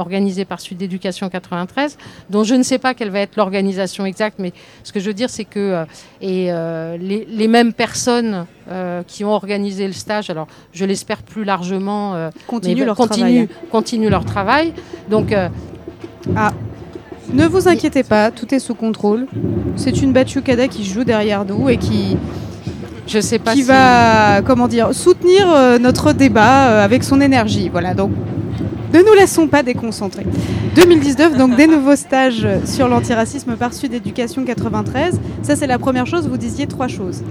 organisé 0.00 0.44
par 0.44 0.60
Sud 0.60 0.80
Éducation 0.82 1.28
93, 1.28 1.96
dont 2.30 2.42
je 2.44 2.54
ne 2.54 2.62
sais 2.62 2.78
pas 2.78 2.94
quelle 2.94 3.10
va 3.10 3.20
être 3.20 3.36
l'organisation 3.36 4.04
exacte, 4.06 4.38
mais 4.38 4.52
ce 4.82 4.92
que 4.92 5.00
je 5.00 5.06
veux 5.06 5.14
dire, 5.14 5.30
c'est 5.30 5.44
que 5.44 5.58
euh, 5.60 5.84
et, 6.20 6.46
euh, 6.50 6.96
les, 6.96 7.26
les 7.30 7.48
mêmes 7.48 7.72
personnes 7.72 8.46
euh, 8.70 9.02
qui 9.06 9.24
ont 9.24 9.32
organisé 9.32 9.86
le 9.86 9.92
stage, 9.92 10.30
alors 10.30 10.46
je 10.72 10.84
l'espère 10.84 11.22
plus 11.22 11.44
largement, 11.44 12.14
Continuent 12.46 12.78
mais 12.80 12.84
leur 12.86 12.96
continuent, 12.96 13.46
travail. 13.46 13.48
continuent 13.70 14.08
leur 14.10 14.24
travail. 14.24 14.72
Donc, 15.08 15.34
Ah. 16.36 16.50
Ne 17.32 17.46
vous 17.46 17.68
inquiétez 17.68 18.02
pas, 18.02 18.32
tout 18.32 18.52
est 18.54 18.58
sous 18.58 18.74
contrôle. 18.74 19.26
C'est 19.76 20.02
une 20.02 20.12
Bachukada 20.12 20.66
qui 20.66 20.84
joue 20.84 21.04
derrière 21.04 21.44
nous 21.44 21.68
et 21.68 21.76
qui, 21.76 22.16
je 23.06 23.20
sais 23.20 23.38
pas 23.38 23.52
qui 23.52 23.58
si- 23.62 23.68
va 23.68 24.42
comment 24.42 24.66
dire, 24.66 24.92
soutenir 24.92 25.48
euh, 25.48 25.78
notre 25.78 26.12
débat 26.12 26.70
euh, 26.70 26.84
avec 26.84 27.04
son 27.04 27.20
énergie. 27.20 27.68
Voilà, 27.68 27.94
donc 27.94 28.10
ne 28.92 29.00
nous 29.00 29.14
laissons 29.14 29.46
pas 29.46 29.62
déconcentrer. 29.62 30.26
2019, 30.74 31.36
donc 31.36 31.56
des 31.56 31.66
nouveaux 31.66 31.96
stages 31.96 32.46
sur 32.64 32.88
l'antiracisme 32.88 33.56
par 33.56 33.74
Sud 33.74 33.92
Éducation 33.92 34.44
93. 34.44 35.20
Ça, 35.42 35.56
c'est 35.56 35.66
la 35.66 35.78
première 35.78 36.06
chose. 36.06 36.28
Vous 36.28 36.36
disiez 36.36 36.66
trois 36.66 36.88
choses. 36.88 37.22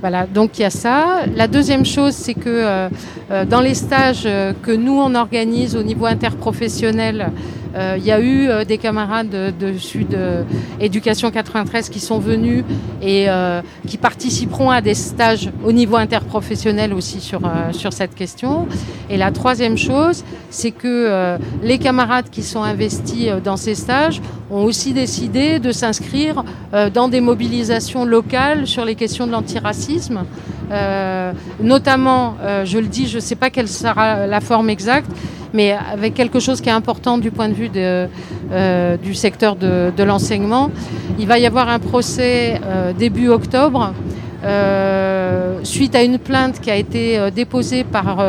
Voilà, 0.00 0.26
donc 0.26 0.58
il 0.58 0.62
y 0.62 0.64
a 0.64 0.70
ça. 0.70 1.26
La 1.34 1.48
deuxième 1.48 1.84
chose, 1.84 2.14
c'est 2.14 2.34
que 2.34 2.48
euh, 2.48 2.88
euh, 3.30 3.44
dans 3.44 3.60
les 3.60 3.74
stages 3.74 4.24
euh, 4.26 4.52
que 4.62 4.72
nous, 4.72 4.98
on 4.98 5.14
organise 5.14 5.76
au 5.76 5.82
niveau 5.82 6.06
interprofessionnel, 6.06 7.30
il 7.74 8.04
y 8.04 8.10
a 8.10 8.20
eu 8.20 8.48
euh, 8.48 8.64
des 8.64 8.78
camarades 8.78 9.28
de, 9.28 9.50
de 9.50 9.78
Sud 9.78 10.14
euh, 10.14 10.42
Éducation 10.80 11.30
93 11.30 11.88
qui 11.88 12.00
sont 12.00 12.18
venus 12.18 12.64
et 13.02 13.28
euh, 13.28 13.60
qui 13.86 13.96
participeront 13.98 14.70
à 14.70 14.80
des 14.80 14.94
stages 14.94 15.50
au 15.64 15.72
niveau 15.72 15.96
interprofessionnel 15.96 16.92
aussi 16.92 17.20
sur, 17.20 17.40
euh, 17.44 17.90
cette 17.90 18.14
question. 18.14 18.66
Et 19.10 19.16
la 19.16 19.30
troisième 19.30 19.76
chose, 19.76 20.24
c'est 20.50 20.70
que 20.70 20.86
euh, 20.86 21.38
les 21.62 21.78
camarades 21.78 22.30
qui 22.30 22.42
sont 22.42 22.62
investis 22.62 23.28
euh, 23.28 23.40
dans 23.40 23.56
ces 23.56 23.74
stages 23.74 24.20
ont 24.50 24.64
aussi 24.64 24.92
décidé 24.92 25.58
de 25.58 25.72
s'inscrire 25.72 26.44
euh, 26.74 26.90
dans 26.90 27.08
des 27.08 27.20
mobilisations 27.20 28.04
locales 28.04 28.66
sur 28.66 28.84
les 28.84 28.94
questions 28.94 29.26
de 29.26 29.32
l'antiracisme. 29.32 30.24
Euh, 30.70 31.32
notamment, 31.60 32.34
euh, 32.42 32.64
je 32.64 32.78
le 32.78 32.86
dis, 32.86 33.06
je 33.06 33.16
ne 33.16 33.20
sais 33.20 33.36
pas 33.36 33.50
quelle 33.50 33.68
sera 33.68 34.26
la 34.26 34.40
forme 34.40 34.70
exacte, 34.70 35.10
mais 35.54 35.72
avec 35.72 36.14
quelque 36.14 36.40
chose 36.40 36.60
qui 36.60 36.68
est 36.68 36.72
important 36.72 37.18
du 37.18 37.30
point 37.30 37.48
de 37.48 37.54
vue 37.54 37.70
euh, 37.74 38.96
du 38.96 39.14
secteur 39.14 39.56
de, 39.56 40.02
l'enseignement. 40.02 40.70
Il 41.18 41.26
va 41.26 41.38
y 41.38 41.46
avoir 41.46 41.68
un 41.68 41.78
procès 41.78 42.60
début 42.98 43.28
octobre. 43.28 43.92
suite 45.62 45.94
à 45.94 46.02
une 46.02 46.18
plainte 46.18 46.60
qui 46.60 46.70
a 46.70 46.76
été 46.76 47.30
déposée 47.34 47.84
par, 47.84 48.20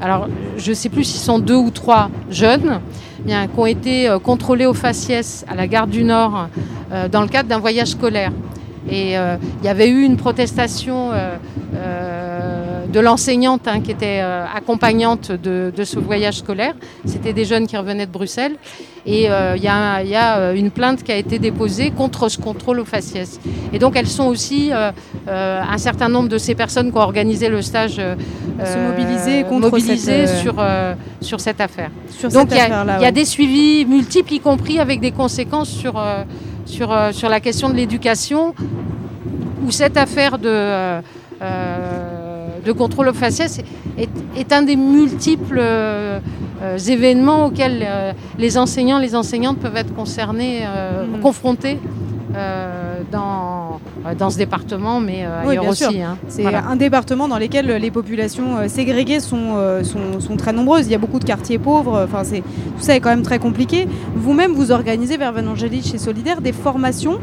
alors 0.00 0.28
je 0.56 0.70
ne 0.70 0.74
sais 0.74 0.88
plus 0.88 1.04
si 1.04 1.18
ce 1.18 1.24
sont 1.26 1.38
deux 1.38 1.54
ou 1.54 1.70
trois 1.70 2.08
jeunes, 2.30 2.80
bien, 3.24 3.46
qui 3.46 3.58
ont 3.58 3.66
été 3.66 4.16
contrôlés 4.24 4.66
au 4.66 4.74
faciès 4.74 5.44
à 5.48 5.54
la 5.54 5.66
gare 5.66 5.86
du 5.86 6.04
Nord 6.04 6.48
dans 7.12 7.20
le 7.20 7.28
cadre 7.28 7.48
d'un 7.48 7.60
voyage 7.60 7.88
scolaire. 7.88 8.32
Et 8.90 9.18
euh, 9.18 9.36
il 9.62 9.66
y 9.66 9.68
avait 9.68 9.88
eu 9.88 10.02
une 10.02 10.16
protestation 10.16 11.10
euh, 11.12 11.36
euh, 11.74 12.86
de 12.86 13.00
l'enseignante 13.00 13.66
hein, 13.66 13.80
qui 13.80 13.90
était 13.90 14.20
euh, 14.22 14.44
accompagnante 14.54 15.32
de, 15.32 15.72
de 15.76 15.84
ce 15.84 15.98
voyage 15.98 16.36
scolaire. 16.38 16.74
C'était 17.04 17.32
des 17.32 17.44
jeunes 17.44 17.66
qui 17.66 17.76
revenaient 17.76 18.06
de 18.06 18.12
Bruxelles. 18.12 18.56
Et 19.04 19.30
euh, 19.30 19.54
il 19.56 19.62
y 19.62 19.68
a, 19.68 20.02
il 20.02 20.08
y 20.08 20.16
a, 20.16 20.52
une 20.52 20.70
plainte 20.70 21.02
qui 21.04 21.12
a 21.12 21.16
été 21.16 21.38
déposée 21.38 21.90
contre 21.90 22.28
ce 22.28 22.38
contrôle 22.38 22.80
au 22.80 22.84
faciès. 22.84 23.40
Et 23.72 23.78
donc 23.78 23.94
elles 23.96 24.08
sont 24.08 24.26
aussi, 24.26 24.70
euh, 24.72 24.90
un 25.28 25.78
certain 25.78 26.08
nombre 26.08 26.28
de 26.28 26.38
ces 26.38 26.54
personnes 26.54 26.90
qui 26.90 26.98
ont 26.98 27.02
organisé 27.02 27.48
le 27.48 27.62
stage, 27.62 27.96
Se 27.96 28.78
mobiliser 28.78 29.44
contre 29.44 29.70
mobilisées 29.70 30.26
cette, 30.26 30.38
sur, 30.38 30.54
sur 31.20 31.40
cette 31.40 31.60
affaire. 31.60 31.90
Sur 32.10 32.30
donc 32.30 32.48
il 32.50 32.56
y 32.56 32.60
a- 32.60 32.64
affaire-là, 32.64 32.96
il 32.98 33.02
y 33.02 33.04
a 33.04 33.08
ouais. 33.08 33.12
des 33.12 33.24
suivis 33.24 33.84
multiples, 33.84 34.32
y 34.34 34.40
compris 34.40 34.80
avec 34.80 35.00
des 35.00 35.12
conséquences 35.12 35.68
sur, 35.68 36.02
sur, 36.66 36.92
euh, 36.92 37.12
sur 37.12 37.28
la 37.28 37.40
question 37.40 37.68
de 37.70 37.74
l'éducation, 37.74 38.54
où 39.64 39.70
cette 39.70 39.96
affaire 39.96 40.38
de, 40.38 40.48
euh, 40.48 41.00
euh, 41.42 42.48
de 42.64 42.72
contrôle 42.72 43.08
au 43.08 43.14
faciès 43.14 43.58
est, 43.96 44.08
est 44.36 44.52
un 44.52 44.62
des 44.62 44.76
multiples 44.76 45.62
événements 46.88 47.46
auxquels 47.46 47.86
les 48.38 48.58
enseignants, 48.58 48.98
les 48.98 49.14
enseignantes 49.14 49.58
peuvent 49.58 49.76
être 49.76 49.94
concernés, 49.94 50.62
Mhm. 50.64 51.20
confrontés 51.20 51.78
euh, 52.34 52.85
dans, 53.10 53.80
euh, 54.06 54.14
dans 54.14 54.30
ce 54.30 54.36
département, 54.38 55.00
mais 55.00 55.24
euh, 55.24 55.42
Oui, 55.44 55.50
ailleurs 55.52 55.68
aussi. 55.68 56.00
hein. 56.02 56.16
C'est 56.28 56.42
Voilà. 56.42 56.64
un 56.68 56.76
département 56.76 57.28
dans 57.28 57.38
lequel 57.38 57.66
les 57.66 57.90
populations 57.90 58.56
euh, 58.58 58.68
ségrégées 58.68 59.20
sont, 59.20 59.54
sont, 59.82 60.20
sont 60.20 60.36
très 60.36 60.52
nombreuses. 60.52 60.86
Il 60.86 60.92
y 60.92 60.94
a 60.94 60.98
beaucoup 60.98 61.18
de 61.18 61.24
quartiers 61.24 61.58
pauvres. 61.58 62.04
Enfin, 62.04 62.24
c'est 62.24 62.40
tout 62.40 62.80
ça 62.80 62.94
est 62.96 63.00
quand 63.00 63.10
même 63.10 63.22
très 63.22 63.38
compliqué. 63.38 63.88
Vous-même, 64.14 64.52
vous 64.52 64.70
organisez 64.72 65.16
vers 65.16 65.32
Van 65.32 65.46
Angélique 65.46 65.86
chez 65.86 65.98
Solidaire 65.98 66.40
des 66.40 66.52
formations 66.52 67.18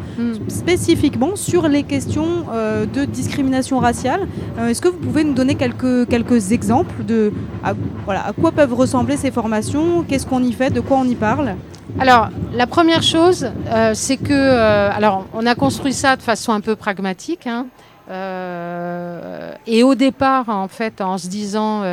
spécifiquement 0.47 1.35
sur 1.35 1.67
les 1.67 1.83
questions 1.83 2.45
de 2.93 3.05
discrimination 3.05 3.79
raciale. 3.79 4.27
Est-ce 4.67 4.81
que 4.81 4.87
vous 4.87 4.97
pouvez 4.97 5.23
nous 5.23 5.33
donner 5.33 5.55
quelques, 5.55 6.07
quelques 6.07 6.51
exemples 6.51 7.03
de 7.05 7.31
à, 7.63 7.73
voilà, 8.05 8.27
à 8.27 8.33
quoi 8.33 8.51
peuvent 8.51 8.73
ressembler 8.73 9.17
ces 9.17 9.31
formations? 9.31 10.03
Qu'est-ce 10.07 10.25
qu'on 10.25 10.43
y 10.43 10.51
fait? 10.53 10.69
De 10.71 10.79
quoi 10.79 10.97
on 10.97 11.05
y 11.05 11.15
parle? 11.15 11.55
Alors, 11.99 12.29
la 12.53 12.65
première 12.65 13.03
chose, 13.03 13.51
euh, 13.67 13.91
c'est 13.93 14.17
que, 14.17 14.33
euh, 14.33 14.91
alors, 14.91 15.25
on 15.33 15.45
a 15.45 15.53
construit 15.53 15.93
ça 15.93 16.15
de 16.15 16.23
façon 16.23 16.51
un 16.51 16.59
peu 16.59 16.75
pragmatique, 16.75 17.45
hein, 17.45 17.67
euh, 18.09 19.53
et 19.67 19.83
au 19.83 19.93
départ, 19.93 20.49
en 20.49 20.67
fait, 20.67 21.01
en 21.01 21.17
se 21.17 21.27
disant 21.27 21.83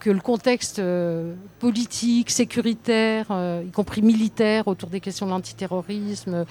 que 0.00 0.10
le 0.10 0.20
contexte 0.20 0.80
politique, 1.58 2.30
sécuritaire, 2.30 3.26
y 3.66 3.70
compris 3.70 4.02
militaire, 4.02 4.68
autour 4.68 4.88
des 4.88 5.00
questions 5.00 5.26
de 5.26 5.32
l'antiterrorisme, 5.32 6.44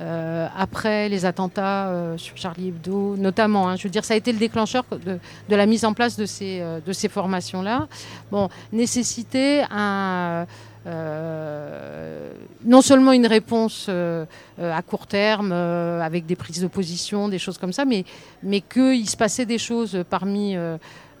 après 0.00 1.08
les 1.08 1.24
attentats 1.24 1.90
sur 2.16 2.36
Charlie 2.36 2.68
Hebdo, 2.68 3.16
notamment, 3.16 3.68
hein, 3.68 3.76
je 3.76 3.82
veux 3.82 3.90
dire, 3.90 4.04
ça 4.04 4.14
a 4.14 4.16
été 4.16 4.32
le 4.32 4.38
déclencheur 4.38 4.84
de, 4.90 5.18
la 5.48 5.66
mise 5.66 5.84
en 5.84 5.92
place 5.92 6.16
de 6.16 6.24
ces, 6.24 6.62
de 6.86 6.92
ces 6.92 7.08
formations-là. 7.08 7.88
Bon, 8.30 8.48
nécessitait 8.72 9.64
un 9.70 10.46
euh, 10.86 12.32
non 12.64 12.82
seulement 12.82 13.12
une 13.12 13.26
réponse 13.26 13.86
euh, 13.88 14.24
à 14.58 14.82
court 14.82 15.06
terme, 15.06 15.50
euh, 15.52 16.00
avec 16.00 16.26
des 16.26 16.36
prises 16.36 16.60
de 16.60 16.66
position, 16.66 17.28
des 17.28 17.38
choses 17.38 17.58
comme 17.58 17.72
ça, 17.72 17.84
mais, 17.84 18.04
mais 18.42 18.60
qu'il 18.60 19.08
se 19.08 19.16
passait 19.16 19.46
des 19.46 19.58
choses 19.58 20.04
parmi 20.10 20.56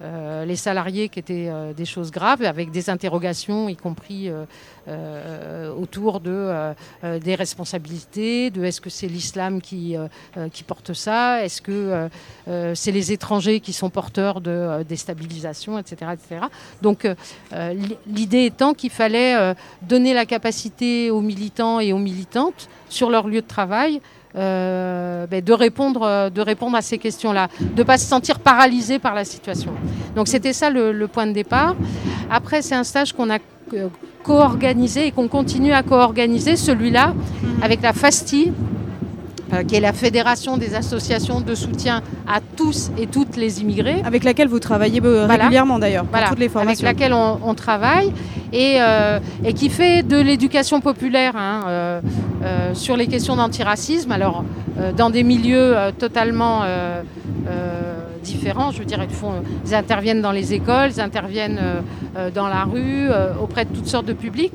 euh, 0.02 0.44
les 0.44 0.56
salariés 0.56 1.08
qui 1.08 1.20
étaient 1.20 1.48
euh, 1.48 1.72
des 1.72 1.84
choses 1.84 2.10
graves, 2.10 2.42
avec 2.42 2.72
des 2.72 2.90
interrogations, 2.90 3.68
y 3.68 3.76
compris 3.76 4.30
euh, 4.88 5.72
autour 5.74 6.18
de, 6.20 6.74
des 7.20 7.34
responsabilités, 7.36 8.50
de 8.50 8.64
est-ce 8.64 8.80
que 8.80 8.90
c'est 8.90 9.06
l'islam 9.06 9.60
qui, 9.60 9.96
porte 10.66 10.92
ça, 10.92 11.44
est-ce 11.44 11.62
que 11.62 12.08
c'est 12.74 12.90
les 12.90 13.12
étrangers 13.12 13.60
qui 13.60 13.72
sont 13.72 13.90
porteurs 13.90 14.40
de 14.40 14.82
déstabilisation, 14.82 15.78
etc., 15.78 16.12
etc. 16.14 16.46
Donc 16.82 17.06
l'idée 18.06 18.46
étant 18.46 18.74
qu'il 18.74 18.90
fallait 18.90 19.54
donner 19.82 20.14
la 20.14 20.26
capacité 20.26 21.10
aux 21.10 21.20
militants 21.20 21.78
et 21.78 21.92
aux 21.92 21.98
militantes 21.98 22.68
sur 22.88 23.08
leur 23.08 23.28
lieu 23.28 23.42
de 23.42 23.46
travail 23.46 24.00
euh, 24.36 25.26
ben, 25.26 25.42
de, 25.42 25.52
répondre, 25.52 26.02
euh, 26.02 26.30
de 26.30 26.40
répondre 26.40 26.76
à 26.76 26.82
ces 26.82 26.98
questions-là, 26.98 27.48
de 27.60 27.78
ne 27.78 27.82
pas 27.82 27.98
se 27.98 28.06
sentir 28.06 28.38
paralysé 28.38 28.98
par 28.98 29.14
la 29.14 29.24
situation. 29.24 29.72
Donc 30.16 30.28
c'était 30.28 30.52
ça 30.52 30.70
le, 30.70 30.92
le 30.92 31.08
point 31.08 31.26
de 31.26 31.32
départ. 31.32 31.76
Après, 32.30 32.62
c'est 32.62 32.74
un 32.74 32.84
stage 32.84 33.12
qu'on 33.12 33.30
a 33.30 33.38
euh, 33.74 33.88
co-organisé 34.22 35.08
et 35.08 35.10
qu'on 35.10 35.28
continue 35.28 35.72
à 35.72 35.82
co-organiser, 35.82 36.56
celui-là, 36.56 37.14
avec 37.62 37.82
la 37.82 37.92
FASTI, 37.92 38.52
qui 39.66 39.74
est 39.76 39.80
la 39.80 39.92
Fédération 39.92 40.56
des 40.56 40.74
associations 40.74 41.40
de 41.40 41.54
soutien 41.54 42.02
à 42.26 42.40
tous 42.56 42.90
et 42.98 43.06
toutes 43.06 43.36
les 43.36 43.60
immigrés. 43.60 44.02
Avec 44.04 44.24
laquelle 44.24 44.48
vous 44.48 44.58
travaillez 44.60 45.00
euh, 45.04 45.26
Voilà. 45.26 45.44
régulièrement 45.44 45.78
d'ailleurs, 45.78 46.04
pour 46.04 46.12
Voilà, 46.12 46.28
toutes 46.28 46.38
les 46.38 46.48
formations. 46.48 46.86
Avec 46.86 46.98
laquelle 47.00 47.12
on, 47.12 47.38
on 47.44 47.54
travaille 47.54 48.12
et, 48.52 48.76
euh, 48.80 49.18
et 49.44 49.52
qui 49.52 49.68
fait 49.68 50.02
de 50.02 50.18
l'éducation 50.18 50.80
populaire 50.80 51.34
hein, 51.36 51.64
euh, 51.68 52.00
euh, 52.44 52.74
sur 52.74 52.96
les 52.96 53.06
questions 53.06 53.36
d'antiracisme. 53.36 54.12
Alors, 54.12 54.44
euh, 54.78 54.92
dans 54.92 55.10
des 55.10 55.22
milieux 55.22 55.76
euh, 55.76 55.90
totalement 55.92 56.60
euh, 56.62 57.02
euh, 57.48 57.92
différents. 58.22 58.70
Je 58.70 58.78
veux 58.78 58.84
dire, 58.84 59.02
ils, 59.02 59.14
font, 59.14 59.34
interviennent 59.74 60.22
dans 60.22 60.32
les 60.32 60.54
écoles, 60.54 60.90
ils 60.94 61.00
interviennent 61.00 61.58
euh, 61.60 61.80
euh, 62.16 62.30
dans 62.30 62.48
la 62.48 62.64
rue, 62.64 63.08
euh, 63.10 63.34
auprès 63.40 63.64
de 63.64 63.74
toutes 63.74 63.86
sortes 63.88 64.06
de 64.06 64.12
publics. 64.12 64.52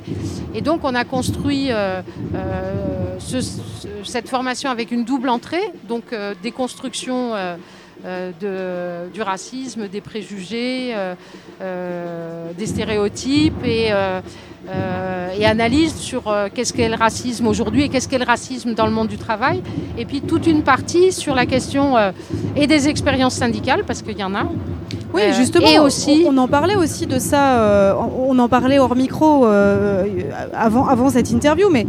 Et 0.56 0.62
donc, 0.62 0.82
on 0.84 0.96
a 0.96 1.04
construit 1.04 1.70
ce- 3.20 3.42
ce- 3.42 3.88
cette 4.04 4.30
formation 4.30 4.70
avec 4.70 4.92
une 4.92 5.04
double 5.04 5.30
entrée, 5.30 5.72
donc 5.88 6.04
des 6.42 6.52
du 9.14 9.22
racisme, 9.22 9.88
des 9.88 10.02
préjugés, 10.02 10.96
des 12.58 12.66
stéréotypes 12.66 13.64
et, 13.66 13.92
euh, 14.70 15.30
et 15.40 15.46
analyse 15.46 15.96
sur 15.96 16.28
euh, 16.28 16.48
qu'est-ce 16.54 16.74
qu'est 16.74 16.90
le 16.90 16.96
racisme 16.96 17.48
aujourd'hui 17.48 17.84
et 17.84 17.90
qu'est-ce 17.90 18.08
qu'est 18.08 18.18
le 18.18 18.26
racisme 18.26 18.74
dans 18.74 18.86
le 18.86 18.92
monde 18.92 19.08
du 19.08 19.18
travail. 19.18 19.62
Et 19.98 20.06
puis 20.06 20.22
toute 20.22 20.48
une 20.48 20.64
partie 20.64 21.12
sur 21.12 21.36
la 21.36 21.46
question 21.46 21.96
euh, 21.98 22.12
et 22.56 22.68
des 22.68 22.88
expériences 22.90 23.36
syndicales, 23.36 23.84
parce 23.86 24.02
qu'il 24.02 24.18
y 24.18 24.24
en 24.24 24.36
a. 24.36 24.44
Oui, 25.14 25.22
justement, 25.34 25.66
Et 25.68 25.80
aussi. 25.80 26.26
on, 26.28 26.34
on 26.34 26.38
en 26.38 26.48
parlait 26.50 26.76
aussi 26.76 27.08
de 27.08 27.18
ça, 27.18 27.96
on, 27.98 28.38
en 28.38 28.50
parlait 28.50 28.78
hors 28.78 28.96
micro 28.96 29.46
avant, 30.54 30.86
avant 30.88 31.10
cette 31.10 31.32
interview, 31.32 31.70
mais 31.72 31.88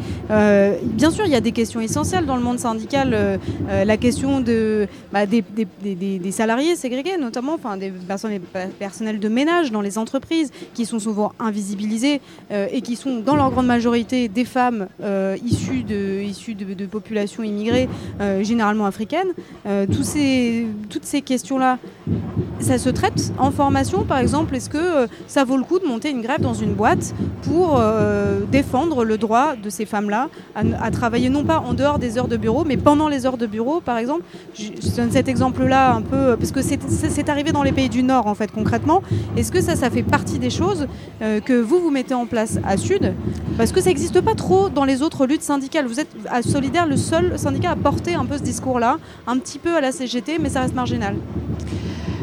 bien 0.84 1.10
sûr, 1.10 1.24
il 1.26 1.32
y 1.32 1.36
a 1.36 1.40
des 1.40 1.52
questions 1.52 1.80
essentielles 1.80 2.26
dans 2.26 2.36
le 2.36 2.42
monde 2.42 2.58
syndical. 2.60 3.38
la 3.84 3.96
question 3.96 4.40
de, 4.40 4.86
bah, 5.12 5.26
des, 5.26 5.42
des- 5.42 5.66
des- 5.82 5.94
des- 5.96 6.18
des 6.20 6.32
salariés 6.32 6.76
ségrégés, 6.76 7.18
notamment, 7.20 7.54
enfin 7.54 7.76
des 7.76 7.90
personnes, 7.90 8.38
personnels 8.78 9.18
de 9.18 9.28
ménage 9.28 9.72
dans 9.72 9.80
les 9.82 9.98
entreprises, 9.98 10.50
qui 10.74 10.86
sont 10.86 11.00
souvent 11.00 11.32
invisibilisés 11.40 12.20
et 12.70 12.80
qui 12.82 12.96
sont 12.96 13.20
dans 13.20 13.36
leur 13.36 13.50
grande 13.50 13.66
majorité 13.66 14.28
des 14.28 14.44
femmes 14.44 14.88
euh, 15.02 15.36
issues, 15.44 15.82
de, 15.82 16.86
populations 16.86 17.42
immigrées, 17.42 17.88
euh, 18.20 18.42
généralement 18.42 18.86
africaines. 18.86 19.32
Euh, 19.66 19.86
toutes 19.86 21.04
ces 21.04 21.22
questions-là, 21.22 21.78
ça 22.60 22.78
se 22.78 22.88
traite 22.88 23.32
en 23.38 23.50
formation, 23.50 24.04
par 24.04 24.18
exemple 24.18 24.54
Est-ce 24.56 24.68
que 24.68 24.78
euh, 24.78 25.06
ça 25.26 25.44
vaut 25.44 25.56
le 25.56 25.62
coup 25.62 25.78
de 25.78 25.86
monter 25.86 26.10
une 26.10 26.22
grève 26.22 26.40
dans 26.40 26.54
une 26.54 26.74
boîte 26.74 27.14
pour 27.42 27.76
euh, 27.78 28.40
défendre 28.50 29.04
le 29.04 29.18
droit 29.18 29.54
de 29.56 29.70
ces 29.70 29.86
femmes-là 29.86 30.28
à, 30.54 30.90
travailler 30.90 31.28
non 31.28 31.44
pas 31.44 31.60
en 31.60 31.74
dehors 31.74 31.98
des 31.98 32.18
heures 32.18 32.28
de 32.28 32.36
bureau, 32.36 32.64
mais 32.64 32.76
pendant 32.76 33.08
les 33.08 33.26
heures 33.26 33.36
de 33.36 33.46
bureau, 33.46 33.80
par 33.80 33.98
exemple? 33.98 34.22
Je, 34.54 34.70
donne 34.96 35.12
cet 35.12 35.28
exemple-là 35.28 35.94
un 35.94 36.02
peu, 36.02 36.16
euh, 36.16 36.36
parce 36.36 36.50
que 36.50 36.60
c'est 36.62 37.28
arrivé 37.28 37.52
dans 37.52 37.62
les 37.62 37.72
pays 37.72 37.88
du 37.88 38.02
Nord, 38.02 38.26
en 38.26 38.34
fait, 38.34 38.50
concrètement. 38.50 39.02
Est-ce 39.36 39.52
que 39.52 39.60
ça, 39.60 39.76
ça 39.76 39.90
fait 39.90 40.02
partie 40.02 40.38
des 40.38 40.50
choses 40.50 40.88
euh, 41.22 41.40
que 41.40 41.52
vous, 41.60 41.80
vous 41.80 41.90
mettez 41.90 42.14
en 42.14 42.26
place? 42.26 42.57
À 42.64 42.76
Sud 42.76 43.14
Parce 43.56 43.72
que 43.72 43.80
ça 43.80 43.90
n'existe 43.90 44.20
pas 44.20 44.34
trop 44.34 44.68
dans 44.68 44.84
les 44.84 45.02
autres 45.02 45.26
luttes 45.26 45.42
syndicales. 45.42 45.86
Vous 45.86 46.00
êtes 46.00 46.10
à 46.28 46.42
Solidaire 46.42 46.86
le 46.86 46.96
seul 46.96 47.38
syndicat 47.38 47.72
à 47.72 47.76
porter 47.76 48.14
un 48.14 48.24
peu 48.24 48.38
ce 48.38 48.42
discours-là, 48.42 48.98
un 49.26 49.38
petit 49.38 49.58
peu 49.58 49.76
à 49.76 49.80
la 49.80 49.92
CGT, 49.92 50.38
mais 50.38 50.48
ça 50.48 50.60
reste 50.60 50.74
marginal. 50.74 51.16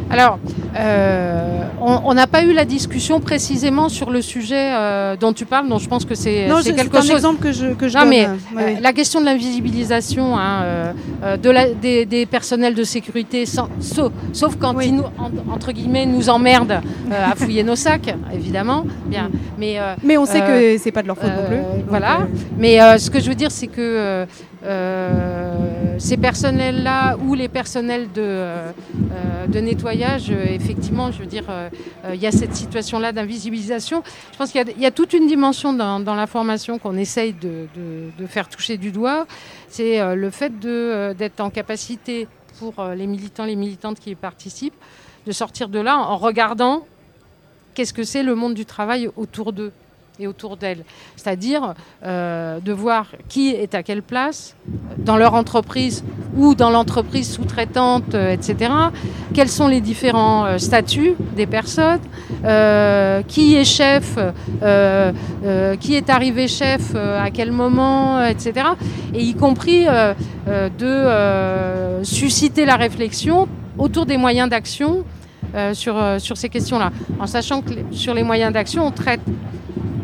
Alors, 0.09 0.37
euh, 0.77 1.59
on 1.81 2.13
n'a 2.13 2.27
pas 2.27 2.43
eu 2.43 2.53
la 2.53 2.65
discussion 2.65 3.19
précisément 3.19 3.89
sur 3.89 4.09
le 4.11 4.21
sujet 4.21 4.71
euh, 4.73 5.15
dont 5.15 5.33
tu 5.33 5.45
parles, 5.45 5.67
donc 5.67 5.81
je 5.81 5.87
pense 5.87 6.05
que 6.05 6.15
c'est 6.15 6.47
quelque 6.63 6.95
un 6.97 7.01
chose. 7.01 7.11
exemple 7.11 7.41
que 7.41 7.51
je, 7.51 7.67
que 7.73 7.87
je 7.87 7.95
Non, 7.95 8.01
donne. 8.01 8.09
mais 8.09 8.27
Ouais, 8.55 8.75
euh, 8.77 8.79
la 8.81 8.93
question 8.93 9.19
de 9.19 9.25
l'invisibilisation 9.25 10.37
hein, 10.37 10.93
de 11.41 11.49
la- 11.49 11.69
des, 11.73 12.05
des 12.05 12.25
personnels 12.25 12.75
de 12.75 12.83
sécurité, 12.83 13.45
sans- 13.45 13.67
sauf, 13.79 14.11
sauf 14.31 14.55
quand 14.57 14.79
ils 14.79 14.95
nous, 14.95 15.03
en- 15.17 15.53
entre 15.53 15.71
guillemets, 15.71 16.05
nous 16.05 16.29
emmerdent 16.29 16.81
à 17.11 17.35
fouiller 17.35 17.63
nos 17.63 17.75
sacs, 17.75 18.13
évidemment. 18.33 18.85
Bien, 19.07 19.29
mais, 19.57 19.77
Mais 20.03 20.17
on 20.17 20.25
sait 20.25 20.41
que 20.41 20.77
c'est 20.77 20.91
pas 20.91 21.01
de 21.01 21.07
leur 21.07 21.17
faute 21.17 21.29
non 21.31 21.47
plus. 21.47 21.83
voilà. 21.87 22.19
Mais 22.57 22.77
ce 22.99 23.09
que 23.09 23.19
je 23.19 23.27
veux 23.29 23.35
dire, 23.35 23.51
c'est 23.51 23.67
que 23.67 24.25
ces 25.99 26.17
personnels-là 26.17 27.17
ou 27.17 27.33
les 27.35 27.47
personnels 27.47 28.11
de, 28.11 28.21
euh, 28.21 28.71
euh, 29.11 29.47
nettoyage, 29.61 30.29
euh, 30.29 30.45
effectivement, 30.49 31.11
je 31.11 31.19
veux 31.19 31.25
dire, 31.25 31.45
euh, 31.49 31.69
euh, 32.05 32.15
il 32.15 32.21
y 32.21 32.27
a 32.27 32.31
cette 32.31 32.55
situation-là 32.55 33.11
d'invisibilisation. 33.11 34.03
Je 34.31 34.37
pense 34.37 34.51
qu'il 34.51 34.63
y 34.77 34.85
a- 34.85 34.91
toute 34.91 35.13
une 35.13 35.27
dimension 35.27 35.73
dans, 35.73 35.99
la 36.15 36.27
formation 36.27 36.79
qu'on 36.79 36.97
essaye 36.97 37.33
de, 37.33 37.67
de- 37.75 38.27
faire 38.27 38.49
toucher 38.49 38.77
du 38.77 38.91
doigt. 38.91 39.25
C'est 39.69 39.99
euh, 39.99 40.15
le 40.15 40.29
fait 40.29 40.51
euh, 40.65 41.13
d'être 41.13 41.39
en 41.41 41.49
capacité 41.49 42.27
pour 42.59 42.79
euh, 42.79 42.95
les 42.95 43.07
militants, 43.07 43.45
les 43.45 43.55
militantes 43.55 43.99
qui 43.99 44.11
y 44.11 44.15
participent, 44.15 44.73
de 45.25 45.31
sortir 45.31 45.69
de 45.69 45.79
là 45.79 45.97
en 45.97 46.17
regardant 46.17 46.85
qu'est-ce 47.73 47.93
que 47.93 48.03
c'est 48.03 48.23
le 48.23 48.35
monde 48.35 48.53
du 48.53 48.65
travail 48.65 49.09
autour 49.15 49.53
d'eux 49.53 49.71
et 50.19 50.27
autour 50.27 50.57
d'elles. 50.57 50.83
C'est-à-dire 51.15 51.73
euh, 52.03 52.59
de 52.59 52.71
voir 52.71 53.07
qui 53.27 53.49
est 53.49 53.75
à 53.75 53.83
quelle 53.83 54.01
place 54.01 54.55
dans 54.97 55.17
leur 55.17 55.33
entreprise 55.33 56.03
ou 56.35 56.55
dans 56.55 56.69
l'entreprise 56.69 57.31
sous-traitante, 57.31 58.15
euh, 58.15 58.31
etc. 58.31 58.71
Quels 59.33 59.49
sont 59.49 59.67
les 59.67 59.81
différents 59.81 60.45
euh, 60.45 60.57
statuts 60.57 61.15
des 61.35 61.45
personnes, 61.45 61.99
qui 63.27 63.55
est 63.55 63.65
chef, 63.65 64.17
qui 65.79 65.95
est 65.95 66.09
arrivé 66.09 66.47
chef 66.47 66.95
à 66.95 67.29
quel 67.31 67.51
moment, 67.51 68.23
etc. 68.23 68.67
Et 69.13 69.21
y 69.21 69.33
compris 69.33 69.85
de 69.85 72.03
susciter 72.03 72.65
la 72.65 72.75
réflexion 72.75 73.47
autour 73.77 74.05
des 74.05 74.17
moyens 74.17 74.49
d'action 74.49 75.03
sur, 75.73 75.95
sur 76.19 76.37
ces 76.37 76.49
questions-là. 76.49 76.91
En 77.19 77.27
sachant 77.27 77.61
que 77.61 77.73
sur 77.91 78.13
les 78.13 78.23
moyens 78.23 78.53
d'action, 78.53 78.85
on 78.85 78.91
traite 78.91 79.21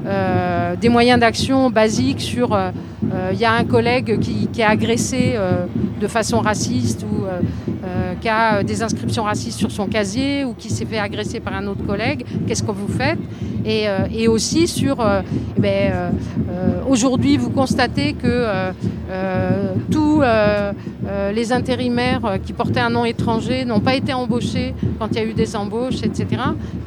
euh, 0.06 0.76
des 0.76 0.89
moyens 0.89 1.20
d'action 1.20 1.70
basiques 1.70 2.22
sur 2.22 2.54
euh, 2.54 2.72
euh, 3.14 3.32
il 3.34 3.39
y 3.39 3.45
a 3.45 3.54
un 3.54 3.64
collègue 3.64 4.20
qui, 4.20 4.47
est 4.58 4.64
agressé 4.64 5.34
euh, 5.36 5.66
de 5.99 6.08
façon 6.08 6.39
raciste 6.39 7.04
ou 7.04 7.26
euh, 7.26 7.39
euh, 7.84 8.14
qui 8.22 8.30
a 8.30 8.58
euh, 8.58 8.64
des 8.64 8.84
inscriptions 8.84 9.24
racistes 9.24 9.58
sur 9.58 9.72
son 9.72 9.88
casier 9.88 10.45
ou 10.45 10.54
qui 10.54 10.70
s'est 10.70 10.86
fait 10.86 10.99
agresser 10.99 11.39
par 11.39 11.54
un 11.56 11.68
autre 11.68 11.86
collègue, 11.86 12.26
qu'est-ce 12.47 12.64
que 12.64 12.72
vous 12.72 12.88
faites? 12.88 13.20
Et, 13.66 13.88
euh, 13.88 14.32
aussi 14.32 14.68
sur 14.68 15.02
euh, 15.02 15.22
eh 15.58 15.60
ben, 15.60 15.91
euh, 15.91 16.10
euh, 16.49 16.82
aujourd'hui 16.88 17.38
vous 17.38 17.49
constatez 17.49 18.14
que 18.14 18.28
euh, 18.28 18.72
euh, 19.10 19.74
tous 19.91 20.22
euh, 20.22 20.72
euh, 21.06 21.32
les 21.32 21.52
intérimaires 21.52 22.26
euh, 22.26 22.38
qui 22.38 22.54
portaient 22.54 22.80
un 22.80 22.89
nom 22.89 23.04
étranger 23.04 23.66
n'ont 23.66 23.80
pas 23.80 23.95
été 23.95 24.14
embauchés 24.14 24.74
quand 24.99 25.08
il 25.12 25.18
y 25.18 25.20
a 25.20 25.26
eu 25.26 25.34
des 25.34 25.56
embauches, 25.56 26.04
etc. 26.04 26.28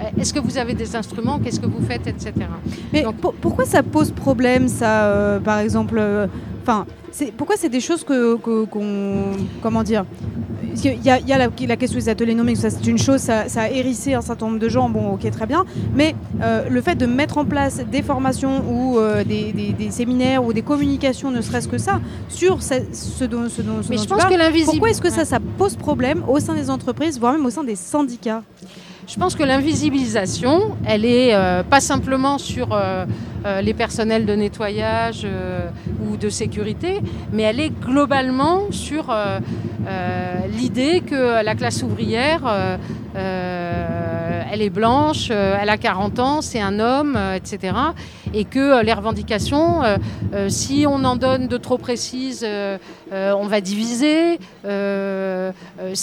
Euh, 0.01 0.21
Est-ce 0.21 0.33
que 0.33 0.39
vous 0.39 0.57
avez 0.57 0.75
des 0.75 0.97
instruments? 0.97 1.39
Qu'est-ce 1.39 1.61
que 1.61 1.67
vous 1.67 1.85
faites, 1.85 2.07
etc. 2.07 2.33
pour- 3.13 3.35
pourquoi 3.35 3.65
ça 3.67 3.83
pose 3.83 4.11
problème, 4.11 4.69
ça, 4.69 5.05
euh, 5.05 5.39
par 5.41 5.59
exemple 5.59 5.97
euh, 5.99 6.27
Enfin, 6.67 6.87
pourquoi 7.37 7.57
c'est 7.59 7.69
des 7.69 7.81
choses 7.81 8.05
que 8.05 8.37
qu'on 8.37 9.33
comment 9.63 9.83
dire 9.83 10.07
y 10.83 10.89
a, 11.11 11.19
il 11.21 11.29
y 11.29 11.33
a 11.33 11.37
la, 11.39 11.49
la 11.69 11.77
question 11.77 11.99
des 11.99 12.09
ateliers 12.09 12.35
nommés, 12.35 12.55
ça 12.57 12.71
c'est 12.71 12.87
une 12.87 12.97
chose, 12.99 13.21
ça, 13.21 13.49
ça 13.51 13.63
a 13.63 13.69
hérissé 13.69 14.15
un 14.15 14.23
certain 14.23 14.47
nombre 14.47 14.59
de 14.59 14.69
gens, 14.71 14.89
bon 14.89 15.13
ok 15.13 15.31
très 15.31 15.47
bien, 15.47 15.65
mais 15.95 16.15
euh, 16.43 16.67
le 16.71 16.81
fait 16.81 16.95
de 16.97 17.05
mettre 17.07 17.37
en 17.37 17.45
place 17.45 17.81
des 17.93 18.01
formations 18.03 18.65
ou 18.69 18.99
euh, 18.99 19.23
des, 19.25 19.53
des- 19.53 19.73
des 19.75 19.91
séminaires 19.91 20.43
ou 20.43 20.53
des 20.55 20.63
communications, 20.63 21.31
ne 21.31 21.43
serait-ce 21.43 21.69
que 21.69 21.79
ça, 21.79 22.01
sur 22.31 22.63
ce, 22.63 22.75
ce 22.93 23.25
dont, 23.25 23.49
ce 23.51 23.61
dont, 23.63 23.83
ce 23.83 23.91
Mais 23.91 23.97
dont 23.97 24.03
je 24.03 24.09
pense 24.09 24.19
parles, 24.21 24.33
que 24.33 24.39
l'invisible- 24.39 24.71
Pourquoi 24.71 24.89
est-ce 24.91 25.03
que 25.03 25.11
ça, 25.11 25.27
ça 25.27 25.39
pose 25.59 25.77
problème 25.77 26.23
au 26.27 26.41
sein 26.41 26.55
des 26.55 26.71
entreprises, 26.71 27.21
voire 27.21 27.35
même 27.35 27.45
au 27.45 27.51
sein 27.51 27.63
des 27.63 27.77
syndicats? 27.77 28.43
Je 29.07 29.17
pense 29.19 29.35
que 29.35 29.43
l'invisibilisation, 29.43 30.77
elle 30.87 31.05
est 31.05 31.35
euh, 31.35 31.63
pas 31.63 31.81
simplement 31.81 32.39
sur 32.39 32.73
euh, 32.73 33.05
euh, 33.45 33.61
les 33.61 33.75
personnels 33.75 34.25
de 34.25 34.33
nettoyage 34.35 35.27
ou 36.09 36.17
de 36.17 36.31
sécurité, 36.31 37.01
mais 37.31 37.43
elle 37.43 37.61
est 37.61 37.69
globalement 37.69 38.63
sur 38.71 39.15
l'idée 40.57 41.03
que 41.03 41.45
la 41.45 41.55
classe 41.55 41.83
ouvrière, 41.83 42.41
elle 44.51 44.63
est 44.63 44.71
blanche, 44.71 45.29
euh, 45.31 45.57
elle 45.61 45.69
a 45.69 45.77
40 45.77 46.19
ans, 46.19 46.41
c'est 46.43 46.61
un 46.61 46.79
homme, 46.81 47.15
euh, 47.17 47.35
etc. 47.35 47.75
Et 48.33 48.45
que 48.45 48.59
euh, 48.59 48.83
les 48.83 48.93
revendications, 48.93 49.83
euh, 49.83 49.97
euh, 50.35 50.49
si 50.49 50.87
on 50.89 51.05
en 51.05 51.17
donne 51.17 51.49
de 51.49 51.57
trop 51.57 51.79
précises, 51.79 52.43
euh, 52.47 52.79
euh, 53.13 53.33
on 53.39 53.47
va 53.47 53.61
diviser. 53.61 54.39
Euh, 54.65 55.53
euh, 55.81 55.95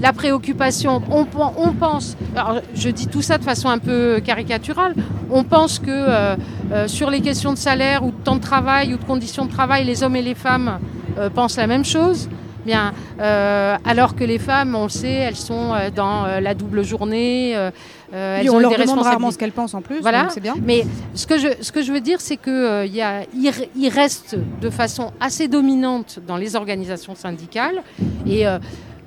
la 0.00 0.12
préoccupation, 0.12 1.02
on, 1.10 1.24
pen- 1.24 1.52
on 1.56 1.72
pense, 1.72 2.16
alors 2.36 2.60
je 2.74 2.88
dis 2.90 3.06
tout 3.06 3.22
ça 3.22 3.38
de 3.38 3.44
façon 3.44 3.68
un 3.68 3.78
peu 3.78 4.20
caricaturale, 4.24 4.94
on 5.30 5.44
pense 5.44 5.78
que 5.78 5.86
euh, 5.90 6.36
euh, 6.72 6.88
sur 6.88 7.10
les 7.10 7.20
questions 7.20 7.52
de 7.52 7.58
salaire 7.58 8.04
ou 8.04 8.10
de 8.10 8.16
temps 8.24 8.36
de 8.36 8.40
travail 8.40 8.94
ou 8.94 8.96
de 8.98 9.04
conditions 9.04 9.44
de 9.46 9.50
travail, 9.50 9.84
les 9.84 10.02
hommes 10.02 10.16
et 10.16 10.22
les 10.22 10.34
femmes 10.34 10.78
euh, 11.18 11.30
pensent 11.30 11.56
la 11.56 11.66
même 11.66 11.84
chose. 11.84 12.28
Bien, 12.66 12.92
euh, 13.20 13.76
alors 13.84 14.16
que 14.16 14.24
les 14.24 14.38
femmes, 14.38 14.74
on 14.74 14.82
le 14.84 14.88
sait, 14.88 15.08
elles 15.08 15.36
sont 15.36 15.72
euh, 15.72 15.90
dans 15.94 16.24
euh, 16.24 16.40
la 16.40 16.54
double 16.54 16.82
journée. 16.82 17.52
euh, 17.56 17.70
elles 18.12 18.50
on 18.50 18.56
ont 18.56 18.58
leur 18.58 18.72
des 18.72 18.82
demande 18.82 18.98
rarement 19.00 19.30
ce 19.30 19.38
qu'elles 19.38 19.52
pensent 19.52 19.74
en 19.74 19.82
plus, 19.82 20.00
Voilà. 20.00 20.28
c'est 20.30 20.40
bien. 20.40 20.54
Mais 20.64 20.84
ce 21.14 21.26
que 21.28 21.38
je, 21.38 21.48
ce 21.60 21.70
que 21.70 21.82
je 21.82 21.92
veux 21.92 22.00
dire, 22.00 22.20
c'est 22.20 22.36
qu'il 22.36 22.90
il, 23.76 23.88
reste 23.88 24.36
de 24.60 24.70
façon 24.70 25.12
assez 25.20 25.46
dominante 25.48 26.18
dans 26.26 26.36
les 26.36 26.56
organisations 26.56 27.14
syndicales. 27.14 27.82
Et 28.26 28.44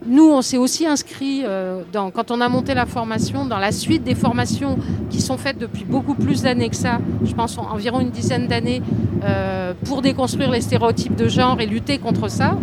nous, 0.05 0.31
on 0.31 0.41
s'est 0.41 0.57
aussi 0.57 0.85
inscrit, 0.87 1.41
euh, 1.43 1.81
dans, 1.91 2.09
quand 2.09 2.31
on 2.31 2.39
a 2.39 2.47
monté 2.47 2.73
la 2.73 2.85
formation, 2.85 3.45
dans 3.45 3.57
la 3.59 3.71
suite 3.73 4.03
des 4.03 4.15
formations 4.15 4.77
qui 5.09 5.21
sont 5.21 5.37
faites 5.37 5.57
depuis 5.57 5.83
beaucoup 5.83 6.15
plus 6.15 6.41
d'années 6.41 6.69
que 6.69 6.75
ça, 6.75 6.99
je 7.25 7.33
pense 7.33 7.57
en- 7.57 7.69
environ 7.71 7.99
une 7.99 8.09
dizaine 8.09 8.47
d'années, 8.47 8.81
euh, 9.25 9.73
pour 9.85 10.01
déconstruire 10.01 10.51
les 10.51 10.61
stéréotypes 10.61 11.15
de 11.15 11.27
genre 11.27 11.59
et 11.59 11.65
lutter 11.65 11.97
contre 11.97 12.29
ça. 12.29 12.57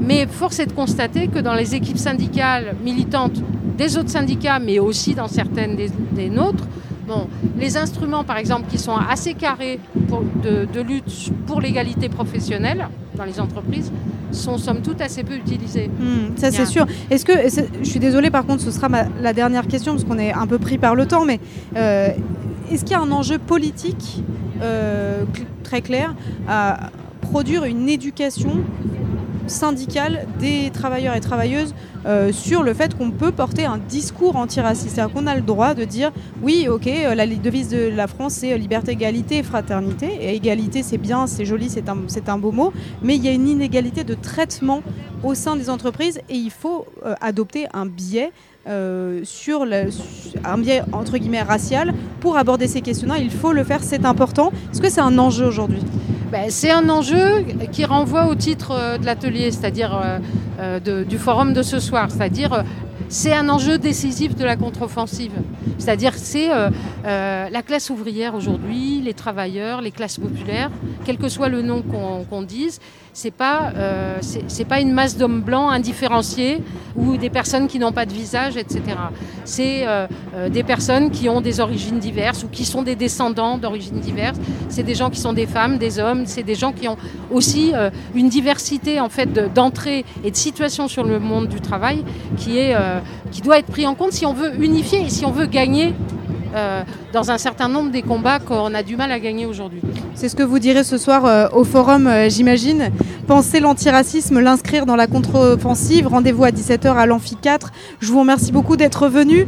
Mais 0.00 0.26
force 0.26 0.60
est 0.60 0.66
de 0.66 0.72
constater 0.72 1.26
que 1.26 1.40
dans 1.40 1.54
les 1.54 1.74
équipes 1.74 1.98
syndicales 1.98 2.76
militantes 2.84 3.42
des 3.76 3.96
autres 3.98 4.10
syndicats, 4.10 4.60
mais 4.60 4.78
aussi 4.78 5.14
dans 5.14 5.28
certaines 5.28 5.76
des, 5.76 6.30
nôtres. 6.30 6.64
Les 7.58 7.76
instruments, 7.76 8.22
par 8.22 8.36
exemple, 8.36 8.70
qui 8.70 8.78
sont 8.78 8.94
assez 8.96 9.34
carrés 9.34 9.80
de 10.44 10.80
lutte 10.80 11.32
pour 11.46 11.60
l'égalité 11.60 12.08
professionnelle 12.08 12.88
dans 13.16 13.24
les 13.24 13.40
entreprises, 13.40 13.90
sont 14.32 14.58
somme 14.58 14.80
toute 14.82 15.00
assez 15.00 15.22
peu 15.24 15.34
utilisés. 15.34 15.88
Hmm, 15.88 16.36
ça 16.36 16.50
c'est 16.50 16.66
sûr. 16.66 16.86
Est-ce 17.10 17.24
que 17.24 17.32
je 17.82 17.88
suis 17.88 18.00
désolée 18.00 18.30
par 18.30 18.46
contre, 18.46 18.62
ce 18.62 18.70
sera 18.70 18.88
ma- 18.88 19.06
la 19.20 19.32
dernière 19.32 19.66
question 19.66 19.92
parce 19.92 20.04
qu'on 20.04 20.18
est 20.18 20.32
un 20.32 20.46
peu 20.46 20.58
pris 20.58 20.78
par 20.78 20.94
le 20.94 21.06
temps, 21.06 21.24
mais 21.24 21.40
euh, 21.76 22.08
est-ce 22.70 22.84
qu'il 22.84 22.92
y 22.92 22.94
a 22.94 23.00
un 23.00 23.10
enjeu 23.10 23.38
politique 23.38 24.22
euh, 24.62 25.22
cl- 25.34 25.44
très 25.64 25.80
clair 25.82 26.14
à 26.48 26.90
produire 27.20 27.64
une 27.64 27.88
éducation 27.88 28.50
syndicale 29.46 30.26
des 30.38 30.70
travailleurs 30.70 31.14
et 31.14 31.20
travailleuses 31.20 31.74
euh, 32.06 32.32
sur 32.32 32.62
le 32.62 32.72
fait 32.72 32.96
qu'on 32.96 33.10
peut 33.10 33.32
porter 33.32 33.66
un 33.66 33.76
discours 33.76 34.36
antiraciste. 34.36 34.94
C'est-à-dire 34.94 35.12
qu'on 35.14 35.26
a 35.26 35.34
le 35.34 35.42
droit 35.42 35.74
de 35.74 35.84
dire 35.84 36.12
oui, 36.42 36.66
ok, 36.68 36.86
euh, 36.86 37.14
la 37.14 37.26
devise 37.26 37.68
de 37.68 37.88
la 37.94 38.06
France 38.06 38.34
c'est 38.34 38.52
euh, 38.52 38.56
liberté, 38.56 38.92
égalité 38.92 39.42
fraternité. 39.42 40.08
Et 40.20 40.34
égalité 40.34 40.82
c'est 40.82 40.98
bien, 40.98 41.26
c'est 41.26 41.44
joli, 41.44 41.68
c'est 41.68 41.88
un, 42.28 42.38
beau 42.38 42.52
mot, 42.52 42.72
mais 43.02 43.16
il 43.16 43.24
y 43.24 43.28
a 43.28 43.32
une 43.32 43.48
inégalité 43.48 44.04
de 44.04 44.14
traitement 44.14 44.82
au 45.22 45.34
sein 45.34 45.56
des 45.56 45.68
entreprises 45.68 46.18
et 46.30 46.36
il 46.36 46.50
faut 46.50 46.86
adopter 47.20 47.66
un 47.74 47.86
biais. 47.86 48.32
sur 49.24 49.66
un 50.44 50.58
biais 50.58 50.82
entre 50.92 51.18
guillemets 51.18 51.42
racial 51.42 51.92
pour 52.20 52.36
aborder 52.38 52.66
ces 52.68 52.80
questions-là, 52.80 53.18
il 53.18 53.30
faut 53.30 53.52
le 53.52 53.64
faire, 53.64 53.82
c'est 53.82 54.04
important. 54.06 54.52
Est-ce 54.72 54.80
que 54.80 54.88
c'est 54.88 55.00
un 55.00 55.18
enjeu 55.18 55.46
aujourd'hui? 55.46 55.82
Ben, 56.30 56.48
c'est 56.48 56.70
un 56.70 56.88
enjeu 56.88 57.44
qui 57.72 57.84
renvoie 57.84 58.26
au 58.26 58.36
titre 58.36 58.70
euh, 58.70 58.98
de 58.98 59.04
l'atelier, 59.04 59.50
c'est-à-dire 59.50 60.00
euh, 60.00 60.18
euh, 60.60 61.04
du 61.04 61.18
forum 61.18 61.52
de 61.52 61.62
ce 61.62 61.80
soir, 61.80 62.08
c'est-à-dire 62.08 62.64
c'est 63.08 63.32
un 63.32 63.48
enjeu 63.48 63.78
décisif 63.78 64.36
de 64.36 64.44
la 64.44 64.54
contre-offensive. 64.54 65.32
C'est-à-dire 65.78 66.14
c'est 66.14 66.48
la 67.02 67.62
classe 67.66 67.90
ouvrière 67.90 68.36
aujourd'hui, 68.36 69.00
les 69.00 69.14
travailleurs, 69.14 69.80
les 69.80 69.90
classes 69.90 70.18
populaires, 70.18 70.70
quel 71.04 71.18
que 71.18 71.28
soit 71.28 71.48
le 71.48 71.62
nom 71.62 71.82
qu'on 71.82 72.24
qu'on 72.24 72.42
dise, 72.42 72.78
c'est 73.12 73.30
pas 73.32 73.72
euh, 73.76 74.18
c'est 74.20 74.64
pas 74.64 74.80
une 74.80 74.92
masse 74.92 75.16
d'hommes 75.16 75.40
blancs 75.40 75.72
indifférenciés 75.72 76.62
ou 76.96 77.16
des 77.16 77.30
personnes 77.30 77.66
qui 77.66 77.78
n'ont 77.78 77.92
pas 77.92 78.06
de 78.06 78.12
visage, 78.12 78.56
etc. 78.56 78.80
C'est 79.44 79.86
euh, 79.86 80.06
euh, 80.34 80.48
des 80.48 80.62
personnes 80.62 81.10
qui 81.10 81.28
ont 81.28 81.40
des 81.40 81.60
origines 81.60 81.98
diverses 81.98 82.44
ou 82.44 82.48
qui 82.48 82.64
sont 82.64 82.82
des 82.82 82.96
descendants 82.96 83.58
d'origines 83.58 84.00
diverses. 84.00 84.38
C'est 84.68 84.82
des 84.82 84.94
gens 84.94 85.10
qui 85.10 85.20
sont 85.20 85.32
des 85.32 85.46
femmes, 85.46 85.78
des 85.78 85.98
hommes. 85.98 86.24
C'est 86.26 86.42
des 86.42 86.54
gens 86.54 86.72
qui 86.72 86.88
ont 86.88 86.96
aussi 87.30 87.72
une 88.14 88.28
diversité 88.28 89.00
en 89.00 89.08
fait 89.08 89.32
de- 89.32 89.48
d'entrée 89.48 90.04
et 90.24 90.30
de 90.30 90.36
situation 90.36 90.88
sur 90.88 91.04
le 91.04 91.18
monde 91.18 91.48
du 91.48 91.60
travail 91.60 92.04
qui 92.36 92.58
qui 93.30 93.42
doit 93.42 93.58
être 93.58 93.66
pris 93.66 93.86
en 93.86 93.94
compte 93.94 94.12
si 94.12 94.26
on 94.26 94.32
veut 94.32 94.52
unifier 94.62 95.02
et 95.02 95.10
si 95.10 95.24
on 95.24 95.30
veut 95.30 95.46
gagner 95.46 95.94
euh, 96.54 96.82
dans 97.12 97.30
un 97.30 97.38
certain 97.38 97.68
nombre 97.68 97.90
des 97.90 98.02
combats 98.02 98.38
qu'on 98.40 98.74
a 98.74 98.82
du 98.82 98.96
mal 98.96 99.12
à 99.12 99.20
gagner 99.20 99.46
aujourd'hui. 99.46 99.80
C'est 100.14 100.28
ce 100.28 100.34
que 100.34 100.42
vous 100.42 100.58
direz 100.58 100.82
ce 100.84 100.98
soir 100.98 101.24
euh, 101.24 101.46
au 101.52 101.64
forum, 101.64 102.06
euh, 102.06 102.28
j'imagine. 102.28 102.90
Penser 103.26 103.60
l'antiracisme, 103.60 104.40
l'inscrire 104.40 104.86
dans 104.86 104.96
la 104.96 105.06
contre-offensive. 105.06 106.08
Rendez-vous 106.08 106.44
à 106.44 106.50
17h 106.50 106.88
à 106.94 107.06
l'Amphi 107.06 107.36
4. 107.36 107.70
Je 108.00 108.10
vous 108.10 108.20
remercie 108.20 108.50
beaucoup 108.50 108.76
d'être 108.76 109.06
venu 109.08 109.46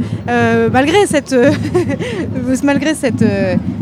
malgré 0.73 1.05
cette, 1.07 1.35
malgré 2.63 2.95
cette, 2.95 3.25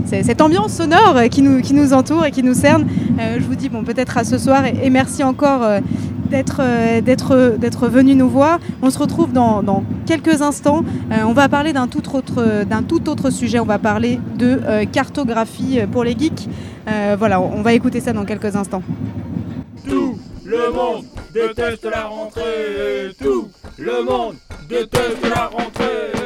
cette 0.07 0.41
ambiance 0.41 0.73
sonore 0.73 1.25
qui 1.31 1.43
nous, 1.43 1.61
qui 1.61 1.75
nous 1.75 1.93
entoure 1.93 2.25
et 2.25 2.31
qui 2.31 2.43
nous 2.43 2.55
cerne. 2.55 2.87
Je 3.19 3.45
vous 3.45 3.57
dis 3.57 3.69
bon, 3.69 3.85
peut-être 3.85 4.17
à 4.17 4.25
ce 4.25 4.39
soir 4.39 4.65
et, 4.65 4.89
merci 4.89 5.23
encore 5.23 5.61
d'être 6.31 6.61
euh, 6.61 7.01
d'être 7.01 7.57
d'être 7.59 7.89
venu 7.89 8.15
nous 8.15 8.29
voir. 8.29 8.59
On 8.83 8.91
se 8.91 8.99
retrouve 8.99 9.33
dans, 9.33 9.85
quelques 10.07 10.41
instants. 10.43 10.83
Euh, 11.13 11.17
on 11.27 11.33
va 11.33 11.49
parler 11.49 11.73
d'un 11.73 11.89
tout 11.89 12.03
autre 12.17 12.65
d'un 12.65 12.83
tout 12.83 13.09
autre 13.09 13.31
sujet. 13.31 13.59
On 13.59 13.67
va 13.67 13.79
parler 13.79 14.21
de 14.37 14.61
euh, 14.65 14.85
cartographie 14.87 15.81
pour 15.93 16.05
les 16.05 16.17
geeks. 16.19 16.49
Voilà, 17.19 17.41
on 17.41 17.63
va 17.63 17.73
écouter 17.73 18.01
ça 18.01 18.13
dans 18.13 18.25
quelques 18.25 18.57
instants. 18.57 18.83
Tout 19.89 20.19
le 20.45 20.73
monde 20.73 21.05
déteste 21.33 21.85
la 21.85 22.05
rentrée. 22.05 23.15
Tout 23.23 23.49
le 23.79 24.03
monde 24.03 24.35
déteste 24.69 25.25
la 25.33 25.47
rentrée. 25.47 26.21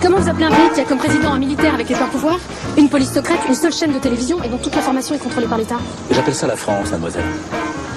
Et 0.00 0.02
comment 0.02 0.16
vous 0.18 0.30
appelez 0.30 0.46
un 0.46 0.50
pays 0.50 0.70
qui 0.74 0.80
a 0.80 0.84
comme 0.84 0.96
président 0.96 1.34
un 1.34 1.38
militaire 1.38 1.74
avec 1.74 1.86
les 1.90 1.94
pleins 1.94 2.06
pouvoirs, 2.06 2.38
une 2.78 2.88
police 2.88 3.12
secrète, 3.12 3.40
une 3.46 3.54
seule 3.54 3.72
chaîne 3.72 3.92
de 3.92 3.98
télévision 3.98 4.42
et 4.42 4.48
dont 4.48 4.56
toute 4.56 4.74
l'information 4.74 5.14
est 5.14 5.18
contrôlée 5.18 5.46
par 5.46 5.58
l'État 5.58 5.76
J'appelle 6.10 6.34
ça 6.34 6.46
la 6.46 6.56
France, 6.56 6.90
mademoiselle. 6.90 7.24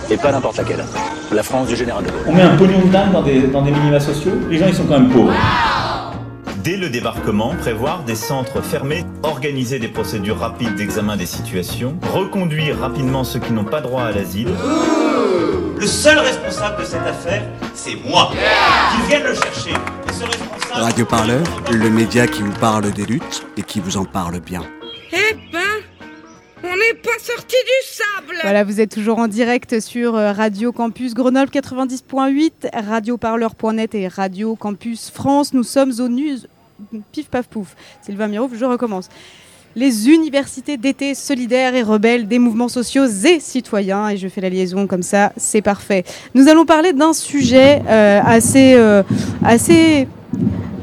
Et 0.10 0.18
pas 0.18 0.34
n'importe 0.34 0.58
laquelle. 0.58 0.84
La 1.32 1.44
France 1.44 1.70
du 1.70 1.78
général 1.78 2.04
de 2.04 2.10
Gaulle. 2.10 2.24
On 2.28 2.34
met 2.34 2.42
un 2.42 2.58
pognon 2.58 2.80
de 2.86 2.92
dingue 2.92 3.14
dans 3.14 3.22
des, 3.22 3.44
dans 3.44 3.62
des 3.62 3.72
minima 3.72 4.02
sociaux, 4.02 4.34
les 4.50 4.58
gens 4.58 4.66
ils 4.68 4.76
sont 4.76 4.84
quand 4.84 5.00
même 5.00 5.10
pauvres. 5.12 5.32
Dès 6.62 6.76
le 6.76 6.90
débarquement, 6.90 7.54
prévoir 7.56 8.04
des 8.04 8.16
centres 8.16 8.62
fermés, 8.62 9.06
organiser 9.24 9.80
des 9.80 9.88
procédures 9.88 10.40
rapides 10.40 10.76
d'examen 10.76 11.16
des 11.16 11.26
situations, 11.26 11.96
reconduire 12.14 12.80
rapidement 12.80 13.24
ceux 13.24 13.40
qui 13.40 13.54
n'ont 13.54 13.64
pas 13.64 13.80
droit 13.80 14.04
à 14.04 14.12
l'asile. 14.12 14.50
Le 15.78 15.88
seul 15.88 16.20
responsable 16.20 16.82
de 16.82 16.86
cette 16.86 17.02
affaire, 17.02 17.44
c'est 17.74 17.96
moi. 17.96 18.32
Qu'ils 18.32 19.06
viennent 19.08 19.24
le 19.24 19.36
chercher. 19.36 19.72
Et 19.72 20.14
ce 20.14 20.24
responsable. 20.24 20.82
Radio 20.82 21.06
Parleur, 21.06 21.44
le 21.72 21.90
média 21.90 22.26
qui 22.28 22.42
vous 22.42 22.54
parle 22.54 22.92
des 22.92 23.06
luttes 23.06 23.46
et 23.58 23.64
qui 23.64 23.80
vous 23.80 23.98
en 23.98 24.06
parle 24.06 24.40
bien. 24.40 24.62
Eh 25.12 25.34
ben, 25.52 25.60
on 26.64 26.76
n'est 26.76 27.00
pas 27.02 27.20
sorti 27.20 27.56
du 27.56 27.88
sable 27.92 28.36
Voilà, 28.44 28.64
vous 28.64 28.80
êtes 28.80 28.92
toujours 28.92 29.20
en 29.20 29.28
direct 29.28 29.80
sur 29.80 30.16
euh, 30.16 30.32
Radio 30.32 30.72
Campus 30.72 31.14
Grenoble 31.14 31.52
90.8, 31.52 32.70
radioparleur.net 32.88 33.96
et 33.96 34.08
Radio 34.08 34.56
Campus 34.56 35.12
France. 35.12 35.54
Nous 35.54 35.64
sommes 35.64 35.92
au 36.00 36.08
news. 36.08 36.38
Pif 37.12 37.30
paf 37.30 37.48
pouf. 37.48 37.76
Sylvain 38.02 38.28
Mirouf, 38.28 38.52
je 38.56 38.66
recommence. 38.66 39.10
Les 39.76 40.08
universités 40.08 40.78
d'été 40.78 41.16
solidaires 41.16 41.74
et 41.74 41.82
rebelles 41.82 42.28
des 42.28 42.38
mouvements 42.38 42.68
sociaux 42.68 43.06
et 43.06 43.40
citoyens. 43.40 44.10
Et 44.10 44.18
je 44.18 44.28
fais 44.28 44.40
la 44.40 44.50
liaison 44.50 44.86
comme 44.86 45.02
ça, 45.02 45.34
c'est 45.36 45.64
parfait. 45.64 46.04
Nous 46.36 46.48
allons 46.48 46.64
parler 46.64 46.94
d'un 46.94 47.14
sujet 47.14 47.82
euh, 47.88 48.22
assez, 48.24 48.76
euh, 48.76 49.02
assez 49.44 50.08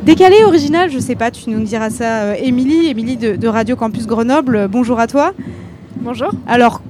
décalé, 0.02 0.42
original. 0.42 0.90
Je 0.90 0.98
sais 0.98 1.14
pas, 1.14 1.30
tu 1.30 1.50
nous 1.50 1.60
diras 1.62 1.90
ça, 1.90 2.22
euh, 2.22 2.34
Émilie. 2.42 2.88
Émilie 2.88 3.16
de, 3.16 3.36
de 3.36 3.46
Radio 3.46 3.76
Campus 3.76 4.08
Grenoble. 4.08 4.66
Bonjour 4.66 4.98
à 4.98 5.06
toi. 5.06 5.34
Bonjour. 6.00 6.32
Alors, 6.48 6.82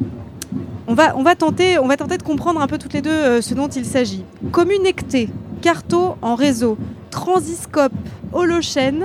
on 0.86 0.94
va, 0.94 1.14
on 1.18 1.22
va, 1.22 1.34
tenter, 1.34 1.78
on 1.78 1.86
va 1.86 1.98
tenter 1.98 2.16
de 2.16 2.22
comprendre 2.22 2.62
un 2.62 2.66
peu 2.66 2.78
toutes 2.78 2.94
les 2.94 3.02
deux 3.02 3.42
ce 3.42 3.52
dont 3.52 3.68
il 3.68 3.84
s'agit. 3.84 4.24
Communecté, 4.52 5.28
carto 5.60 6.16
en 6.22 6.34
réseau, 6.34 6.78
transiscope, 7.10 7.92
holochaîne. 8.32 9.04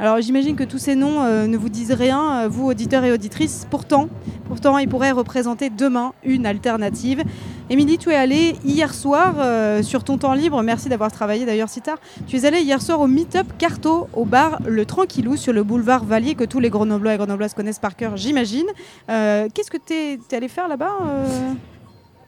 Alors 0.00 0.20
j'imagine 0.20 0.54
que 0.54 0.62
tous 0.62 0.78
ces 0.78 0.94
noms 0.94 1.24
euh, 1.24 1.48
ne 1.48 1.56
vous 1.56 1.68
disent 1.68 1.90
rien, 1.90 2.44
euh, 2.44 2.48
vous 2.48 2.66
auditeurs 2.66 3.02
et 3.02 3.10
auditrices. 3.10 3.66
Pourtant, 3.68 4.08
pourtant, 4.46 4.78
ils 4.78 4.88
pourraient 4.88 5.10
représenter 5.10 5.70
demain 5.70 6.12
une 6.22 6.46
alternative. 6.46 7.24
Émilie, 7.68 7.98
tu 7.98 8.10
es 8.10 8.14
allée 8.14 8.54
hier 8.64 8.94
soir 8.94 9.34
euh, 9.38 9.82
sur 9.82 10.04
ton 10.04 10.16
temps 10.16 10.34
libre. 10.34 10.62
Merci 10.62 10.88
d'avoir 10.88 11.10
travaillé 11.10 11.46
d'ailleurs 11.46 11.68
si 11.68 11.80
tard. 11.80 11.98
Tu 12.28 12.36
es 12.36 12.44
allée 12.44 12.60
hier 12.60 12.80
soir 12.80 13.00
au 13.00 13.08
Meetup 13.08 13.58
Carto 13.58 14.06
au 14.12 14.24
bar 14.24 14.60
Le 14.68 14.86
Tranquillou 14.86 15.36
sur 15.36 15.52
le 15.52 15.64
boulevard 15.64 16.04
Valier 16.04 16.36
que 16.36 16.44
tous 16.44 16.60
les 16.60 16.70
Grenoblois 16.70 17.14
et 17.14 17.16
Grenobloises 17.16 17.54
connaissent 17.54 17.80
par 17.80 17.96
cœur, 17.96 18.16
j'imagine. 18.16 18.66
Qu'est-ce 19.08 19.70
que 19.70 19.78
tu 19.84 19.94
es, 19.94 20.36
allé 20.36 20.46
faire 20.46 20.68
là-bas 20.68 20.92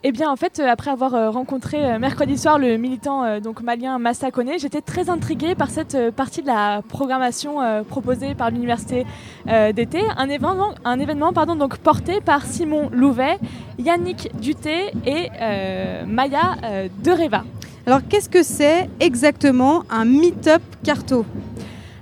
Eh 0.02 0.12
bien, 0.12 0.30
en 0.30 0.36
fait, 0.36 0.58
euh, 0.58 0.66
après 0.66 0.90
avoir 0.90 1.14
euh, 1.14 1.28
rencontré 1.28 1.84
euh, 1.84 1.98
mercredi 1.98 2.38
soir 2.38 2.58
le 2.58 2.78
militant 2.78 3.38
donc 3.40 3.60
malien 3.60 3.98
Massa 3.98 4.30
Koné, 4.30 4.58
j'étais 4.58 4.80
très 4.80 5.10
intriguée 5.10 5.54
par 5.54 5.68
cette 5.68 6.10
partie 6.12 6.40
de 6.40 6.46
la 6.46 6.80
programmation 6.88 7.58
proposée 7.88 8.34
par 8.34 8.50
l'université 8.50 9.04
d'été, 9.74 10.00
un 10.16 10.28
événement, 10.28 10.74
un 10.84 10.98
événement 10.98 11.32
pardon, 11.32 11.54
donc 11.54 11.76
porté 11.78 12.20
par 12.20 12.44
Simon 12.44 12.88
Louvet, 12.92 13.38
Yannick 13.78 14.30
Duté 14.40 14.92
et 15.04 15.28
euh, 15.40 16.04
Maya 16.06 16.56
Dereva. 17.02 17.44
Alors, 17.86 18.00
qu'est-ce 18.08 18.28
que 18.28 18.42
c'est 18.42 18.88
exactement 19.00 19.84
un 19.90 20.04
Meetup 20.04 20.62
Carto? 20.82 21.26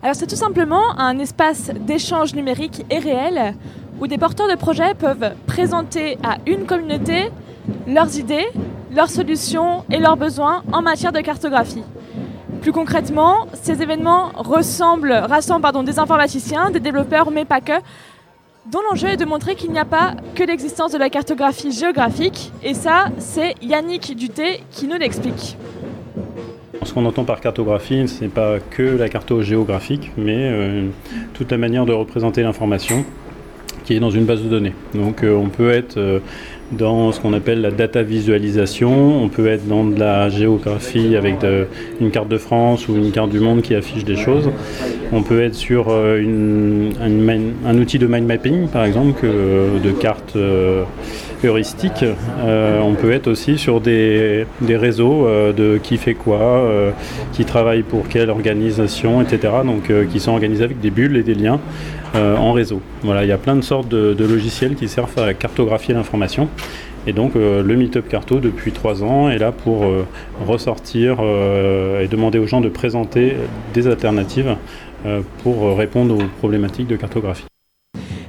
Alors, 0.02 0.14
c'est 0.14 0.26
tout 0.26 0.36
simplement 0.36 0.98
un 0.98 1.18
espace 1.18 1.70
d'échange 1.80 2.34
numérique 2.34 2.84
et 2.90 2.98
réel 2.98 3.54
où 4.00 4.06
des 4.06 4.18
porteurs 4.18 4.48
de 4.48 4.54
projets 4.54 4.94
peuvent 4.94 5.32
présenter 5.46 6.18
à 6.22 6.38
une 6.46 6.66
communauté 6.66 7.30
leurs 7.86 8.18
idées, 8.18 8.46
leurs 8.94 9.10
solutions 9.10 9.84
et 9.90 9.98
leurs 9.98 10.16
besoins 10.16 10.62
en 10.72 10.82
matière 10.82 11.12
de 11.12 11.20
cartographie. 11.20 11.82
Plus 12.60 12.72
concrètement, 12.72 13.46
ces 13.62 13.82
événements 13.82 14.30
rassemblent 14.34 15.26
pardon, 15.62 15.82
des 15.82 15.98
informaticiens, 15.98 16.70
des 16.70 16.80
développeurs, 16.80 17.30
mais 17.30 17.44
pas 17.44 17.60
que, 17.60 17.72
dont 18.70 18.80
l'enjeu 18.90 19.08
est 19.08 19.16
de 19.16 19.24
montrer 19.24 19.54
qu'il 19.54 19.70
n'y 19.70 19.78
a 19.78 19.84
pas 19.84 20.14
que 20.34 20.42
l'existence 20.42 20.92
de 20.92 20.98
la 20.98 21.08
cartographie 21.08 21.72
géographique, 21.72 22.52
et 22.62 22.74
ça, 22.74 23.06
c'est 23.18 23.54
Yannick 23.62 24.14
Duté 24.16 24.62
qui 24.70 24.86
nous 24.86 24.96
l'explique. 24.96 25.56
Ce 26.82 26.92
qu'on 26.92 27.06
entend 27.06 27.24
par 27.24 27.40
cartographie, 27.40 28.06
ce 28.08 28.24
n'est 28.24 28.30
pas 28.30 28.58
que 28.60 28.82
la 28.82 29.08
carto 29.08 29.42
géographique, 29.42 30.12
mais 30.16 30.36
euh, 30.36 30.88
toute 31.34 31.50
la 31.50 31.58
manière 31.58 31.86
de 31.86 31.92
représenter 31.92 32.42
l'information 32.42 33.04
qui 33.84 33.94
est 33.94 34.00
dans 34.00 34.10
une 34.10 34.26
base 34.26 34.42
de 34.42 34.48
données. 34.48 34.74
Donc 34.94 35.24
euh, 35.24 35.34
on 35.34 35.48
peut 35.48 35.70
être 35.70 35.96
euh, 35.96 36.20
dans 36.72 37.12
ce 37.12 37.20
qu'on 37.20 37.32
appelle 37.32 37.60
la 37.60 37.70
data 37.70 38.02
visualisation. 38.02 39.22
On 39.22 39.28
peut 39.28 39.48
être 39.48 39.66
dans 39.66 39.84
de 39.84 39.98
la 39.98 40.28
géographie 40.28 41.16
avec 41.16 41.36
une 42.00 42.10
carte 42.10 42.28
de 42.28 42.38
France 42.38 42.88
ou 42.88 42.96
une 42.96 43.10
carte 43.10 43.30
du 43.30 43.40
monde 43.40 43.62
qui 43.62 43.74
affiche 43.74 44.04
des 44.04 44.16
choses. 44.16 44.50
On 45.10 45.22
peut 45.22 45.42
être 45.42 45.54
sur 45.54 45.86
euh, 45.88 46.90
un, 47.00 47.78
outil 47.78 47.98
de 47.98 48.06
mind 48.06 48.26
mapping, 48.26 48.68
par 48.68 48.84
exemple, 48.84 49.26
de 49.26 49.90
cartes 49.92 50.36
euh, 50.36 50.84
heuristiques. 51.42 52.04
Euh, 52.44 52.80
on 52.80 52.94
peut 52.94 53.12
être 53.12 53.26
aussi 53.26 53.56
sur 53.56 53.80
des, 53.80 54.44
des 54.60 54.76
réseaux 54.76 55.26
de 55.56 55.78
qui 55.82 55.96
fait 55.96 56.14
quoi, 56.14 56.68
qui 57.32 57.44
travaille 57.44 57.82
pour 57.82 58.08
quelle 58.08 58.28
organisation, 58.28 59.22
etc. 59.22 59.54
Donc 59.64 59.90
qui 60.10 60.20
sont 60.20 60.32
organisés 60.32 60.64
avec 60.64 60.80
des 60.80 60.90
bulles 60.90 61.16
et 61.16 61.22
des 61.22 61.34
liens. 61.34 61.60
En 62.14 62.52
réseau. 62.52 62.80
Voilà, 63.02 63.24
il 63.24 63.28
y 63.28 63.32
a 63.32 63.38
plein 63.38 63.56
de 63.56 63.60
sortes 63.62 63.88
de, 63.88 64.24
logiciels 64.24 64.74
qui 64.74 64.88
servent 64.88 65.18
à 65.18 65.34
cartographier 65.34 65.94
l'information. 65.94 66.48
Et 67.08 67.12
donc 67.14 67.36
euh, 67.36 67.62
le 67.62 67.74
Meetup 67.74 68.06
Carto 68.06 68.38
depuis 68.38 68.70
trois 68.70 69.02
ans 69.02 69.30
est 69.30 69.38
là 69.38 69.50
pour 69.50 69.84
euh, 69.84 70.06
ressortir 70.46 71.16
euh, 71.20 72.02
et 72.02 72.06
demander 72.08 72.38
aux 72.38 72.46
gens 72.46 72.60
de 72.60 72.68
présenter 72.68 73.34
des 73.72 73.86
alternatives 73.86 74.56
pour 75.44 75.76
répondre 75.78 76.18
aux 76.18 76.26
problématiques 76.38 76.88
de 76.88 76.96
cartographie. 76.96 77.44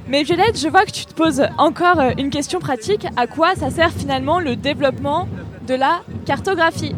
Mais 0.06 0.22
Violette, 0.22 0.56
je 0.56 0.68
vois 0.68 0.84
que 0.84 0.92
tu 0.92 1.04
te 1.04 1.12
poses 1.12 1.42
encore 1.58 2.00
une 2.16 2.30
question 2.30 2.60
pratique. 2.60 3.06
À 3.16 3.26
quoi 3.26 3.56
ça 3.56 3.70
sert 3.70 3.90
finalement 3.90 4.38
le 4.38 4.54
développement 4.54 5.26
de 5.66 5.74
la 5.74 6.02
cartographie? 6.26 6.94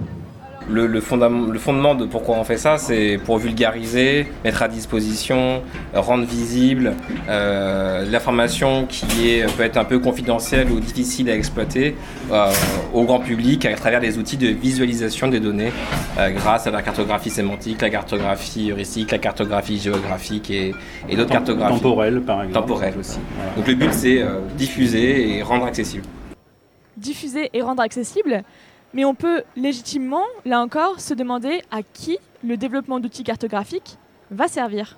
Le, 0.68 1.00
fondement 1.00 1.94
de 1.94 2.06
pourquoi 2.06 2.36
on 2.36 2.44
fait 2.44 2.56
ça, 2.56 2.78
c'est 2.78 3.18
pour 3.24 3.38
vulgariser, 3.38 4.26
mettre 4.44 4.62
à 4.62 4.68
disposition, 4.68 5.62
rendre 5.94 6.24
visible 6.24 6.94
euh, 7.28 8.04
l'information 8.10 8.86
qui 8.86 9.30
est, 9.30 9.56
peut 9.56 9.62
être 9.62 9.76
un 9.76 9.84
peu 9.84 9.98
confidentielle 9.98 10.70
ou 10.70 10.80
difficile 10.80 11.30
à 11.30 11.36
exploiter 11.36 11.96
euh, 12.30 12.50
au 12.92 13.04
grand 13.04 13.20
public 13.20 13.64
à 13.66 13.74
travers 13.74 14.00
des 14.00 14.18
outils 14.18 14.36
de 14.36 14.48
visualisation 14.48 15.28
des 15.28 15.40
données 15.40 15.72
euh, 16.18 16.30
grâce 16.30 16.66
à 16.66 16.70
la 16.70 16.82
cartographie 16.82 17.30
sémantique, 17.30 17.80
la 17.80 17.90
cartographie 17.90 18.70
heuristique, 18.70 19.10
la 19.10 19.18
cartographie 19.18 19.78
géographique 19.78 20.50
et, 20.50 20.74
d'autres 21.14 21.30
cartographies. 21.30 21.80
Temporelles, 21.80 22.20
par 22.22 22.42
exemple. 22.42 22.66
Temporelles 22.66 22.98
aussi. 22.98 23.18
Donc 23.56 23.66
le 23.66 23.74
but, 23.74 23.92
c'est 23.92 24.24
diffuser 24.56 25.36
et 25.36 25.42
rendre 25.42 25.66
accessible. 25.66 26.04
Diffuser 26.96 27.50
et 27.52 27.62
rendre 27.62 27.82
accessible 27.82 28.42
mais 28.94 29.04
on 29.04 29.14
peut 29.14 29.42
légitimement, 29.56 30.24
là 30.44 30.60
encore, 30.60 31.00
se 31.00 31.14
demander 31.14 31.62
à 31.70 31.82
qui 31.82 32.18
le 32.44 32.56
développement 32.56 33.00
d'outils 33.00 33.24
cartographiques 33.24 33.98
va 34.30 34.48
servir. 34.48 34.96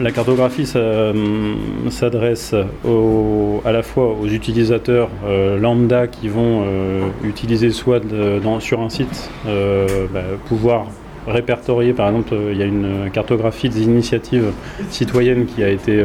La 0.00 0.10
cartographie 0.10 0.66
s'adresse 0.66 2.52
à 2.52 3.72
la 3.72 3.82
fois 3.82 4.16
aux 4.20 4.26
utilisateurs 4.26 5.08
euh, 5.24 5.58
lambda 5.58 6.08
qui 6.08 6.28
vont 6.28 6.64
euh, 6.64 7.08
utiliser 7.22 7.70
soit 7.70 8.02
sur 8.60 8.80
un 8.80 8.88
site 8.88 9.30
euh, 9.46 10.06
bah, 10.12 10.22
pouvoir 10.46 10.86
répertorier, 11.26 11.94
par 11.94 12.08
exemple, 12.08 12.34
il 12.50 12.58
y 12.58 12.62
a 12.62 12.66
une 12.66 13.10
cartographie 13.10 13.70
des 13.70 13.84
initiatives 13.84 14.52
citoyennes 14.90 15.46
qui 15.46 15.62
a 15.62 15.70
été, 15.70 16.04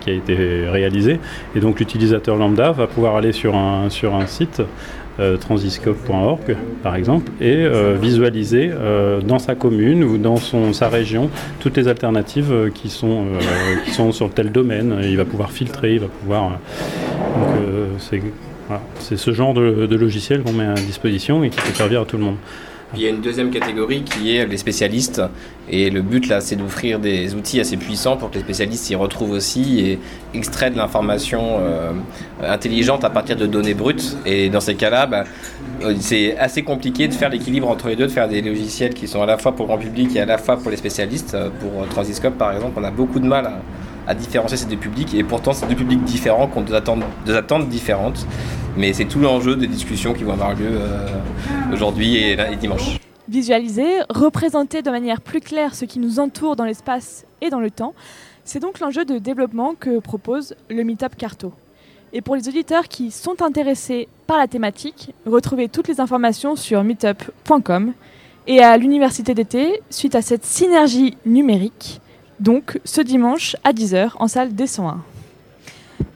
qui 0.00 0.10
a 0.10 0.12
été 0.12 0.34
réalisée, 0.68 1.20
et 1.54 1.60
donc 1.60 1.78
l'utilisateur 1.78 2.34
lambda 2.34 2.72
va 2.72 2.88
pouvoir 2.88 3.14
aller 3.14 3.30
sur 3.30 3.54
un, 3.54 3.90
sur 3.90 4.16
un 4.16 4.26
site 4.26 4.60
transiscope.org 5.40 6.56
par 6.82 6.96
exemple, 6.96 7.30
et 7.40 7.64
euh, 7.64 7.96
visualiser 8.00 8.70
euh, 8.72 9.20
dans 9.20 9.38
sa 9.38 9.54
commune 9.54 10.04
ou 10.04 10.18
dans 10.18 10.36
son, 10.36 10.72
sa 10.72 10.88
région 10.88 11.30
toutes 11.60 11.76
les 11.76 11.88
alternatives 11.88 12.70
qui, 12.74 12.90
sont, 12.90 13.24
qui 13.84 13.92
sont 13.92 14.12
sur 14.12 14.30
tel 14.30 14.50
domaine. 14.52 14.98
Il 15.02 15.16
va 15.16 15.24
pouvoir 15.24 15.50
filtrer, 15.52 15.94
il 15.94 16.00
va 16.00 16.08
pouvoir... 16.08 16.58
c'est 18.98 19.16
ce 19.16 19.32
genre 19.32 19.54
de 19.54 19.96
logiciel 19.96 20.42
qu'on 20.42 20.52
met 20.52 20.66
à 20.66 20.74
disposition 20.74 21.44
et 21.44 21.50
qui 21.50 21.60
peut 21.60 21.74
servir 21.74 22.02
à 22.02 22.04
tout 22.04 22.16
le 22.16 22.24
monde. 22.24 22.36
Il 22.96 23.02
y 23.02 23.06
a 23.06 23.10
une 23.10 23.20
deuxième 23.20 23.50
catégorie 23.50 24.02
qui 24.02 24.36
est 24.36 24.46
les 24.46 24.56
spécialistes. 24.56 25.20
Et 25.68 25.90
le 25.90 26.02
but 26.02 26.28
là, 26.28 26.40
c'est 26.40 26.56
d'offrir 26.56 27.00
des 27.00 27.34
outils 27.34 27.58
assez 27.58 27.76
puissants 27.76 28.16
pour 28.16 28.30
que 28.30 28.34
les 28.34 28.42
spécialistes 28.42 28.84
s'y 28.84 28.94
retrouvent 28.94 29.32
aussi 29.32 29.80
et 29.80 29.98
extraient 30.34 30.70
de 30.70 30.76
l'information 30.76 31.58
euh, 31.58 31.92
intelligente 32.42 33.02
à 33.04 33.10
partir 33.10 33.36
de 33.36 33.46
données 33.46 33.74
brutes. 33.74 34.16
Et 34.26 34.50
dans 34.50 34.60
ces 34.60 34.74
cas-là, 34.74 35.06
bah, 35.06 35.24
euh, 35.82 35.94
c'est 35.98 36.36
assez 36.38 36.62
compliqué 36.62 37.08
de 37.08 37.14
faire 37.14 37.30
l'équilibre 37.30 37.68
entre 37.68 37.88
les 37.88 37.96
deux, 37.96 38.06
de 38.06 38.12
faire 38.12 38.28
des 38.28 38.42
logiciels 38.42 38.94
qui 38.94 39.08
sont 39.08 39.22
à 39.22 39.26
la 39.26 39.38
fois 39.38 39.52
pour 39.52 39.66
le 39.66 39.72
grand 39.74 39.78
public 39.78 40.14
et 40.14 40.20
à 40.20 40.26
la 40.26 40.38
fois 40.38 40.56
pour 40.56 40.70
les 40.70 40.76
spécialistes. 40.76 41.36
Pour 41.60 41.86
Transiscope, 41.88 42.38
par 42.38 42.52
exemple, 42.52 42.74
on 42.76 42.84
a 42.84 42.90
beaucoup 42.90 43.18
de 43.18 43.26
mal 43.26 43.50
à, 44.06 44.14
différencier 44.14 44.56
ces 44.56 44.66
deux 44.66 44.76
publics. 44.76 45.14
Et 45.14 45.24
pourtant, 45.24 45.52
c'est 45.52 45.66
deux 45.66 45.74
publics 45.74 46.04
différents 46.04 46.46
qui 46.46 46.58
ont 46.58 46.64
des 47.26 47.34
attentes 47.34 47.68
différentes. 47.68 48.26
Mais 48.76 48.92
c'est 48.92 49.04
tout 49.04 49.20
l'enjeu 49.20 49.56
des 49.56 49.68
discussions 49.68 50.14
qui 50.14 50.24
vont 50.24 50.32
avoir 50.32 50.54
lieu 50.54 50.66
euh, 50.66 51.06
aujourd'hui 51.74 52.16
et, 52.16 52.56
dimanche. 52.56 52.98
Visualiser, 53.28 54.00
représenter 54.08 54.82
de 54.82 54.90
manière 54.90 55.20
plus 55.20 55.40
claire 55.40 55.74
ce 55.74 55.84
qui 55.84 55.98
nous 55.98 56.20
entoure 56.20 56.56
dans 56.56 56.64
l'espace 56.64 57.26
et 57.40 57.50
dans 57.50 57.60
le 57.60 57.70
temps, 57.70 57.94
c'est 58.44 58.60
donc 58.60 58.80
l'enjeu 58.80 59.04
de 59.04 59.18
développement 59.18 59.74
que 59.74 59.98
propose 59.98 60.54
le 60.70 60.84
Meetup 60.84 61.16
Carto. 61.16 61.52
Et 62.12 62.20
pour 62.20 62.36
les 62.36 62.48
auditeurs 62.48 62.88
qui 62.88 63.10
sont 63.10 63.42
intéressés 63.42 64.08
par 64.26 64.38
la 64.38 64.46
thématique, 64.46 65.14
retrouvez 65.26 65.68
toutes 65.68 65.88
les 65.88 66.00
informations 66.00 66.54
sur 66.54 66.84
meetup.com 66.84 67.92
et 68.46 68.60
à 68.60 68.76
l'université 68.76 69.34
d'été 69.34 69.80
suite 69.90 70.14
à 70.14 70.22
cette 70.22 70.44
synergie 70.44 71.16
numérique, 71.26 72.00
donc 72.40 72.78
ce 72.84 73.00
dimanche 73.00 73.56
à 73.64 73.72
10h 73.72 74.12
en 74.18 74.28
salle 74.28 74.54
des 74.54 74.66
101. 74.66 75.02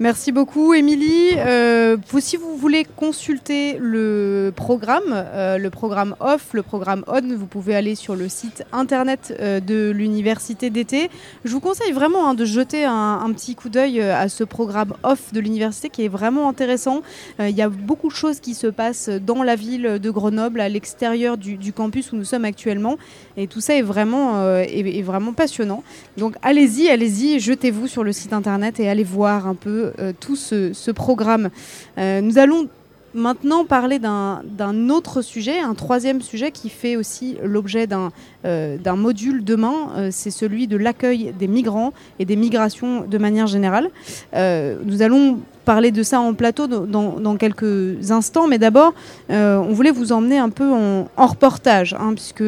Merci 0.00 0.30
beaucoup, 0.30 0.74
Émilie. 0.74 1.32
Euh, 1.38 1.96
si 2.20 2.36
vous 2.36 2.56
voulez 2.56 2.84
consulter 2.84 3.78
le 3.80 4.52
programme, 4.54 5.12
euh, 5.12 5.58
le 5.58 5.70
programme 5.70 6.14
off, 6.20 6.50
le 6.52 6.62
programme 6.62 7.02
on, 7.08 7.34
vous 7.34 7.46
pouvez 7.46 7.74
aller 7.74 7.96
sur 7.96 8.14
le 8.14 8.28
site 8.28 8.62
internet 8.70 9.34
euh, 9.40 9.58
de 9.58 9.90
l'université 9.90 10.70
d'été. 10.70 11.10
Je 11.44 11.50
vous 11.50 11.58
conseille 11.58 11.90
vraiment 11.90 12.28
hein, 12.28 12.34
de 12.34 12.44
jeter 12.44 12.84
un, 12.84 13.28
petit 13.32 13.56
coup 13.56 13.70
d'œil 13.70 14.00
à 14.00 14.28
ce 14.28 14.44
programme 14.44 14.94
off 15.02 15.32
de 15.32 15.40
l'université 15.40 15.88
qui 15.88 16.04
est 16.04 16.08
vraiment 16.08 16.48
intéressant. 16.48 17.02
Il 17.40 17.50
y 17.50 17.62
a 17.62 17.68
beaucoup 17.68 18.08
de 18.08 18.14
choses 18.14 18.38
qui 18.38 18.54
se 18.54 18.68
passent 18.68 19.08
dans 19.08 19.42
la 19.42 19.56
ville 19.56 19.98
de 20.00 20.10
Grenoble, 20.10 20.60
à 20.60 20.68
l'extérieur 20.68 21.36
du, 21.36 21.72
campus 21.72 22.12
où 22.12 22.16
nous 22.16 22.24
sommes 22.24 22.44
actuellement, 22.44 22.98
et 23.39 23.47
tout 23.47 23.60
ça 23.60 23.74
est 23.74 23.82
vraiment, 23.82 24.59
est 24.59 25.02
vraiment 25.02 25.32
passionnant. 25.32 25.82
Donc 26.16 26.35
allez-y, 26.43 26.89
allez-y, 26.89 27.39
jetez-vous 27.39 27.86
sur 27.86 28.05
le 28.05 28.12
site 28.12 28.32
internet 28.32 28.81
et 28.81 28.89
allez 28.89 29.05
voir 29.05 29.47
un 29.47 29.55
peu 29.55 29.93
euh, 29.98 30.12
tout 30.19 30.36
ce, 30.36 30.90
programme. 30.90 31.51
Euh, 31.98 32.20
nous 32.20 32.39
allons 32.39 32.69
maintenant 33.14 33.64
parler 33.64 33.98
d'un 33.98 34.89
autre 34.90 35.22
sujet, 35.22 35.59
un 35.59 35.74
troisième 35.74 36.20
sujet 36.20 36.51
qui 36.51 36.68
fait 36.68 36.97
aussi 36.97 37.36
l'objet 37.43 37.86
d'un 37.86 38.10
euh, 38.44 38.78
module 38.97 39.44
demain, 39.44 40.10
c'est 40.10 40.30
celui 40.30 40.66
de 40.66 40.76
l'accueil 40.76 41.35
des 41.39 41.48
migrants 41.48 41.93
et 42.18 42.24
des 42.24 42.36
migrations 42.36 43.05
de 43.06 43.18
manière 43.18 43.47
générale. 43.47 43.90
nous 44.35 45.02
allons 45.02 45.39
parler 45.64 45.90
de 45.90 46.02
ça 46.02 46.20
en 46.20 46.32
plateau 46.32 46.66
dans, 46.66 47.36
quelques 47.36 48.10
instants, 48.10 48.47
mais 48.47 48.59
d'abord, 48.59 48.94
on 49.28 49.72
voulait 49.72 49.90
vous 49.90 50.12
emmener 50.12 50.39
un 50.39 50.51
peu 50.51 50.70
en, 50.72 51.26
reportage, 51.26 51.94
hein, 51.94 52.14
puisque 52.14 52.44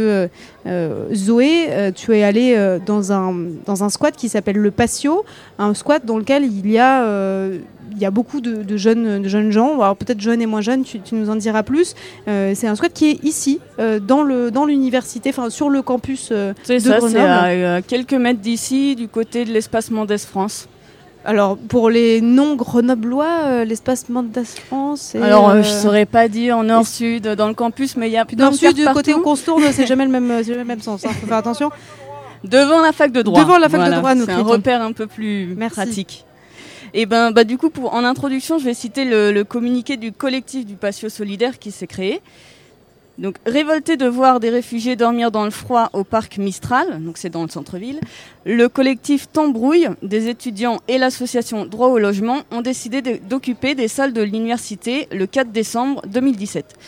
Zoé, 1.15 1.93
tu 1.95 2.16
es 2.16 2.23
allée 2.23 2.78
dans, 2.87 3.12
un, 3.12 3.35
dans 3.66 3.85
un 3.85 3.89
squat 3.89 4.16
qui 4.16 4.28
s'appelle 4.28 4.57
le 4.57 4.70
Patio, 4.70 5.24
un 5.59 5.74
squat 5.74 6.05
dans 6.05 6.19
lequel 6.19 6.45
il 6.45 6.70
y 6.70 6.78
a 6.78 7.05
y 7.99 8.05
a 8.05 8.11
beaucoup 8.11 8.41
de, 8.41 8.77
jeunes, 8.77 9.23
de 9.23 9.29
jeunes 9.29 9.51
gens, 9.51 9.81
alors 9.81 9.97
peut-être 9.97 10.21
jeunes 10.21 10.43
et 10.43 10.47
moins 10.47 10.61
jeunes, 10.61 10.85
tu, 10.85 11.01
nous 11.12 11.31
en 11.31 11.37
diras 11.37 11.62
plus. 11.62 11.95
Euh, 12.29 12.53
c'est 12.55 12.67
un 12.67 12.75
squat 12.75 12.93
qui 12.93 13.11
est 13.11 13.25
ici, 13.25 13.61
euh, 13.79 13.99
dans, 14.01 14.25
l'université, 14.65 15.31
enfin 15.31 15.51
sur 15.51 15.71
le 15.71 15.83
campus 15.83 16.29
euh, 16.33 16.53
de 16.69 16.79
ça, 16.79 16.99
Grenoble. 16.99 17.12
C'est 17.12 17.65
à, 17.65 17.83
quelques 17.83 18.15
mètres 18.15 18.41
d'ici, 18.41 18.97
du 18.97 19.09
côté 19.09 19.45
de 19.45 19.53
l'espace 19.53 19.91
Mendes 19.91 20.17
France. 20.19 20.69
Alors, 21.23 21.59
pour 21.59 21.91
les 21.91 22.23
non-grenoblois, 22.23 23.65
l'espace 23.67 24.09
Mendes 24.09 24.43
France. 24.45 25.15
Alors, 25.15 25.53
je 25.53 25.59
ne 25.59 25.62
saurais 25.62 26.07
pas 26.07 26.29
dire 26.29 26.57
en 26.57 26.65
nord-sud 26.65 27.27
dans 27.29 27.49
le 27.49 27.55
campus, 27.55 27.97
mais 27.97 28.09
il 28.09 28.12
y 28.12 28.17
a 28.17 28.25
plus 28.25 28.37
Nord-sud, 28.37 28.75
du 28.75 28.87
côté 28.87 29.12
où 29.12 29.23
on 29.25 29.37
se 29.37 29.45
tourne, 29.45 29.62
c'est 29.73 29.87
jamais 29.87 30.05
le 30.05 30.11
même, 30.11 30.29
le 30.29 30.65
même 30.65 30.81
sens. 30.81 31.03
Il 31.03 31.09
hein, 31.09 31.12
faut 31.21 31.27
faire 31.27 31.37
attention. 31.37 31.71
Devant 32.43 32.81
la 32.81 32.93
fac 32.93 33.12
de 33.12 33.21
droit. 33.21 33.43
Devant 33.43 33.59
la 33.59 33.69
fac 33.69 33.85
de 33.85 33.95
droit, 33.97 34.15
nous 34.15 34.25
C'est 34.25 34.33
un 34.33 34.43
repère 34.43 34.83
un 34.83 34.93
peu 34.93 35.07
plus 35.07 35.57
pratique. 35.71 36.25
Et 36.95 37.07
ben, 37.07 37.31
bah, 37.31 37.45
du 37.45 37.59
coup, 37.59 37.71
pour, 37.71 37.95
en 37.95 38.05
introduction, 38.05 38.59
je 38.59 38.65
vais 38.65 38.75
citer 38.75 39.05
le, 39.05 39.43
communiqué 39.45 39.97
du 39.97 40.12
collectif 40.12 40.67
du 40.67 40.75
patio 40.75 41.09
solidaire 41.09 41.59
qui 41.59 41.71
s'est 41.71 41.87
créé. 41.87 42.21
Donc, 43.19 43.37
révolté 43.45 43.97
de 43.97 44.07
voir 44.07 44.41
des 44.41 44.49
réfugiés 44.49 44.97
dormir 44.97 45.31
dans 45.31 45.45
le 45.45 45.51
froid 45.51 45.91
au 45.93 46.05
parc 46.05 46.39
Mistral, 46.39 47.05
donc 47.05 47.19
c'est 47.19 47.29
dans 47.29 47.43
le 47.43 47.51
centre-ville, 47.51 48.01
le 48.47 48.67
collectif 48.69 49.31
Tambrouille, 49.31 49.89
des 50.03 50.29
étudiants 50.29 50.79
et 50.89 50.97
l'association 50.97 51.67
Droit 51.67 51.89
au 51.89 51.99
logement 51.99 52.39
ont 52.51 52.62
décidé 52.62 53.03
d'occuper 53.03 53.75
des 53.75 53.89
salles 53.89 54.15
de 54.15 54.23
l'université 54.23 55.07
le 55.12 55.27
4 55.27 55.53
décembre 55.53 56.01
2017. 56.07 56.79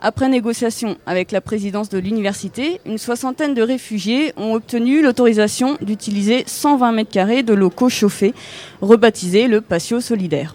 Après 0.00 0.28
négociation 0.28 0.96
avec 1.06 1.32
la 1.32 1.40
présidence 1.40 1.88
de 1.88 1.98
l'université, 1.98 2.80
une 2.86 2.98
soixantaine 2.98 3.54
de 3.54 3.62
réfugiés 3.62 4.32
ont 4.36 4.54
obtenu 4.54 5.02
l'autorisation 5.02 5.76
d'utiliser 5.80 6.44
120 6.46 6.92
mètres 6.92 7.10
carrés 7.10 7.42
de 7.42 7.52
locaux 7.52 7.88
chauffés, 7.88 8.32
rebaptisés 8.80 9.48
le 9.48 9.60
patio 9.60 10.00
solidaire. 10.00 10.54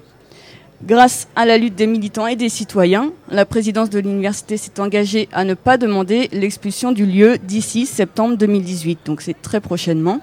Grâce 0.85 1.27
à 1.35 1.45
la 1.45 1.57
lutte 1.57 1.75
des 1.75 1.87
militants 1.87 2.27
et 2.27 2.37
des 2.37 2.47
citoyens, 2.47 3.11
la 3.29 3.45
présidence 3.45 3.89
de 3.89 3.99
l'université 3.99 4.55
s'est 4.55 4.79
engagée 4.79 5.27
à 5.33 5.43
ne 5.43 5.55
pas 5.55 5.77
demander 5.77 6.29
l'expulsion 6.31 6.93
du 6.93 7.05
lieu 7.05 7.37
d'ici 7.37 7.85
septembre 7.85 8.37
2018, 8.37 8.99
donc 9.03 9.19
c'est 9.19 9.41
très 9.41 9.59
prochainement. 9.59 10.21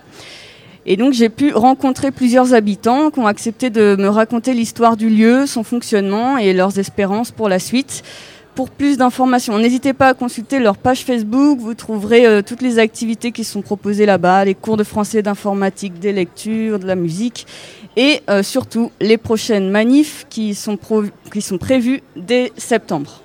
Et 0.86 0.96
donc 0.96 1.12
j'ai 1.12 1.28
pu 1.28 1.52
rencontrer 1.52 2.10
plusieurs 2.10 2.54
habitants 2.54 3.10
qui 3.10 3.18
ont 3.18 3.26
accepté 3.26 3.68
de 3.68 3.96
me 3.98 4.08
raconter 4.08 4.54
l'histoire 4.54 4.96
du 4.96 5.10
lieu, 5.10 5.44
son 5.44 5.62
fonctionnement 5.62 6.38
et 6.38 6.54
leurs 6.54 6.78
espérances 6.78 7.32
pour 7.32 7.50
la 7.50 7.58
suite. 7.58 8.02
Pour 8.60 8.68
plus 8.68 8.98
d'informations, 8.98 9.58
n'hésitez 9.58 9.94
pas 9.94 10.08
à 10.08 10.12
consulter 10.12 10.58
leur 10.58 10.76
page 10.76 11.02
Facebook. 11.02 11.58
Vous 11.60 11.72
trouverez 11.72 12.26
euh, 12.26 12.42
toutes 12.42 12.60
les 12.60 12.78
activités 12.78 13.32
qui 13.32 13.42
sont 13.42 13.62
proposées 13.62 14.04
là-bas, 14.04 14.44
les 14.44 14.54
cours 14.54 14.76
de 14.76 14.84
français, 14.84 15.22
d'informatique, 15.22 15.98
des 15.98 16.12
lectures, 16.12 16.78
de 16.78 16.86
la 16.86 16.94
musique 16.94 17.46
et 17.96 18.20
euh, 18.28 18.42
surtout 18.42 18.92
les 19.00 19.16
prochaines 19.16 19.70
manifs 19.70 20.26
qui 20.28 20.54
sont, 20.54 20.78
qui 21.32 21.40
sont 21.40 21.56
prévues 21.56 22.02
dès 22.16 22.52
septembre. 22.58 23.22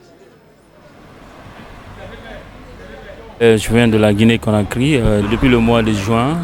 Euh, 3.42 3.58
je 3.58 3.74
viens 3.74 3.90
de 3.90 3.98
la 3.98 4.14
Guinée-Conakry. 4.14 5.00
depuis 5.30 5.50
le 5.50 5.60
mois 5.60 5.84
de 5.84 5.92
juin 5.92 6.38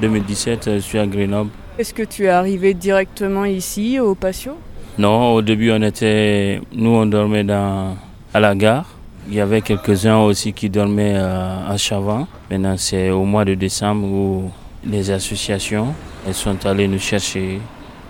2017, 0.00 0.74
je 0.74 0.78
suis 0.78 1.00
à 1.00 1.06
Grenoble. 1.08 1.50
Est-ce 1.80 1.92
que 1.92 2.04
tu 2.04 2.26
es 2.26 2.28
arrivé 2.28 2.74
directement 2.74 3.44
ici 3.44 3.98
au 3.98 4.14
patio? 4.14 4.52
Non, 4.98 5.34
au 5.34 5.42
début 5.42 5.72
on 5.72 5.82
était, 5.82 6.60
nous 6.72 6.90
on 6.90 7.06
dormait 7.06 7.42
dans 7.42 7.96
à 8.36 8.40
la 8.40 8.54
gare. 8.54 8.84
Il 9.28 9.34
y 9.34 9.40
avait 9.40 9.62
quelques-uns 9.62 10.18
aussi 10.18 10.52
qui 10.52 10.68
dormaient 10.68 11.16
euh, 11.16 11.72
à 11.72 11.76
Chavant. 11.78 12.28
Maintenant, 12.50 12.76
c'est 12.76 13.08
au 13.08 13.24
mois 13.24 13.46
de 13.46 13.54
décembre 13.54 14.06
où 14.06 14.50
les 14.84 15.10
associations 15.10 15.94
elles 16.26 16.34
sont 16.34 16.66
allées 16.66 16.86
nous 16.86 16.98
chercher, 16.98 17.60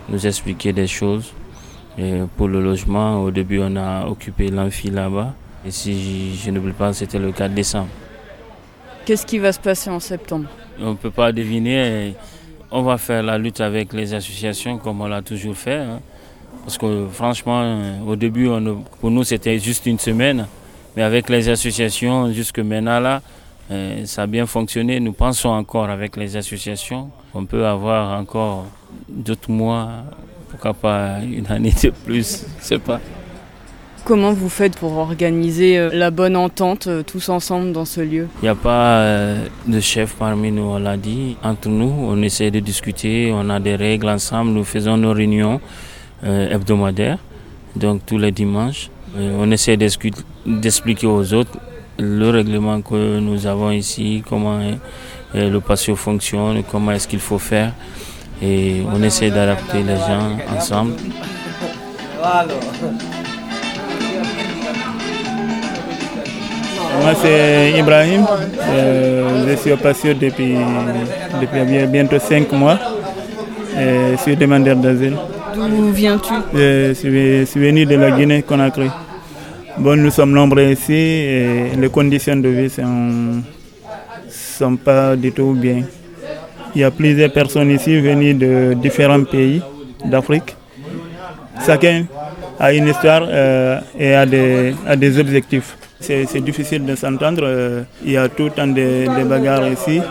nous 0.08 0.26
expliquer 0.26 0.72
des 0.72 0.88
choses. 0.88 1.32
Et 1.96 2.22
pour 2.36 2.48
le 2.48 2.60
logement, 2.60 3.22
au 3.22 3.30
début, 3.30 3.60
on 3.62 3.76
a 3.76 4.06
occupé 4.06 4.48
l'amphi 4.48 4.90
là-bas. 4.90 5.32
Et 5.64 5.70
si 5.70 6.34
je, 6.34 6.50
n'oublie 6.50 6.72
pas, 6.72 6.92
c'était 6.92 7.20
le 7.20 7.30
4 7.30 7.54
décembre. 7.54 7.88
Qu'est-ce 9.04 9.26
qui 9.26 9.38
va 9.38 9.52
se 9.52 9.60
passer 9.60 9.90
en 9.90 10.00
septembre? 10.00 10.48
On 10.80 10.90
ne 10.90 10.96
peut 10.96 11.12
pas 11.12 11.30
deviner. 11.30 12.14
On 12.72 12.82
va 12.82 12.98
faire 12.98 13.22
la 13.22 13.38
lutte 13.38 13.60
avec 13.60 13.92
les 13.92 14.12
associations 14.12 14.76
comme 14.78 15.00
on 15.00 15.06
l'a 15.06 15.22
toujours 15.22 15.56
fait. 15.56 15.76
Hein. 15.76 16.00
Parce 16.66 16.78
que 16.78 17.06
franchement, 17.12 18.02
au 18.06 18.16
début, 18.16 18.48
pour 19.00 19.10
nous, 19.10 19.22
c'était 19.22 19.58
juste 19.58 19.86
une 19.86 20.00
semaine. 20.00 20.46
Mais 20.96 21.02
avec 21.04 21.28
les 21.28 21.48
associations, 21.48 22.32
jusque 22.32 22.58
maintenant, 22.58 22.98
là, 22.98 23.22
euh, 23.70 24.04
ça 24.04 24.22
a 24.22 24.26
bien 24.26 24.46
fonctionné. 24.46 24.98
Nous 24.98 25.12
pensons 25.12 25.50
encore 25.50 25.90
avec 25.90 26.16
les 26.16 26.36
associations 26.36 27.10
qu'on 27.32 27.44
peut 27.44 27.66
avoir 27.66 28.18
encore 28.18 28.66
d'autres 29.08 29.50
mois, 29.50 29.90
pourquoi 30.50 30.74
pas 30.74 31.18
une 31.20 31.46
année 31.48 31.74
de 31.82 31.90
plus, 31.90 32.46
je 32.60 32.64
sais 32.64 32.78
pas. 32.80 33.00
Comment 34.04 34.32
vous 34.32 34.48
faites 34.48 34.76
pour 34.76 34.96
organiser 34.98 35.78
euh, 35.78 35.90
la 35.92 36.10
bonne 36.10 36.36
entente 36.36 36.86
euh, 36.86 37.02
tous 37.02 37.28
ensemble 37.28 37.72
dans 37.72 37.84
ce 37.84 38.00
lieu? 38.00 38.28
Il 38.40 38.44
n'y 38.44 38.48
a 38.48 38.54
pas 38.56 39.04
de 39.66 39.80
chef 39.80 40.14
parmi 40.14 40.50
nous, 40.50 40.62
on 40.62 40.78
l'a 40.78 40.96
dit. 40.96 41.36
Entre 41.42 41.68
nous, 41.68 41.92
on 41.92 42.22
essaie 42.22 42.50
de 42.50 42.60
discuter, 42.60 43.32
on 43.34 43.50
a 43.50 43.60
des 43.60 43.76
règles 43.76 44.08
ensemble, 44.08 44.52
nous 44.52 44.64
faisons 44.64 44.96
nos 44.96 45.12
réunions. 45.12 45.60
Euh, 46.24 46.48
hebdomadaire, 46.50 47.18
donc 47.74 48.06
tous 48.06 48.16
les 48.16 48.32
dimanches. 48.32 48.88
Euh, 49.18 49.36
on 49.38 49.50
essaie 49.50 49.76
d'expliquer 49.76 51.06
aux 51.06 51.34
autres 51.34 51.58
le 51.98 52.30
règlement 52.30 52.80
que 52.80 53.18
nous 53.20 53.46
avons 53.46 53.70
ici, 53.70 54.22
comment 54.26 54.58
euh, 55.34 55.50
le 55.50 55.60
patio 55.60 55.94
fonctionne, 55.94 56.62
comment 56.70 56.92
est-ce 56.92 57.06
qu'il 57.06 57.18
faut 57.18 57.38
faire. 57.38 57.72
Et 58.42 58.80
on 58.90 59.02
essaie 59.02 59.30
d'adapter 59.30 59.82
les 59.82 59.96
gens 59.96 60.38
ensemble. 60.56 60.94
Moi, 67.02 67.14
c'est 67.20 67.72
Ibrahim. 67.78 68.26
je 69.46 69.56
suis 69.56 69.72
au 69.72 69.76
patio 69.76 70.14
depuis, 70.14 70.56
depuis 71.42 71.86
bientôt 71.88 72.18
cinq 72.18 72.50
mois. 72.52 72.78
je 73.76 74.16
suis 74.22 74.34
demandeur 74.34 74.76
d'asile. 74.76 75.16
D'où 75.56 75.90
viens-tu 75.90 76.34
je 76.52 77.44
suis, 77.46 77.60
venu 77.60 77.86
de 77.86 77.94
la 77.96 78.10
Guinée-Conakry. 78.10 78.90
Bon, 79.78 79.96
nous 79.96 80.10
sommes 80.10 80.32
nombreux 80.32 80.64
ici 80.70 80.92
et 80.92 81.70
les 81.78 81.88
conditions 81.88 82.36
de 82.36 82.48
vie 82.48 82.70
ne 82.78 83.40
sont, 84.28 84.76
pas 84.76 85.16
du 85.16 85.32
tout 85.32 85.52
bien. 85.52 85.82
Il 86.74 86.82
y 86.82 86.84
a 86.84 86.90
plusieurs 86.90 87.32
personnes 87.32 87.70
ici 87.70 87.98
venues 87.98 88.34
de 88.34 88.74
différents 88.74 89.24
pays 89.24 89.62
d'Afrique. 90.04 90.54
Chacun 91.64 92.04
a 92.60 92.74
une 92.74 92.88
histoire 92.88 93.22
euh, 93.26 93.80
et 93.98 94.14
a 94.14 94.26
des, 94.26 94.74
des 94.98 95.18
objectifs. 95.18 95.74
C'est 96.00 96.40
difficile 96.44 96.84
de 96.84 96.94
s'entendre. 96.94 97.42
Euh, 97.44 97.82
il 98.04 98.12
y 98.12 98.16
a 98.18 98.28
tout 98.28 98.44
le 98.44 98.50
temps 98.50 98.66
des 98.66 99.06
bagarres 99.24 99.68
ici. 99.68 100.02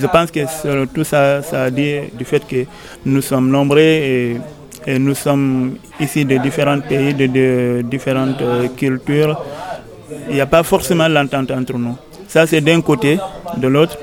Je 0.00 0.06
pense 0.06 0.30
que 0.30 0.84
tout 0.86 1.04
ça, 1.04 1.40
a 1.52 1.70
dit 1.70 1.94
du 2.12 2.24
fait 2.24 2.46
que 2.46 2.64
nous 3.06 3.22
sommes 3.22 3.50
nombreux 3.50 3.78
et, 3.80 4.36
nous 4.98 5.14
sommes 5.14 5.76
ici 6.00 6.24
de 6.24 6.38
différents 6.38 6.80
pays, 6.80 7.14
de, 7.14 7.82
différentes 7.82 8.42
euh, 8.42 8.66
cultures. 8.76 9.40
Il 10.28 10.34
n'y 10.34 10.40
a 10.40 10.46
pas 10.46 10.64
forcément 10.64 11.06
l'entente 11.06 11.52
entre 11.52 11.78
nous. 11.78 11.96
Ça, 12.26 12.46
c'est 12.48 12.60
d'un 12.60 12.80
côté. 12.80 13.16
De 13.58 13.68
l'autre, 13.68 13.96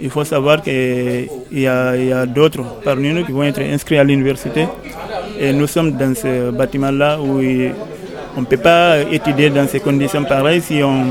il 0.00 0.10
faut 0.10 0.22
savoir 0.24 0.62
qu'il 0.62 1.28
y 1.50 1.66
a, 1.66 1.88
a 2.20 2.26
d'autres 2.26 2.62
parmi 2.84 3.12
nous 3.12 3.24
qui 3.24 3.32
vont 3.32 3.42
être 3.42 3.60
inscrits 3.62 3.98
à 3.98 4.04
l'université. 4.04 4.68
Et 5.40 5.52
nous 5.52 5.66
sommes 5.66 5.92
dans 5.92 6.14
ce 6.14 6.50
bâtiment-là 6.52 7.18
où 7.20 7.40
on 8.36 8.40
ne 8.40 8.46
peut 8.46 8.56
pas 8.56 9.00
étudier 9.10 9.50
dans 9.50 9.66
ces 9.66 9.80
conditions 9.80 10.22
pareilles 10.24 10.60
si 10.60 10.82
on, 10.84 11.04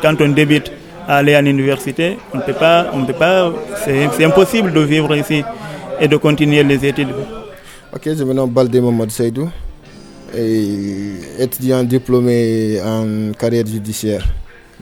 quand 0.00 0.18
on 0.22 0.28
débute 0.28 0.72
aller 1.06 1.34
à 1.34 1.42
l'université. 1.42 2.18
On 2.34 2.38
ne 2.38 2.42
peut 2.42 2.52
pas, 2.52 2.90
on 2.92 3.04
peut 3.04 3.12
pas, 3.12 3.52
c'est 3.84 4.24
impossible 4.24 4.72
de 4.72 4.80
vivre 4.80 5.14
ici 5.16 5.42
et 6.00 6.08
de 6.08 6.16
continuer 6.16 6.62
les 6.62 6.84
études. 6.84 7.08
Ok, 7.94 8.02
je 8.04 8.24
m'appelle 8.24 8.50
Baldé 8.52 8.80
Mohamed 8.80 9.10
Seydou, 9.10 9.48
étudiant 11.38 11.82
diplômé 11.84 12.80
en 12.84 13.32
carrière 13.32 13.66
judiciaire. 13.66 14.26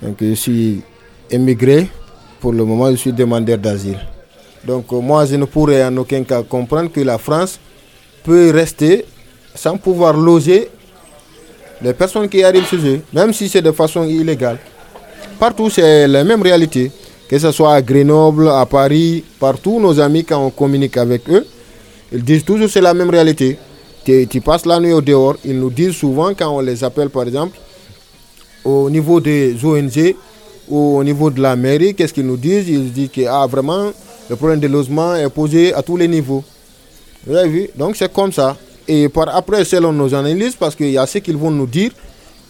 Donc 0.03 0.17
je 0.21 0.35
suis 0.35 0.83
émigré, 1.31 1.89
pour 2.41 2.53
le 2.53 2.65
moment 2.65 2.91
je 2.91 2.97
suis 2.97 3.13
demandeur 3.13 3.59
d'asile. 3.59 3.99
Donc 4.65 4.91
moi 4.93 5.27
je 5.27 5.37
ne 5.37 5.45
pourrais 5.45 5.85
en 5.85 5.97
aucun 5.99 6.25
cas 6.25 6.43
comprendre 6.43 6.91
que 6.91 7.01
la 7.01 7.19
France 7.19 7.61
peut 8.25 8.51
rester 8.51 9.05
sans 9.55 9.77
pouvoir 9.77 10.17
loger 10.17 10.69
les 11.83 11.93
personnes 11.93 12.29
qui 12.29 12.43
arrivent 12.43 12.67
chez 12.67 12.79
eux, 12.79 13.01
même 13.13 13.33
si 13.33 13.49
c'est 13.49 13.63
de 13.63 13.71
façon 13.71 14.05
illégale. 14.05 14.59
Partout, 15.39 15.69
c'est 15.71 16.07
la 16.07 16.25
même 16.25 16.43
réalité. 16.43 16.91
Que 17.29 17.39
ce 17.39 17.51
soit 17.53 17.75
à 17.75 17.83
Grenoble, 17.83 18.49
à 18.49 18.67
Paris, 18.67 19.25
partout, 19.41 19.81
nos 19.81 19.99
amis, 19.99 20.25
quand 20.25 20.45
on 20.45 20.51
communique 20.51 20.97
avec 20.97 21.29
eux, 21.31 21.47
ils 22.13 22.23
disent 22.23 22.45
toujours 22.45 22.69
c'est 22.69 22.81
la 22.83 22.95
même 22.95 23.11
réalité. 23.11 23.57
Tu, 24.05 24.41
passes 24.43 24.67
la 24.67 24.79
nuit 24.79 24.93
au 24.93 25.01
dehors, 25.01 25.37
ils 25.45 25.59
nous 25.59 25.71
disent 25.71 25.97
souvent, 25.97 26.35
quand 26.35 26.51
on 26.51 26.61
les 26.61 26.85
appelle 26.85 27.09
par 27.09 27.23
exemple, 27.23 27.59
au 28.63 28.91
niveau 28.91 29.21
des 29.21 29.57
ONG 29.65 30.15
ou 30.69 30.99
au 30.99 31.03
niveau 31.05 31.31
de 31.31 31.41
la 31.41 31.57
mairie, 31.57 31.95
qu'est-ce 31.95 32.13
qu'ils 32.13 32.27
nous 32.27 32.37
disent? 32.37 32.69
Ils 32.69 32.93
disent 32.93 33.09
que 33.11 33.23
ah, 33.27 33.47
vraiment, 33.47 33.91
le 34.29 34.37
problème 34.37 34.61
de 34.61 34.69
logement 34.69 35.15
est 35.15 35.29
posé 35.31 35.73
à 35.73 35.83
tous 35.83 35.97
les 35.97 36.07
niveaux. 36.09 36.45
Vous 37.27 37.35
avez 37.35 37.49
vu? 37.49 37.69
Donc 37.75 37.97
c'est 37.97 38.13
comme 38.13 38.33
ça. 38.33 38.57
Et 38.87 39.09
par 39.09 39.35
après, 39.35 39.65
selon 39.65 39.93
nos 39.93 40.15
analyses, 40.15 40.55
parce 40.57 40.77
qu'il 40.77 40.91
y 40.91 40.99
a 40.99 41.07
ce 41.07 41.19
qu'ils 41.19 41.39
vont 41.39 41.51
nous 41.51 41.67
dire, 41.67 41.91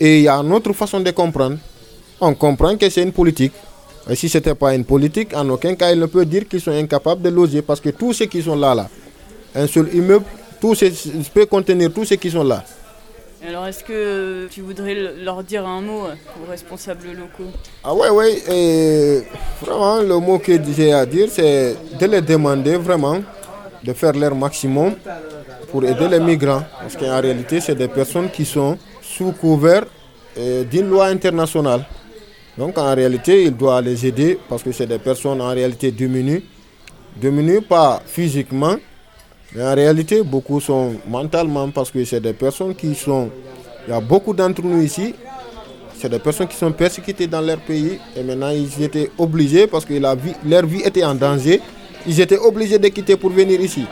et 0.01 0.19
il 0.19 0.23
y 0.25 0.29
a 0.29 0.35
une 0.35 0.53
autre 0.53 0.73
façon 0.73 0.99
de 0.99 1.11
comprendre 1.13 1.57
on 2.21 2.35
comprend 2.35 2.77
que 2.77 2.89
c'est 2.89 3.03
une 3.03 3.13
politique. 3.13 3.53
Et 4.09 4.15
si 4.17 4.29
ce 4.29 4.39
n'était 4.39 4.55
pas 4.55 4.75
une 4.75 4.85
politique, 4.85 5.35
en 5.35 5.49
aucun 5.49 5.75
cas, 5.75 5.93
il 5.93 5.99
ne 5.99 6.07
peut 6.07 6.27
dire 6.27 6.47
qu'ils 6.49 6.61
sont 6.61 6.71
incapables 6.73 7.23
de 7.23 7.31
loger 7.31 7.63
parce 7.63 7.81
que 7.81 7.89
tous 7.91 8.13
ceux 8.13 8.27
qui 8.27 8.43
sont 8.43 8.57
là, 8.57 8.75
là, 8.75 8.89
un 9.55 9.67
seul 9.67 9.89
immeuble, 9.95 10.25
tout 10.61 10.75
peut 11.33 11.47
contenir 11.47 11.93
tous 11.93 12.05
ceux 12.05 12.17
qui 12.17 12.31
sont 12.31 12.45
là. 12.45 12.65
Alors, 13.47 13.67
est-ce 13.67 13.85
que 13.85 14.49
tu 14.51 14.63
voudrais 14.63 14.95
leur 15.23 15.43
dire 15.45 15.67
un 15.67 15.83
mot 15.83 16.05
aux 16.07 16.51
responsables 16.51 17.09
locaux? 17.09 17.51
Ah 17.83 17.95
ouais, 17.95 18.09
ouais. 18.09 18.43
Et 18.51 19.23
vraiment, 19.61 20.01
le 20.01 20.19
mot 20.19 20.39
que 20.39 20.53
j'ai 20.75 20.95
à 20.95 21.05
dire, 21.05 21.29
c'est 21.31 21.77
de 22.01 22.07
les 22.07 22.23
demander 22.23 22.77
vraiment 22.77 23.19
de 23.83 23.93
faire 23.93 24.15
leur 24.15 24.35
maximum 24.35 24.95
pour 25.71 25.85
aider 25.85 26.09
les 26.09 26.21
migrants. 26.21 26.63
Parce 26.81 26.97
qu'en 26.97 27.21
réalité, 27.21 27.61
c'est 27.61 27.75
des 27.75 27.89
personnes 27.89 28.31
qui 28.31 28.47
sont 28.47 28.79
sous 29.03 29.33
couvert 29.33 29.85
euh, 30.39 30.65
d'une 30.65 30.89
loi 30.89 31.07
internationale. 31.07 31.85
Donc 32.57 32.79
en 32.79 32.95
réalité, 32.95 33.45
il 33.45 33.57
doit 33.57 33.81
les 33.81 34.07
aider 34.07 34.39
parce 34.49 34.63
que 34.63 34.71
c'est 34.73 34.87
des 34.87 34.99
personnes 34.99 35.41
en 35.41 35.49
réalité 35.51 35.91
diminuées. 35.91 36.45
Diminuées 37.17 37.61
pas 37.61 38.03
physiquement, 38.05 38.77
mais 39.55 39.63
en 39.65 39.75
réalité, 39.75 40.23
beaucoup 40.23 40.61
sont 40.61 40.95
mentalement 41.09 41.69
parce 41.71 41.91
que 41.91 42.05
c'est 42.05 42.21
des 42.21 42.33
personnes 42.33 42.75
qui 42.75 42.95
sont... 42.95 43.31
Il 43.87 43.91
y 43.91 43.97
a 43.97 44.01
beaucoup 44.01 44.33
d'entre 44.33 44.63
nous 44.63 44.83
ici, 44.83 45.15
c'est 45.97 46.09
des 46.09 46.19
personnes 46.19 46.49
qui 46.49 46.57
sont 46.57 46.73
persécutées 46.73 47.27
dans 47.27 47.41
leur 47.41 47.59
pays 47.59 47.99
et 48.17 48.23
maintenant 48.23 48.51
ils 48.51 48.83
étaient 48.83 49.11
obligés 49.19 49.67
parce 49.67 49.85
que 49.85 49.95
leur 49.95 50.67
vie 50.67 50.83
était 50.85 51.05
en 51.05 51.15
danger. 51.15 51.61
Ils 52.07 52.21
étaient 52.21 52.39
obligés 52.39 52.79
de 52.79 52.89
quitter 52.89 53.17
pour 53.17 53.31
venir 53.31 53.61
ici. 53.61 53.85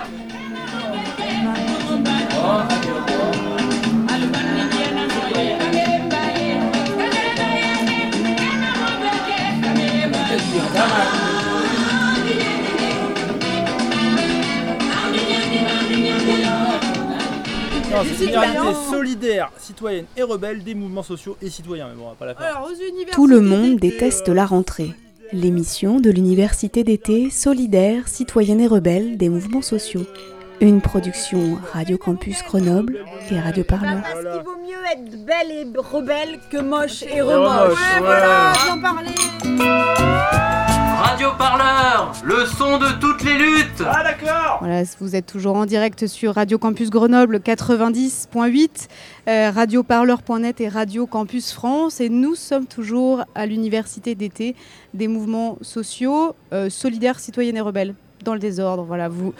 Solidaire, 18.90 19.50
citoyenne 19.58 20.06
et 20.16 20.22
rebelle 20.22 20.62
des 20.62 20.74
mouvements 20.74 21.02
sociaux 21.02 21.36
et 21.42 21.50
citoyens. 21.50 21.88
Mais 21.90 21.96
bon, 21.96 22.06
on 22.06 22.10
va 22.10 22.14
pas 22.14 22.26
la 22.26 22.34
faire. 22.34 22.56
Alors, 22.56 22.70
aux 22.70 22.74
universités 22.74 23.12
Tout 23.12 23.26
le 23.26 23.40
monde 23.40 23.78
déteste 23.78 24.28
la 24.28 24.46
rentrée. 24.46 24.92
L'émission 25.32 25.98
de 25.98 26.10
l'université 26.10 26.84
d'été 26.84 27.30
solidaire, 27.30 28.08
citoyenne 28.08 28.60
et 28.60 28.66
rebelle 28.66 29.16
des 29.16 29.28
mouvements 29.28 29.62
sociaux. 29.62 30.04
Une 30.60 30.80
production 30.80 31.58
Radio 31.72 31.96
Campus 31.98 32.42
Grenoble 32.44 32.98
et 33.30 33.40
Radio 33.40 33.64
Parleur. 33.64 34.02
Parce 34.02 34.14
qu'il 34.14 34.44
vaut 34.44 34.60
mieux 34.60 34.84
être 34.92 35.24
belle 35.24 35.50
et 35.50 35.66
rebelle 35.76 36.38
que 36.50 36.58
moche 36.58 37.02
et 37.02 37.20
remoche. 37.20 37.48
remoche. 37.48 37.78
Ouais, 37.78 38.00
voilà, 38.00 38.26
voilà. 38.26 38.52
j'en 38.68 38.80
parlais. 38.80 40.01
Radio 41.22 41.38
Parleur, 41.38 42.12
le 42.24 42.46
son 42.46 42.78
de 42.78 42.98
toutes 43.00 43.22
les 43.22 43.38
luttes. 43.38 43.84
Ah 43.86 44.02
d'accord 44.02 44.56
Voilà, 44.58 44.82
vous 44.98 45.14
êtes 45.14 45.26
toujours 45.26 45.54
en 45.54 45.66
direct 45.66 46.08
sur 46.08 46.34
Radio 46.34 46.58
Campus 46.58 46.90
Grenoble 46.90 47.36
90.8, 47.36 48.88
euh, 49.28 49.52
radioparleur.net 49.52 50.60
et 50.60 50.68
Radio 50.68 51.06
Campus 51.06 51.52
France. 51.52 52.00
Et 52.00 52.08
nous 52.08 52.34
sommes 52.34 52.66
toujours 52.66 53.22
à 53.36 53.46
l'université 53.46 54.16
d'été 54.16 54.56
des 54.94 55.06
mouvements 55.06 55.58
sociaux 55.60 56.34
euh, 56.52 56.68
solidaires, 56.68 57.20
citoyennes 57.20 57.56
et 57.56 57.60
rebelles. 57.60 57.94
Dans 58.24 58.34
le 58.34 58.40
désordre, 58.40 58.84
voilà, 58.84 59.08
vous, 59.08 59.32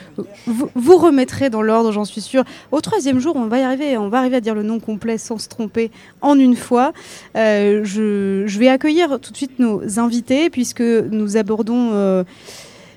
vous, 0.47 0.97
remettrez 0.97 1.51
dans 1.51 1.63
l'ordre, 1.63 1.93
j'en 1.93 2.05
suis 2.05 2.21
sûre. 2.21 2.45
Au 2.71 2.81
troisième 2.81 3.19
jour, 3.19 3.37
on 3.37 3.47
va 3.47 3.59
y 3.59 3.63
arriver, 3.63 3.97
on 3.97 4.09
va 4.09 4.19
arriver 4.19 4.37
à 4.37 4.41
dire 4.41 4.55
le 4.55 4.63
nom 4.63 4.81
complet 4.81 5.19
sans 5.19 5.39
se 5.39 5.49
tromper 5.49 5.91
en 6.21 6.39
une 6.39 6.57
fois. 6.57 6.93
Euh, 7.37 7.83
je, 7.85 8.45
je 8.47 8.59
vais 8.59 8.69
accueillir 8.69 9.21
tout 9.21 9.31
de 9.31 9.37
suite 9.37 9.59
nos 9.59 9.99
invités 9.99 10.51
puisque 10.51 10.81
nous 10.81 11.37
abordons 11.37 11.91
euh, 11.93 12.25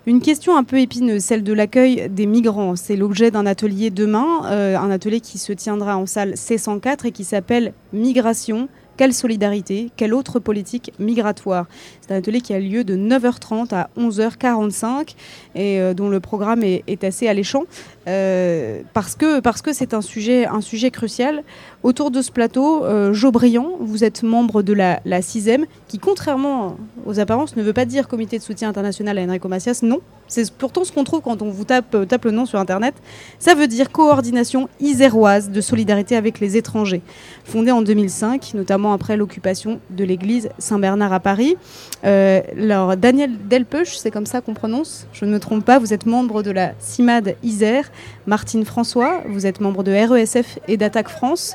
une 0.08 0.22
question 0.22 0.56
un 0.56 0.64
peu 0.64 0.80
épineuse, 0.80 1.24
celle 1.24 1.44
de 1.44 1.54
l'accueil 1.54 2.10
des 2.10 2.26
migrants. 2.26 2.76
C'est 2.76 2.96
l'objet 2.96 3.32
d'un 3.32 3.46
atelier 3.46 3.90
demain, 3.90 4.44
euh, 4.46 4.78
un 4.78 4.92
atelier 4.92 5.20
qui 5.20 5.38
se 5.38 5.52
tiendra 5.54 5.98
en 5.98 6.06
salle 6.06 6.34
C104 6.34 7.08
et 7.08 7.12
qui 7.12 7.24
s'appelle 7.24 7.74
Migration. 7.92 8.70
Quelle 8.98 9.14
solidarité 9.14 9.90
Quelle 9.98 10.14
autre 10.14 10.40
politique 10.40 10.94
migratoire? 11.00 11.66
C'est 12.02 12.14
un 12.14 12.18
atelier 12.18 12.42
qui 12.42 12.54
a 12.54 12.60
lieu 12.60 12.84
de 12.84 12.96
9h30 12.96 13.74
à 13.74 13.90
11h45 13.98 15.16
et 15.56 15.80
euh, 15.80 15.94
dont 15.94 16.10
le 16.10 16.20
programme 16.20 16.64
est, 16.64 17.04
assez 17.04 17.28
alléchant 17.28 17.64
euh, 18.08 18.82
parce 18.94 19.16
que 19.16 19.42
parce 19.42 19.62
que 19.62 19.74
c'est 19.74 19.94
un 19.94 20.02
sujet 20.02 20.46
un 20.46 20.62
sujet 20.62 20.92
crucial. 20.92 21.44
Autour 21.86 22.10
de 22.10 22.24
ce 22.24 22.32
plateau, 22.32 22.84
euh, 22.84 23.14
Jo 23.14 23.30
Briand, 23.30 23.74
vous 23.80 24.04
êtes 24.04 24.24
membre 24.24 24.64
de 24.64 24.74
la, 24.74 25.02
la 25.06 25.22
CISEM, 25.22 25.68
qui 25.88 26.00
contrairement 26.00 26.78
aux 27.06 27.20
apparences 27.20 27.56
ne 27.56 27.62
veut 27.62 27.74
pas 27.74 27.86
dire 27.86 28.08
Comité 28.08 28.40
de 28.40 28.44
soutien 28.44 28.70
international 28.70 29.20
à 29.20 29.22
Enrico 29.22 29.48
Macias. 29.48 29.82
Non, 29.84 30.00
c'est 30.28 30.52
pourtant 30.52 30.84
ce 30.84 30.92
qu'on 30.92 31.04
trouve 31.04 31.22
quand 31.22 31.44
on 31.44 31.52
vous 31.52 31.64
tape, 31.64 31.94
euh, 31.94 32.06
le 32.24 32.32
nom 32.32 32.48
sur 32.48 32.58
Internet. 32.58 32.96
Ça 33.38 33.54
veut 33.54 33.68
dire 33.68 33.92
coordination 33.92 34.68
iséroise 34.80 35.52
de 35.52 35.62
solidarité 35.62 36.16
avec 36.16 36.40
les 36.40 36.58
étrangers, 36.58 37.04
fondée 37.44 37.70
en 37.70 37.84
2005, 37.84 38.54
notamment 38.56 38.92
après 38.92 39.16
l'occupation 39.16 39.80
de 39.92 40.04
l'église 40.04 40.50
Saint-Bernard 40.58 41.14
à 41.14 41.20
Paris. 41.20 41.56
Euh, 42.04 42.42
alors, 42.58 42.98
Daniel 42.98 43.32
Delpeuch, 43.48 43.96
c'est 43.98 44.10
comme 44.10 44.26
ça 44.26 44.42
qu'on 44.42 44.56
prononce, 44.56 45.06
je 45.14 45.26
ne 45.26 45.32
me 45.32 45.40
trompe 45.40 45.64
pas, 45.64 45.78
vous 45.78 45.94
êtes 45.94 46.08
membre 46.08 46.42
de 46.42 46.50
la 46.50 46.72
CIMAD 46.80 47.36
Isère. 47.44 47.92
Martine 48.26 48.66
François, 48.66 49.22
vous 49.28 49.46
êtes 49.46 49.62
membre 49.62 49.84
de 49.84 49.92
RESF 49.92 50.58
et 50.68 50.78
d'Attaque 50.78 51.10
France. 51.10 51.54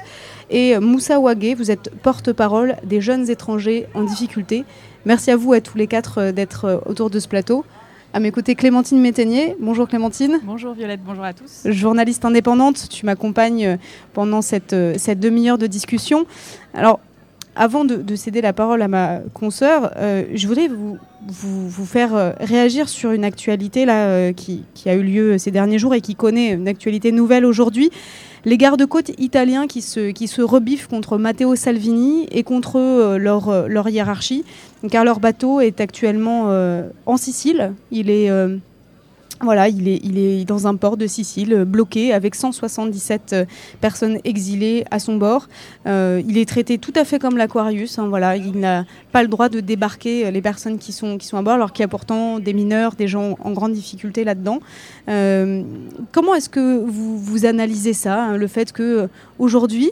Et 0.51 0.79
Moussa 0.79 1.21
Ouagé, 1.21 1.55
vous 1.55 1.71
êtes 1.71 1.91
porte-parole 2.03 2.77
des 2.85 3.01
jeunes 3.01 3.31
étrangers 3.31 3.87
en 3.95 4.03
difficulté. 4.03 4.65
Merci 5.07 5.31
à 5.31 5.37
vous 5.37 5.53
à 5.53 5.61
tous 5.61 5.79
les 5.79 5.87
quatre 5.87 6.19
euh, 6.19 6.33
d'être 6.33 6.65
euh, 6.67 6.79
autour 6.85 7.09
de 7.09 7.19
ce 7.19 7.29
plateau. 7.29 7.65
À 8.13 8.21
mes 8.21 8.33
côtés, 8.33 8.55
Clémentine 8.55 9.01
Métainier. 9.01 9.57
Bonjour 9.61 9.89
Clémentine. 9.89 10.41
Bonjour 10.43 10.75
Violette, 10.75 11.01
bonjour 11.03 11.25
à 11.25 11.33
tous. 11.33 11.63
Journaliste 11.65 12.25
indépendante, 12.25 12.89
tu 12.91 13.07
m'accompagnes 13.07 13.67
euh, 13.67 13.77
pendant 14.13 14.43
cette, 14.43 14.77
cette 14.99 15.21
demi-heure 15.21 15.59
de 15.59 15.67
discussion. 15.67 16.27
Alors, 16.75 17.01
avant 17.61 17.85
de, 17.85 17.97
de 17.97 18.17
céder 18.17 18.41
la 18.41 18.55
parole 18.55 18.81
à 18.81 18.89
ma 18.89 19.19
consoeur, 19.35 19.93
euh, 19.99 20.25
je 20.33 20.49
voudrais 20.49 20.69
vous, 20.69 20.97
vous, 21.29 21.85
faire 21.85 22.17
euh, 22.17 22.33
réagir 22.41 22.89
sur 22.89 23.11
une 23.11 23.23
actualité 23.23 23.85
là, 23.85 24.07
euh, 24.07 24.33
qui, 24.33 24.65
qui 24.73 24.89
a 24.89 24.95
eu 24.95 25.03
lieu 25.03 25.37
ces 25.37 25.51
derniers 25.51 25.79
jours 25.79 25.95
et 25.95 26.01
qui 26.01 26.15
connaît 26.15 26.53
une 26.55 26.69
actualité 26.69 27.13
nouvelle 27.13 27.45
aujourd'hui. 27.45 27.91
Les 28.47 28.57
gardes-côtes 28.57 29.11
italiens 29.19 29.67
qui 29.67 29.83
se, 29.83 30.11
qui 30.11 30.27
se 30.27 30.41
rebiffent 30.41 30.87
contre 30.87 31.19
Matteo 31.19 31.55
Salvini 31.55 32.27
et 32.31 32.45
contre 32.45 33.19
leur, 33.19 33.69
leur 33.69 33.91
hiérarchie, 33.91 34.47
car 34.91 35.05
leur 35.05 35.21
bateau 35.21 35.61
est 35.61 35.83
actuellement 35.83 36.49
en 37.05 37.17
Sicile. 37.19 37.75
Il 37.91 38.09
est, 38.09 38.31
voilà, 39.43 39.69
il 39.69 39.89
est, 39.89 40.45
dans 40.45 40.67
un 40.67 40.77
port 40.77 40.99
de 40.99 41.07
Sicile, 41.07 41.55
euh, 41.55 41.65
bloqué, 41.65 42.13
avec 42.13 42.35
177 42.35 43.33
euh, 43.33 43.45
personnes 43.81 44.19
exilées 44.25 44.85
à 44.91 44.99
son 44.99 45.17
bord. 45.17 45.49
Euh, 45.87 46.23
il 46.29 46.37
est 46.37 46.47
traité 46.47 46.77
tout 46.77 46.93
à 46.95 47.05
fait 47.07 47.19
comme 47.19 47.39
l'Aquarius. 47.39 47.99
hein, 47.99 48.09
voilà, 48.09 48.37
il 48.37 48.59
n'a 48.59 48.85
pas 49.13 49.23
le 49.23 49.29
droit 49.29 49.49
de 49.49 49.61
débarquer 49.61 50.31
les 50.31 50.43
personnes 50.43 50.79
qui 50.79 50.93
sont, 50.93 51.19
à 51.33 51.43
bord, 51.43 51.55
alors 51.55 51.73
qu'il 51.73 51.83
y 51.83 51.85
a 51.85 51.89
pourtant 51.89 52.39
des 52.39 52.53
mineurs, 52.53 52.93
des 52.97 53.09
gens 53.09 53.39
en 53.43 53.53
grande 53.53 53.73
difficulté 53.73 54.25
là-dedans. 54.25 54.61
Comment 55.07 56.35
est-ce 56.35 56.49
que 56.51 56.85
vous, 56.85 57.47
analysez 57.47 57.95
ça, 57.95 58.23
hein, 58.23 58.37
le 58.37 58.47
fait 58.47 58.73
que 58.73 59.09
aujourd'hui, 59.39 59.91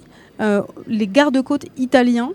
les 0.86 1.06
gardes-côtes 1.06 1.66
italiens 1.76 2.30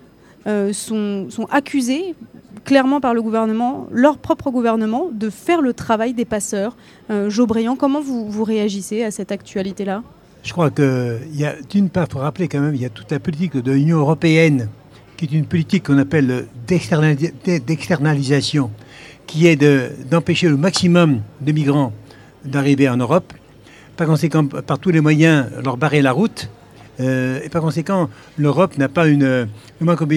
sont 0.72 1.46
accusés 1.50 2.14
clairement 2.64 3.00
par 3.00 3.14
le 3.14 3.22
gouvernement, 3.22 3.86
leur 3.90 4.18
propre 4.18 4.50
gouvernement, 4.50 5.08
de 5.12 5.30
faire 5.30 5.60
le 5.60 5.72
travail 5.72 6.14
des 6.14 6.24
passeurs. 6.24 6.76
Euh, 7.10 7.30
Jo 7.30 7.46
Briand, 7.46 7.76
comment 7.76 8.00
vous, 8.00 8.30
vous 8.30 8.44
réagissez 8.44 9.02
à 9.02 9.10
cette 9.10 9.32
actualité-là? 9.32 10.02
Je 10.42 10.52
crois 10.52 10.70
a, 11.44 11.54
d'une 11.70 11.88
part, 11.88 12.06
il 12.08 12.12
faut 12.12 12.18
rappeler 12.18 12.48
quand 12.48 12.60
même, 12.60 12.74
il 12.74 12.80
y 12.80 12.84
a 12.84 12.90
toute 12.90 13.10
la 13.10 13.18
politique 13.18 13.56
de 13.56 13.72
l'Union 13.72 13.98
européenne, 13.98 14.68
qui 15.16 15.24
est 15.24 15.32
une 15.32 15.46
politique 15.46 15.86
qu'on 15.86 15.98
appelle 15.98 16.46
d'externali- 16.66 17.32
d'externalisation, 17.66 18.70
qui 19.26 19.46
est 19.46 19.56
de- 19.56 19.90
d'empêcher 20.10 20.48
le 20.48 20.56
maximum 20.56 21.20
de 21.40 21.52
migrants 21.52 21.92
d'arriver 22.44 22.88
en 22.88 22.96
Europe. 22.98 23.32
Par 23.96 24.06
conséquent, 24.06 24.44
par 24.46 24.78
tous 24.78 24.90
les 24.90 25.00
moyens, 25.00 25.46
leur 25.64 25.76
barrer 25.76 26.02
la 26.02 26.12
route. 26.12 26.50
Euh, 27.00 27.40
et 27.42 27.48
par 27.48 27.62
conséquent, 27.62 28.08
l'Europe 28.36 28.76
n'a 28.76 28.88
pas 28.88 29.06
une, 29.06 29.48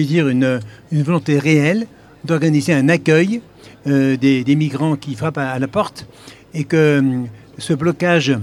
dire, 0.04 0.28
une, 0.28 0.60
une 0.92 1.02
volonté 1.02 1.38
réelle 1.38 1.86
d'organiser 2.24 2.72
un 2.74 2.88
accueil 2.88 3.40
euh, 3.86 4.16
des, 4.16 4.44
des 4.44 4.56
migrants 4.56 4.96
qui 4.96 5.14
frappent 5.14 5.38
à, 5.38 5.50
à 5.50 5.58
la 5.58 5.68
porte 5.68 6.06
et 6.54 6.64
que 6.64 6.98
hum, 6.98 7.26
ce 7.58 7.72
blocage 7.74 8.36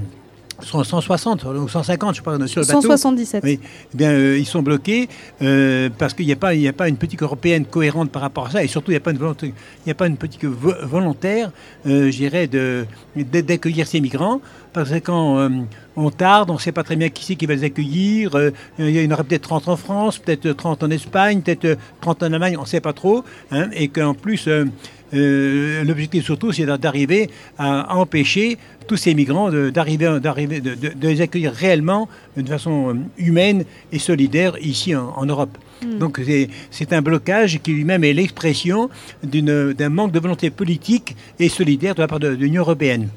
sont 0.61 0.81
160 0.85 1.43
ou 1.43 1.67
150, 1.67 2.15
je 2.15 2.21
crois, 2.21 2.47
sur 2.47 2.61
le 2.61 2.65
bateau. 2.67 2.81
177. 2.81 3.43
Oui. 3.43 3.59
Eh 3.93 3.97
bien, 3.97 4.11
euh, 4.11 4.37
ils 4.39 4.45
sont 4.45 4.61
bloqués 4.61 5.09
euh, 5.41 5.89
parce 5.97 6.13
qu'il 6.13 6.25
n'y 6.25 6.31
a, 6.31 6.37
pas- 6.37 6.53
il 6.53 6.61
n'y 6.61 6.67
a 6.69 6.73
pas 6.73 6.87
une 6.87 6.95
politique 6.95 7.23
européenne 7.23 7.65
cohérente 7.65 8.09
par 8.09 8.21
rapport 8.21 8.47
à 8.47 8.51
ça, 8.51 8.63
et 8.63 8.67
surtout, 8.67 8.91
il 8.91 8.93
n'y 8.93 8.97
a 8.97 9.01
pas 9.01 9.11
une 9.11 9.17
volonté, 9.17 9.47
il 9.47 9.53
n'y 9.87 9.91
a 9.91 9.95
pas 9.95 10.07
une 10.07 10.15
politique 10.15 10.45
vo- 10.45 10.73
volontaire, 10.83 11.51
euh, 11.85 12.09
je 12.09 12.15
dirais, 12.17 12.47
d'accueillir 13.15 13.85
ces 13.85 13.99
migrants. 13.99 14.39
Parce 14.75 14.89
que 14.89 14.99
quand 14.99 15.39
euh, 15.39 15.49
on 15.95 16.09
tarde, 16.11 16.49
on 16.49 16.55
ne 16.55 16.59
sait 16.59 16.73
pas 16.73 16.83
très 16.83 16.97
bien 16.97 17.07
qui 17.07 17.23
c'est 17.23 17.35
qui 17.35 17.45
va 17.45 17.55
les 17.55 17.63
accueillir. 17.63 18.35
euh, 18.35 18.51
il 18.77 18.89
y 18.89 19.07
en 19.07 19.11
aurait 19.11 19.23
peut-être 19.23 19.43
30 19.43 19.69
en 19.69 19.77
France, 19.77 20.19
peut-être 20.19 20.51
30 20.51 20.83
en 20.83 20.89
Espagne, 20.91 21.41
peut-être 21.41 21.63
euh, 21.63 21.75
30 22.01 22.23
en 22.23 22.33
Allemagne, 22.33 22.57
on 22.57 22.63
ne 22.63 22.67
sait 22.67 22.81
pas 22.81 22.91
trop. 22.91 23.23
hein, 23.51 23.69
et 23.73 23.87
qu'en 23.87 24.13
plus, 24.13 24.49
euh, 24.49 24.65
euh, 25.13 25.83
l'objectif 25.85 26.25
surtout, 26.25 26.51
c'est 26.51 26.65
d'arriver 26.65 27.29
à, 27.57 27.95
empêcher 27.95 28.57
tous 28.85 28.97
ces 28.97 29.13
migrants 29.15 29.49
de- 29.49 29.69
d'arriver, 29.69 30.19
d'arriver, 30.19 30.59
de, 30.59 30.75
de- 30.75 30.89
de 30.93 31.07
les 31.07 31.21
accueillir 31.21 31.53
réellement 31.53 32.09
de 32.35 32.45
façon 32.47 32.89
euh, 32.89 32.93
humaine 33.17 33.63
et 33.93 33.99
solidaire 33.99 34.57
ici 34.61 34.93
en, 34.93 35.13
en 35.15 35.25
Europe. 35.25 35.57
Mm. 35.85 35.99
Donc 35.99 36.19
c'est, 36.69 36.91
un 36.93 37.01
blocage 37.01 37.59
qui 37.63 37.71
lui-même 37.71 38.03
est 38.03 38.11
l'expression 38.13 38.89
d'une, 39.23 39.71
d'un 39.71 39.89
manque 39.89 40.11
de 40.11 40.19
volonté 40.19 40.49
politique 40.49 41.15
et 41.39 41.47
solidaire 41.47 41.95
de 41.95 42.01
la 42.01 42.07
part 42.09 42.19
de, 42.19 42.31
de 42.35 42.43
l'Union 42.43 42.63
européenne. 42.63 43.07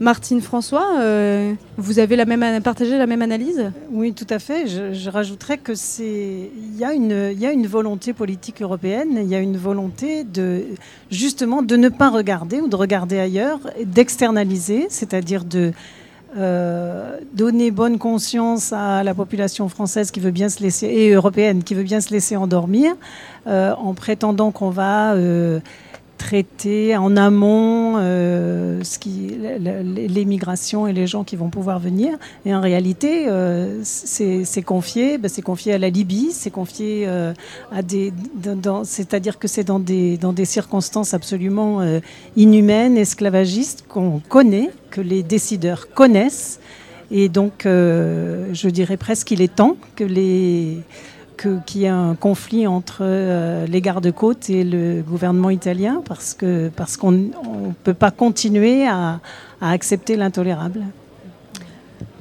Martine 0.00 0.40
François, 0.40 1.00
euh, 1.00 1.54
vous 1.76 1.98
avez 1.98 2.16
partagé 2.60 2.98
la 2.98 3.06
même 3.06 3.22
analyse? 3.22 3.72
Oui, 3.90 4.12
tout 4.12 4.26
à 4.30 4.38
fait. 4.38 4.66
Je, 4.68 5.10
rajouterais 5.10 5.58
que 5.58 5.74
c'est 5.74 6.50
il 6.56 6.76
y 6.76 6.84
a 6.84 6.92
une 6.92 7.66
volonté 7.66 8.12
politique 8.12 8.62
européenne, 8.62 9.18
il 9.20 9.28
y 9.28 9.34
a 9.34 9.40
une 9.40 9.56
volonté 9.56 10.22
de 10.22 10.66
justement 11.10 11.62
de 11.62 11.76
ne 11.76 11.88
pas 11.88 12.10
regarder 12.10 12.60
ou 12.60 12.68
de 12.68 12.76
regarder 12.76 13.18
ailleurs, 13.18 13.58
d'externaliser, 13.84 14.86
c'est-à-dire 14.88 15.44
de 15.44 15.72
euh, 16.36 17.18
donner 17.32 17.72
bonne 17.72 17.98
conscience 17.98 18.72
à 18.72 19.02
la 19.02 19.14
population 19.14 19.68
française 19.68 20.12
qui 20.12 20.20
veut 20.20 20.30
bien 20.30 20.48
se 20.48 20.62
laisser 20.62 20.86
et 20.86 21.10
européenne 21.10 21.64
qui 21.64 21.74
veut 21.74 21.82
bien 21.82 22.02
se 22.02 22.10
laisser 22.10 22.36
endormir 22.36 22.92
euh, 23.46 23.74
en 23.74 23.94
prétendant 23.94 24.50
qu'on 24.50 24.68
va 24.68 25.14
traiter 26.18 26.96
en 26.96 27.16
amont 27.16 27.94
euh, 27.96 28.82
ce 28.82 28.98
qui, 28.98 29.38
le- 29.40 29.58
le- 29.84 30.06
les 30.06 30.24
migrations 30.24 30.86
et 30.86 30.92
les 30.92 31.06
gens 31.06 31.24
qui 31.24 31.36
vont 31.36 31.48
pouvoir 31.48 31.78
venir. 31.78 32.10
Et 32.44 32.54
en 32.54 32.60
réalité, 32.60 33.28
euh, 33.28 33.80
c'est 33.82 34.62
confié, 34.62 35.16
ben, 35.18 35.28
c'est 35.28 35.42
confié 35.42 35.72
à 35.74 35.78
la 35.78 35.88
Libye, 35.88 36.30
c'est 36.32 36.50
confié 36.50 37.04
euh, 37.06 37.32
à 37.72 37.82
des, 37.82 38.12
c'est-à-dire 38.84 39.38
que 39.38 39.48
c'est 39.48 39.64
dans 39.64 39.78
des 39.78 40.18
dans 40.18 40.32
des 40.32 40.44
circonstances 40.44 41.14
absolument 41.14 41.80
euh, 41.80 42.00
inhumaines, 42.36 42.96
esclavagistes 42.98 43.84
qu'on 43.88 44.20
connaît, 44.28 44.70
que 44.90 45.00
les 45.00 45.22
décideurs 45.22 45.88
connaissent 45.94 46.58
Et 47.10 47.28
donc, 47.30 47.64
euh, 47.64 48.50
je 48.52 48.68
dirais 48.68 48.98
presque 48.98 49.28
qu'il 49.28 49.40
est 49.40 49.54
temps 49.54 49.76
que 49.96 50.04
les 50.04 50.78
qu'il 51.38 51.82
y 51.82 51.84
ait 51.84 51.88
un 51.88 52.14
conflit 52.14 52.66
entre 52.66 52.98
euh, 53.02 53.66
les 53.66 53.80
gardes-côtes 53.80 54.50
et 54.50 54.64
le 54.64 55.02
gouvernement 55.02 55.50
italien 55.50 56.02
parce 56.04 56.34
que 56.34 56.70
parce 56.74 56.96
qu'on 56.96 57.12
ne 57.12 57.72
peut 57.84 57.94
pas 57.94 58.10
continuer 58.10 58.86
à, 58.86 59.20
à 59.60 59.70
accepter 59.70 60.16
l'intolérable. 60.16 60.82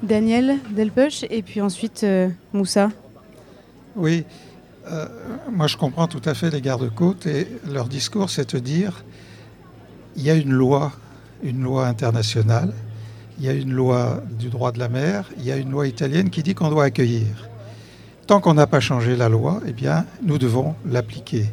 Daniel 0.04 0.58
Delpech 0.70 1.26
et 1.30 1.42
puis 1.42 1.60
ensuite 1.62 2.04
euh, 2.04 2.30
Moussa. 2.54 2.90
Oui, 3.96 4.26
euh, 4.90 5.06
moi 5.52 5.68
je 5.68 5.76
comprends 5.76 6.08
tout 6.08 6.22
à 6.26 6.34
fait 6.34 6.52
les 6.52 6.62
gardes-côtes 6.62 7.26
et 7.26 7.48
leur 7.68 7.88
discours 7.88 8.30
c'est 8.30 8.54
de 8.54 8.60
dire 8.60 9.04
il 10.16 10.24
y 10.24 10.30
a 10.30 10.36
une 10.36 10.54
loi, 10.54 10.92
une 11.44 11.62
loi 11.62 11.88
internationale, 11.88 12.74
il 13.40 13.46
y 13.46 13.50
a 13.50 13.54
une 13.54 13.72
loi 13.72 14.24
du 14.40 14.50
droit 14.50 14.72
de 14.72 14.80
la 14.80 14.90
mer, 14.90 15.26
il 15.38 15.46
y 15.46 15.52
a 15.52 15.58
une 15.58 15.72
loi 15.72 15.88
italienne 15.88 16.30
qui 16.30 16.42
dit 16.42 16.56
qu'on 16.56 16.70
doit 16.70 16.86
accueillir. 16.86 17.50
Tant 18.28 18.42
qu'on 18.42 18.56
n'a 18.56 18.68
pas 18.68 18.82
changé 18.82 19.16
la 19.16 19.30
loi, 19.30 19.62
eh 19.66 19.72
bien, 19.72 20.06
nous 20.22 20.38
devons 20.38 20.76
l'appliquer. 20.86 21.46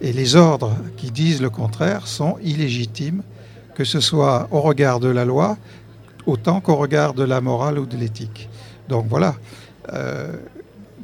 Et 0.00 0.12
les 0.12 0.34
ordres 0.34 0.76
qui 0.96 1.12
disent 1.12 1.40
le 1.40 1.50
contraire 1.50 2.08
sont 2.08 2.36
illégitimes, 2.42 3.22
que 3.76 3.84
ce 3.84 4.00
soit 4.00 4.48
au 4.50 4.60
regard 4.60 4.98
de 4.98 5.06
la 5.06 5.24
loi, 5.24 5.56
autant 6.26 6.60
qu'au 6.60 6.74
regard 6.74 7.14
de 7.14 7.22
la 7.22 7.40
morale 7.40 7.78
ou 7.78 7.86
de 7.86 7.96
l'éthique. 7.96 8.48
Donc 8.88 9.06
voilà, 9.08 9.36
euh, 9.92 10.32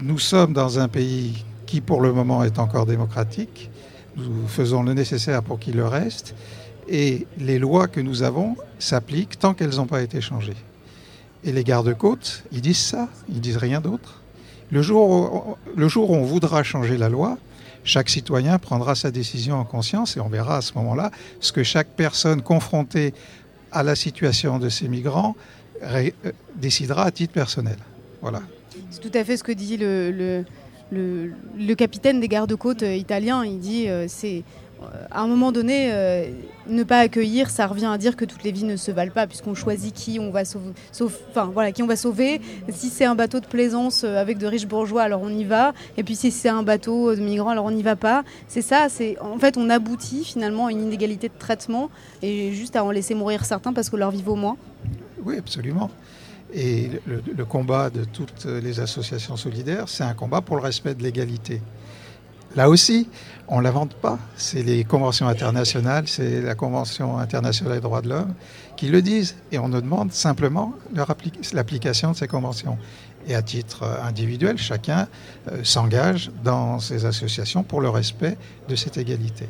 nous 0.01 0.19
sommes 0.19 0.55
dans 0.55 0.81
un 0.81 0.89
pays 0.89 1.44
qui 1.66 1.81
pour 1.81 2.01
le 2.01 2.12
moment 2.12 2.43
est 2.43 2.59
encore 2.59 2.86
démocratique. 2.86 3.70
Nous 4.16 4.49
faisons 4.49 4.82
le 4.82 4.93
nécessaire 4.93 5.44
pour 5.44 5.61
qu'il 5.61 5.77
le 5.77 5.86
reste. 5.86 6.35
Et 6.89 7.28
les 7.39 7.61
lois 7.61 7.86
que 7.86 8.01
nous 8.01 8.24
avons 8.24 8.57
s'appliquent 8.81 9.39
tant 9.39 9.55
qu'elles 9.55 9.77
n'ont 9.77 9.86
pas 9.86 10.03
été 10.03 10.20
changées. 10.20 10.57
Et 11.44 11.53
les 11.53 11.62
gardes-côtes, 11.62 12.43
ils 12.51 12.61
disent 12.61 12.78
ça, 12.78 13.09
ils 13.28 13.40
disent 13.40 13.57
rien 13.57 13.81
d'autre. 13.81 14.22
Le 14.73 14.81
jour, 14.81 15.11
où, 15.11 15.57
le 15.77 15.86
jour 15.86 16.11
où 16.11 16.15
on 16.15 16.24
voudra 16.24 16.62
changer 16.62 16.97
la 16.97 17.11
loi, 17.11 17.36
chaque 17.85 18.09
citoyen 18.09 18.59
prendra 18.59 18.94
sa 18.94 19.11
décision 19.11 19.57
en 19.57 19.65
conscience 19.65 20.16
et 20.16 20.20
on 20.20 20.28
verra 20.28 20.57
à 20.57 20.61
ce 20.62 20.73
moment-là 20.77 21.11
ce 21.40 21.53
que 21.53 21.62
chaque 21.62 21.89
personne 21.89 22.40
confrontée 22.40 23.12
à 23.70 23.82
la 23.82 23.94
situation 23.94 24.59
de 24.59 24.70
ces 24.70 24.89
migrants 24.89 25.36
euh, 25.82 26.11
décidera 26.57 27.05
à 27.05 27.11
titre 27.11 27.35
personnel. 27.35 27.77
Voilà. 28.23 28.40
C'est 28.90 29.01
tout 29.01 29.11
à 29.12 29.24
fait 29.24 29.36
ce 29.36 29.44
que 29.44 29.53
dit 29.53 29.77
le, 29.77 30.11
le, 30.11 30.44
le, 30.90 31.32
le 31.59 31.74
capitaine 31.74 32.19
des 32.20 32.28
gardes-côtes 32.28 32.82
euh, 32.82 32.94
italiens. 32.94 33.44
Il 33.44 33.59
dit 33.59 33.89
euh, 33.89 34.07
c'est 34.09 34.43
à 35.11 35.23
un 35.23 35.27
moment 35.27 35.53
donné, 35.53 35.93
euh, 35.93 36.31
ne 36.67 36.83
pas 36.83 37.01
accueillir, 37.01 37.51
ça 37.51 37.67
revient 37.67 37.91
à 37.93 37.99
dire 37.99 38.17
que 38.17 38.25
toutes 38.25 38.43
les 38.45 38.53
vies 38.53 38.65
ne 38.65 38.77
se 38.77 38.91
valent 38.91 39.13
pas, 39.13 39.27
puisqu'on 39.27 39.55
choisit 39.55 39.95
qui 39.95 40.19
on 40.19 40.31
va 40.31 40.45
sauver, 40.45 40.73
enfin, 41.31 41.51
voilà, 41.53 41.73
qui 41.73 41.83
on 41.83 41.87
va 41.87 41.97
sauver. 41.97 42.41
Si 42.71 42.89
c'est 42.89 43.05
un 43.05 43.15
bateau 43.15 43.41
de 43.41 43.47
plaisance 43.47 44.05
euh, 44.05 44.21
avec 44.21 44.39
de 44.39 44.47
riches 44.47 44.67
bourgeois, 44.67 45.03
alors 45.03 45.23
on 45.23 45.29
y 45.29 45.45
va. 45.45 45.73
Et 45.97 46.03
puis 46.03 46.17
si 46.17 46.31
c'est 46.31 46.49
un 46.49 46.63
bateau 46.63 47.15
de 47.15 47.21
migrants, 47.21 47.51
alors 47.51 47.65
on 47.65 47.71
n'y 47.71 47.83
va 47.83 47.97
pas. 47.97 48.25
C'est 48.49 48.63
ça. 48.63 48.89
C'est 48.89 49.19
en 49.21 49.39
fait, 49.39 49.57
on 49.57 49.71
aboutit 49.71 50.25
finalement 50.25 50.67
à 50.67 50.71
une 50.71 50.83
inégalité 50.83 51.29
de 51.29 51.39
traitement 51.39 51.91
et 52.23 52.53
juste 52.53 52.77
à 52.77 52.85
en 52.85 52.91
laisser 52.91 53.15
mourir 53.15 53.45
certains 53.45 53.73
parce 53.73 53.91
que 53.91 53.97
leur 53.97 54.11
vie 54.11 54.23
vaut 54.23 54.37
moins. 54.37 54.57
Oui, 55.25 55.37
absolument. 55.39 55.91
Et 56.55 56.91
le 57.07 57.45
combat 57.47 57.89
de 57.89 58.05
toutes 58.05 58.45
les 58.45 58.79
associations 58.79 59.39
solidaires, 59.39 59.89
c'est 59.89 60.05
un 60.05 60.13
combat 60.13 60.43
pour 60.43 60.57
le 60.57 60.63
respect 60.63 60.95
de 60.95 61.03
l'égalité. 61.03 61.63
Là 62.57 62.69
aussi, 62.69 63.09
on 63.49 63.59
ne 63.59 63.62
l'invente 63.62 63.95
pas. 63.95 64.19
C'est 64.37 64.62
les 64.62 64.85
conventions 64.85 65.27
internationales, 65.29 66.05
c'est 66.07 66.43
la 66.43 66.55
Convention 66.55 67.19
internationale 67.19 67.74
des 67.74 67.81
droits 67.81 68.03
de 68.03 68.09
l'homme 68.09 68.35
qui 68.77 68.89
le 68.89 69.03
disent. 69.03 69.37
Et 69.51 69.59
on 69.59 69.69
nous 69.69 69.81
demande 69.81 70.12
simplement 70.12 70.74
l'application 71.53 72.12
de 72.12 72.16
ces 72.16 72.29
conventions. 72.29 72.79
Et 73.27 73.35
à 73.35 73.43
titre 73.43 73.85
individuel, 74.05 74.59
chacun 74.59 75.07
euh, 75.51 75.61
s'engage 75.62 76.33
dans 76.43 76.81
ces 76.81 77.05
associations 77.05 77.62
pour 77.62 77.81
le 77.81 77.89
respect 77.89 78.37
de 78.69 78.74
cette 78.74 78.97
égalité. 78.97 79.47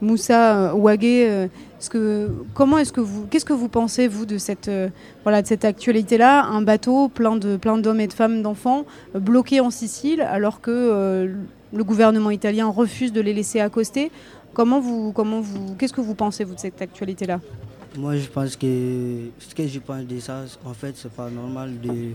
Moussa 0.00 0.74
Ouagé, 0.74 1.30
euh, 1.30 1.46
que, 1.88 2.30
comment 2.52 2.78
est-ce 2.78 2.92
que 2.92 3.00
vous, 3.00 3.26
qu'est-ce 3.26 3.44
que 3.44 3.52
vous 3.52 3.68
pensez 3.68 4.08
vous 4.08 4.26
de 4.26 4.36
cette, 4.38 4.68
euh, 4.68 4.88
actualité-là, 5.24 6.44
un 6.44 6.62
bateau 6.62 7.08
plein 7.08 7.36
de 7.36 7.56
plein 7.56 7.78
d'hommes 7.78 8.00
et 8.00 8.06
de 8.06 8.12
femmes, 8.12 8.42
d'enfants 8.42 8.84
euh, 9.14 9.20
bloqués 9.20 9.60
en 9.60 9.70
Sicile, 9.70 10.20
alors 10.20 10.60
que 10.60 10.70
euh, 10.70 11.34
le 11.72 11.84
gouvernement 11.84 12.30
italien 12.30 12.68
refuse 12.68 13.12
de 13.12 13.20
les 13.20 13.34
laisser 13.34 13.60
accoster. 13.60 14.10
Comment 14.52 14.80
vous, 14.80 15.12
comment 15.12 15.40
vous, 15.40 15.76
qu'est-ce 15.76 15.92
que 15.92 16.00
vous 16.00 16.14
pensez 16.14 16.44
vous 16.44 16.54
de 16.54 16.60
cette 16.60 16.82
actualité-là? 16.82 17.40
Moi, 17.96 18.16
je 18.16 18.28
pense 18.28 18.56
que 18.56 19.30
ce 19.38 19.54
que 19.54 19.66
je 19.66 19.78
pense 19.80 20.04
de 20.04 20.18
ça, 20.20 20.44
en 20.64 20.74
fait, 20.74 20.96
c'est 20.96 21.10
pas 21.12 21.28
normal 21.28 21.80
de, 21.80 22.10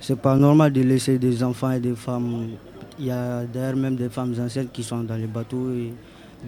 c'est 0.00 0.18
pas 0.18 0.36
normal 0.36 0.72
de 0.72 0.82
laisser 0.82 1.18
des 1.18 1.42
enfants 1.42 1.70
et 1.70 1.80
des 1.80 1.94
femmes. 1.94 2.48
Il 2.98 3.06
y 3.06 3.10
a 3.10 3.44
d'ailleurs 3.44 3.76
même 3.76 3.96
des 3.96 4.08
femmes 4.08 4.34
enceintes 4.40 4.72
qui 4.72 4.82
sont 4.82 5.02
dans 5.04 5.16
les 5.16 5.26
bateaux 5.26 5.70
et 5.70 5.92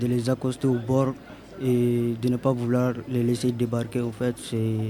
de 0.01 0.06
les 0.06 0.31
accoster 0.31 0.66
au 0.66 0.74
bord 0.74 1.15
et 1.62 2.15
de 2.20 2.28
ne 2.28 2.36
pas 2.36 2.52
vouloir 2.52 2.94
les 3.09 3.23
laisser 3.23 3.52
débarquer. 3.52 4.01
En 4.01 4.12
fait, 4.12 4.35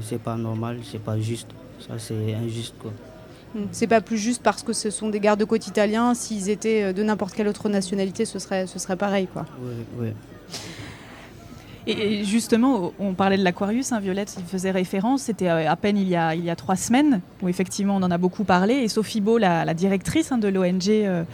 c'est 0.03 0.23
pas 0.23 0.37
normal, 0.37 0.81
c'est 0.85 1.03
pas 1.03 1.19
juste. 1.19 1.49
Ça, 1.81 1.99
c'est 1.99 2.35
injuste. 2.35 2.75
C'est 3.73 3.87
pas 3.87 4.01
plus 4.01 4.19
juste 4.19 4.43
parce 4.43 4.63
que 4.63 4.73
ce 4.73 4.91
sont 4.91 5.09
des 5.09 5.21
gardes-côtes 5.21 5.67
italiens. 5.67 6.15
S'ils 6.15 6.49
étaient 6.49 6.93
de 6.93 7.03
n'importe 7.03 7.35
quelle 7.35 7.49
autre 7.49 7.69
nationalité, 7.69 8.25
ce 8.25 8.39
serait, 8.39 8.67
ce 8.67 8.79
serait 8.79 8.97
pareil. 8.97 9.29
Quoi. 9.33 9.47
Oui, 9.61 9.75
oui. 9.99 10.09
Et 11.91 12.23
justement, 12.23 12.93
on 12.99 13.15
parlait 13.15 13.39
de 13.39 13.43
l'Aquarius, 13.43 13.93
hein, 13.93 14.01
Violette 14.01 14.37
il 14.39 14.45
faisait 14.45 14.71
référence, 14.71 15.23
c'était 15.23 15.49
à 15.49 15.75
peine 15.75 15.97
il 15.97 16.07
y, 16.07 16.17
a, 16.17 16.35
il 16.35 16.45
y 16.45 16.51
a 16.51 16.57
trois 16.57 16.77
semaines, 16.77 17.23
où 17.41 17.49
effectivement 17.49 17.97
on 17.97 18.03
en 18.03 18.11
a 18.11 18.19
beaucoup 18.19 18.45
parlé, 18.45 18.75
et 18.75 18.89
Sophie 18.89 19.23
Beau, 19.23 19.39
la, 19.39 19.65
la 19.65 19.73
directrice 19.73 20.31
hein, 20.31 20.37
de 20.37 20.49
l'ONG 20.49 20.91
euh, 20.91 21.25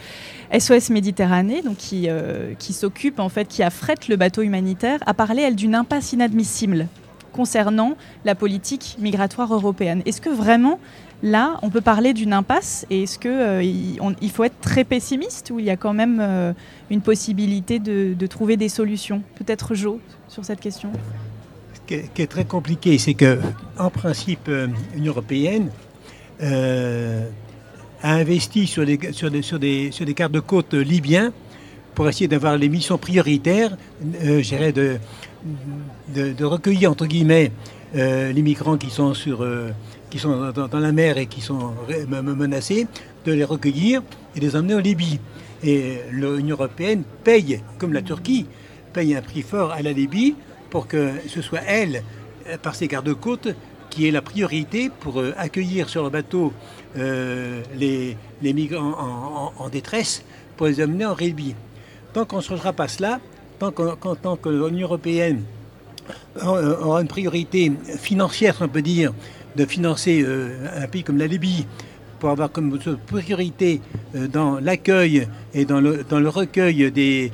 SOS 0.57 0.91
Méditerranée, 0.91 1.61
donc 1.61 1.75
qui, 1.75 2.05
euh, 2.07 2.53
qui 2.57 2.71
s'occupe, 2.71 3.19
en 3.19 3.27
fait, 3.27 3.49
qui 3.49 3.63
affrète 3.63 4.07
le 4.07 4.15
bateau 4.15 4.43
humanitaire, 4.43 5.01
a 5.05 5.13
parlé, 5.13 5.41
elle, 5.41 5.55
d'une 5.55 5.75
impasse 5.75 6.13
inadmissible 6.13 6.87
concernant 7.33 7.97
la 8.23 8.33
politique 8.33 8.95
migratoire 8.97 9.53
européenne. 9.53 10.03
Est-ce 10.05 10.21
que 10.21 10.29
vraiment, 10.29 10.79
là, 11.23 11.57
on 11.61 11.69
peut 11.69 11.81
parler 11.81 12.13
d'une 12.13 12.33
impasse, 12.33 12.85
et 12.89 13.03
est-ce 13.03 13.19
qu'il 13.19 13.31
euh, 13.31 13.63
il, 13.63 14.31
faut 14.31 14.43
être 14.43 14.59
très 14.61 14.83
pessimiste, 14.83 15.51
ou 15.51 15.59
il 15.59 15.65
y 15.65 15.69
a 15.69 15.77
quand 15.77 15.93
même 15.93 16.19
euh, 16.21 16.53
une 16.89 17.01
possibilité 17.01 17.79
de, 17.79 18.13
de 18.13 18.27
trouver 18.27 18.57
des 18.57 18.69
solutions? 18.69 19.21
Peut-être 19.35 19.75
Jo 19.75 19.99
sur 20.27 20.45
cette 20.45 20.59
question. 20.59 20.91
Ce 21.73 21.93
qui 21.93 22.21
est, 22.21 22.27
très 22.27 22.45
compliqué, 22.45 22.97
c'est 22.97 23.13
que, 23.13 23.39
en 23.77 23.89
principe, 23.89 24.47
euh, 24.47 24.67
l'Union 24.93 25.11
européenne 25.13 25.69
a 26.41 28.13
investi 28.13 28.67
sur 28.67 28.85
des, 28.85 28.99
sur 29.11 29.31
des, 29.31 29.41
sur 29.41 30.05
des 30.05 30.13
gardes-côtes 30.13 30.73
libyens 30.73 31.31
pour 31.93 32.09
essayer 32.09 32.27
d'avoir 32.27 32.57
les 32.57 32.67
missions 32.67 32.97
prioritaires, 32.97 33.77
euh, 34.21 34.41
de, 34.71 34.97
de, 36.13 36.33
de, 36.33 36.45
recueillir, 36.45 36.91
entre 36.91 37.05
guillemets, 37.05 37.51
les 37.93 38.41
migrants 38.41 38.77
qui 38.77 38.89
sont, 38.89 39.13
sur, 39.13 39.45
qui 40.15 40.21
sont 40.21 40.49
dans, 40.53 40.79
la 40.79 40.93
mer 40.93 41.17
et 41.17 41.25
qui 41.25 41.41
sont 41.41 41.73
menacés, 42.09 42.87
de 43.25 43.33
les 43.33 43.43
recueillir 43.43 44.01
et 44.33 44.39
les 44.39 44.55
emmener 44.55 44.75
en 44.75 44.79
Libye. 44.79 45.19
Et 45.61 45.97
l'Union 46.09 46.55
européenne 46.55 47.03
paye, 47.25 47.61
comme 47.77 47.91
la 47.91 48.01
Turquie, 48.01 48.45
paye 48.93 49.13
un 49.13 49.21
prix 49.21 49.41
fort 49.41 49.73
à 49.73 49.81
la 49.81 49.91
Libye 49.91 50.35
pour 50.69 50.87
que 50.87 51.11
ce 51.27 51.41
soit 51.41 51.63
elle, 51.67 52.01
par 52.61 52.75
ses 52.75 52.87
gardes-côtes, 52.87 53.49
qui 53.89 54.07
ait 54.07 54.11
la 54.11 54.21
priorité 54.21 54.89
pour 55.01 55.19
euh, 55.19 55.33
accueillir 55.37 55.89
sur 55.89 56.03
le 56.03 56.09
bateau 56.09 56.53
euh, 56.97 57.61
les, 57.77 58.15
les, 58.41 58.53
migrants 58.53 59.51
en, 59.57 59.67
détresse 59.67 60.23
pour 60.55 60.67
les 60.67 60.79
amener 60.79 61.05
en 61.05 61.15
Libye. 61.15 61.55
Tant 62.13 62.23
qu'on 62.23 62.37
ne 62.37 62.41
changera 62.41 62.71
pas 62.71 62.87
cela, 62.87 63.19
tant, 63.59 63.71
qu 63.71 63.83
tant 64.21 64.37
que 64.37 64.47
l'Union 64.47 64.87
européenne 64.87 65.43
aura 66.41 67.01
une 67.01 67.07
priorité 67.07 67.71
financière, 67.97 68.55
on 68.61 68.67
peut 68.69 68.81
dire, 68.81 69.11
de 69.55 69.65
financer 69.65 70.21
euh, 70.23 70.83
un 70.83 70.87
pays 70.87 71.03
comme 71.03 71.17
la 71.17 71.27
Libye, 71.27 71.65
pour 72.19 72.29
avoir 72.29 72.51
comme 72.51 72.77
priorité 73.07 73.81
euh, 74.15 74.27
dans 74.27 74.59
l'accueil 74.59 75.27
et 75.53 75.65
dans 75.65 75.79
le, 75.79 76.29
recueil 76.29 76.91
des, 76.91 77.31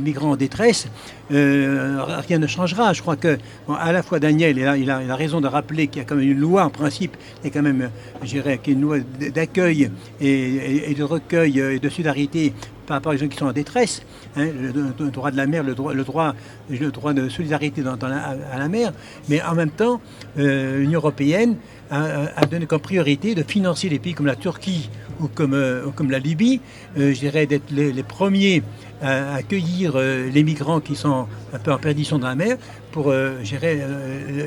migrants 0.00 0.32
en 0.32 0.36
détresse, 0.36 0.88
euh, 1.32 2.02
rien 2.26 2.38
ne 2.38 2.46
changera. 2.46 2.92
Je 2.92 3.02
crois 3.02 3.16
que 3.16 3.38
à 3.68 3.92
la 3.92 4.02
fois 4.02 4.20
Daniel, 4.20 4.58
il 4.58 4.90
a, 4.90 4.96
a, 4.96 5.12
a 5.12 5.16
raison 5.16 5.40
de 5.40 5.48
rappeler 5.48 5.88
qu'il 5.88 6.02
y 6.02 6.04
a 6.04 6.08
quand 6.08 6.16
même 6.16 6.30
une 6.30 6.38
loi 6.38 6.64
en 6.64 6.70
principe, 6.70 7.16
y 7.44 7.48
a 7.48 7.50
quand 7.50 7.62
même, 7.62 7.90
je 8.22 8.28
dirais, 8.28 8.60
une 8.66 8.82
loi 8.82 8.98
d'accueil 9.34 9.90
et, 10.20 10.28
et, 10.28 10.90
et, 10.90 10.94
de 10.94 11.02
recueil 11.02 11.58
et 11.58 11.78
de 11.78 11.88
solidarité 11.88 12.52
par 12.86 12.96
rapport 12.96 13.12
aux 13.12 13.16
gens 13.16 13.28
qui 13.28 13.36
sont 13.36 13.46
en 13.46 13.52
détresse, 13.52 14.02
hein, 14.36 14.46
le, 14.46 15.10
droit 15.10 15.30
de 15.30 15.36
la 15.36 15.46
mer, 15.46 15.62
le 15.62 15.74
droit, 15.74 15.92
le 15.92 16.04
droit, 16.04 16.34
le 16.70 16.90
droit 16.90 17.12
de 17.12 17.28
solidarité 17.28 17.82
dans, 17.82 17.96
à 17.96 18.58
la 18.58 18.68
mer, 18.68 18.92
mais 19.28 19.42
en 19.42 19.54
même 19.54 19.70
temps, 19.70 20.00
euh, 20.38 20.78
l'Union 20.78 21.00
européenne 21.00 21.56
a, 21.90 22.46
donné 22.46 22.66
comme 22.66 22.80
priorité 22.80 23.34
de 23.34 23.42
financer 23.42 23.88
les 23.88 23.98
pays 23.98 24.14
comme 24.14 24.26
la 24.26 24.36
Turquie 24.36 24.90
ou 25.20 25.28
comme, 25.28 25.54
euh, 25.54 25.86
comme 25.94 26.10
la 26.10 26.18
Libye, 26.18 26.60
euh, 26.98 27.14
je 27.14 27.20
dirais 27.20 27.46
d'être 27.46 27.70
les, 27.70 28.02
premiers 28.02 28.62
à 29.02 29.34
accueillir 29.34 29.92
euh, 29.94 30.28
les 30.30 30.42
migrants 30.42 30.80
qui 30.80 30.96
sont 30.96 31.26
un 31.52 31.58
peu 31.58 31.72
en 31.72 31.78
perdition 31.78 32.18
dans 32.18 32.28
la 32.28 32.34
mer 32.34 32.56
pour 32.92 33.12
gérer, 33.42 33.78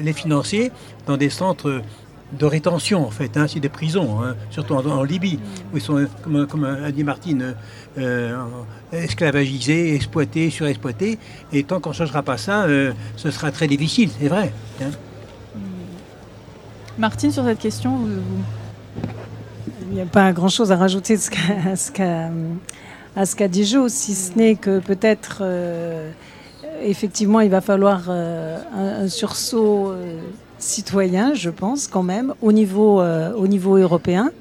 les 0.02 0.14
financer 0.14 0.72
dans 1.06 1.18
des 1.18 1.30
centres 1.30 1.84
de 2.32 2.46
rétention, 2.46 3.06
en 3.06 3.12
fait. 3.12 3.38
Hein, 3.38 3.46
des 3.56 3.70
prisons, 3.70 4.24
hein, 4.24 4.36
surtout 4.50 4.74
en, 4.74 5.04
Libye, 5.04 5.40
où 5.72 5.78
ils 5.78 5.82
sont, 5.82 6.08
comme, 6.24 6.48
comme 6.48 6.64
a 6.64 6.92
dit 6.92 7.04
Martine, 7.04 7.56
esclavagisés, 8.92 9.96
exploités, 9.96 10.50
surexploités. 10.50 11.20
Et 11.54 11.64
tant 11.64 11.80
qu'on 11.80 11.90
ne 11.90 11.96
changera 11.96 12.24
pas 12.24 12.38
ça, 12.38 12.64
euh, 12.64 12.94
ce 13.16 13.32
sera 13.32 13.52
très 13.52 13.68
difficile, 13.68 14.10
c'est 14.20 14.28
vrai. 14.28 14.52
Hein. 14.82 14.92
Martine, 16.98 17.32
sur 17.32 17.46
cette 17.46 17.60
question, 17.60 17.98
il 19.90 19.96
n'y 19.96 20.02
a 20.02 20.06
pas 20.06 20.32
grand-chose 20.34 20.72
à 20.72 20.76
rajouter 20.76 21.16
à 21.16 21.76
ce 21.76 21.92
qu'a 21.92 22.30
à 23.16 23.26
ce 23.26 23.36
qu'a 23.36 23.48
dit 23.48 23.66
Jo, 23.66 23.88
si 23.90 24.14
ce 24.14 24.38
n'est 24.38 24.56
que 24.56 24.80
peut-être, 24.80 25.40
euh, 25.42 26.12
effectivement, 26.84 27.40
il 27.40 27.50
va 27.50 27.62
falloir 27.62 28.10
un, 28.10 29.08
sursaut 29.08 29.94
citoyen, 30.60 31.34
je 31.34 31.50
pense, 31.50 31.88
quand 31.88 32.04
même, 32.04 32.34
au 32.42 32.52
niveau, 32.52 33.02
euh, 33.02 33.34
au 33.34 33.48
niveau 33.48 33.78
européen. 33.78 34.32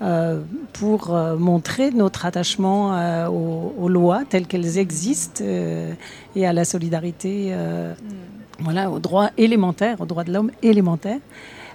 Euh, 0.00 0.42
pour 0.74 1.12
euh, 1.12 1.36
montrer 1.36 1.90
notre 1.90 2.24
attachement 2.24 3.26
aux, 3.28 3.88
lois 3.88 4.22
telles 4.28 4.46
qu'elles 4.46 4.78
existent 4.78 5.42
et 5.42 6.46
à 6.46 6.52
la 6.52 6.64
solidarité, 6.64 7.52
mm. 7.52 8.62
voilà, 8.62 8.90
aux 8.90 9.00
droits 9.00 9.30
élémentaires, 9.36 10.00
aux 10.00 10.06
droits 10.06 10.22
de 10.24 10.32
l'homme 10.32 10.52
élémentaires. 10.62 11.18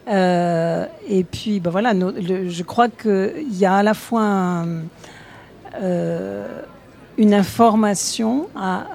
et 0.07 1.23
puis, 1.29 1.59
ben 1.59 1.69
voilà, 1.69 1.93
je 1.93 2.63
crois 2.63 2.87
qu'il 2.87 3.57
y 3.57 3.65
a 3.65 3.75
à 3.75 3.83
la 3.83 3.93
fois 3.93 4.65
une 7.17 7.33
information, 7.33 8.47
à, 8.55 8.85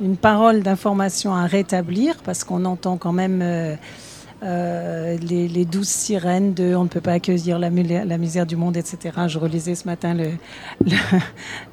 une 0.00 0.16
parole 0.16 0.62
d'information 0.62 1.34
à 1.34 1.44
rétablir, 1.44 2.16
parce 2.24 2.44
qu'on 2.44 2.64
entend 2.64 2.96
quand 2.96 3.12
même 3.12 3.76
euh, 4.42 4.90
euh, 5.00 5.16
les, 5.20 5.64
douze 5.64 5.88
sirènes 5.88 6.54
de 6.54 6.74
on 6.74 6.84
ne 6.84 6.88
peut 6.88 7.00
pas 7.00 7.12
accueillir 7.12 7.58
la, 7.58 7.70
misère 7.70 8.46
du 8.46 8.56
monde, 8.56 8.76
etc. 8.76 9.14
Je 9.26 9.38
relisais 9.38 9.74
ce 9.74 9.86
matin 9.86 10.16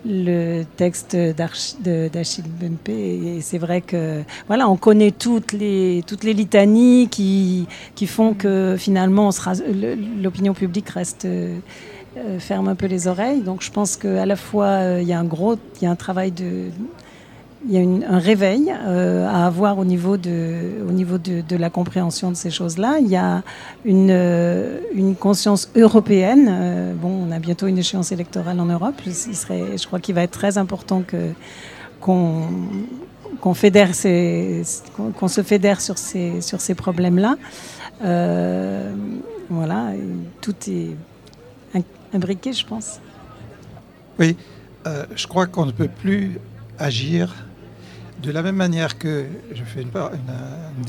le, 0.05 0.63
texte 0.75 1.15
d'Achille 1.15 2.45
Bempe 2.59 2.89
et 2.89 3.39
c'est 3.41 3.57
vrai 3.57 3.81
que 3.81 4.23
voilà, 4.47 4.69
on 4.69 4.77
connaît 4.77 5.11
toutes 5.11 5.53
les, 5.53 6.03
toutes 6.07 6.23
les 6.23 6.33
litanies 6.33 7.07
qui, 7.09 7.67
qui 7.95 8.07
font 8.07 8.33
que 8.33 8.75
finalement 8.77 9.29
l'opinion 10.21 10.53
publique 10.53 10.89
reste 10.89 11.25
euh, 11.25 11.59
ferme 12.39 12.67
un 12.67 12.75
peu 12.75 12.87
les 12.87 13.07
oreilles. 13.07 13.41
Donc 13.41 13.61
je 13.61 13.71
pense 13.71 13.97
qu'à 13.97 14.25
la 14.25 14.35
fois 14.35 14.99
il 14.99 15.07
y 15.07 15.13
a 15.13 15.19
un 15.19 15.25
gros, 15.25 15.55
y 15.81 15.85
a 15.85 15.91
un 15.91 15.95
travail 15.95 16.31
de 16.31 16.69
il 17.65 17.71
y 17.71 17.77
a 17.77 17.81
un 17.81 18.19
réveil 18.19 18.71
euh, 18.71 19.27
à 19.27 19.47
avoir 19.47 19.79
au 19.79 19.85
niveau, 19.85 20.17
de, 20.17 20.83
au 20.87 20.91
niveau 20.91 21.17
de, 21.17 21.55
la 21.55 21.69
compréhension 21.69 22.29
de 22.29 22.35
ces 22.35 22.51
choses-là. 22.51 22.97
Il 23.01 23.07
y 23.07 23.15
a 23.15 23.43
une, 23.83 24.09
euh, 24.11 24.79
conscience 25.19 25.71
européenne. 25.75 26.47
Euh, 26.49 26.93
bon, 26.93 27.27
on 27.27 27.31
a 27.31 27.39
bientôt 27.39 27.67
une 27.67 27.77
échéance 27.77 28.11
électorale 28.11 28.59
en 28.59 28.65
Europe. 28.65 28.95
Il 29.05 29.13
serait, 29.13 29.77
je 29.77 29.87
crois 29.87 29.99
qu'il 29.99 30.15
va 30.15 30.23
être 30.23 30.31
très 30.31 30.57
important 30.57 31.03
qu'on, 31.99 32.43
qu'on, 33.41 33.53
se 33.53 33.59
fédère 35.43 35.81
sur 35.81 35.97
ces, 35.97 36.41
sur 36.41 36.61
ces 36.61 36.75
problèmes-là. 36.75 37.37
voilà, 39.49 39.93
tout 40.41 40.55
est 40.69 40.95
imbriqué, 42.13 42.53
je 42.53 42.65
pense. 42.65 42.99
Oui, 44.19 44.37
je 45.15 45.27
crois 45.27 45.47
qu'on 45.47 45.65
ne 45.65 45.71
peut 45.71 45.89
plus 45.89 46.39
agir 46.79 47.46
de 48.21 48.31
la 48.31 48.41
même 48.41 48.55
manière 48.55 48.97
que, 48.97 49.25
je 49.53 49.63
fais 49.63 49.81
une, 49.81 49.91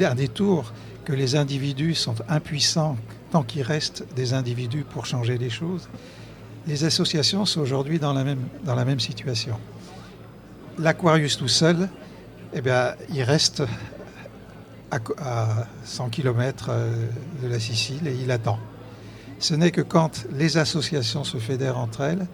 un 0.05 0.15
détour, 0.15 0.73
que 1.05 1.13
les 1.13 1.37
individus 1.37 1.95
sont 1.95 2.15
impuissants 2.29 2.97
tant 3.31 3.43
qu'il 3.43 3.63
reste 3.63 4.05
des 4.15 4.33
individus 4.33 4.85
pour 4.85 5.07
changer 5.07 5.39
les 5.39 5.51
choses, 5.51 5.89
les 6.67 6.85
associations 6.85 7.45
sont 7.47 7.61
aujourd'hui 7.61 7.99
dans 7.99 8.13
la 8.13 8.25
même, 8.25 8.47
dans 8.65 8.75
la 8.75 8.85
même 8.85 9.01
situation. 9.01 9.59
L'Aquarius 10.79 11.37
tout 11.37 11.49
seul, 11.49 11.89
eh 12.53 12.61
bien, 12.61 12.95
il 13.13 13.23
reste 13.23 13.63
à, 14.91 14.99
à 15.19 15.67
100 15.85 16.11
km 16.11 16.67
euh, 16.69 17.09
de 17.43 17.49
la 17.49 17.59
Sicile 17.59 18.07
et 18.07 18.15
il 18.23 18.31
attend. 18.31 18.59
Ce 19.39 19.55
n'est 19.55 19.71
que 19.71 19.81
quand 19.81 20.27
les 20.33 20.57
associations 20.57 21.25
se 21.25 21.39
fédèrent 21.39 21.79
entre 21.79 22.03
elles 22.03 22.27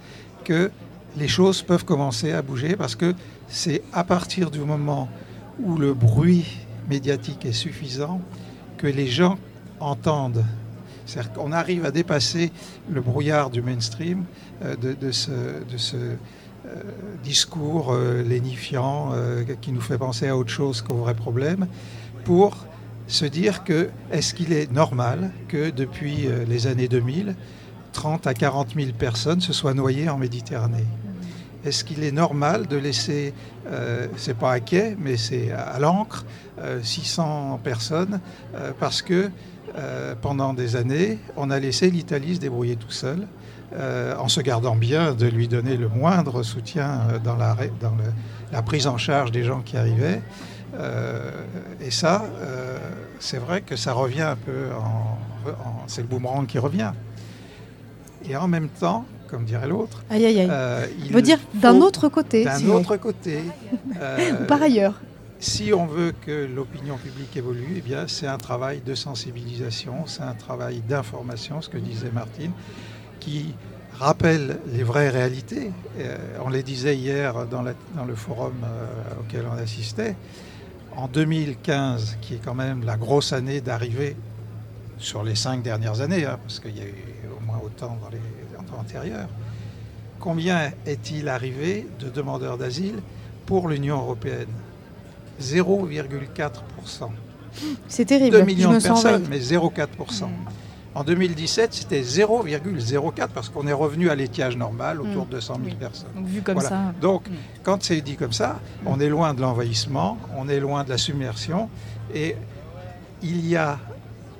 que 0.44 0.70
les 1.16 1.28
choses 1.28 1.62
peuvent 1.62 1.84
commencer 1.84 2.32
à 2.32 2.42
bouger 2.42 2.76
parce 2.76 2.96
que 2.96 3.14
c'est 3.48 3.82
à 3.92 4.04
partir 4.04 4.50
du 4.50 4.60
moment 4.60 5.08
où 5.62 5.76
le 5.76 5.94
bruit 5.94 6.46
médiatique 6.88 7.44
est 7.44 7.52
suffisant 7.52 8.20
que 8.78 8.86
les 8.86 9.06
gens 9.06 9.38
entendent. 9.80 10.44
Qu'on 11.34 11.52
arrive 11.52 11.84
à 11.84 11.90
dépasser 11.90 12.50
le 12.90 13.00
brouillard 13.00 13.50
du 13.50 13.60
mainstream, 13.60 14.24
euh, 14.64 14.74
de, 14.74 15.10
ce, 15.10 15.30
euh, 15.30 16.14
discours 17.22 17.92
euh, 17.92 18.22
lénifiant 18.22 19.12
qui 19.60 19.70
nous 19.70 19.82
fait 19.82 19.98
penser 19.98 20.28
à 20.28 20.36
autre 20.36 20.50
chose 20.50 20.80
qu'au 20.80 20.96
vrai 20.96 21.14
problème, 21.14 21.66
pour 22.24 22.64
se 23.06 23.26
dire 23.26 23.64
que 23.64 23.90
est-ce 24.10 24.32
qu'il 24.32 24.52
est 24.54 24.72
normal 24.72 25.30
que 25.48 25.68
depuis 25.68 26.26
les 26.48 26.66
années 26.66 26.88
2000, 26.88 27.34
30 27.92 28.26
à 28.26 28.32
40 28.32 28.74
000 28.74 28.92
personnes 28.98 29.42
se 29.42 29.52
soient 29.52 29.74
noyées 29.74 30.08
en 30.08 30.16
Méditerranée? 30.16 30.86
Est-ce 31.64 31.84
qu'il 31.84 32.04
est 32.04 32.12
normal 32.12 32.66
de 32.66 32.76
laisser, 32.76 33.32
euh, 33.66 34.06
c'est 34.16 34.36
pas 34.36 34.52
à 34.52 34.60
quai, 34.60 34.96
mais 34.98 35.16
c'est 35.16 35.50
à 35.50 35.78
l'encre, 35.78 36.24
600 36.82 37.54
euh, 37.54 37.56
personnes, 37.62 38.20
euh, 38.54 38.72
parce 38.78 39.02
que 39.02 39.30
pendant 40.20 40.54
des 40.54 40.76
années, 40.76 41.18
on 41.36 41.50
a 41.50 41.58
laissé 41.58 41.90
l'Italie 41.90 42.36
se 42.36 42.40
débrouiller 42.40 42.76
tout 42.76 42.92
seul, 42.92 43.26
en 43.76 44.28
se 44.28 44.40
gardant 44.40 44.76
bien 44.76 45.14
de 45.14 45.26
lui 45.26 45.48
donner 45.48 45.76
le 45.76 45.88
moindre 45.88 46.44
soutien 46.44 47.00
dans, 47.24 47.34
la, 47.34 47.56
dans 47.80 47.96
la 48.52 48.62
prise 48.62 48.86
en 48.86 48.98
charge 48.98 49.32
des 49.32 49.42
gens 49.42 49.62
qui 49.62 49.76
arrivaient. 49.76 50.22
et 51.80 51.90
ça, 51.90 52.24
c'est 53.18 53.38
vrai 53.38 53.62
que 53.62 53.74
ça 53.74 53.94
revient 53.94 54.22
un 54.22 54.36
peu 54.36 54.68
en 54.78 55.18
c'est 55.86 56.02
le 56.02 56.08
boomerang 56.08 56.46
qui 56.46 56.58
revient. 56.58 56.92
Et 58.28 58.36
en 58.36 58.48
même 58.48 58.68
temps, 58.68 59.04
comme 59.34 59.44
dirait 59.44 59.66
l'autre. 59.66 60.04
Aïe, 60.10 60.24
aïe, 60.26 60.40
aïe. 60.42 60.48
Euh, 60.48 60.86
il 61.04 61.12
veut 61.12 61.20
dire 61.20 61.40
d'un 61.54 61.80
autre 61.80 62.08
côté. 62.08 62.44
D'un 62.44 62.68
autre 62.68 62.96
côté. 62.96 63.40
Euh, 64.00 64.44
par 64.46 64.62
ailleurs. 64.62 65.00
Si 65.40 65.72
on 65.72 65.86
veut 65.86 66.12
que 66.24 66.46
l'opinion 66.46 66.96
publique 66.96 67.36
évolue, 67.36 67.74
eh 67.76 67.80
bien, 67.80 68.06
c'est 68.06 68.28
un 68.28 68.38
travail 68.38 68.80
de 68.80 68.94
sensibilisation, 68.94 70.06
c'est 70.06 70.22
un 70.22 70.34
travail 70.34 70.82
d'information, 70.88 71.60
ce 71.60 71.68
que 71.68 71.78
disait 71.78 72.10
Martine, 72.12 72.52
qui 73.18 73.54
rappelle 73.98 74.58
les 74.72 74.84
vraies 74.84 75.10
réalités. 75.10 75.72
Euh, 75.98 76.16
on 76.44 76.48
les 76.48 76.62
disait 76.62 76.96
hier 76.96 77.46
dans, 77.46 77.64
dans 77.96 78.04
le 78.04 78.14
forum 78.14 78.54
auquel 79.20 79.46
on 79.52 79.56
assistait. 79.56 80.14
En 80.96 81.08
2015, 81.08 82.18
qui 82.20 82.34
est 82.34 82.40
quand 82.44 82.54
même 82.54 82.84
la 82.84 82.96
grosse 82.96 83.32
année 83.32 83.60
d'arrivée 83.60 84.16
sur 84.98 85.24
les 85.24 85.34
cinq 85.34 85.62
dernières 85.62 86.00
années, 86.00 86.24
hein, 86.24 86.38
parce 86.40 86.60
qu'il 86.60 86.76
y 86.76 86.80
a 86.80 86.84
eu 86.84 86.94
au 87.36 87.44
moins 87.44 87.60
autant 87.64 87.98
dans 88.00 88.10
les 88.10 88.20
antérieur. 88.78 89.28
Combien 90.20 90.72
est-il 90.86 91.28
arrivé 91.28 91.86
de 92.00 92.08
demandeurs 92.08 92.56
d'asile 92.58 93.00
pour 93.46 93.68
l'Union 93.68 93.98
européenne? 93.98 94.48
0,4%. 95.40 97.10
C'est 97.88 98.04
terrible. 98.04 98.38
2 98.38 98.42
millions 98.44 98.72
de 98.72 98.78
personnes, 98.78 99.26
mais 99.28 99.38
0,4%. 99.38 100.28
En 100.94 101.02
2017, 101.02 101.74
c'était 101.74 102.02
0,04 102.02 103.28
parce 103.34 103.48
qu'on 103.48 103.66
est 103.66 103.72
revenu 103.72 104.10
à 104.10 104.14
l'étiage 104.14 104.56
normal 104.56 105.00
autour 105.00 105.26
de 105.26 105.32
200 105.32 105.58
000 105.64 105.76
personnes. 105.76 106.10
Donc, 106.14 106.26
vu 106.26 106.40
comme 106.40 106.60
ça. 106.60 106.92
Donc, 107.00 107.24
quand 107.64 107.82
c'est 107.82 108.00
dit 108.00 108.14
comme 108.14 108.32
ça, 108.32 108.60
on 108.86 109.00
est 109.00 109.08
loin 109.08 109.34
de 109.34 109.40
l'envahissement, 109.40 110.18
on 110.36 110.48
est 110.48 110.60
loin 110.60 110.84
de 110.84 110.90
la 110.90 110.98
submersion 110.98 111.68
et 112.14 112.36
il 113.22 113.44
y 113.46 113.56
a 113.56 113.78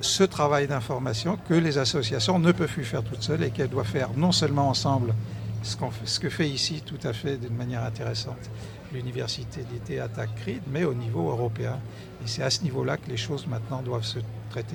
ce 0.05 0.23
travail 0.23 0.67
d'information 0.67 1.37
que 1.49 1.53
les 1.53 1.77
associations 1.77 2.39
ne 2.39 2.51
peuvent 2.51 2.71
plus 2.71 2.85
faire 2.85 3.03
toutes 3.03 3.23
seules 3.23 3.43
et 3.43 3.49
qu'elles 3.49 3.69
doivent 3.69 3.87
faire 3.87 4.09
non 4.15 4.31
seulement 4.31 4.69
ensemble, 4.69 5.13
ce, 5.63 6.19
que 6.19 6.29
fait 6.29 6.47
ici 6.47 6.83
tout 6.85 6.99
à 7.03 7.11
fait 7.11 7.37
d'une 7.37 7.55
manière 7.55 7.83
intéressante 7.83 8.49
l'université 8.93 9.63
d'été 9.63 9.99
attaque 9.99 10.33
CRID, 10.35 10.61
mais 10.67 10.85
au 10.85 10.93
niveau 10.93 11.29
européen. 11.29 11.79
Et 12.23 12.27
c'est 12.27 12.43
à 12.43 12.49
ce 12.49 12.63
niveau-là 12.63 12.97
que 12.97 13.09
les 13.09 13.17
choses 13.17 13.45
maintenant 13.47 13.81
doivent 13.81 14.05
se 14.05 14.19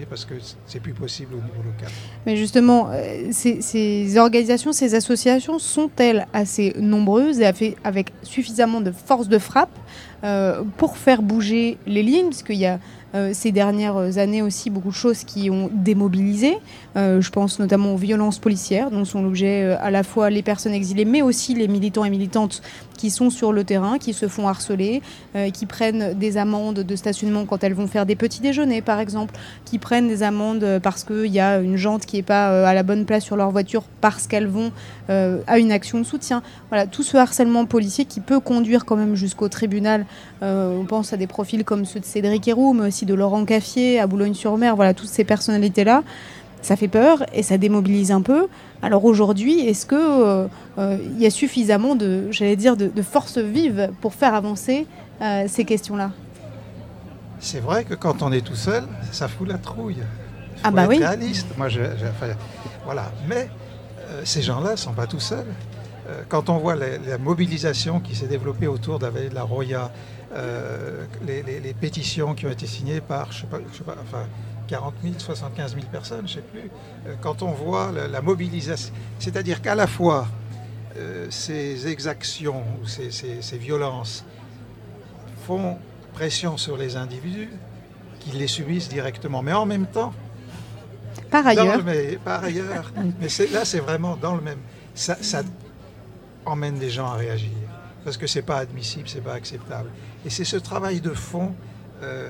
parce 0.09 0.24
que 0.24 0.35
c'est 0.66 0.81
plus 0.81 0.93
possible 0.93 1.35
au 1.35 1.39
niveau 1.39 1.62
local. 1.65 1.89
Mais 2.27 2.36
justement, 2.36 2.89
euh, 2.90 3.28
ces, 3.31 4.19
organisations, 4.19 4.73
ces 4.73 4.94
associations 4.94 5.59
sont-elles 5.59 6.27
assez 6.32 6.74
nombreuses 6.78 7.40
et 7.40 7.77
avec 7.85 8.12
suffisamment 8.23 8.81
de 8.81 8.93
force 8.93 9.28
de 9.28 9.39
frappe 9.39 9.77
euh, 10.23 10.62
pour 10.77 10.97
faire 10.97 11.23
bouger 11.23 11.78
les 11.86 12.02
lignes? 12.02 12.28
Parce 12.31 12.43
qu'il 12.43 12.57
y 12.57 12.66
a 12.66 12.78
euh, 13.15 13.31
ces 13.32 13.51
dernières 13.51 14.19
années 14.19 14.43
aussi 14.43 14.70
beaucoup 14.70 14.90
de 14.90 14.94
choses 14.94 15.24
qui 15.24 15.51
ont 15.51 15.70
démobilisé. 15.73 16.59
Je 16.97 17.31
pense 17.31 17.59
notamment 17.59 17.94
aux 17.94 17.97
violences 17.97 18.39
policières, 18.39 18.90
dont 18.90 19.05
sont 19.05 19.23
l'objet 19.23 19.77
à 19.81 19.90
la 19.90 20.02
fois 20.02 20.28
les 20.28 20.43
personnes 20.43 20.73
exilées, 20.73 21.05
mais 21.05 21.23
aussi 21.23 21.55
les 21.55 21.69
militants 21.69 22.05
et 22.05 22.11
militantes 22.11 22.62
qui 22.98 23.11
sont 23.11 23.31
sur 23.31 23.52
le 23.52 23.65
terrain, 23.65 23.98
qui 23.98 24.12
se 24.12 24.27
font 24.28 24.48
harceler, 24.48 25.01
qui 25.55 25.66
prennent 25.66 26.15
des 26.15 26.36
amendes 26.36 26.81
de 26.81 26.97
stationnement 26.97 27.47
quand 27.47 27.62
elles 27.62 27.74
vont 27.74 27.86
faire 27.86 28.07
des 28.07 28.16
petits 28.16 28.40
déjeuners, 28.40 28.82
par 28.82 28.98
exemple, 28.98 29.35
qui 29.71 29.79
prennent 29.79 30.09
des 30.09 30.23
amendes 30.23 30.81
parce 30.83 31.05
qu'il 31.05 31.27
y 31.27 31.41
a 31.41 31.59
une 31.61 31.77
jante 31.77 32.07
qui 32.07 32.17
n'est 32.17 32.23
pas 32.23 32.69
à 32.69 32.75
la 32.75 32.83
bonne 32.83 33.05
place 33.05 33.25
sur 33.25 33.37
leur 33.37 33.51
voiture 33.51 33.85
parce 34.01 34.27
qu'elles 34.27 34.49
vont 34.49 34.73
à 35.09 35.59
une 35.59 35.73
action 35.73 35.99
de 35.99 36.05
soutien. 36.05 36.43
Voilà, 36.69 36.87
tout 36.87 37.03
ce 37.03 37.17
harcèlement 37.17 37.65
policier 37.67 38.05
qui 38.05 38.21
peut 38.21 38.41
conduire 38.41 38.85
quand 38.85 38.97
même 38.97 39.15
jusqu'au 39.15 39.49
tribunal. 39.49 40.07
on 40.43 40.85
pense 40.89 41.13
à 41.13 41.17
des 41.17 41.27
profils 41.27 41.65
comme 41.65 41.85
ceux 41.85 42.01
de 42.01 42.05
Cédric 42.05 42.47
Héroux, 42.49 42.75
mais 42.75 42.89
aussi 42.89 43.07
de 43.07 43.15
Laurent 43.15 43.45
Caffier 43.45 44.01
à 44.01 44.07
Boulogne-sur-Mer, 44.07 44.77
voilà, 44.77 44.95
toutes 44.95 45.09
ces 45.09 45.25
personnalités-là, 45.25 46.03
ça 46.63 46.77
fait 46.77 46.89
peur 46.89 47.25
et 47.33 47.43
ça 47.43 47.59
démobilise 47.59 48.13
un 48.13 48.23
peu. 48.23 48.49
Alors 48.83 49.05
aujourd'hui, 49.05 49.61
est-ce 49.61 49.87
qu'il 49.87 49.99
euh, 49.99 50.47
euh, 50.79 50.99
y 51.19 51.27
a 51.27 51.31
suffisamment 51.31 51.95
de, 51.95 52.31
j'allais 52.31 52.57
dire, 52.57 52.77
de, 52.77 53.03
forces 53.03 53.39
vives 53.39 53.91
pour 54.01 54.15
faire 54.15 54.35
avancer 54.35 54.87
euh, 55.23 55.45
ces 55.49 55.65
questions-là? 55.65 56.13
C'est 57.41 57.61
vrai 57.61 57.85
que 57.85 57.95
quand 57.95 58.23
on 58.23 58.33
est 58.33 58.43
tout 58.43 58.57
seul, 58.57 58.85
ça 59.12 59.29
fout 59.29 59.49
la 59.49 59.59
trouille. 59.59 59.97
Il 59.97 60.61
ah 60.62 60.71
bah 60.71 60.83
être 60.83 60.91
oui. 60.91 60.99
réaliste. 60.99 61.47
Moi, 61.57 61.69
je, 61.69 61.81
voilà. 62.85 63.11
Mais 63.27 63.49
ces 64.25 64.43
gens-là 64.43 64.73
ne 64.73 64.77
sont 64.77 64.93
pas 64.93 65.07
tout 65.07 65.21
seuls. 65.21 65.47
quand 66.29 66.51
on 66.51 66.59
voit 66.59 66.75
la, 66.77 67.17
mobilisation 67.19 68.01
qui 68.01 68.15
s'est 68.15 68.27
développée 68.27 68.67
autour 68.67 68.99
de 68.99 69.09
la 69.33 69.43
Roya, 69.43 69.91
euh, 70.33 71.07
les, 71.27 71.75
pétitions 71.75 72.35
qui 72.35 72.47
ont 72.47 72.51
été 72.51 72.67
signées 72.67 73.01
par, 73.01 73.33
je 73.33 73.41
sais 73.41 73.47
pas, 73.47 73.59
sais 73.73 73.83
pas 73.83 73.97
enfin, 74.01 74.27
40 74.69 74.95
000, 75.03 75.15
75 75.19 75.75
000 75.75 75.87
personnes, 75.91 76.29
je 76.29 76.39
ne 76.39 76.41
sais 76.41 76.47
plus. 76.49 76.71
Euh, 77.07 77.15
quand 77.21 77.43
on 77.43 77.51
voit 77.51 77.91
la, 77.91 78.23
mobilisation, 78.23 78.95
c'est-à-dire 79.19 79.61
qu'à 79.61 79.75
la 79.75 79.89
fois 79.89 80.29
euh, 80.97 81.27
ces 81.31 81.89
exactions 81.89 82.62
ou 82.81 82.87
ces, 82.87 83.11
ces, 83.11 83.59
violences 83.59 84.25
font 85.47 85.79
pression 86.21 86.59
sur 86.59 86.77
les 86.77 86.99
individus 86.99 87.49
qui 88.19 88.33
les 88.33 88.47
subissent 88.47 88.91
directement, 88.91 89.43
mais 89.43 89.55
en 89.55 89.65
même 89.65 89.87
temps, 89.87 90.13
par 91.31 91.47
ailleurs, 91.47 91.83
mais, 91.83 92.19
par 92.23 92.45
ailleurs, 92.45 92.93
mais 93.21 93.29
là 93.51 93.65
c'est 93.65 93.79
vraiment 93.79 94.17
dans 94.17 94.35
le 94.35 94.43
même, 94.43 94.59
ça, 94.95 95.17
ça 95.23 95.41
emmène 96.45 96.79
les 96.79 96.91
gens 96.91 97.07
à 97.07 97.15
réagir. 97.15 97.57
Parce 98.05 98.19
que 98.19 98.27
c'est 98.27 98.43
pas 98.43 98.59
admissible, 98.59 99.09
c'est 99.09 99.25
pas 99.25 99.33
acceptable. 99.33 99.89
Et 100.27 100.29
c'est 100.29 100.45
ce 100.45 100.59
travail 100.59 101.01
de 101.01 101.15
fond, 101.15 101.55
euh, 102.03 102.29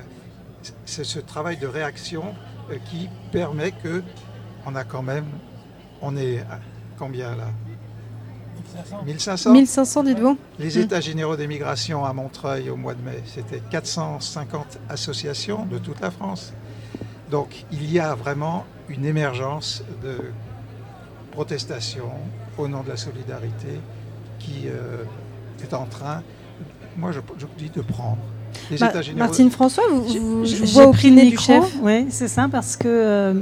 c'est 0.85 1.03
ce 1.03 1.19
travail 1.19 1.57
de 1.57 1.67
réaction 1.67 2.33
euh, 2.69 2.77
qui 2.89 3.09
permet 3.33 3.73
que 3.73 4.03
on 4.65 4.73
a 4.75 4.85
quand 4.85 5.03
même, 5.03 5.27
on 6.01 6.15
est 6.15 6.45
combien 6.97 7.35
là? 7.35 7.49
1500 9.05 9.51
1500, 9.51 10.03
dites-vous 10.03 10.37
Les 10.59 10.77
mmh. 10.77 10.81
États 10.81 11.01
généraux 11.01 11.35
des 11.35 11.47
migrations 11.47 12.05
à 12.05 12.13
Montreuil 12.13 12.69
au 12.69 12.75
mois 12.75 12.93
de 12.93 13.01
mai, 13.01 13.23
c'était 13.25 13.61
450 13.71 14.79
associations 14.89 15.65
de 15.65 15.77
toute 15.77 15.99
la 16.01 16.11
France. 16.11 16.53
Donc 17.29 17.65
il 17.71 17.91
y 17.91 17.99
a 17.99 18.15
vraiment 18.15 18.65
une 18.89 19.05
émergence 19.05 19.83
de 20.03 20.17
protestation 21.31 22.11
au 22.57 22.67
nom 22.67 22.81
de 22.83 22.89
la 22.89 22.97
solidarité 22.97 23.79
qui 24.39 24.67
euh, 24.67 25.03
est 25.63 25.73
en 25.73 25.85
train 25.85 26.23
moi, 26.97 27.11
je, 27.11 27.19
dis 27.57 27.69
de 27.69 27.81
prendre. 27.81 28.17
Les 28.69 28.77
États 28.77 29.01
généraux. 29.01 29.27
Martine 29.27 29.49
François, 29.49 29.83
vous, 29.89 30.45
je, 30.45 30.73
vois 30.73 30.87
au 30.87 30.91
pris 30.91 31.11
du 31.11 31.37
chef. 31.37 31.63
Oui, 31.81 32.07
c'est 32.09 32.27
ça, 32.27 32.47
parce 32.51 32.75
que 32.75 32.87
euh, 32.87 33.33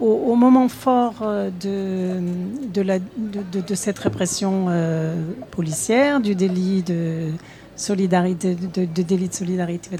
au, 0.00 0.34
moment 0.34 0.68
fort 0.68 1.16
euh, 1.22 1.50
de, 1.60 3.74
cette 3.74 3.98
répression 3.98 4.66
euh, 4.68 5.14
policière, 5.50 6.20
du 6.20 6.34
délit 6.34 6.82
de 6.82 7.28
solidarité, 7.76 8.54
de, 8.54 9.02
délit 9.02 9.28
de 9.28 9.34
solidarité 9.34 9.90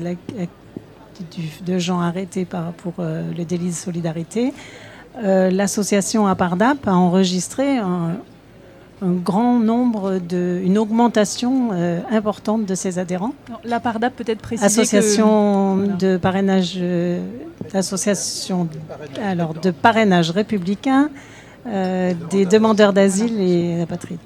de, 1.67 1.79
gens 1.79 2.01
arrêtés 2.01 2.45
pour 2.45 2.95
le 2.99 3.45
délit 3.45 3.71
de 3.71 3.75
solidarité, 3.75 4.53
l'association 5.21 6.27
Apardap 6.27 6.87
a 6.87 6.95
enregistré 6.95 7.79
un, 7.79 8.17
un 9.03 9.13
grand 9.13 9.59
nombre, 9.59 10.19
de, 10.19 10.61
une 10.65 10.79
augmentation 10.79 11.71
euh, 11.73 12.01
importante 12.11 12.67
de 12.67 12.75
ses 12.75 12.99
adhérents. 12.99 13.33
La 13.65 13.81
PARDAP 13.81 14.15
peut-être 14.17 14.41
préciser 14.41 14.67
Association 14.67 15.77
de 15.77 16.17
parrainage, 16.17 16.75
euh, 16.79 17.21
association 17.75 18.69
alors 19.23 19.55
de 19.55 19.71
parrainage 19.71 20.31
républicain 20.31 21.11
euh, 21.67 22.13
des 22.31 22.45
demandeurs 22.45 22.93
d'asile 22.93 23.41
et 23.41 23.81
apatrides. 23.83 24.19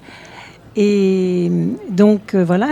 Et 0.75 1.51
donc 1.91 2.33
voilà, 2.33 2.71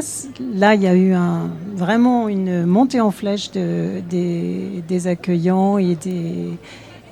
là 0.55 0.73
il 0.73 0.81
y 0.81 0.87
a 0.87 0.95
eu 0.95 1.13
un, 1.13 1.51
vraiment 1.75 2.29
une 2.29 2.65
montée 2.65 2.99
en 2.99 3.11
flèche 3.11 3.51
de, 3.51 4.01
des, 4.09 4.83
des, 4.87 5.05
accueillants 5.05 5.77
et 5.77 5.93
des, 5.93 6.57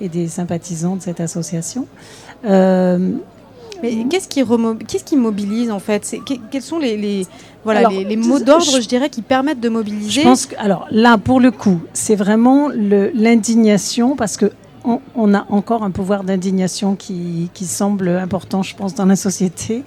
et 0.00 0.08
des 0.08 0.26
sympathisants 0.26 0.96
de 0.96 1.02
cette 1.02 1.20
association. 1.20 1.86
Mais 3.82 4.04
qu'est-ce 4.08 4.28
qui, 4.28 4.44
qu'est-ce 4.86 5.04
qui 5.04 5.16
mobilise 5.16 5.70
en 5.70 5.78
fait? 5.78 6.16
Quels 6.50 6.62
sont 6.62 6.78
les, 6.78 7.26
voilà, 7.64 7.88
les, 7.88 8.16
mots 8.16 8.38
d'ordre, 8.38 8.80
je... 8.80 8.86
dirais, 8.86 9.08
qui 9.08 9.22
permettent 9.22 9.60
de 9.60 9.68
mobiliser? 9.68 10.20
Je 10.20 10.22
pense 10.22 10.46
que, 10.46 10.54
alors 10.58 10.86
là, 10.90 11.18
pour 11.18 11.40
le 11.40 11.50
coup, 11.50 11.80
c'est 11.92 12.16
vraiment 12.16 12.68
l'indignation 12.74 14.16
parce 14.16 14.36
que 14.36 14.52
on, 15.14 15.34
a 15.34 15.44
encore 15.50 15.82
un 15.82 15.90
pouvoir 15.90 16.24
d'indignation 16.24 16.96
qui, 16.96 17.50
qui, 17.52 17.66
semble 17.66 18.08
important, 18.08 18.62
je 18.62 18.74
pense, 18.74 18.94
dans 18.94 19.04
la 19.04 19.16
société. 19.16 19.82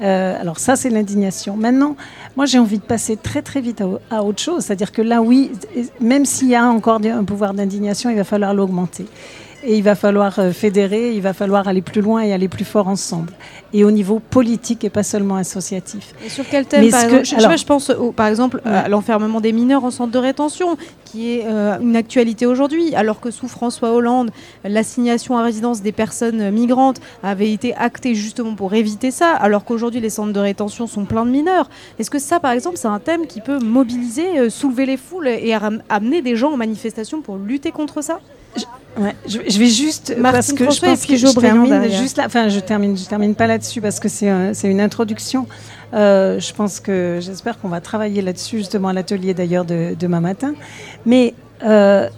Euh, 0.00 0.40
alors 0.40 0.58
ça, 0.58 0.74
c'est 0.74 0.90
l'indignation. 0.90 1.56
Maintenant, 1.56 1.94
moi, 2.36 2.46
j'ai 2.46 2.58
envie 2.58 2.78
de 2.78 2.84
passer 2.84 3.16
très 3.16 3.42
très 3.42 3.60
vite 3.60 3.80
à, 3.80 4.16
à 4.16 4.22
autre 4.22 4.40
chose. 4.40 4.64
C'est-à-dire 4.64 4.90
que 4.90 5.02
là, 5.02 5.22
oui, 5.22 5.52
même 6.00 6.24
s'il 6.24 6.48
y 6.48 6.56
a 6.56 6.66
encore 6.66 7.00
un 7.04 7.24
pouvoir 7.24 7.54
d'indignation, 7.54 8.10
il 8.10 8.16
va 8.16 8.24
falloir 8.24 8.54
l'augmenter. 8.54 9.06
Et 9.66 9.78
il 9.78 9.82
va 9.82 9.94
falloir 9.94 10.38
euh, 10.38 10.52
fédérer, 10.52 11.14
il 11.14 11.22
va 11.22 11.32
falloir 11.32 11.66
aller 11.68 11.80
plus 11.80 12.02
loin 12.02 12.20
et 12.20 12.32
aller 12.32 12.48
plus 12.48 12.66
fort 12.66 12.86
ensemble. 12.86 13.32
Et 13.72 13.82
au 13.82 13.90
niveau 13.90 14.18
politique 14.18 14.84
et 14.84 14.90
pas 14.90 15.02
seulement 15.02 15.36
associatif. 15.36 16.14
Et 16.24 16.28
sur 16.28 16.46
quel 16.48 16.66
thème 16.66 16.90
par 16.90 17.02
exemple, 17.04 17.24
je, 17.24 17.64
pense 17.64 17.92
par 18.14 18.26
exemple 18.26 18.60
à 18.64 18.88
l'enfermement 18.88 19.40
des 19.40 19.52
mineurs 19.52 19.84
en 19.84 19.90
centre 19.90 20.12
de 20.12 20.18
rétention, 20.18 20.76
qui 21.04 21.32
est 21.32 21.44
euh, 21.46 21.78
une 21.80 21.96
actualité 21.96 22.44
aujourd'hui, 22.44 22.94
alors 22.94 23.20
que 23.20 23.30
sous 23.30 23.48
François 23.48 23.92
Hollande, 23.92 24.30
l'assignation 24.64 25.38
à 25.38 25.42
résidence 25.42 25.80
des 25.80 25.92
personnes 25.92 26.50
migrantes 26.50 27.00
avait 27.22 27.50
été 27.50 27.74
actée 27.74 28.14
justement 28.14 28.54
pour 28.54 28.74
éviter 28.74 29.10
ça, 29.10 29.32
alors 29.32 29.64
qu'aujourd'hui 29.64 30.00
les 30.00 30.10
centres 30.10 30.32
de 30.32 30.40
rétention 30.40 30.86
sont 30.86 31.04
pleins 31.04 31.24
de 31.24 31.30
mineurs. 31.30 31.70
Est-ce 31.98 32.10
que 32.10 32.18
ça, 32.18 32.38
par 32.38 32.52
exemple, 32.52 32.76
c'est 32.76 32.88
un 32.88 33.00
thème 33.00 33.26
qui 33.26 33.40
peut 33.40 33.58
mobiliser, 33.58 34.38
euh, 34.38 34.50
soulever 34.50 34.84
les 34.84 34.98
foules 34.98 35.28
et 35.28 35.54
amener 35.88 36.20
des 36.20 36.36
gens 36.36 36.52
en 36.52 36.56
manifestation 36.56 37.22
pour 37.22 37.38
lutter 37.38 37.70
contre 37.70 38.02
ça? 38.02 38.20
Ouais, 38.96 39.16
je, 39.26 39.58
vais 39.58 39.66
juste 39.66 40.16
parce 40.22 40.52
que 40.52 40.70
je 40.70 40.80
pense 40.80 41.04
que 41.04 41.16
je 41.16 41.26
termine 41.40 41.90
juste 41.90 42.16
là. 42.16 42.24
Enfin, 42.26 42.48
je 42.48 42.60
termine, 42.60 42.96
je 42.96 43.06
termine 43.06 43.34
pas 43.34 43.48
là-dessus 43.48 43.80
parce 43.80 43.98
que 43.98 44.08
c'est 44.08 44.54
c'est 44.54 44.70
une 44.70 44.80
introduction. 44.80 45.48
Euh, 45.94 46.38
je 46.38 46.52
pense 46.52 46.78
que 46.78 47.18
j'espère 47.20 47.58
qu'on 47.58 47.68
va 47.68 47.80
travailler 47.80 48.22
là-dessus 48.22 48.58
justement 48.58 48.88
à 48.88 48.92
l'atelier 48.92 49.34
d'ailleurs 49.34 49.64
de 49.64 49.96
demain 49.98 50.20
matin. 50.20 50.54
Mais 51.06 51.34
euh, 51.64 52.08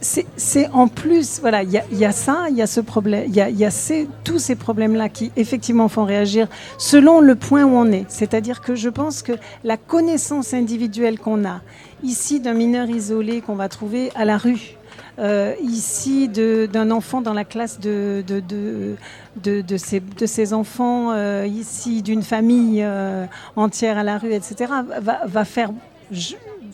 c'est 0.00 0.68
en 0.72 0.88
plus, 0.88 1.38
voilà, 1.40 1.62
il 1.62 1.70
y, 1.70 1.96
y, 1.96 2.04
a 2.04 2.12
ça, 2.12 2.46
il 2.50 2.56
y 2.56 2.62
a 2.62 2.66
ce 2.66 2.80
problème, 2.80 3.24
il 3.28 3.34
y 3.34 3.40
a, 3.40 3.48
y 3.50 3.64
a 3.64 3.70
ces, 3.70 4.08
tous 4.24 4.38
ces 4.38 4.56
problèmes-là 4.56 5.08
qui 5.08 5.30
effectivement 5.36 5.88
font 5.88 6.04
réagir 6.04 6.48
selon 6.76 7.20
le 7.20 7.36
point 7.36 7.64
où 7.64 7.76
on 7.76 7.90
est. 7.92 8.04
C'est-à-dire 8.08 8.60
que 8.60 8.74
je 8.74 8.88
pense 8.88 9.22
que 9.22 9.32
la 9.64 9.76
connaissance 9.76 10.54
individuelle 10.54 11.18
qu'on 11.18 11.44
a 11.44 11.60
ici 12.02 12.40
d'un 12.40 12.54
mineur 12.54 12.90
isolé 12.90 13.42
qu'on 13.42 13.54
va 13.54 13.68
trouver 13.68 14.10
à 14.16 14.24
la 14.24 14.38
rue, 14.38 14.76
euh, 15.18 15.54
ici 15.62 16.28
d'un 16.28 16.90
enfant 16.90 17.20
dans 17.20 17.34
la 17.34 17.44
classe 17.44 17.78
de, 17.80 18.24
de, 18.26 19.76
ses, 19.76 20.52
enfants, 20.54 21.12
euh, 21.12 21.46
ici 21.46 22.02
d'une 22.02 22.22
famille 22.22 22.82
euh, 22.82 23.26
entière 23.56 23.98
à 23.98 24.04
la 24.04 24.16
rue, 24.18 24.32
etc., 24.32 24.72
va, 25.00 25.44
faire 25.44 25.70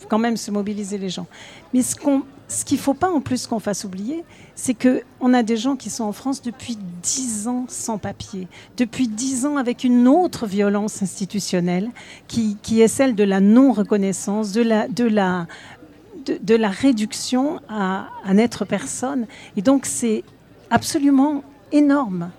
quand 0.07 0.19
même 0.19 0.37
se 0.37 0.51
mobiliser 0.51 0.97
les 0.97 1.09
gens. 1.09 1.27
Mais 1.73 1.81
ce 1.81 1.95
qu'il 1.95 2.77
ne 2.77 2.81
faut 2.81 2.93
pas 2.93 3.09
en 3.09 3.19
plus 3.19 3.45
qu'on 3.45 3.59
fasse 3.59 3.83
oublier, 3.83 4.23
c'est 4.55 4.73
qu'on 4.73 5.33
a 5.33 5.43
des 5.43 5.57
gens 5.57 5.75
qui 5.75 5.89
sont 5.89 6.05
en 6.05 6.13
France 6.13 6.41
depuis 6.41 6.77
dix 7.03 7.47
ans 7.49 7.65
sans 7.67 7.97
papier, 7.97 8.47
depuis 8.77 9.09
dix 9.09 9.45
ans 9.45 9.57
avec 9.57 9.83
une 9.83 10.07
autre 10.07 10.47
violence 10.47 11.01
institutionnelle 11.01 11.89
qui, 12.29 12.57
est 12.81 12.87
celle 12.87 13.15
de 13.15 13.25
la 13.25 13.41
non-reconnaissance, 13.41 14.53
de 14.53 15.03
la 15.03 15.45
de, 16.19 16.55
la 16.55 16.69
réduction 16.69 17.59
à, 17.69 18.07
à 18.23 18.33
n'être 18.33 18.65
personne. 18.65 19.25
Et 19.57 19.61
donc 19.61 19.85
c'est 19.85 20.23
absolument 20.69 21.43
énorme. 21.71 22.31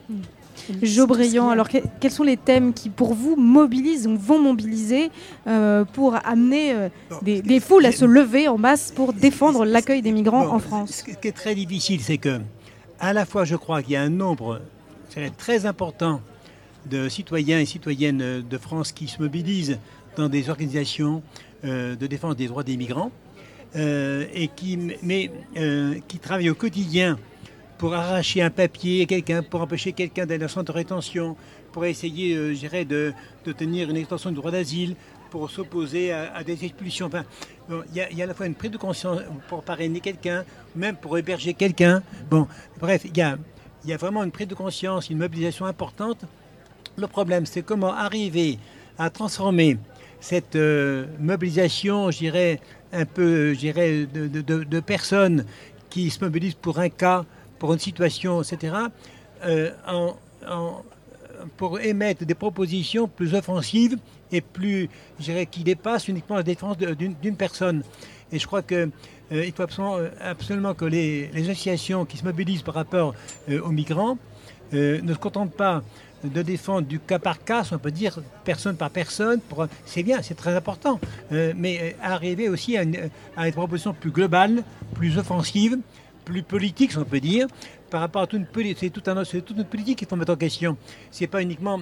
Jo 0.82 1.06
Brillant, 1.06 1.48
alors 1.48 1.68
que- 1.68 1.78
quels 2.00 2.10
sont 2.10 2.22
les 2.22 2.36
thèmes 2.36 2.72
qui 2.74 2.90
pour 2.90 3.14
vous 3.14 3.34
mobilisent 3.34 4.06
ou 4.06 4.16
vont 4.16 4.38
mobiliser 4.38 5.10
euh, 5.46 5.84
pour 5.84 6.14
amener 6.24 6.74
euh, 6.74 6.88
des, 7.22 7.40
des 7.42 7.60
foules 7.60 7.86
à 7.86 7.92
se 7.92 8.04
lever 8.04 8.46
en 8.46 8.58
masse 8.58 8.92
pour 8.94 9.12
défendre 9.12 9.64
l'accueil 9.64 10.02
des 10.02 10.12
migrants 10.12 10.46
en 10.48 10.58
France? 10.58 10.90
Ce 10.92 11.02
qui 11.02 11.28
est 11.28 11.32
très 11.32 11.54
difficile, 11.54 12.00
c'est 12.02 12.18
que, 12.18 12.40
à 13.00 13.12
la 13.12 13.24
fois, 13.24 13.44
je 13.44 13.56
crois 13.56 13.82
qu'il 13.82 13.92
y 13.92 13.96
a 13.96 14.02
un 14.02 14.10
nombre 14.10 14.60
très 15.38 15.66
important 15.66 16.20
de 16.88 17.08
citoyens 17.08 17.58
et 17.58 17.66
citoyennes 17.66 18.42
de 18.48 18.58
France 18.58 18.92
qui 18.92 19.08
se 19.08 19.20
mobilisent 19.20 19.78
dans 20.16 20.28
des 20.28 20.50
organisations 20.50 21.22
euh, 21.64 21.96
de 21.96 22.06
défense 22.06 22.36
des 22.36 22.46
droits 22.46 22.62
des 22.62 22.76
migrants 22.76 23.10
et 23.74 24.48
qui, 24.54 24.78
mais, 25.02 25.30
euh, 25.56 25.94
qui 26.08 26.18
travaillent 26.18 26.50
au 26.50 26.54
quotidien 26.54 27.18
pour 27.78 27.94
arracher 27.94 28.42
un 28.42 28.50
papier 28.50 29.02
à 29.02 29.06
quelqu'un, 29.06 29.42
pour 29.42 29.60
empêcher 29.62 29.92
quelqu'un 29.92 30.26
d'aller 30.26 30.44
en 30.44 30.48
centre 30.48 30.72
de 30.72 30.76
rétention, 30.78 31.36
pour 31.72 31.84
essayer, 31.86 32.34
euh, 32.34 32.52
je 32.52 32.58
dirais, 32.58 32.84
de, 32.84 33.12
de 33.44 33.52
tenir 33.52 33.88
une 33.88 33.96
extension 33.96 34.30
du 34.30 34.36
droit 34.36 34.50
d'asile, 34.50 34.96
pour 35.30 35.48
s'opposer 35.48 36.10
à, 36.12 36.42
des 36.42 36.64
expulsions. 36.64 37.08
Il 37.70 37.96
y, 37.96 38.00
a- 38.00 38.24
à 38.24 38.26
la 38.26 38.34
fois 38.34 38.46
une 38.46 38.56
prise 38.56 38.72
de 38.72 38.76
conscience 38.76 39.20
pour 39.48 39.62
parrainer 39.62 40.00
quelqu'un, 40.00 40.44
même 40.74 40.96
pour 40.96 41.16
héberger 41.16 41.54
quelqu'un. 41.54 42.02
Bon, 42.28 42.48
bref, 42.80 43.02
il 43.04 43.16
y 43.16 43.22
a, 43.22 43.38
y 43.84 43.92
a 43.92 43.96
vraiment 43.96 44.24
une 44.24 44.32
prise 44.32 44.48
de 44.48 44.56
conscience, 44.56 45.08
une 45.08 45.18
mobilisation 45.18 45.66
importante. 45.66 46.24
Le 46.96 47.06
problème, 47.06 47.46
c'est 47.46 47.62
comment 47.62 47.94
arriver 47.94 48.58
à 48.98 49.08
transformer 49.08 49.78
cette 50.18 50.56
euh, 50.56 51.06
mobilisation, 51.20 52.10
je 52.10 52.18
dirais, 52.18 52.60
un 52.92 53.04
peu, 53.04 53.54
je 53.54 53.58
dirais, 53.58 54.06
de, 54.06 54.80
personnes 54.80 55.44
qui 55.88 56.10
se 56.10 56.22
mobilisent 56.24 56.54
pour 56.54 56.78
un 56.78 56.88
cas, 56.88 57.24
pour 57.58 57.72
une 57.72 57.78
situation, 57.78 58.42
etc., 58.42 58.74
euh, 59.44 59.70
pour 61.56 61.80
émettre 61.80 62.24
des 62.24 62.34
propositions 62.34 63.08
plus 63.08 63.34
offensives 63.34 63.96
et 64.30 64.40
plus, 64.40 64.88
je 65.18 65.24
dirais, 65.24 65.46
qui 65.46 65.64
dépassent 65.64 66.08
uniquement 66.08 66.36
la 66.36 66.42
défense 66.42 66.76
d'une 66.76 67.36
personne. 67.36 67.82
Et 68.32 68.38
je 68.38 68.46
crois 68.46 68.62
que 68.62 68.90
euh, 69.32 69.44
il 69.44 69.52
faut 69.52 69.62
absolument, 69.62 69.98
euh, 69.98 70.74
que 70.74 70.84
les, 70.84 71.30
associations 71.34 72.04
qui 72.04 72.16
se 72.18 72.24
mobilisent 72.24 72.62
par 72.62 72.74
rapport 72.74 73.14
aux 73.48 73.70
migrants 73.70 74.18
ne 74.72 75.12
se 75.12 75.18
contentent 75.18 75.54
pas 75.56 75.82
de 76.24 76.42
défendre 76.42 76.86
du 76.86 76.98
cas 76.98 77.18
par 77.18 77.42
cas, 77.42 77.62
on 77.72 77.78
peut 77.78 77.90
dire 77.90 78.18
personne 78.44 78.76
par 78.76 78.90
personne. 78.90 79.40
C'est 79.84 80.02
bien, 80.02 80.22
c'est 80.22 80.34
très 80.34 80.54
important, 80.54 81.00
euh, 81.32 81.52
mais 81.56 81.78
euh, 81.80 81.90
arriver 82.02 82.48
aussi 82.48 82.76
à 82.76 82.82
une, 82.82 83.10
proposition 83.52 83.94
plus 83.94 84.10
globale, 84.10 84.62
plus 84.94 85.18
offensive, 85.18 85.78
plus 86.24 86.42
politique, 86.42 86.92
si 86.92 86.98
on 86.98 87.04
peut 87.04 87.20
dire, 87.20 87.46
par 87.90 88.00
rapport 88.00 88.22
à 88.22 88.26
toute 88.26 88.40
une, 88.40 88.74
c'est 88.76 88.90
toute 88.90 89.08
une 89.08 89.64
politique 89.64 89.98
qu'il 89.98 90.08
faut 90.08 90.16
mettre 90.16 90.32
en 90.32 90.36
question. 90.36 90.76
C'est 91.10 91.26
pas 91.26 91.42
uniquement 91.42 91.80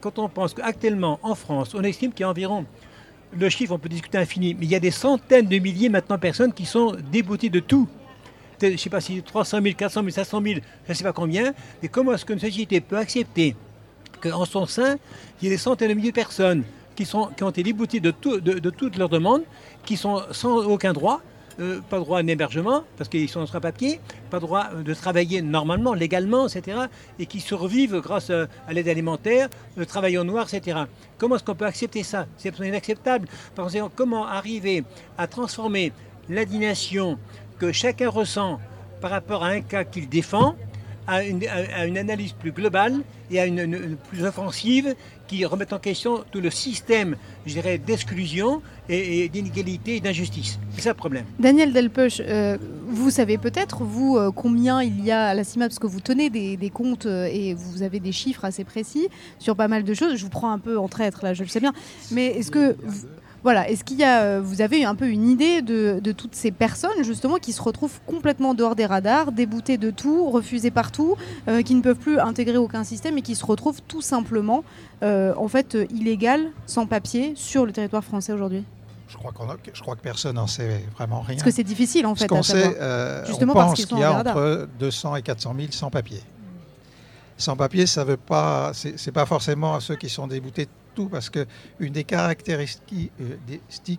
quand 0.00 0.18
on 0.18 0.28
pense 0.28 0.54
qu'actuellement 0.54 1.18
en 1.22 1.34
France, 1.34 1.74
on 1.74 1.82
estime 1.82 2.12
qu'il 2.12 2.22
y 2.22 2.24
a 2.24 2.30
environ 2.30 2.64
le 3.36 3.48
chiffre, 3.48 3.72
on 3.72 3.78
peut 3.78 3.88
discuter 3.88 4.18
infini, 4.18 4.54
mais 4.54 4.64
il 4.64 4.70
y 4.70 4.74
a 4.74 4.80
des 4.80 4.90
centaines 4.90 5.46
de 5.46 5.58
milliers 5.58 5.88
maintenant 5.88 6.16
de 6.16 6.20
personnes 6.20 6.52
qui 6.52 6.64
sont 6.64 6.96
déboutées 7.12 7.50
de 7.50 7.60
tout. 7.60 7.88
Je 8.60 8.66
ne 8.66 8.76
sais 8.76 8.90
pas 8.90 9.00
si 9.00 9.22
300 9.22 9.60
000, 9.62 9.74
400 9.76 10.00
000, 10.00 10.10
500 10.10 10.42
000, 10.42 10.60
je 10.86 10.90
ne 10.92 10.94
sais 10.96 11.04
pas 11.04 11.12
combien, 11.12 11.52
mais 11.82 11.88
comment 11.88 12.12
est-ce 12.12 12.24
qu'une 12.24 12.40
société 12.40 12.80
peut 12.80 12.96
accepter 12.96 13.54
qu'en 14.20 14.44
son 14.44 14.66
sein, 14.66 14.96
il 15.40 15.44
y 15.44 15.46
ait 15.46 15.50
des 15.54 15.58
centaines 15.58 15.90
de 15.90 15.94
milliers 15.94 16.10
de 16.10 16.14
personnes 16.16 16.64
qui, 16.96 17.04
sont, 17.04 17.30
ont 17.40 17.50
été 17.50 17.62
déboutées 17.62 18.00
de, 18.00 18.10
tout- 18.10 18.40
de, 18.40 18.54
de 18.58 18.70
toutes 18.70 18.96
leurs 18.96 19.08
demandes, 19.08 19.42
qui 19.84 19.96
sont 19.96 20.20
sans 20.32 20.66
aucun 20.66 20.92
droit, 20.92 21.20
euh, 21.60 21.80
pas 21.88 21.98
droit 22.00 22.18
à 22.18 22.22
un 22.22 22.26
hébergement, 22.26 22.82
parce 22.96 23.08
qu'ils 23.08 23.28
sont 23.28 23.46
sans 23.46 23.60
papier, 23.60 24.00
pas 24.30 24.40
droit 24.40 24.66
euh, 24.74 24.82
de 24.82 24.92
travailler 24.94 25.40
normalement, 25.40 25.94
légalement, 25.94 26.48
etc., 26.48 26.78
et 27.20 27.26
qui 27.26 27.38
survivent 27.40 28.00
grâce 28.00 28.30
euh, 28.30 28.46
à 28.66 28.72
l'aide 28.72 28.88
alimentaire, 28.88 29.48
le 29.76 29.86
travail 29.86 30.18
au 30.18 30.24
noir, 30.24 30.46
etc. 30.52 30.78
Comment 31.16 31.36
est-ce 31.36 31.44
qu'on 31.44 31.54
peut 31.54 31.64
accepter 31.66 32.02
ça? 32.02 32.26
C'est 32.36 32.58
inacceptable. 32.58 33.28
Par 33.54 33.66
conséquent, 33.66 33.90
comment 33.94 34.26
arriver 34.26 34.82
à 35.16 35.28
transformer 35.28 35.92
l'indignation 36.28 37.18
que 37.58 37.72
chacun 37.72 38.08
ressent 38.08 38.60
par 39.00 39.10
rapport 39.10 39.44
à 39.44 39.48
un 39.48 39.60
cas 39.60 39.84
qu'il 39.84 40.08
défend 40.08 40.56
à 41.08 41.24
une, 41.24 41.46
analyse 41.96 42.32
plus 42.32 42.52
globale 42.52 43.00
et 43.30 43.40
à 43.40 43.46
une, 43.46 43.96
plus 44.10 44.24
offensive 44.24 44.94
qui 45.26 45.44
remette 45.46 45.72
en 45.72 45.78
question 45.78 46.22
tout 46.30 46.40
le 46.40 46.50
système, 46.50 47.16
je 47.46 47.54
dirais, 47.54 47.78
d'exclusion 47.78 48.60
et, 48.90 49.28
d'inégalité 49.30 49.96
et 49.96 50.00
d'injustice. 50.00 50.58
C'est 50.74 50.82
ça 50.82 50.90
le 50.90 50.96
problème. 50.96 51.24
Daniel 51.38 51.72
Delpeuch, 51.72 52.20
euh, 52.20 52.58
vous 52.86 53.10
savez 53.10 53.38
peut-être, 53.38 53.84
vous, 53.84 54.18
euh, 54.18 54.30
combien 54.30 54.82
il 54.82 55.02
y 55.02 55.10
a 55.10 55.28
à 55.28 55.34
la 55.34 55.44
CIMA, 55.44 55.68
parce 55.68 55.78
que 55.78 55.86
vous 55.86 56.00
tenez 56.00 56.28
des, 56.28 56.70
comptes 56.70 57.06
euh, 57.06 57.28
et 57.32 57.54
vous 57.54 57.82
avez 57.82 58.00
des 58.00 58.12
chiffres 58.12 58.44
assez 58.44 58.64
précis 58.64 59.08
sur 59.38 59.56
pas 59.56 59.68
mal 59.68 59.84
de 59.84 59.94
choses. 59.94 60.16
Je 60.16 60.24
vous 60.24 60.30
prends 60.30 60.52
un 60.52 60.58
peu 60.58 60.78
en 60.78 60.88
traître, 60.88 61.24
là, 61.24 61.32
je 61.32 61.42
le 61.42 61.48
sais 61.48 61.60
bien. 61.60 61.72
Mais 62.10 62.26
est-ce 62.26 62.50
que. 62.50 62.76
Voilà, 63.44 63.68
est-ce 63.70 63.84
qu'il 63.84 63.98
y 63.98 64.04
a, 64.04 64.22
euh, 64.22 64.40
vous 64.42 64.60
avez 64.62 64.84
un 64.84 64.94
peu 64.96 65.06
une 65.08 65.28
idée 65.28 65.62
de, 65.62 66.00
de 66.02 66.12
toutes 66.12 66.34
ces 66.34 66.50
personnes 66.50 67.02
justement 67.04 67.36
qui 67.36 67.52
se 67.52 67.62
retrouvent 67.62 68.00
complètement 68.06 68.52
dehors 68.52 68.74
des 68.74 68.84
radars, 68.86 69.30
déboutées 69.32 69.78
de 69.78 69.90
tout, 69.90 70.28
refusées 70.30 70.72
partout, 70.72 71.14
euh, 71.46 71.62
qui 71.62 71.74
ne 71.76 71.80
peuvent 71.80 71.96
plus 71.98 72.18
intégrer 72.18 72.56
aucun 72.56 72.82
système 72.84 73.16
et 73.16 73.22
qui 73.22 73.36
se 73.36 73.46
retrouvent 73.46 73.80
tout 73.86 74.02
simplement 74.02 74.64
euh, 75.04 75.32
en 75.36 75.46
fait 75.48 75.76
illégales, 75.90 76.46
sans 76.66 76.86
papier, 76.86 77.32
sur 77.36 77.64
le 77.64 77.72
territoire 77.72 78.02
français 78.02 78.32
aujourd'hui? 78.32 78.64
Je 79.08 79.16
crois, 79.16 79.32
qu'on 79.32 79.48
a- 79.48 79.56
je 79.72 79.80
crois 79.80 79.94
que 79.96 80.02
personne 80.02 80.34
n'en 80.36 80.46
sait 80.48 80.84
vraiment 80.96 81.20
rien. 81.20 81.36
Parce 81.36 81.44
que 81.44 81.50
c'est 81.54 81.62
difficile 81.64 82.04
en 82.06 82.14
Ce 82.14 82.22
fait 82.22 82.28
qu'on 82.28 82.40
à 82.40 82.42
savoir. 82.42 82.72
sait, 82.72 82.76
euh, 82.80 83.24
Justement 83.24 83.52
on 83.52 83.56
parce 83.56 83.68
pense 83.70 83.76
qu'ils 83.76 83.86
sont 83.86 83.94
qu'il 83.96 84.02
y 84.02 84.04
a 84.04 84.18
entre 84.18 84.68
200 84.80 85.16
et 85.16 85.22
400 85.22 85.54
000 85.56 85.68
sans 85.70 85.90
papier. 85.90 86.20
Sans 87.38 87.56
papier, 87.56 87.86
ça 87.86 88.02
veut 88.04 88.16
pas, 88.16 88.72
c'est 88.74 88.98
c'est 88.98 89.12
pas 89.12 89.24
forcément 89.24 89.78
ceux 89.78 89.94
qui 89.94 90.08
sont 90.08 90.26
déboutés 90.26 90.66
parce 91.06 91.30
que 91.30 91.46
une 91.78 91.92
des 91.92 92.04
caractéristiques 92.04 93.12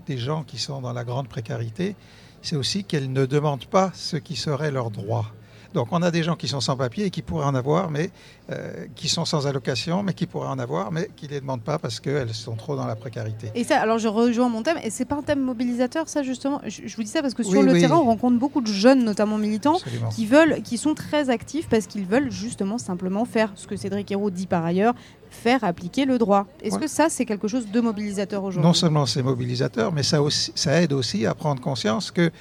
des 0.05 0.17
gens 0.17 0.43
qui 0.43 0.57
sont 0.57 0.81
dans 0.81 0.93
la 0.93 1.03
grande 1.03 1.27
précarité, 1.27 1.95
c'est 2.41 2.55
aussi 2.55 2.83
qu'elles 2.83 3.11
ne 3.11 3.25
demandent 3.25 3.65
pas 3.65 3.91
ce 3.93 4.17
qui 4.17 4.35
serait 4.35 4.71
leur 4.71 4.91
droit. 4.91 5.31
Donc 5.73 5.89
on 5.91 6.01
a 6.01 6.09
des 6.11 6.23
gens 6.23 6.35
qui 6.35 6.47
sont 6.47 6.61
sans 6.61 6.75
papier 6.75 7.05
et 7.05 7.09
qui 7.11 7.21
pourraient 7.21 7.45
en 7.45 7.53
avoir, 7.53 7.91
mais 7.91 8.09
euh, 8.51 8.85
qui 8.95 9.07
sont 9.07 9.23
sans 9.25 9.45
allocation, 9.45 10.01
mais 10.01 10.13
qui 10.13 10.25
pourraient 10.25 10.47
en 10.47 10.57
avoir, 10.57 10.91
mais 10.91 11.09
qui 11.15 11.25
ne 11.27 11.31
les 11.31 11.41
demandent 11.41 11.61
pas 11.61 11.77
parce 11.77 11.99
qu'elles 11.99 12.33
sont 12.33 12.55
trop 12.55 12.75
dans 12.75 12.87
la 12.87 12.95
précarité. 12.95 13.51
Et 13.53 13.63
ça, 13.63 13.79
alors 13.79 13.99
je 13.99 14.07
rejoins 14.07 14.49
mon 14.49 14.63
thème, 14.63 14.77
et 14.83 14.89
c'est 14.89 15.05
pas 15.05 15.15
un 15.15 15.21
thème 15.21 15.41
mobilisateur, 15.41 16.09
ça 16.09 16.23
justement? 16.23 16.59
Je, 16.65 16.81
je 16.87 16.95
vous 16.95 17.03
dis 17.03 17.09
ça 17.09 17.21
parce 17.21 17.33
que 17.35 17.43
sur 17.43 17.59
Oui, 17.59 17.65
le 17.65 17.73
oui. 17.73 17.81
terrain, 17.81 17.97
on 17.97 18.05
rencontre 18.05 18.39
beaucoup 18.39 18.61
de 18.61 18.67
jeunes, 18.67 19.03
notamment 19.03 19.37
militants, 19.37 19.75
Absolument. 19.75 20.09
qui 20.09 20.25
veulent, 20.25 20.61
qui 20.63 20.77
sont 20.79 20.95
très 20.95 21.29
actifs 21.29 21.67
parce 21.69 21.85
qu'ils 21.85 22.05
veulent 22.05 22.31
justement 22.31 22.77
simplement 22.79 23.25
faire 23.25 23.51
ce 23.55 23.67
que 23.67 23.75
Cédric 23.75 24.09
Hérault 24.11 24.31
dit 24.31 24.47
par 24.47 24.65
ailleurs, 24.65 24.95
faire 25.29 25.63
appliquer 25.63 26.05
le 26.05 26.17
droit. 26.17 26.47
Est-ce 26.63 26.75
Ouais. 26.75 26.81
que 26.81 26.87
ça, 26.87 27.09
c'est 27.09 27.25
quelque 27.25 27.47
chose 27.47 27.67
de 27.69 27.79
mobilisateur 27.79 28.43
aujourd'hui? 28.43 28.67
Non 28.67 28.73
seulement 28.73 29.05
c'est 29.05 29.21
mobilisateur, 29.21 29.91
mais 29.93 30.01
ça, 30.01 30.23
aussi- 30.23 30.51
ça 30.55 30.81
aide 30.81 30.93
aussi 30.93 31.27
à 31.27 31.35
prendre 31.35 31.61
conscience 31.61 32.09
que 32.09 32.31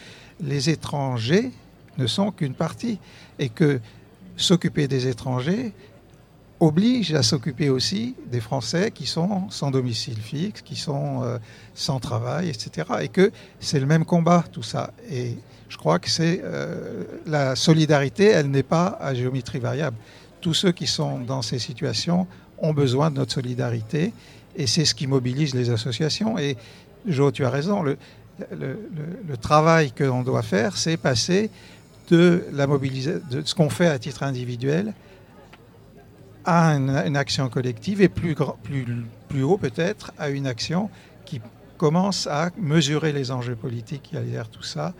les 0.41 0.71
étrangers 0.71 1.51
ne 1.99 2.07
sont 2.07 2.31
qu'une 2.31 2.55
partie 2.55 2.99
et 3.39 3.49
que 3.49 3.81
s'occuper 4.37 4.89
des 4.89 5.07
étrangers 5.09 5.73
oblige 6.61 7.15
à 7.15 7.23
s'occuper 7.23 7.71
aussi 7.71 8.17
des 8.31 8.41
Français 8.41 8.91
qui 8.91 9.07
sont 9.07 9.49
sans 9.51 9.71
domicile 9.71 10.19
fixe, 10.19 10.61
qui 10.63 10.75
sont 10.75 11.23
euh, 11.23 11.39
sans 11.75 12.01
travail, 12.01 12.49
etc. 12.49 12.89
Et 13.03 13.09
que 13.09 13.31
c'est 13.61 13.79
le 13.79 13.87
même 13.87 14.05
combat, 14.05 14.45
tout 14.51 14.65
ça. 14.65 14.93
Et 15.11 15.37
je 15.69 15.77
crois 15.77 15.99
que 16.01 16.11
c'est 16.11 16.41
euh, 16.43 17.05
la 17.27 17.55
solidarité, 17.55 18.25
elle 18.25 18.51
n'est 18.51 18.65
pas 18.65 18.99
à 19.01 19.15
géométrie 19.15 19.61
variable. 19.61 19.97
Tous 20.41 20.55
ceux 20.55 20.73
qui 20.73 20.87
sont 20.89 21.21
dans 21.21 21.43
ces 21.43 21.61
situations 21.61 22.27
ont 22.59 22.73
besoin 22.73 23.11
de 23.13 23.17
notre 23.17 23.33
solidarité 23.33 24.13
et 24.57 24.67
c'est 24.67 24.85
ce 24.85 24.95
qui 24.97 25.07
mobilise 25.07 25.55
les 25.55 25.71
associations. 25.71 26.39
Et 26.39 26.57
Jo, 27.07 27.31
tu 27.31 27.45
as 27.45 27.51
raison, 27.51 27.83
le, 27.83 27.97
le- 28.51 29.37
travail 29.37 29.93
que 29.93 30.03
l'on 30.03 30.23
doit 30.23 30.43
faire, 30.43 30.77
c'est 30.77 30.97
passer 30.97 31.51
de, 32.11 32.45
ce 33.45 33.55
qu'on 33.55 33.71
fait 33.71 33.89
à 33.89 33.99
titre 33.99 34.23
individuel 34.23 34.95
à 36.45 36.73
une, 36.75 37.17
action 37.17 37.49
collective 37.49 38.01
et 38.01 38.09
plus, 38.09 38.35
haut 39.43 39.59
peut-être 39.59 40.13
à 40.19 40.31
une 40.31 40.47
action 40.47 40.89
qui 41.27 41.43
commence 41.77 42.27
à 42.27 42.51
mesurer 42.57 43.13
les 43.13 43.31
enjeux 43.31 43.57
politiques 43.57 44.03
qui 44.03 44.17
y 44.17 44.19
derrière 44.19 44.49
tout 44.49 44.63
ça, 44.63 44.95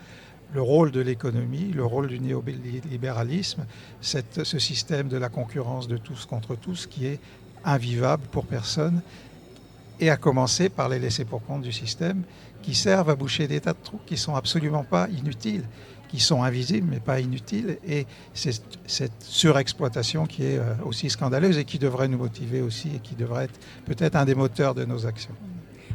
le 0.53 0.61
rôle 0.61 0.91
de 0.91 0.99
l'économie, 0.99 1.71
le 1.73 1.85
rôle 1.85 2.07
du 2.07 2.19
néolibéralisme, 2.19 3.65
cette- 4.01 4.43
ce 4.43 4.59
système 4.59 5.07
de 5.07 5.17
la 5.17 5.29
concurrence 5.29 5.87
de 5.87 5.97
tous 5.97 6.25
contre 6.25 6.55
tous 6.55 6.85
qui 6.85 7.07
est 7.07 7.19
invivable 7.65 8.23
pour 8.31 8.45
personne, 8.45 9.01
et 9.99 10.09
à 10.09 10.17
commencer 10.17 10.69
par 10.69 10.89
les 10.89 10.99
laisser 10.99 11.25
pour 11.25 11.43
compte 11.43 11.61
du 11.61 11.71
système 11.71 12.23
qui 12.61 12.73
servent 12.75 13.09
à 13.09 13.15
boucher 13.15 13.47
des 13.47 13.59
tas 13.59 13.73
de 13.73 13.79
trous 13.83 13.99
qui 14.05 14.17
sont 14.17 14.35
absolument 14.35 14.83
pas 14.83 15.07
inutiles, 15.09 15.65
qui 16.09 16.19
sont 16.19 16.43
invisibles 16.43 16.87
mais 16.91 16.99
pas 16.99 17.19
inutiles. 17.21 17.77
Et 17.87 18.05
c'est 18.33 18.61
cette 18.85 19.21
surexploitation 19.21 20.25
qui 20.25 20.43
est 20.43 20.57
euh, 20.57 20.73
aussi 20.85 21.09
scandaleuse 21.09 21.57
et 21.57 21.65
qui 21.65 21.79
devrait 21.79 22.09
nous 22.09 22.17
motiver 22.17 22.61
aussi 22.61 22.89
et 22.95 22.99
qui 22.99 23.15
devrait 23.15 23.45
être 23.45 23.59
peut-être 23.85 24.15
un 24.15 24.25
des 24.25 24.35
moteurs 24.35 24.75
de 24.75 24.83
nos 24.83 25.05
actions. 25.05 25.35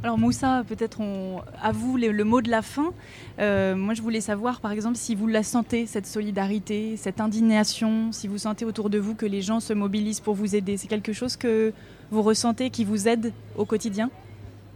Alors 0.03 0.19
Moussa, 0.19 0.65
peut-être 0.69 1.01
on, 1.01 1.41
à 1.63 1.73
vous 1.73 1.97
le, 1.97 2.13
le 2.13 2.25
mot 2.25 2.43
de 2.43 2.51
la 2.51 2.61
fin. 2.61 2.93
Euh, 3.39 3.75
moi, 3.75 3.95
je 3.95 4.03
voulais 4.03 4.21
savoir, 4.21 4.61
par 4.61 4.71
exemple, 4.71 4.99
si 4.99 5.15
vous 5.15 5.27
la 5.27 5.43
sentez, 5.43 5.87
cette 5.87 6.07
solidarité, 6.07 6.99
cette 6.99 7.23
indignation, 7.23 8.13
si 8.13 8.29
vous 8.29 8.37
sentez 8.37 8.67
autour 8.67 8.91
de 8.91 8.99
vous 8.99 9.15
que 9.15 9.25
les 9.25 9.41
gens 9.41 9.61
se 9.61 9.73
mobilisent 9.73 10.21
pour 10.21 10.35
vous 10.35 10.55
aider. 10.55 10.77
C'est 10.77 10.89
quelque 10.89 11.15
chose 11.15 11.39
que 11.39 11.73
vous 12.11 12.21
ressentez, 12.21 12.69
qui 12.69 12.85
vous 12.85 13.09
aide 13.09 13.33
au 13.57 13.65
quotidien? 13.65 14.11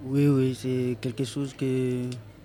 Oui, 0.06 0.26
oui, 0.28 0.58
c'est 0.58 0.96
quelque 0.98 1.24
chose 1.24 1.52
que 1.52 2.04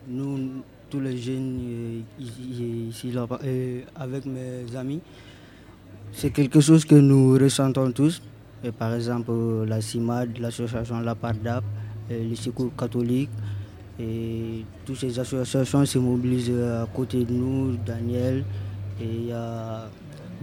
nous, 0.09 0.61
tous 0.93 0.99
les 0.99 1.17
jeunes 1.17 1.57
euh, 1.59 2.01
ici, 2.19 2.87
ici, 2.89 3.11
là, 3.11 3.25
euh, 3.43 3.81
avec 3.95 4.27
mes 4.27 4.75
amis, 4.75 5.01
c'est 6.11 6.29
quelque 6.29 6.59
chose 6.61 6.85
que 6.85 6.93
nous 6.93 7.33
ressentons 7.33 7.91
tous. 7.91 8.21
Et 8.63 8.71
par 8.71 8.93
exemple, 8.93 9.31
la 9.67 9.81
CIMAD, 9.81 10.37
l'association 10.37 10.99
La 10.99 11.15
Pardap, 11.15 11.63
le 12.11 12.35
Secours 12.35 12.69
catholique, 12.77 13.31
et 13.99 14.63
toutes 14.85 14.97
ces 14.97 15.17
associations 15.17 15.83
se 15.83 15.97
mobilisent 15.97 16.51
à 16.51 16.87
côté 16.93 17.25
de 17.25 17.33
nous, 17.33 17.75
Daniel, 17.83 18.43
et 19.01 19.05
il 19.05 19.25
y 19.29 19.31
a 19.31 19.89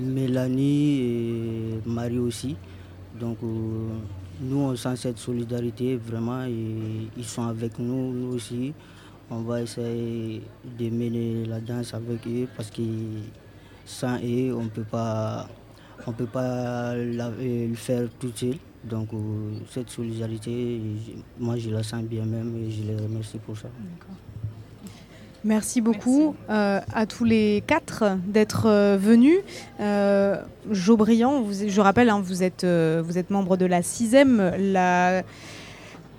Mélanie 0.01 1.01
et 1.01 1.81
Marie 1.87 2.19
aussi. 2.19 2.57
Donc 3.21 3.39
euh, 3.45 3.89
nous, 4.41 4.59
on 4.59 4.75
sent 4.75 4.97
cette 4.97 5.19
solidarité 5.19 5.97
vraiment 5.97 6.43
et 6.45 7.09
ils 7.17 7.25
sont 7.25 7.45
avec 7.45 7.79
nous, 7.79 8.13
nous 8.13 8.35
aussi. 8.35 8.75
On 9.31 9.43
va 9.43 9.63
essayer 9.63 10.43
de 10.79 10.91
mener 10.91 11.45
la 11.47 11.61
danse 11.61 11.95
avec 11.95 12.27
eux 12.27 12.49
parce 12.57 12.71
que 12.71 12.83
sans 13.87 14.17
eux, 14.19 14.55
on 14.55 14.67
peut 14.69 14.83
pas, 14.91 15.49
on 16.07 16.13
peut 16.13 16.27
pas 16.27 16.95
la- 16.97 17.29
euh, 17.29 17.69
le 17.69 17.75
faire 17.77 18.09
tout 18.19 18.33
seul. 18.35 18.57
Donc 18.83 19.09
euh, 19.13 19.19
cette 19.71 19.91
solidarité, 19.91 20.81
moi 21.39 21.57
je 21.59 21.71
la 21.71 21.83
sens 21.83 22.03
bien 22.03 22.25
même 22.25 22.57
et 22.57 22.71
je 22.71 22.83
les 22.83 22.97
remercie 22.97 23.39
pour 23.39 23.57
ça. 23.57 23.69
Merci 25.43 25.81
beaucoup 25.81 26.35
euh, 26.51 26.81
à 26.93 27.07
tous 27.07 27.25
les 27.25 27.63
quatre 27.67 28.05
d'être 28.27 28.67
euh, 28.67 28.99
venus. 29.01 29.39
Euh, 29.81 30.37
Jo 30.71 30.97
Briand, 30.97 31.41
vous- 31.41 31.69
je 31.69 31.81
rappelle, 31.81 32.11
hein, 32.11 32.21
vous, 32.23 32.43
êtes, 32.43 32.65
euh, 32.65 33.03
vous 33.05 33.17
êtes 33.17 33.31
membre 33.31 33.57
de 33.57 33.65
la 33.65 33.83
CISEM, 33.83 34.53
la 34.59 35.23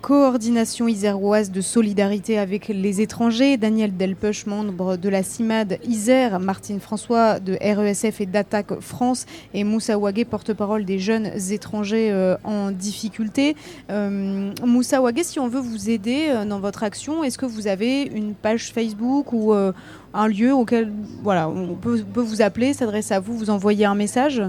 coordination 0.02 0.88
iséroise 0.88 1.52
de 1.52 1.60
solidarité 1.60 2.36
avec 2.36 2.66
les 2.66 3.00
étrangers. 3.00 3.56
Daniel 3.56 3.96
Delpech, 3.96 4.46
membre 4.46 4.96
de 4.96 5.08
la 5.08 5.22
CIMAD 5.22 5.78
Isère. 5.86 6.40
Martine 6.40 6.80
François 6.80 7.38
de 7.38 7.56
RESF 7.60 8.20
et 8.20 8.26
d'Attaque 8.26 8.80
France. 8.80 9.26
Et 9.54 9.62
Moussa 9.62 9.96
Ouagé, 9.96 10.24
porte-parole 10.24 10.84
des 10.84 10.98
jeunes 10.98 11.30
étrangers 11.52 12.10
euh, 12.10 12.36
en 12.42 12.72
difficulté. 12.72 13.54
Euh, 13.90 14.50
Moussa 14.66 15.00
Ouagé, 15.00 15.22
si 15.22 15.38
on 15.38 15.46
veut 15.46 15.60
vous 15.60 15.88
aider 15.88 16.26
euh, 16.30 16.44
dans 16.44 16.58
votre 16.58 16.82
action, 16.82 17.22
est-ce 17.22 17.38
que 17.38 17.46
vous 17.46 17.68
avez 17.68 18.02
une 18.02 18.34
page 18.34 18.72
Facebook 18.72 19.32
ou 19.32 19.54
euh, 19.54 19.72
un 20.14 20.26
lieu 20.26 20.52
auquel 20.52 20.92
voilà, 21.22 21.48
on 21.48 21.74
peut, 21.74 22.02
peut 22.12 22.20
vous 22.20 22.42
appeler, 22.42 22.72
s'adresser 22.72 23.14
à 23.14 23.20
vous, 23.20 23.38
vous 23.38 23.50
envoyer 23.50 23.84
un 23.84 23.94
message? 23.94 24.42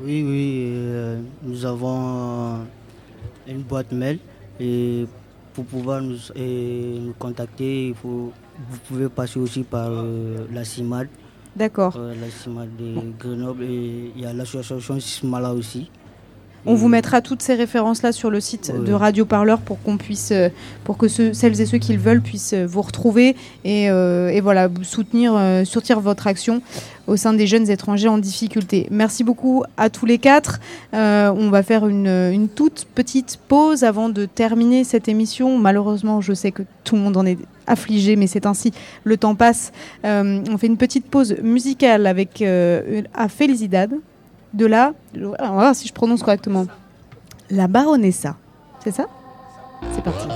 Oui, 0.00 0.24
oui, 0.24 0.72
nous 1.42 1.66
avons 1.66 2.60
une 3.48 3.62
boîte 3.62 3.90
mail 3.90 4.18
et 4.60 5.06
pour 5.54 5.64
pouvoir 5.64 6.02
nous, 6.02 6.18
et 6.34 6.98
nous 7.00 7.14
contacter, 7.18 7.88
il 7.88 7.94
faut, 7.94 8.32
vous 8.70 8.78
pouvez 8.88 9.08
passer 9.08 9.38
aussi 9.38 9.62
par 9.62 9.88
euh, 9.90 10.46
la 10.52 10.64
CIMAD. 10.64 11.08
D'accord. 11.56 11.94
Euh, 11.96 12.14
la 12.20 12.28
CIMAD 12.28 12.76
de 12.76 13.12
Grenoble 13.18 13.62
et 13.64 14.12
il 14.14 14.20
y 14.20 14.26
a 14.26 14.32
l'association 14.32 14.98
Sismala 14.98 15.52
aussi. 15.54 15.90
On 16.66 16.74
vous 16.74 16.88
mettra 16.88 17.20
toutes 17.20 17.42
ces 17.42 17.54
références-là 17.54 18.12
sur 18.12 18.30
le 18.30 18.40
site 18.40 18.72
de 18.74 18.92
Radio 18.94 19.26
Parleur 19.26 19.60
pour 19.60 19.82
qu'on 19.82 19.98
puisse, 19.98 20.30
euh, 20.32 20.48
pour 20.84 20.96
que 20.96 21.08
ceux- 21.08 21.34
celles 21.34 21.60
et 21.60 21.66
ceux 21.66 21.76
qui 21.76 21.92
le 21.92 21.98
veulent 21.98 22.22
puissent 22.22 22.54
euh, 22.54 22.64
vous 22.66 22.80
retrouver 22.80 23.36
et, 23.66 23.90
euh, 23.90 24.30
et 24.30 24.40
voilà 24.40 24.70
soutenir, 24.82 25.34
euh, 25.36 25.64
soutenir 25.64 26.00
votre 26.00 26.26
action 26.26 26.62
au 27.06 27.16
sein 27.16 27.34
des 27.34 27.46
jeunes 27.46 27.68
étrangers 27.68 28.08
en 28.08 28.16
difficulté. 28.16 28.86
Merci 28.90 29.24
beaucoup 29.24 29.62
à 29.76 29.90
tous 29.90 30.06
les 30.06 30.16
quatre. 30.16 30.58
Euh, 30.94 31.30
on 31.36 31.50
va 31.50 31.62
faire 31.62 31.86
une, 31.86 32.06
une 32.06 32.48
toute 32.48 32.86
petite 32.94 33.38
pause 33.46 33.84
avant 33.84 34.08
de 34.08 34.24
terminer 34.24 34.84
cette 34.84 35.06
émission. 35.06 35.58
Malheureusement, 35.58 36.22
je 36.22 36.32
sais 36.32 36.50
que 36.50 36.62
tout 36.82 36.96
le 36.96 37.02
monde 37.02 37.18
en 37.18 37.26
est 37.26 37.36
affligé, 37.66 38.16
mais 38.16 38.26
c'est 38.26 38.46
ainsi. 38.46 38.72
Le 39.04 39.18
temps 39.18 39.34
passe. 39.34 39.70
On 40.02 40.56
fait 40.58 40.66
une 40.66 40.78
petite 40.78 41.04
pause 41.06 41.36
musicale 41.42 42.06
avec 42.06 42.42
à 42.42 43.28
Felicidad. 43.28 43.90
De 44.54 44.66
là, 44.66 44.92
alors, 45.16 45.34
on 45.40 45.42
va 45.42 45.50
voir 45.50 45.74
si 45.74 45.88
je 45.88 45.92
prononce 45.92 46.22
correctement. 46.22 46.66
La 47.50 47.66
baronessa. 47.66 48.36
C'est 48.84 48.92
ça? 48.92 49.06
C'est 49.92 50.00
parti. 50.00 50.28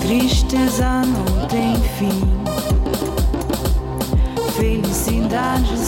Tristeza 0.00 1.02
não 1.04 1.46
tem 1.46 1.76
fim, 1.98 2.42
felicidade. 4.56 5.79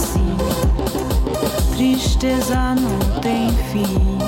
Tristeza 2.02 2.74
não 2.74 3.20
tem 3.20 3.48
fim, 3.70 4.18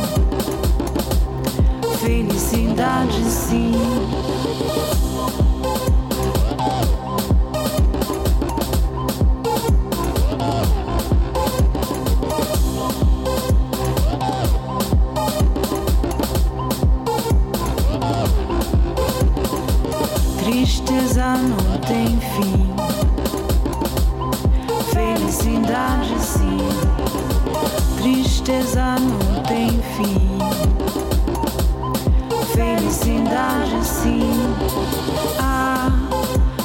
felicidade 1.98 3.20
sim. 3.24 3.72
Tristeza 20.38 21.36
não 21.36 21.78
tem 21.80 22.20
fim, 22.20 22.76
felicidade. 24.92 26.03
Tristeza 28.44 28.96
não 29.00 29.42
tem 29.44 29.70
fim, 29.96 30.38
felicidade 32.54 33.82
sim. 33.82 34.32
A 35.40 35.90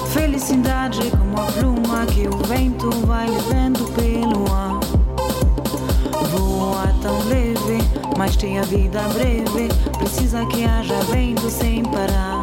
felicidade 0.08 1.08
é 1.08 1.10
como 1.10 1.40
a 1.40 1.46
pluma 1.46 2.06
que 2.08 2.28
o 2.28 2.36
vento 2.48 2.90
vai 3.08 3.30
levando 3.30 3.90
pelo 3.94 4.54
ar. 4.54 4.78
Voa 6.32 6.94
tão 7.02 7.18
leve, 7.30 7.82
mas 8.18 8.36
tem 8.36 8.60
a 8.60 8.64
vida 8.64 9.00
breve. 9.14 9.70
Precisa 9.98 10.46
que 10.48 10.66
haja 10.66 11.00
vento 11.10 11.50
sem 11.50 11.84
parar. 11.84 12.42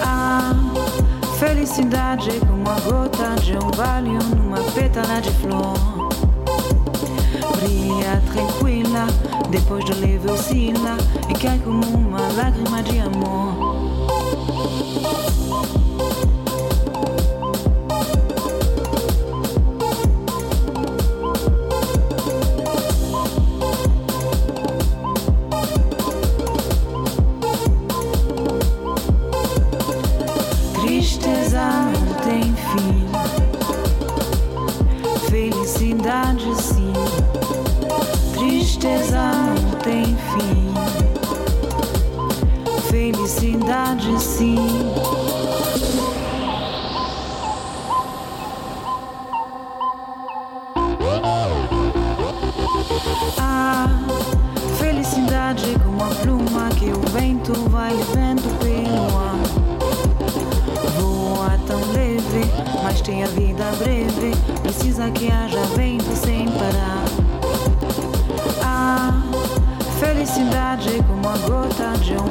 A 0.00 0.54
felicidade 1.38 2.30
é 2.30 2.40
como 2.46 2.66
a 2.66 2.80
gota 2.80 3.34
de 3.42 3.54
orvalho 3.58 4.18
numa 4.34 4.62
pétala 4.72 5.20
de 5.20 5.30
flor. 5.32 5.93
Brilha 8.04 8.20
tranquila, 8.34 9.06
depois 9.48 9.82
do 9.86 9.98
leve 9.98 10.30
oscila 10.30 10.98
e 11.26 11.32
cai 11.38 11.58
como 11.60 11.82
uma 11.96 12.20
lágrima 12.34 12.82
de 12.82 13.00
amor. 13.00 13.54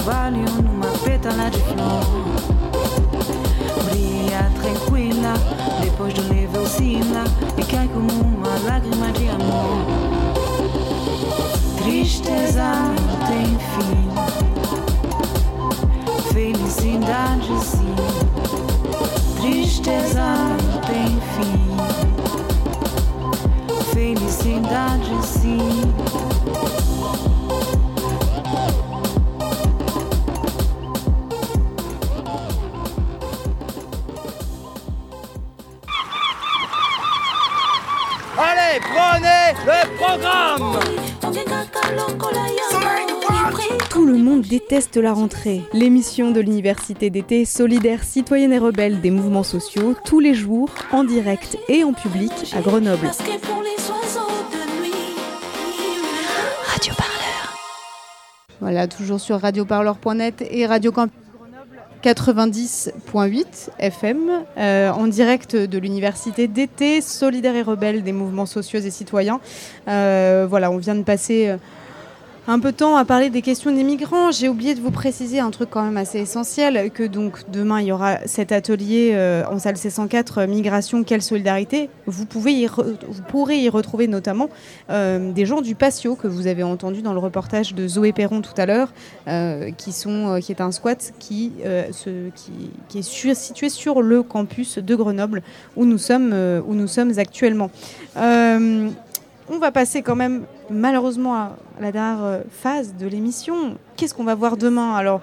Orvalho 0.04 0.44
numa 0.62 0.88
pétala 1.00 1.50
de 1.50 1.60
flor. 1.60 2.04
Brilha 3.86 4.52
tranquila, 4.62 5.34
depois 5.82 6.14
do 6.14 6.22
leve 6.28 6.58
oscila 6.58 7.24
e 7.58 7.64
cai 7.64 7.88
como 7.88 8.12
uma 8.12 8.50
lágrima 8.66 9.14
de 9.14 9.30
amor. 9.30 9.86
Tristeza 11.78 12.64
não 12.64 13.18
tem 13.28 13.58
fim, 13.72 14.10
felicidade 16.34 17.64
sim. 17.64 17.96
Tristeza 19.42 20.28
programme 40.18 40.80
Tout 43.90 44.06
le 44.06 44.18
monde 44.18 44.42
déteste 44.42 44.98
la 44.98 45.14
rentrée. 45.14 45.62
L'émission 45.74 46.32
de 46.32 46.40
l'université 46.40 47.10
d'été 47.10 47.46
solidaire 47.46 48.04
citoyenne 48.04 48.54
et 48.54 48.60
rebelle 48.60 49.02
des 49.02 49.12
mouvements 49.12 49.44
sociaux, 49.44 49.96
tous 50.06 50.20
les 50.20 50.34
jours, 50.34 50.70
en 50.92 51.04
direct 51.04 51.58
et 51.70 51.84
en 51.84 51.94
public 51.94 52.32
à 52.54 52.62
Grenoble. 52.62 53.08
Radio 56.68 56.94
Parleur. 56.96 57.56
Voilà, 58.60 58.88
toujours 58.88 59.20
sur 59.20 59.40
radioparleur.net 59.40 60.44
et 60.50 60.66
Radio 60.66 60.92
Campus 60.92 61.14
Grenoble 61.14 61.23
90.8 62.04 63.70
FM, 63.80 64.44
euh, 64.58 64.92
en 64.92 65.08
direct 65.08 65.56
de 65.56 65.78
l'université 65.78 66.50
d'été 66.50 67.00
solidaire 67.00 67.56
et 67.56 67.62
rebelle 67.62 68.04
des 68.04 68.12
mouvements 68.12 68.46
sociaux 68.46 68.82
et 68.82 68.92
citoyens. 68.92 69.40
Euh, 69.88 70.46
voilà, 70.50 70.70
on 70.70 70.78
vient 70.78 70.96
de 70.96 71.04
passer 71.04 71.48
euh, 71.48 71.58
un 72.48 72.60
peu 72.60 72.72
de 72.72 72.78
temps 72.78 72.98
à 72.98 73.06
parler 73.06 73.30
des 73.30 73.42
questions 73.42 73.72
des 73.72 73.84
migrants. 73.84 74.32
J'ai 74.32 74.50
oublié 74.50 74.76
de 74.76 74.82
vous 74.82 74.92
préciser 74.92 75.40
un 75.40 75.50
truc 75.50 75.70
quand 75.70 75.84
même 75.84 75.96
assez 75.96 76.20
essentiel, 76.20 76.92
que 76.92 77.04
donc 77.04 77.50
demain 77.50 77.80
il 77.80 77.88
y 77.88 77.92
aura 77.92 78.18
cet 78.26 78.52
atelier 78.52 79.12
euh, 79.14 79.44
en 79.50 79.60
salle 79.60 79.76
C104 79.76 80.42
euh, 80.42 80.48
Migration, 80.48 81.04
quelle 81.04 81.22
solidarité. 81.22 81.90
Vous, 82.06 82.26
pourrez 82.26 82.52
y 82.52 83.70
retrouver 83.70 84.08
notamment 84.08 84.50
euh, 84.90 85.32
des 85.32 85.46
gens 85.46 85.62
du 85.62 85.76
Patio 85.76 86.16
que 86.16 86.28
vous 86.28 86.48
avez 86.48 86.64
entendu 86.64 87.02
dans 87.02 87.14
le 87.14 87.20
reportage 87.20 87.74
de 87.74 87.88
Zoé 87.88 88.12
Perron 88.12 88.42
tout 88.42 88.54
à 88.58 88.66
l'heure, 88.66 88.92
euh, 89.28 89.72
qui, 89.72 89.94
sont, 89.94 90.40
qui 90.42 90.52
est 90.52 90.62
un 90.62 90.72
squat 90.72 91.14
qui, 91.20 91.54
est 91.64 93.02
situé 93.02 93.70
sur 93.70 94.02
le 94.02 94.22
campus 94.22 94.80
de 94.80 94.96
Grenoble 94.96 95.44
où 95.78 95.86
nous 95.86 95.98
sommes, 95.98 96.34
où 96.68 96.74
nous 96.74 96.88
sommes 96.88 97.18
actuellement. 97.18 97.72
On 99.50 99.58
va 99.58 99.72
passer 99.72 100.02
quand 100.02 100.16
même 100.16 100.46
malheureusement 100.70 101.36
à 101.36 101.58
la 101.82 101.92
dernière 101.92 102.24
euh, 102.24 102.42
phase 102.50 102.96
de 102.96 103.08
l'émission. 103.08 103.78
Qu'est-ce 103.98 104.14
qu'on 104.14 104.24
va 104.24 104.36
voir 104.36 104.56
demain? 104.56 104.96
Alors, 104.96 105.20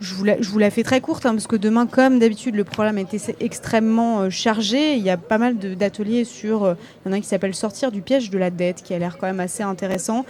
je 0.00 0.14
vous, 0.14 0.58
la, 0.58 0.70
fais 0.70 0.82
très 0.82 1.00
courte, 1.00 1.24
hein, 1.24 1.32
parce 1.32 1.46
que 1.46 1.56
demain, 1.56 1.86
comme 1.86 2.18
d'habitude, 2.18 2.54
le 2.54 2.64
programme 2.64 2.98
était 2.98 3.20
extrêmement 3.40 4.20
euh, 4.20 4.30
chargé. 4.30 4.94
Il 4.94 5.02
y 5.02 5.10
a 5.10 5.16
pas 5.16 5.38
mal 5.38 5.56
d'ateliers 5.56 6.24
sur... 6.24 6.64
euh, 6.64 6.74
il 7.04 7.08
y 7.08 7.10
en 7.10 7.12
a 7.14 7.16
un 7.16 7.20
qui 7.20 7.26
s'appelle 7.26 7.54
Sortir 7.54 7.90
du 7.90 8.02
piège 8.02 8.28
de 8.30 8.36
la 8.36 8.50
dette, 8.50 8.82
qui 8.82 8.92
a 8.92 8.98
l'air 8.98 9.16
quand 9.18 9.26
même 9.26 9.40
assez 9.40 9.62
intéressant. 9.62 10.26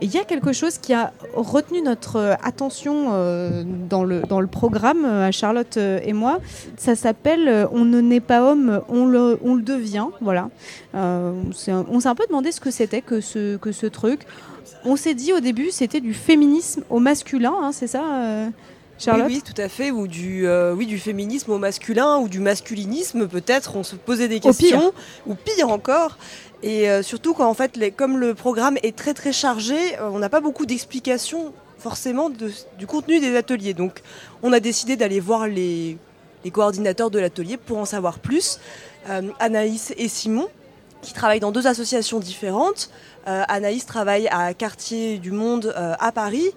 Et 0.00 0.06
il 0.06 0.14
y 0.14 0.18
a 0.18 0.24
quelque 0.24 0.52
chose 0.52 0.78
qui 0.78 0.94
a 0.94 1.12
retenu 1.34 1.82
notre 1.82 2.16
euh, 2.16 2.34
attention 2.44 3.08
dans, 3.88 4.04
le, 4.04 4.20
dans 4.22 4.40
le 4.40 4.46
programme, 4.46 5.04
à 5.04 5.32
Charlotte 5.32 5.76
et 5.76 6.12
moi. 6.12 6.38
Ça 6.76 6.94
s'appelle 6.94 7.68
On 7.72 7.84
ne 7.84 8.00
naît 8.00 8.20
pas 8.20 8.42
homme, 8.42 8.82
on 8.88 9.06
le, 9.06 9.38
devient. 9.62 10.06
Voilà. 10.20 10.48
On 10.94 11.52
s'est 11.52 11.72
un 11.72 12.14
peu 12.14 12.24
demandé 12.28 12.52
ce 12.52 12.60
que 12.60 12.70
c'était 12.70 13.02
que 13.02 13.20
ce, 13.20 13.56
que 13.56 13.72
ce 13.72 13.86
truc. 13.86 14.20
On 14.84 14.94
s'est 14.94 15.14
dit 15.14 15.32
au 15.32 15.40
début, 15.40 15.70
c'était 15.70 16.00
du 16.00 16.14
féminisme 16.14 16.84
au 16.88 17.00
masculin, 17.00 17.54
hein, 17.60 17.72
c'est 17.72 17.88
ça 17.88 18.02
Charlotte 18.98 19.26
oui, 19.28 19.40
oui, 19.44 19.52
tout 19.54 19.60
à 19.62 19.68
fait, 19.68 19.90
ou 19.92 20.08
du, 20.08 20.46
euh, 20.48 20.74
oui, 20.74 20.84
du 20.86 20.98
féminisme 20.98 21.52
au 21.52 21.58
masculin, 21.58 22.18
ou 22.18 22.28
du 22.28 22.40
masculinisme 22.40 23.28
peut-être, 23.28 23.76
on 23.76 23.84
se 23.84 23.94
posait 23.96 24.26
des 24.28 24.40
pire. 24.40 24.50
questions, 24.50 24.92
ou 25.26 25.34
pire 25.34 25.68
encore. 25.70 26.18
Et 26.64 26.90
euh, 26.90 27.02
surtout 27.04 27.32
quand 27.34 27.48
en 27.48 27.54
fait, 27.54 27.76
les- 27.76 27.92
comme 27.92 28.18
le 28.18 28.34
programme 28.34 28.76
est 28.82 28.96
très 28.96 29.14
très 29.14 29.32
chargé, 29.32 29.76
euh, 30.00 30.10
on 30.12 30.18
n'a 30.18 30.28
pas 30.28 30.40
beaucoup 30.40 30.66
d'explications 30.66 31.52
forcément 31.78 32.28
de- 32.28 32.50
du 32.78 32.86
contenu 32.88 33.20
des 33.20 33.36
ateliers. 33.36 33.72
Donc 33.74 34.02
on 34.42 34.52
a 34.52 34.58
décidé 34.58 34.96
d'aller 34.96 35.20
voir 35.20 35.46
les, 35.46 35.96
les 36.44 36.50
coordinateurs 36.50 37.10
de 37.10 37.20
l'atelier 37.20 37.56
pour 37.56 37.78
en 37.78 37.84
savoir 37.84 38.18
plus. 38.18 38.58
Anaïs 39.38 39.94
et 39.96 40.08
Simon, 40.08 40.48
qui 41.02 41.12
travaillent 41.12 41.40
dans 41.40 41.52
deux 41.52 41.66
associations 41.66 42.18
différentes. 42.18 42.90
Euh, 43.28 43.42
Anaïs 43.48 43.86
travaille 43.86 44.28
à 44.28 44.52
Quartier 44.54 45.18
du 45.18 45.30
Monde 45.30 45.72
euh, 45.76 45.94
à 45.98 46.12
Paris 46.12 46.50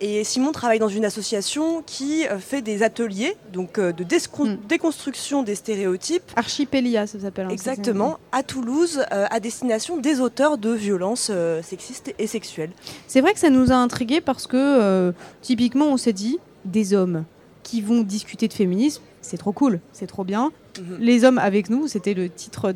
et 0.00 0.24
Simon 0.24 0.52
travaille 0.52 0.78
dans 0.78 0.88
une 0.88 1.04
association 1.04 1.82
qui 1.84 2.26
euh, 2.26 2.38
fait 2.38 2.62
des 2.62 2.82
ateliers 2.82 3.36
donc 3.52 3.78
euh, 3.78 3.92
de 3.92 4.04
descon- 4.04 4.58
déconstruction 4.68 5.42
des 5.42 5.54
stéréotypes. 5.54 6.22
Archipélia, 6.36 7.06
ça 7.06 7.18
s'appelle. 7.20 7.46
hein, 7.46 7.50
Exactement, 7.50 8.18
à 8.32 8.42
Toulouse, 8.42 9.02
euh, 9.12 9.26
à 9.30 9.40
destination 9.40 9.96
des 9.96 10.20
auteurs 10.20 10.58
de 10.58 10.70
violences 10.70 11.28
euh, 11.30 11.62
sexistes 11.62 12.14
et 12.18 12.26
sexuelles. 12.26 12.70
C'est 13.06 13.20
vrai 13.20 13.32
que 13.32 13.40
ça 13.40 13.50
nous 13.50 13.72
a 13.72 13.76
intrigués 13.76 14.20
parce 14.20 14.46
que 14.46 14.56
euh, 14.56 15.12
typiquement 15.42 15.86
on 15.86 15.96
s'est 15.96 16.12
dit 16.12 16.38
des 16.64 16.94
hommes 16.94 17.24
qui 17.62 17.80
vont 17.82 18.02
discuter 18.02 18.48
de 18.48 18.52
féminisme, 18.54 19.02
c'est 19.20 19.36
trop 19.36 19.52
cool, 19.52 19.80
c'est 19.92 20.06
trop 20.06 20.24
bien. 20.24 20.52
Mhm. 20.78 20.96
Les 21.00 21.24
hommes 21.24 21.38
avec 21.38 21.70
nous, 21.70 21.88
c'était 21.88 22.14
le 22.14 22.28
titre 22.30 22.72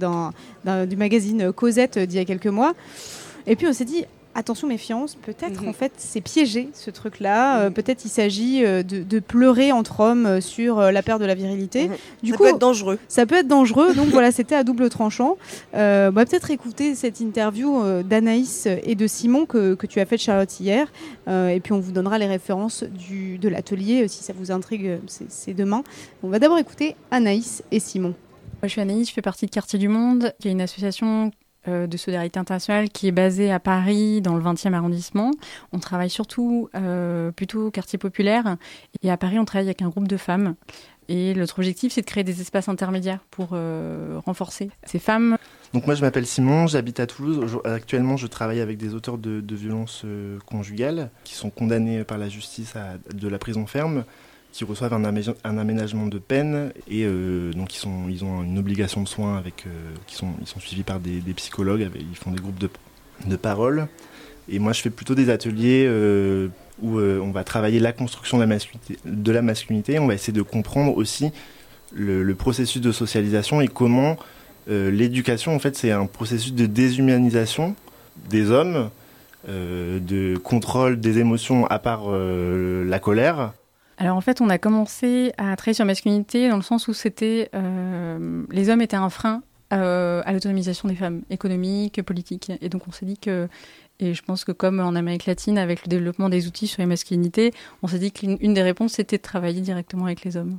du 0.86 0.97
magazine 0.97 1.53
Cosette 1.53 1.99
d'il 1.99 2.19
y 2.19 2.20
a 2.20 2.24
quelques 2.24 2.47
mois. 2.49 2.74
Et 3.47 3.57
puis 3.57 3.66
on 3.66 3.73
s'est 3.73 3.85
dit 3.85 4.05
attention 4.35 4.67
méfiance, 4.69 5.15
peut-être 5.15 5.63
Mhm. 5.63 5.69
en 5.69 5.73
fait 5.73 5.93
c'est 5.97 6.21
piégé 6.21 6.69
ce 6.75 6.91
truc-là. 6.91 7.61
Euh, 7.61 7.71
peut-être 7.71 8.05
il 8.05 8.09
s'agit 8.09 8.65
euh, 8.65 8.83
de, 8.83 9.03
de 9.03 9.19
pleurer 9.21 9.73
entre 9.73 10.01
hommes 10.01 10.27
euh, 10.27 10.41
sur 10.41 10.81
la 10.81 11.03
perte 11.03 11.21
de 11.21 11.27
la 11.27 11.35
virilité. 11.35 11.91
Du 12.23 12.31
Ça 12.31 12.37
coup, 12.37 12.43
peut 12.45 12.49
être 12.51 12.59
dangereux. 12.59 12.99
Ça 13.09 13.27
peut 13.27 13.37
être 13.37 13.49
dangereux, 13.49 13.95
donc 13.95 14.09
voilà, 14.09 14.33
c'était 14.33 14.55
à 14.55 14.65
double 14.65 14.89
tranchant. 14.89 15.37
Euh, 15.75 16.09
on 16.11 16.13
va 16.13 16.25
peut-être 16.27 16.51
écouter 16.51 16.95
cette 16.95 17.21
interview 17.21 17.83
d'Anaïs 18.03 18.67
et 18.85 18.95
de 18.95 19.07
Simon 19.07 19.47
que, 19.47 19.75
que 19.75 19.87
tu 19.87 20.01
as 20.01 20.07
fait 20.07 20.17
de 20.17 20.21
Charlotte 20.21 20.61
hier. 20.61 20.91
Euh, 21.29 21.49
et 21.49 21.61
puis 21.61 21.73
on 21.73 21.81
vous 21.81 21.93
donnera 21.93 22.19
les 22.19 22.27
références 22.27 22.85
du, 22.85 23.39
de 23.39 23.49
l'atelier 23.49 24.09
si 24.09 24.23
ça 24.25 24.33
vous 24.37 24.51
intrigue, 24.51 24.99
c'est 25.07 25.31
c'est 25.31 25.55
demain. 25.55 25.83
On 26.23 26.29
va 26.29 26.39
d'abord 26.39 26.59
écouter 26.59 26.97
Anaïs 27.11 27.63
et 27.71 27.81
Simon. 27.81 28.11
Moi, 28.11 28.69
je 28.69 28.69
suis 28.69 28.81
Anaïs, 28.81 29.09
je 29.09 29.13
fais 29.13 29.23
partie 29.23 29.47
de 29.47 29.51
Quartier 29.51 29.79
du 29.79 29.89
Monde, 29.89 30.33
qui 30.41 30.49
est 30.49 30.53
une 30.53 30.61
association 30.61 31.33
euh, 31.68 31.86
de 31.86 31.97
solidarité 31.97 32.40
internationale 32.40 32.89
qui 32.89 33.06
est 33.06 33.12
basée 33.12 33.52
à 33.52 33.60
Paris, 33.60 34.20
dans 34.20 34.34
le 34.34 34.43
20e 34.43 34.72
arrondissement. 34.72 35.30
On 35.70 35.78
travaille 35.78 36.10
surtout 36.10 36.68
euh, 36.74 37.30
plutôt 37.30 37.68
au 37.68 37.70
quartier 37.70 38.01
populaire. 38.01 38.56
Et 39.02 39.10
à 39.12 39.16
Paris, 39.16 39.39
on 39.39 39.44
travaille 39.44 39.68
avec 39.68 39.80
un 39.80 39.89
groupe 39.89 40.09
de 40.09 40.16
femmes. 40.16 40.56
Et 41.09 41.34
notre 41.34 41.60
objectif, 41.60 41.93
c'est 41.93 42.01
de 42.01 42.06
créer 42.06 42.24
des 42.24 42.40
espaces 42.40 42.68
intermédiaires 42.68 43.20
pour 43.30 43.51
euh, 43.52 44.18
renforcer 44.26 44.70
ces 44.84 44.98
femmes. 44.98 45.36
Donc 45.72 45.86
moi 45.86 45.94
je 45.94 46.01
m'appelle 46.01 46.26
Simon, 46.26 46.66
j'habite 46.66 46.98
à 46.98 47.06
Toulouse. 47.06 47.60
Actuellement 47.64 48.16
je 48.16 48.26
travaille 48.26 48.60
avec 48.60 48.76
des 48.76 48.94
auteurs 48.94 49.18
de, 49.18 49.40
de 49.40 49.55
violences 49.55 50.05
conjugales 50.47 51.10
qui 51.22 51.34
sont 51.34 51.51
condamnés 51.51 52.02
par 52.05 52.18
la 52.18 52.28
justice 52.28 52.74
à 52.76 52.98
de 53.14 53.28
la 53.28 53.39
prison 53.39 53.66
ferme, 53.66 54.05
qui 54.53 54.65
reçoivent 54.65 54.93
un, 54.93 55.05
amé- 55.05 55.35
un 55.45 55.59
aménagement 55.59 56.07
de 56.07 56.19
peine 56.19 56.73
et 56.87 57.05
euh, 57.05 57.53
donc 57.53 57.74
ils, 57.74 57.79
sont, 57.79 58.09
ils 58.09 58.23
ont 58.23 58.43
une 58.43 58.59
obligation 58.59 59.03
de 59.03 59.09
soins 59.09 59.39
avec, 59.39 59.65
euh, 59.66 59.70
qui 60.07 60.15
sont, 60.15 60.29
ils 60.41 60.47
sont 60.47 60.61
suivis 60.61 60.83
par 60.83 61.01
des, 61.01 61.20
psychologues, 61.35 61.89
ils 61.99 62.16
font 62.16 62.31
des 62.31 62.41
groupes 62.41 62.59
de, 62.59 62.69
de 63.27 63.37
parole. 63.37 63.89
Et 64.51 64.59
moi 64.59 64.74
je 64.74 64.83
fais 64.83 64.91
plutôt 64.91 65.15
des 65.15 65.31
ateliers 65.31 65.87
euh, 65.89 66.49
où 66.83 66.99
on 66.99 67.31
va 67.31 67.45
travailler 67.45 67.81
la 67.81 67.93
construction 67.93 68.39
de 68.39 69.33
la 69.33 69.43
masculinité. 69.43 69.99
On 69.99 70.07
va 70.07 70.15
essayer 70.15 70.33
de 70.33 70.43
comprendre 70.43 70.97
aussi 70.97 71.31
le, 71.95 72.35
processus 72.35 72.83
de 72.83 72.93
socialisation 72.93 73.61
et 73.61 73.69
comment 73.69 74.16
l'éducation, 74.66 75.55
en 75.55 75.59
fait, 75.61 75.77
c'est 75.77 75.93
un 75.93 76.07
processus 76.07 76.55
de 76.55 76.66
déshumanisation 76.66 77.77
des 78.31 78.51
hommes, 78.51 78.91
de 79.47 80.37
contrôle 80.39 80.99
des 80.99 81.19
émotions 81.19 81.66
à 81.66 81.79
part 81.79 82.11
la 82.11 82.99
colère. 82.99 83.53
Alors 84.03 84.16
en 84.16 84.20
fait, 84.20 84.41
on 84.41 84.51
a 84.51 84.59
commencé 84.59 85.33
à 85.39 85.55
travailler 85.55 85.74
sur 85.74 85.85
masculinité 85.85 86.49
dans 86.49 86.57
le 86.57 86.62
sens 86.62 86.89
où 86.89 86.93
c'était 86.93 87.49
euh, 87.55 88.43
les 88.51 88.69
hommes 88.69 88.83
étaient 88.83 88.97
un 88.97 89.11
frein 89.11 89.45
euh, 89.73 90.23
à 90.24 90.33
l'autonomisation 90.33 90.89
des 90.89 90.97
femmes, 90.97 91.23
économique, 91.31 92.03
politique. 92.03 92.51
Et 92.61 92.69
donc 92.69 92.89
on 92.89 92.91
s'est 92.91 93.07
dit 93.07 93.16
que, 93.16 93.49
et 94.01 94.12
je 94.12 94.23
pense 94.24 94.45
que 94.45 94.51
comme 94.51 94.81
en 94.81 94.97
Amérique 94.97 95.27
latine, 95.27 95.57
avec 95.57 95.85
le 95.85 95.89
développement 95.89 96.29
des 96.29 96.49
outils 96.49 96.66
sur 96.66 96.83
les 96.83 96.87
masculinités, 96.87 97.53
on 97.85 97.87
s'est 97.87 98.01
dit 98.01 98.11
qu'une 98.11 98.39
une 98.41 98.55
des 98.55 98.62
réponses 98.65 98.95
c'était 98.95 99.19
de 99.19 99.23
travailler 99.23 99.61
directement 99.61 100.07
avec 100.07 100.24
les 100.24 100.37
hommes. 100.37 100.59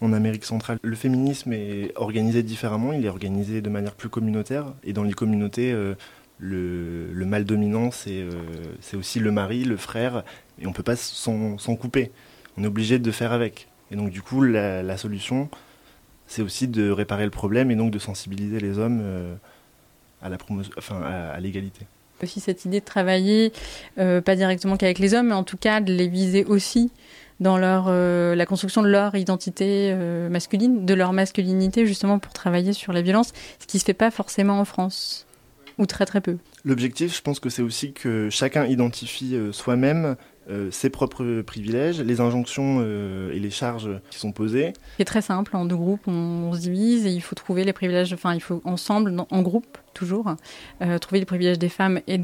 En 0.00 0.14
Amérique 0.14 0.46
centrale, 0.46 0.78
le 0.82 0.96
féminisme 0.96 1.52
est 1.52 1.92
organisé 1.96 2.42
différemment, 2.42 2.94
il 2.94 3.04
est 3.04 3.10
organisé 3.10 3.60
de 3.60 3.68
manière 3.68 3.94
plus 3.94 4.08
communautaire. 4.08 4.72
Et 4.82 4.94
dans 4.94 5.04
les 5.04 5.12
communautés, 5.12 5.72
euh, 5.72 5.94
le, 6.38 7.12
le 7.12 7.26
mâle 7.26 7.44
dominant, 7.44 7.90
c'est 7.90 8.24
aussi 8.96 9.20
le 9.20 9.30
mari, 9.30 9.64
le 9.64 9.76
frère, 9.76 10.24
et 10.58 10.64
on 10.64 10.70
ne 10.70 10.74
peut 10.74 10.82
pas 10.82 10.96
s'en 10.96 11.76
couper. 11.76 12.12
On 12.56 12.64
est 12.64 12.66
obligé 12.66 12.98
de 12.98 13.10
faire 13.10 13.32
avec. 13.32 13.68
Et 13.90 13.96
donc 13.96 14.10
du 14.10 14.22
coup, 14.22 14.42
la, 14.42 14.82
la 14.82 14.96
solution, 14.96 15.48
c'est 16.26 16.42
aussi 16.42 16.68
de 16.68 16.90
réparer 16.90 17.24
le 17.24 17.30
problème 17.30 17.70
et 17.70 17.76
donc 17.76 17.90
de 17.90 17.98
sensibiliser 17.98 18.58
les 18.60 18.78
hommes 18.78 19.00
euh, 19.02 19.34
à 20.22 20.28
la 20.28 20.38
promotion, 20.38 20.72
enfin 20.78 21.00
à, 21.02 21.30
à 21.30 21.40
l'égalité. 21.40 21.86
Aussi 22.22 22.40
cette 22.40 22.64
idée 22.64 22.80
de 22.80 22.84
travailler, 22.84 23.52
euh, 23.98 24.20
pas 24.20 24.36
directement 24.36 24.76
qu'avec 24.76 24.98
les 24.98 25.12
hommes, 25.12 25.28
mais 25.28 25.34
en 25.34 25.42
tout 25.44 25.56
cas 25.56 25.80
de 25.80 25.92
les 25.92 26.08
viser 26.08 26.44
aussi 26.44 26.90
dans 27.40 27.58
leur, 27.58 27.86
euh, 27.88 28.36
la 28.36 28.46
construction 28.46 28.82
de 28.82 28.88
leur 28.88 29.16
identité 29.16 29.92
masculine, 30.30 30.86
de 30.86 30.94
leur 30.94 31.12
masculinité, 31.12 31.84
justement 31.84 32.20
pour 32.20 32.32
travailler 32.32 32.72
sur 32.72 32.92
la 32.92 33.02
violence, 33.02 33.32
ce 33.58 33.66
qui 33.66 33.78
se 33.80 33.84
fait 33.84 33.92
pas 33.94 34.12
forcément 34.12 34.60
en 34.60 34.64
France, 34.64 35.26
ou 35.78 35.86
très 35.86 36.06
très 36.06 36.20
peu. 36.20 36.36
L'objectif, 36.64 37.16
je 37.16 37.22
pense 37.22 37.40
que 37.40 37.50
c'est 37.50 37.62
aussi 37.62 37.92
que 37.92 38.30
chacun 38.30 38.66
identifie 38.66 39.36
soi-même 39.50 40.14
euh, 40.50 40.70
ses 40.72 40.90
propres 40.90 41.42
privilèges, 41.42 42.00
les 42.00 42.20
injonctions 42.20 42.78
euh, 42.80 43.32
et 43.32 43.38
les 43.38 43.50
charges 43.50 43.90
qui 44.10 44.18
sont 44.18 44.32
posées. 44.32 44.72
C'est 44.98 45.04
très 45.04 45.22
simple, 45.22 45.56
en 45.56 45.64
deux 45.64 45.76
groupes, 45.76 46.08
on, 46.08 46.52
se 46.52 46.60
divise 46.60 47.06
et 47.06 47.10
il 47.10 47.20
faut 47.20 47.36
trouver 47.36 47.62
les 47.64 47.72
privilèges, 47.72 48.12
enfin 48.12 48.34
il 48.34 48.40
faut 48.40 48.60
ensemble, 48.64 49.14
en 49.30 49.42
groupe 49.42 49.78
toujours, 49.94 50.34
euh, 50.80 50.98
trouver 50.98 51.20
les 51.20 51.26
privilèges 51.26 51.60
des 51.60 51.68
femmes 51.68 52.00
et, 52.08 52.20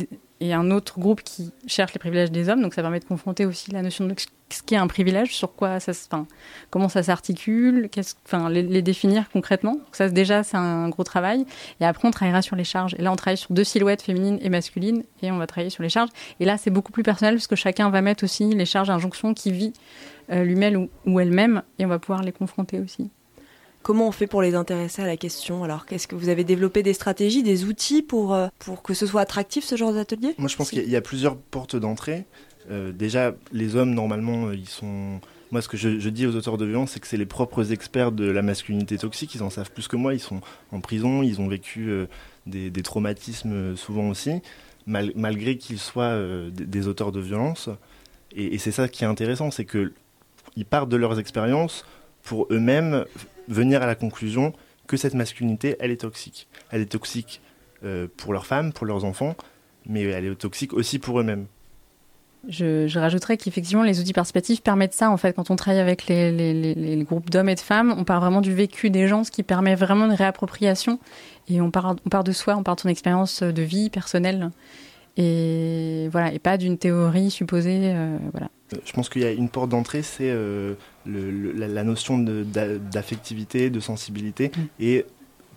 un 0.53 0.71
autre 0.71 0.99
groupe 0.99 1.23
qui 1.23 1.53
cherche 1.67 1.93
les 1.95 1.99
privilèges 1.99 2.33
des 2.33 2.49
hommes. 2.49 2.63
Donc 2.63 2.75
ça 2.75 2.83
permet 2.83 3.01
de 3.01 3.05
confronter 3.05 3.47
aussi 3.47 3.71
la 3.71 3.83
notion 3.83 4.07
ce 4.51 4.63
qu'est 4.63 4.77
un 4.77 4.87
privilège, 4.87 5.35
sur 5.35 5.55
quoi 5.55 5.79
ça, 5.81 5.93
se- 5.93 6.07
enfin, 6.11 6.27
comment 6.71 6.89
ça 6.89 7.03
s'articule, 7.03 7.89
qu'est-ce- 7.91 8.15
enfin 8.27 8.49
les, 8.49 8.63
les 8.63 8.83
définir 8.83 9.29
concrètement. 9.31 9.75
Donc 9.75 9.87
ça 9.93 10.09
déjà 10.09 10.43
c'est 10.43 10.57
un 10.57 10.89
gros 10.89 11.05
travail. 11.05 11.45
Et 11.81 11.85
après 11.85 12.09
on 12.09 12.11
travaillera 12.11 12.43
sur 12.43 12.57
les 12.57 12.65
charges. 12.65 12.95
Et 12.99 13.03
là 13.03 13.13
on 13.13 13.17
travaille 13.17 13.37
sur 13.37 13.53
deux 13.53 13.65
silhouettes 13.65 14.03
féminines 14.03 14.39
et 14.43 14.49
masculines 14.49 15.05
et 15.23 15.31
on 15.31 15.37
va 15.39 15.47
travailler 15.47 15.71
sur 15.71 15.83
les 15.83 15.89
charges. 15.89 16.11
Et 16.41 16.45
là 16.45 16.57
c'est 16.59 16.71
beaucoup 16.71 16.93
plus 16.93 17.03
personnel 17.03 17.35
parce 17.35 17.47
que 17.47 17.57
chacun 17.57 17.91
va 17.91 18.01
mettre 18.03 18.25
aussi 18.25 18.49
les 18.55 18.67
charges, 18.67 18.91
injonctions 18.91 19.35
qui 19.35 19.53
vit 19.53 19.73
euh, 20.31 20.45
lui-même 20.45 20.77
ou, 20.77 20.91
ou 21.11 21.21
elle-même 21.21 21.63
et 21.79 21.85
on 21.85 21.89
va 21.89 21.99
pouvoir 21.99 22.23
les 22.23 22.33
confronter 22.33 22.81
aussi. 22.81 23.11
Comment 23.83 24.09
on 24.09 24.13
fait 24.13 24.27
pour 24.27 24.43
les 24.43 24.55
intéresser 24.57 25.03
à 25.03 25.07
la 25.07 25.17
question 25.17 25.63
Alors, 25.63 25.87
qu'est-ce 25.87 26.09
que 26.09 26.17
vous 26.17 26.29
avez 26.29 26.43
développé 26.43 26.83
des 26.83 26.93
stratégies, 26.93 27.45
des 27.45 27.65
outils 27.65 28.03
pour, 28.03 28.35
euh, 28.35 28.49
pour 28.59 28.83
que 28.83 28.93
ce 28.93 29.07
soit 29.07 29.21
attractif 29.21 29.65
ce 29.65 29.77
genre 29.77 29.93
d'atelier? 29.93 30.35
Moi, 30.37 30.49
je 30.49 30.57
pense 30.57 30.71
qu'il 30.71 30.87
y 30.91 30.97
a 30.97 31.01
plusieurs 31.01 31.37
portes 31.37 31.77
d'entrée. 31.77 32.27
Euh, 32.71 32.93
déjà, 32.93 33.35
les 33.53 33.77
hommes, 33.77 33.95
normalement, 33.95 34.49
euh, 34.49 34.55
ils 34.55 34.69
sont. 34.69 35.21
Moi, 35.51 35.63
ce 35.63 35.69
que 35.69 35.79
je, 35.79 36.09
dis 36.11 36.27
aux 36.27 36.37
auteurs 36.37 36.59
de 36.59 36.67
violence, 36.67 36.91
c'est 36.93 37.01
que 37.01 37.07
c'est 37.07 37.17
les 37.17 37.25
propres 37.25 37.73
experts 37.73 38.13
de 38.13 38.31
la 38.31 38.43
masculinité 38.43 38.99
toxique. 38.99 39.35
Ils 39.35 39.43
en 39.43 39.49
savent 39.49 39.71
plus 39.71 39.89
que 39.89 39.97
moi. 39.97 40.13
Ils 40.13 40.21
sont 40.21 40.43
en 40.73 40.81
prison, 40.81 41.23
ils 41.23 41.41
ont 41.41 41.49
vécu 41.49 41.89
euh, 41.89 42.07
des, 42.47 42.71
traumatismes 42.83 43.75
souvent 43.75 44.11
aussi, 44.11 44.43
mal- 44.87 45.13
malgré 45.17 45.57
qu'ils 45.57 45.79
soient 45.79 46.19
des, 46.51 46.87
auteurs 46.87 47.13
de 47.13 47.21
violence. 47.21 47.71
Et, 48.37 48.59
c'est 48.59 48.73
ça 48.73 48.89
qui 48.89 49.05
est 49.05 49.07
intéressant, 49.07 49.51
c'est 49.51 49.65
que 49.65 49.95
ils 50.55 50.67
partent 50.67 50.91
de 50.91 50.97
leurs 50.99 51.19
expériences 51.19 51.87
pour 52.23 52.47
eux-mêmes 52.51 53.07
venir 53.49 53.83
à 53.83 53.87
la 53.87 53.95
conclusion 53.95 54.53
que 54.87 54.99
cette 54.99 55.15
masculinité, 55.15 55.77
elle 55.81 55.91
est 55.91 56.03
toxique. 56.03 56.47
Elle 56.71 56.83
est 56.83 56.93
toxique 56.93 57.41
pour 58.19 58.35
leurs 58.35 58.45
femmes, 58.45 58.75
pour 58.75 58.85
leurs 58.85 59.05
enfants, 59.05 59.35
mais 59.87 60.03
elle 60.03 60.27
est 60.27 60.35
toxique 60.35 60.75
aussi 60.75 60.99
pour 60.99 61.21
eux-mêmes. 61.21 61.47
Je, 62.49 62.87
je 62.87 62.99
rajouterais 62.99 63.37
qu'effectivement, 63.37 63.83
les 63.83 63.99
outils 64.01 64.13
participatifs 64.13 64.63
permettent 64.63 64.95
ça. 64.95 65.11
En 65.11 65.17
fait, 65.17 65.33
quand 65.35 65.51
on 65.51 65.57
travaille 65.57 65.81
avec 65.81 66.07
les, 66.07 66.31
les- 66.31 66.55
les- 66.55 66.75
les 66.75 67.05
groupes 67.05 67.31
d'hommes 67.31 67.49
et 67.49 67.55
de 67.55 67.61
femmes, 67.61 67.93
on 67.99 68.05
part 68.05 68.21
vraiment 68.21 68.41
du 68.41 68.55
vécu 68.55 68.91
des 68.91 69.09
gens, 69.09 69.25
ce 69.25 69.31
qui 69.31 69.43
permet 69.43 69.75
vraiment 69.75 70.05
une 70.07 70.13
réappropriation. 70.13 70.99
Et 71.49 71.61
on 71.61 71.71
part, 71.71 71.97
on 72.07 72.09
part 72.09 72.25
de 72.25 72.33
soi, 72.33 72.57
on 72.57 72.63
part 72.63 72.77
de 72.77 72.81
son 72.83 72.89
expérience 72.89 73.43
de 73.43 73.63
vie 73.63 73.91
personnelle. 73.91 74.51
Et 75.17 76.09
voilà, 76.13 76.33
et 76.33 76.39
pas 76.39 76.57
d'une 76.59 76.79
théorie 76.79 77.31
supposée. 77.31 77.81
euh, 77.93 78.17
voilà. 78.33 78.49
Euh, 78.73 78.79
Je 78.85 78.93
pense 78.93 79.09
qu'il 79.09 79.23
y 79.23 79.25
a 79.25 79.33
une 79.33 79.49
porte 79.49 79.71
d'entrée, 79.71 80.03
c'est 80.03 80.31
euh, 80.31 80.75
la, 81.07 81.83
notion 81.83 82.19
d'affectivité, 82.19 83.71
de 83.71 83.81
sensibilité, 83.81 84.53
et 84.79 85.05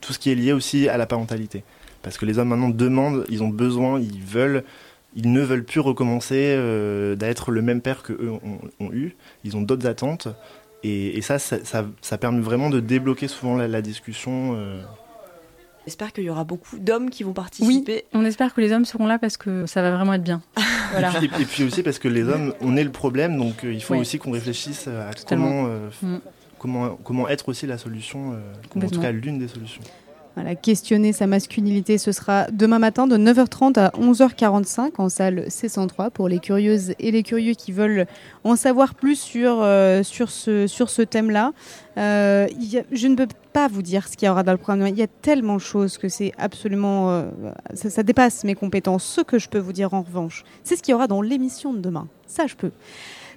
tout 0.01 0.13
ce 0.13 0.19
qui 0.19 0.31
est 0.31 0.35
lié 0.35 0.51
aussi 0.53 0.89
à 0.89 0.97
la 0.97 1.05
parentalité. 1.05 1.63
Parce 2.01 2.17
que 2.17 2.25
les 2.25 2.39
hommes 2.39 2.47
maintenant 2.49 2.69
demandent, 2.69 3.25
ils 3.29 3.43
ont 3.43 3.49
besoin, 3.49 3.99
ils 3.99 4.21
veulent, 4.23 4.63
ils 5.15 5.31
ne 5.31 5.41
veulent 5.41 5.65
plus 5.65 5.79
recommencer 5.81 6.53
euh, 6.57 7.15
d'être 7.15 7.51
le 7.51 7.61
même 7.61 7.81
père 7.81 8.03
que 8.03 8.13
eux 8.13 8.31
ont, 8.31 8.59
ont 8.79 8.91
eu. 8.93 9.15
Ils 9.43 9.57
ont 9.57 9.61
d'autres 9.61 9.87
attentes, 9.87 10.27
et, 10.83 11.17
et 11.17 11.21
ça, 11.21 11.37
ça, 11.39 11.57
ça- 11.63 11.85
ça 12.01 12.17
permet 12.17 12.41
vraiment 12.41 12.69
de 12.69 12.79
débloquer 12.79 13.27
souvent 13.27 13.55
la, 13.57 13.67
la 13.67 13.81
discussion. 13.81 14.53
euh. 14.55 14.81
J'espère 15.85 16.13
qu'il 16.13 16.23
y 16.25 16.29
aura 16.29 16.43
beaucoup 16.43 16.77
d'hommes 16.77 17.09
qui 17.09 17.23
vont 17.23 17.33
participer. 17.33 18.05
On 18.13 18.23
espère 18.23 18.53
que 18.53 18.61
les 18.61 18.71
hommes 18.71 18.85
seront 18.85 19.07
là 19.07 19.17
parce 19.17 19.35
que 19.37 19.65
ça 19.65 19.81
va 19.81 19.91
vraiment 19.91 20.13
être 20.13 20.23
bien. 20.23 20.41
Voilà. 20.91 21.09
Et, 21.23 21.27
puis, 21.29 21.41
et 21.41 21.45
puis 21.45 21.63
aussi 21.63 21.83
parce 21.83 21.99
que 21.99 22.09
les 22.09 22.23
hommes, 22.27 22.53
on 22.59 22.75
est 22.75 22.83
le 22.83 22.91
problème, 22.91 23.37
donc 23.37 23.63
euh, 23.63 23.71
il 23.71 23.81
faut 23.81 23.95
aussi 23.95 24.19
qu'on 24.19 24.31
réfléchisse 24.31 24.89
à 24.89 25.13
Totalement. 25.13 25.45
comment, 25.47 25.65
euh, 25.69 25.89
f- 25.89 26.05
Mm. 26.05 26.19
comment, 26.59 26.95
comment 27.01 27.29
être 27.29 27.47
aussi 27.47 27.65
la 27.65 27.77
solution, 27.77 28.33
euh, 28.33 28.41
en 28.85 28.89
tout 28.89 28.99
cas 28.99 29.11
l'une 29.13 29.39
des 29.39 29.47
solutions. 29.47 29.81
Questionner 30.61 31.13
sa 31.13 31.27
masculinité, 31.27 31.97
ce 31.97 32.11
sera 32.11 32.47
demain 32.51 32.79
matin 32.79 33.05
de 33.05 33.17
9h30 33.17 33.77
à 33.77 33.89
11h45 33.89 34.91
en 34.97 35.09
salle 35.09 35.45
C103 35.47 36.09
pour 36.09 36.29
les 36.29 36.39
curieuses 36.39 36.93
et 36.99 37.11
les 37.11 37.21
curieux 37.21 37.53
qui 37.53 37.71
veulent 37.71 38.05
en 38.43 38.55
savoir 38.55 38.95
plus 38.95 39.19
sur, 39.19 39.61
euh, 39.61 40.03
sur 40.03 40.29
ce, 40.29 40.67
sur 40.67 40.89
ce 40.89 41.01
thème-là. 41.01 41.51
Euh, 41.97 42.47
je 42.91 43.07
ne 43.07 43.15
peux 43.15 43.27
pas 43.53 43.67
vous 43.67 43.81
dire 43.81 44.07
ce 44.07 44.15
qu'il 44.15 44.27
y 44.27 44.29
aura 44.29 44.43
dans 44.43 44.53
le 44.53 44.57
programme. 44.57 44.87
Il 44.87 44.97
y 44.97 45.03
a 45.03 45.07
tellement 45.07 45.55
de 45.55 45.61
choses 45.61 45.97
que 45.97 46.09
c'est 46.09 46.31
absolument... 46.37 47.11
euh, 47.11 47.23
ça, 47.73 47.89
ça 47.89 48.03
dépasse 48.03 48.43
mes 48.43 48.55
compétences. 48.55 49.03
Ce 49.03 49.21
que 49.21 49.37
je 49.37 49.49
peux 49.49 49.59
vous 49.59 49.73
dire 49.73 49.93
en 49.93 50.01
revanche, 50.01 50.43
c'est 50.63 50.75
ce 50.75 50.81
qu'il 50.81 50.93
y 50.93 50.95
aura 50.95 51.07
dans 51.07 51.21
l'émission 51.21 51.73
de 51.73 51.79
demain. 51.79 52.07
Ça, 52.25 52.47
je 52.47 52.55
peux. 52.55 52.71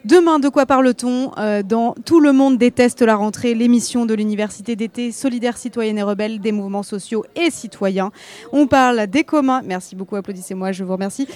Demain, 0.05 0.39
de 0.39 0.51
quoi 0.51 0.67
parle-t-on 0.67 1.33
Euh, 1.39 1.63
Dans 1.63 1.95
Tout 2.05 2.21
le 2.21 2.33
monde 2.33 2.59
déteste 2.59 3.01
la 3.01 3.17
rentrée, 3.17 3.55
l'émission 3.55 4.05
de 4.05 4.13
l'université 4.13 4.77
d'été 4.77 5.13
solidaire, 5.13 5.57
citoyenne 5.57 5.97
et 5.97 6.03
rebelle 6.03 6.41
des 6.41 6.53
mouvements 6.53 6.83
sociaux 6.83 7.25
et 7.37 7.51
citoyens. 7.51 8.11
On 8.53 8.67
parle 8.67 9.07
des 9.07 9.25
communs. 9.25 9.63
Merci 9.65 9.97
beaucoup, 9.97 10.17
applaudissez-moi, 10.17 10.73
je 10.73 10.85
vous 10.85 10.93
remercie. 10.93 11.27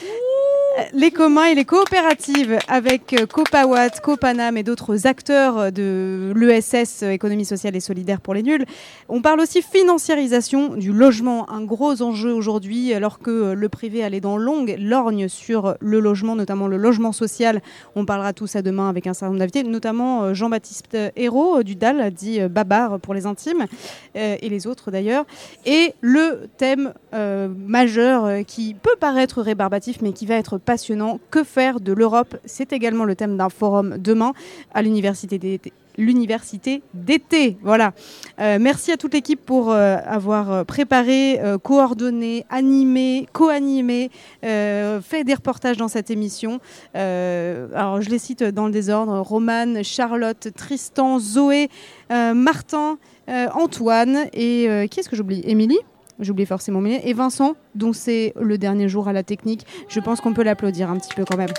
Les 0.94 1.10
communs 1.10 1.46
et 1.46 1.56
les 1.56 1.64
coopératives 1.64 2.56
avec 2.68 3.12
euh, 3.12 3.26
Copawatt, 3.26 4.00
Copanam 4.00 4.56
et 4.56 4.62
d'autres 4.62 5.08
acteurs 5.08 5.72
de 5.72 6.32
l'ESS, 6.36 7.02
euh, 7.02 7.10
économie 7.10 7.44
sociale 7.44 7.74
et 7.74 7.80
solidaire 7.80 8.20
pour 8.20 8.32
les 8.32 8.44
nuls. 8.44 8.64
On 9.08 9.20
parle 9.20 9.40
aussi 9.40 9.60
financiarisation 9.60 10.76
du 10.76 10.92
logement, 10.92 11.50
un 11.50 11.64
gros 11.64 12.00
enjeu 12.00 12.32
aujourd'hui, 12.32 12.94
alors 12.94 13.18
que 13.18 13.30
euh, 13.30 13.54
le 13.54 13.68
privé 13.68 14.04
allait 14.04 14.20
dans 14.20 14.36
longue 14.36 14.76
lorgne 14.78 15.26
sur 15.26 15.74
le 15.80 15.98
logement, 15.98 16.36
notamment 16.36 16.68
le 16.68 16.76
logement 16.76 17.10
social. 17.10 17.60
On 17.96 18.04
parlera 18.04 18.32
tout 18.32 18.46
ça 18.46 18.62
demain 18.62 18.88
avec 18.88 19.08
un 19.08 19.14
certain 19.14 19.26
nombre 19.26 19.40
d'invités, 19.40 19.64
notamment 19.64 20.32
Jean-Baptiste 20.32 20.96
Hérault 21.16 21.64
du 21.64 21.74
DAL, 21.74 22.12
dit 22.12 22.40
Babar 22.48 23.00
pour 23.00 23.14
les 23.14 23.26
intimes, 23.26 23.66
et 24.14 24.48
les 24.48 24.66
autres 24.66 24.90
d'ailleurs. 24.90 25.24
Et 25.66 25.94
le 26.00 26.48
thème 26.56 26.92
majeur 27.12 28.44
qui 28.46 28.74
peut 28.74 28.96
paraître 29.00 29.42
rébarbatif, 29.42 30.00
mais 30.02 30.12
qui 30.12 30.26
va 30.26 30.36
être 30.36 30.58
passionnant, 30.68 31.18
que 31.30 31.44
faire 31.44 31.80
de 31.80 31.94
l'Europe? 31.94 32.36
C'est 32.44 32.74
également 32.74 33.06
le 33.06 33.16
thème 33.16 33.38
d'un 33.38 33.48
forum 33.48 33.96
demain 33.96 34.34
à 34.74 34.82
l'université 34.82 35.38
d'été 35.38 35.72
l'université 35.98 36.82
d'été. 36.94 37.58
Voilà. 37.62 37.92
Euh, 38.38 38.58
merci 38.60 38.92
à 38.92 38.96
toute 38.96 39.14
l'équipe 39.14 39.44
pour 39.44 39.72
euh, 39.72 39.96
avoir 40.06 40.52
euh, 40.52 40.64
préparé, 40.64 41.40
coordonné, 41.62 42.44
animé, 42.50 43.26
co-animé, 43.32 44.10
fait 44.42 45.24
des 45.24 45.34
reportages 45.34 45.78
dans 45.78 45.88
cette 45.88 46.10
émission. 46.10 46.60
Alors 46.94 48.00
je 48.00 48.10
les 48.10 48.18
cite 48.18 48.44
dans 48.44 48.66
le 48.66 48.72
désordre 48.72 49.18
Romane, 49.20 49.82
Charlotte, 49.82 50.48
Tristan, 50.54 51.18
Zoé, 51.18 51.68
Martin, 52.10 52.98
Antoine 53.26 54.26
et 54.32 54.86
qui 54.90 55.00
est-ce 55.00 55.08
que 55.08 55.16
j'oublie? 55.16 55.42
Émilie? 55.44 55.80
J'oublie 56.20 56.46
forcément 56.46 56.80
Émilie. 56.80 57.00
Et 57.04 57.12
Vincent, 57.12 57.54
dont 57.74 57.92
c'est 57.92 58.32
le 58.40 58.58
dernier 58.58 58.88
jour 58.88 59.08
à 59.08 59.12
la 59.12 59.22
technique. 59.22 59.66
Je 59.88 60.00
pense 60.00 60.20
qu'on 60.20 60.34
peut 60.34 60.42
l'applaudir 60.42 60.90
un 60.90 60.98
petit 60.98 61.14
peu 61.14 61.24
quand 61.24 61.36
même. 61.36 61.52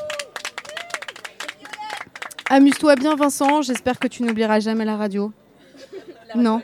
Amuse-toi 2.50 2.96
bien, 2.96 3.16
Vincent. 3.16 3.62
J'espère 3.62 4.00
que 4.00 4.08
tu 4.08 4.24
n'oublieras 4.24 4.60
jamais 4.60 4.86
la 4.86 4.98
radio. 4.98 5.32
Non. 6.36 6.62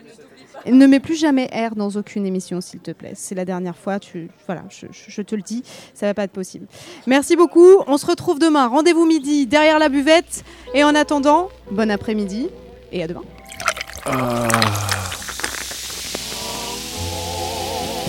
Ne 0.66 0.86
mets 0.86 0.98
plus 0.98 1.14
jamais 1.14 1.46
R 1.46 1.76
dans 1.76 1.90
aucune 1.90 2.26
émission, 2.26 2.60
s'il 2.60 2.80
te 2.80 2.90
plaît. 2.90 3.12
C'est 3.14 3.36
la 3.36 3.44
dernière 3.44 3.76
fois. 3.76 4.00
Tu, 4.00 4.28
voilà, 4.46 4.64
je, 4.68 5.22
te 5.22 5.34
le 5.36 5.42
dis, 5.42 5.62
ça 5.94 6.06
va 6.06 6.14
pas 6.14 6.24
être 6.24 6.32
possible. 6.32 6.66
Merci 7.06 7.36
beaucoup. 7.36 7.82
On 7.86 7.96
se 7.98 8.06
retrouve 8.06 8.40
demain. 8.40 8.66
Rendez-vous 8.66 9.06
midi 9.06 9.46
derrière 9.46 9.78
la 9.78 9.88
buvette. 9.88 10.44
Et 10.74 10.82
en 10.82 10.94
attendant, 10.94 11.50
bon 11.70 11.88
après-midi 11.90 12.48
et 12.90 13.04
à 13.04 13.06
demain. 13.06 13.22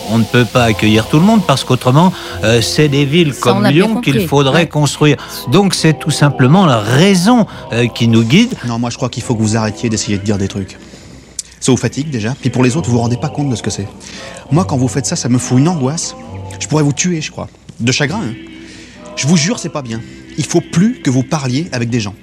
On 0.10 0.18
ne 0.20 0.24
peut 0.24 0.46
pas 0.46 0.64
accueillir 0.64 1.08
tout 1.08 1.20
le 1.20 1.26
monde 1.26 1.42
parce 1.46 1.64
qu'autrement, 1.64 2.14
euh, 2.44 2.62
c'est 2.62 2.88
des 2.88 3.06
villes 3.06 3.34
Ça, 3.34 3.42
comme 3.42 3.66
Lyon 3.68 4.02
qu'il 4.02 4.26
faudrait 4.28 4.62
Ouais. 4.62 4.68
construire. 4.68 5.18
Donc 5.52 5.74
c'est 5.74 6.00
tout 6.00 6.12
simplement 6.12 6.66
la 6.66 6.80
raison 6.80 7.46
euh, 7.74 7.88
qui 7.88 8.08
nous 8.08 8.24
guide. 8.24 8.54
Non, 8.66 8.80
moi 8.80 8.90
je 8.90 8.96
crois 8.98 9.10
qu'il 9.10 9.24
faut 9.24 9.36
que 9.36 9.42
vous 9.42 9.58
arrêtiez 9.58 9.90
d'essayer 9.90 10.18
de 10.18 10.24
dire 10.24 10.38
des 10.38 10.48
trucs. 10.48 10.78
Ça 11.60 11.72
vous 11.72 11.78
fatigue 11.78 12.10
déjà, 12.10 12.36
puis 12.40 12.50
pour 12.50 12.64
les 12.64 12.78
autres, 12.78 12.88
vous 12.90 12.96
vous 12.96 13.02
rendez 13.02 13.18
pas 13.18 13.30
compte 13.30 13.50
de 13.50 13.56
ce 13.56 13.64
que 13.64 13.70
c'est. 13.72 13.88
Moi, 14.52 14.64
quand 14.64 14.78
vous 14.78 14.88
faites 14.88 15.06
ça, 15.06 15.16
ça 15.16 15.28
me 15.28 15.38
fout 15.40 15.58
une 15.60 15.68
angoisse. 15.68 16.16
Je 16.52 16.64
Je 16.64 16.68
pourrais 16.70 16.84
vous 16.84 16.94
tuer, 16.94 17.20
je 17.22 17.32
crois. 17.32 17.48
De 17.80 17.92
chagrin. 17.92 18.22
hein. 18.24 18.34
Je 19.16 19.28
vous 19.28 19.36
jure, 19.38 19.58
c'est 19.60 19.70
pas 19.70 19.82
bien. 19.82 20.00
Il 20.38 20.46
faut 20.46 20.62
plus 20.62 21.02
que 21.02 21.10
vous 21.10 21.24
parliez 21.24 21.68
avec 21.72 21.90
des 21.90 22.00
gens. 22.00 22.14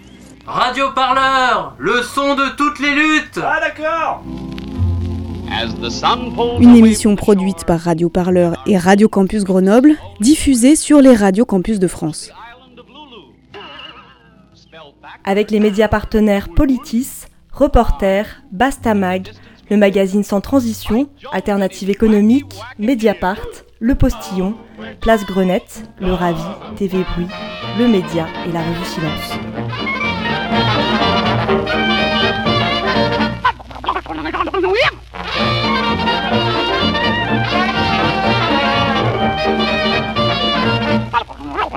Radio 0.47 0.86
Parleur, 0.94 1.74
le 1.78 2.02
son 2.02 2.35
de 2.36 2.44
toutes 2.56 2.78
les 2.78 2.94
luttes. 2.94 3.40
Ah 3.43 3.59
d'accord 3.61 4.23
Une 6.60 6.76
émission 6.76 7.16
produite 7.16 7.64
par 7.64 7.81
Radio 7.81 8.09
Parleur 8.09 8.62
et 8.66 8.76
Radio 8.76 9.09
Campus 9.09 9.44
Grenoble, 9.44 9.94
diffusée 10.20 10.76
sur 10.76 11.01
les 11.01 11.14
radios 11.14 11.44
campus 11.44 11.78
de 11.78 11.86
France. 11.86 12.31
Avec 15.24 15.51
les 15.51 15.60
médias 15.60 15.89
partenaires 15.89 16.48
Politis, 16.48 17.26
Reporter, 17.52 18.43
Bastamag, 18.52 19.28
le 19.70 19.76
magazine 19.76 20.24
Sans 20.24 20.40
Transition, 20.40 21.09
Alternative 21.32 21.89
économique, 21.89 22.56
Mediapart, 22.78 23.47
Le 23.78 23.94
Postillon, 23.94 24.55
Place 25.01 25.24
Grenette, 25.24 25.89
Le 26.01 26.12
Ravi, 26.12 26.43
TV 26.76 27.05
Bruit, 27.14 27.28
Le 27.78 27.86
Média 27.89 28.26
et 28.48 28.52
la 28.52 28.60
revue 28.60 28.85
Silence. 28.85 29.39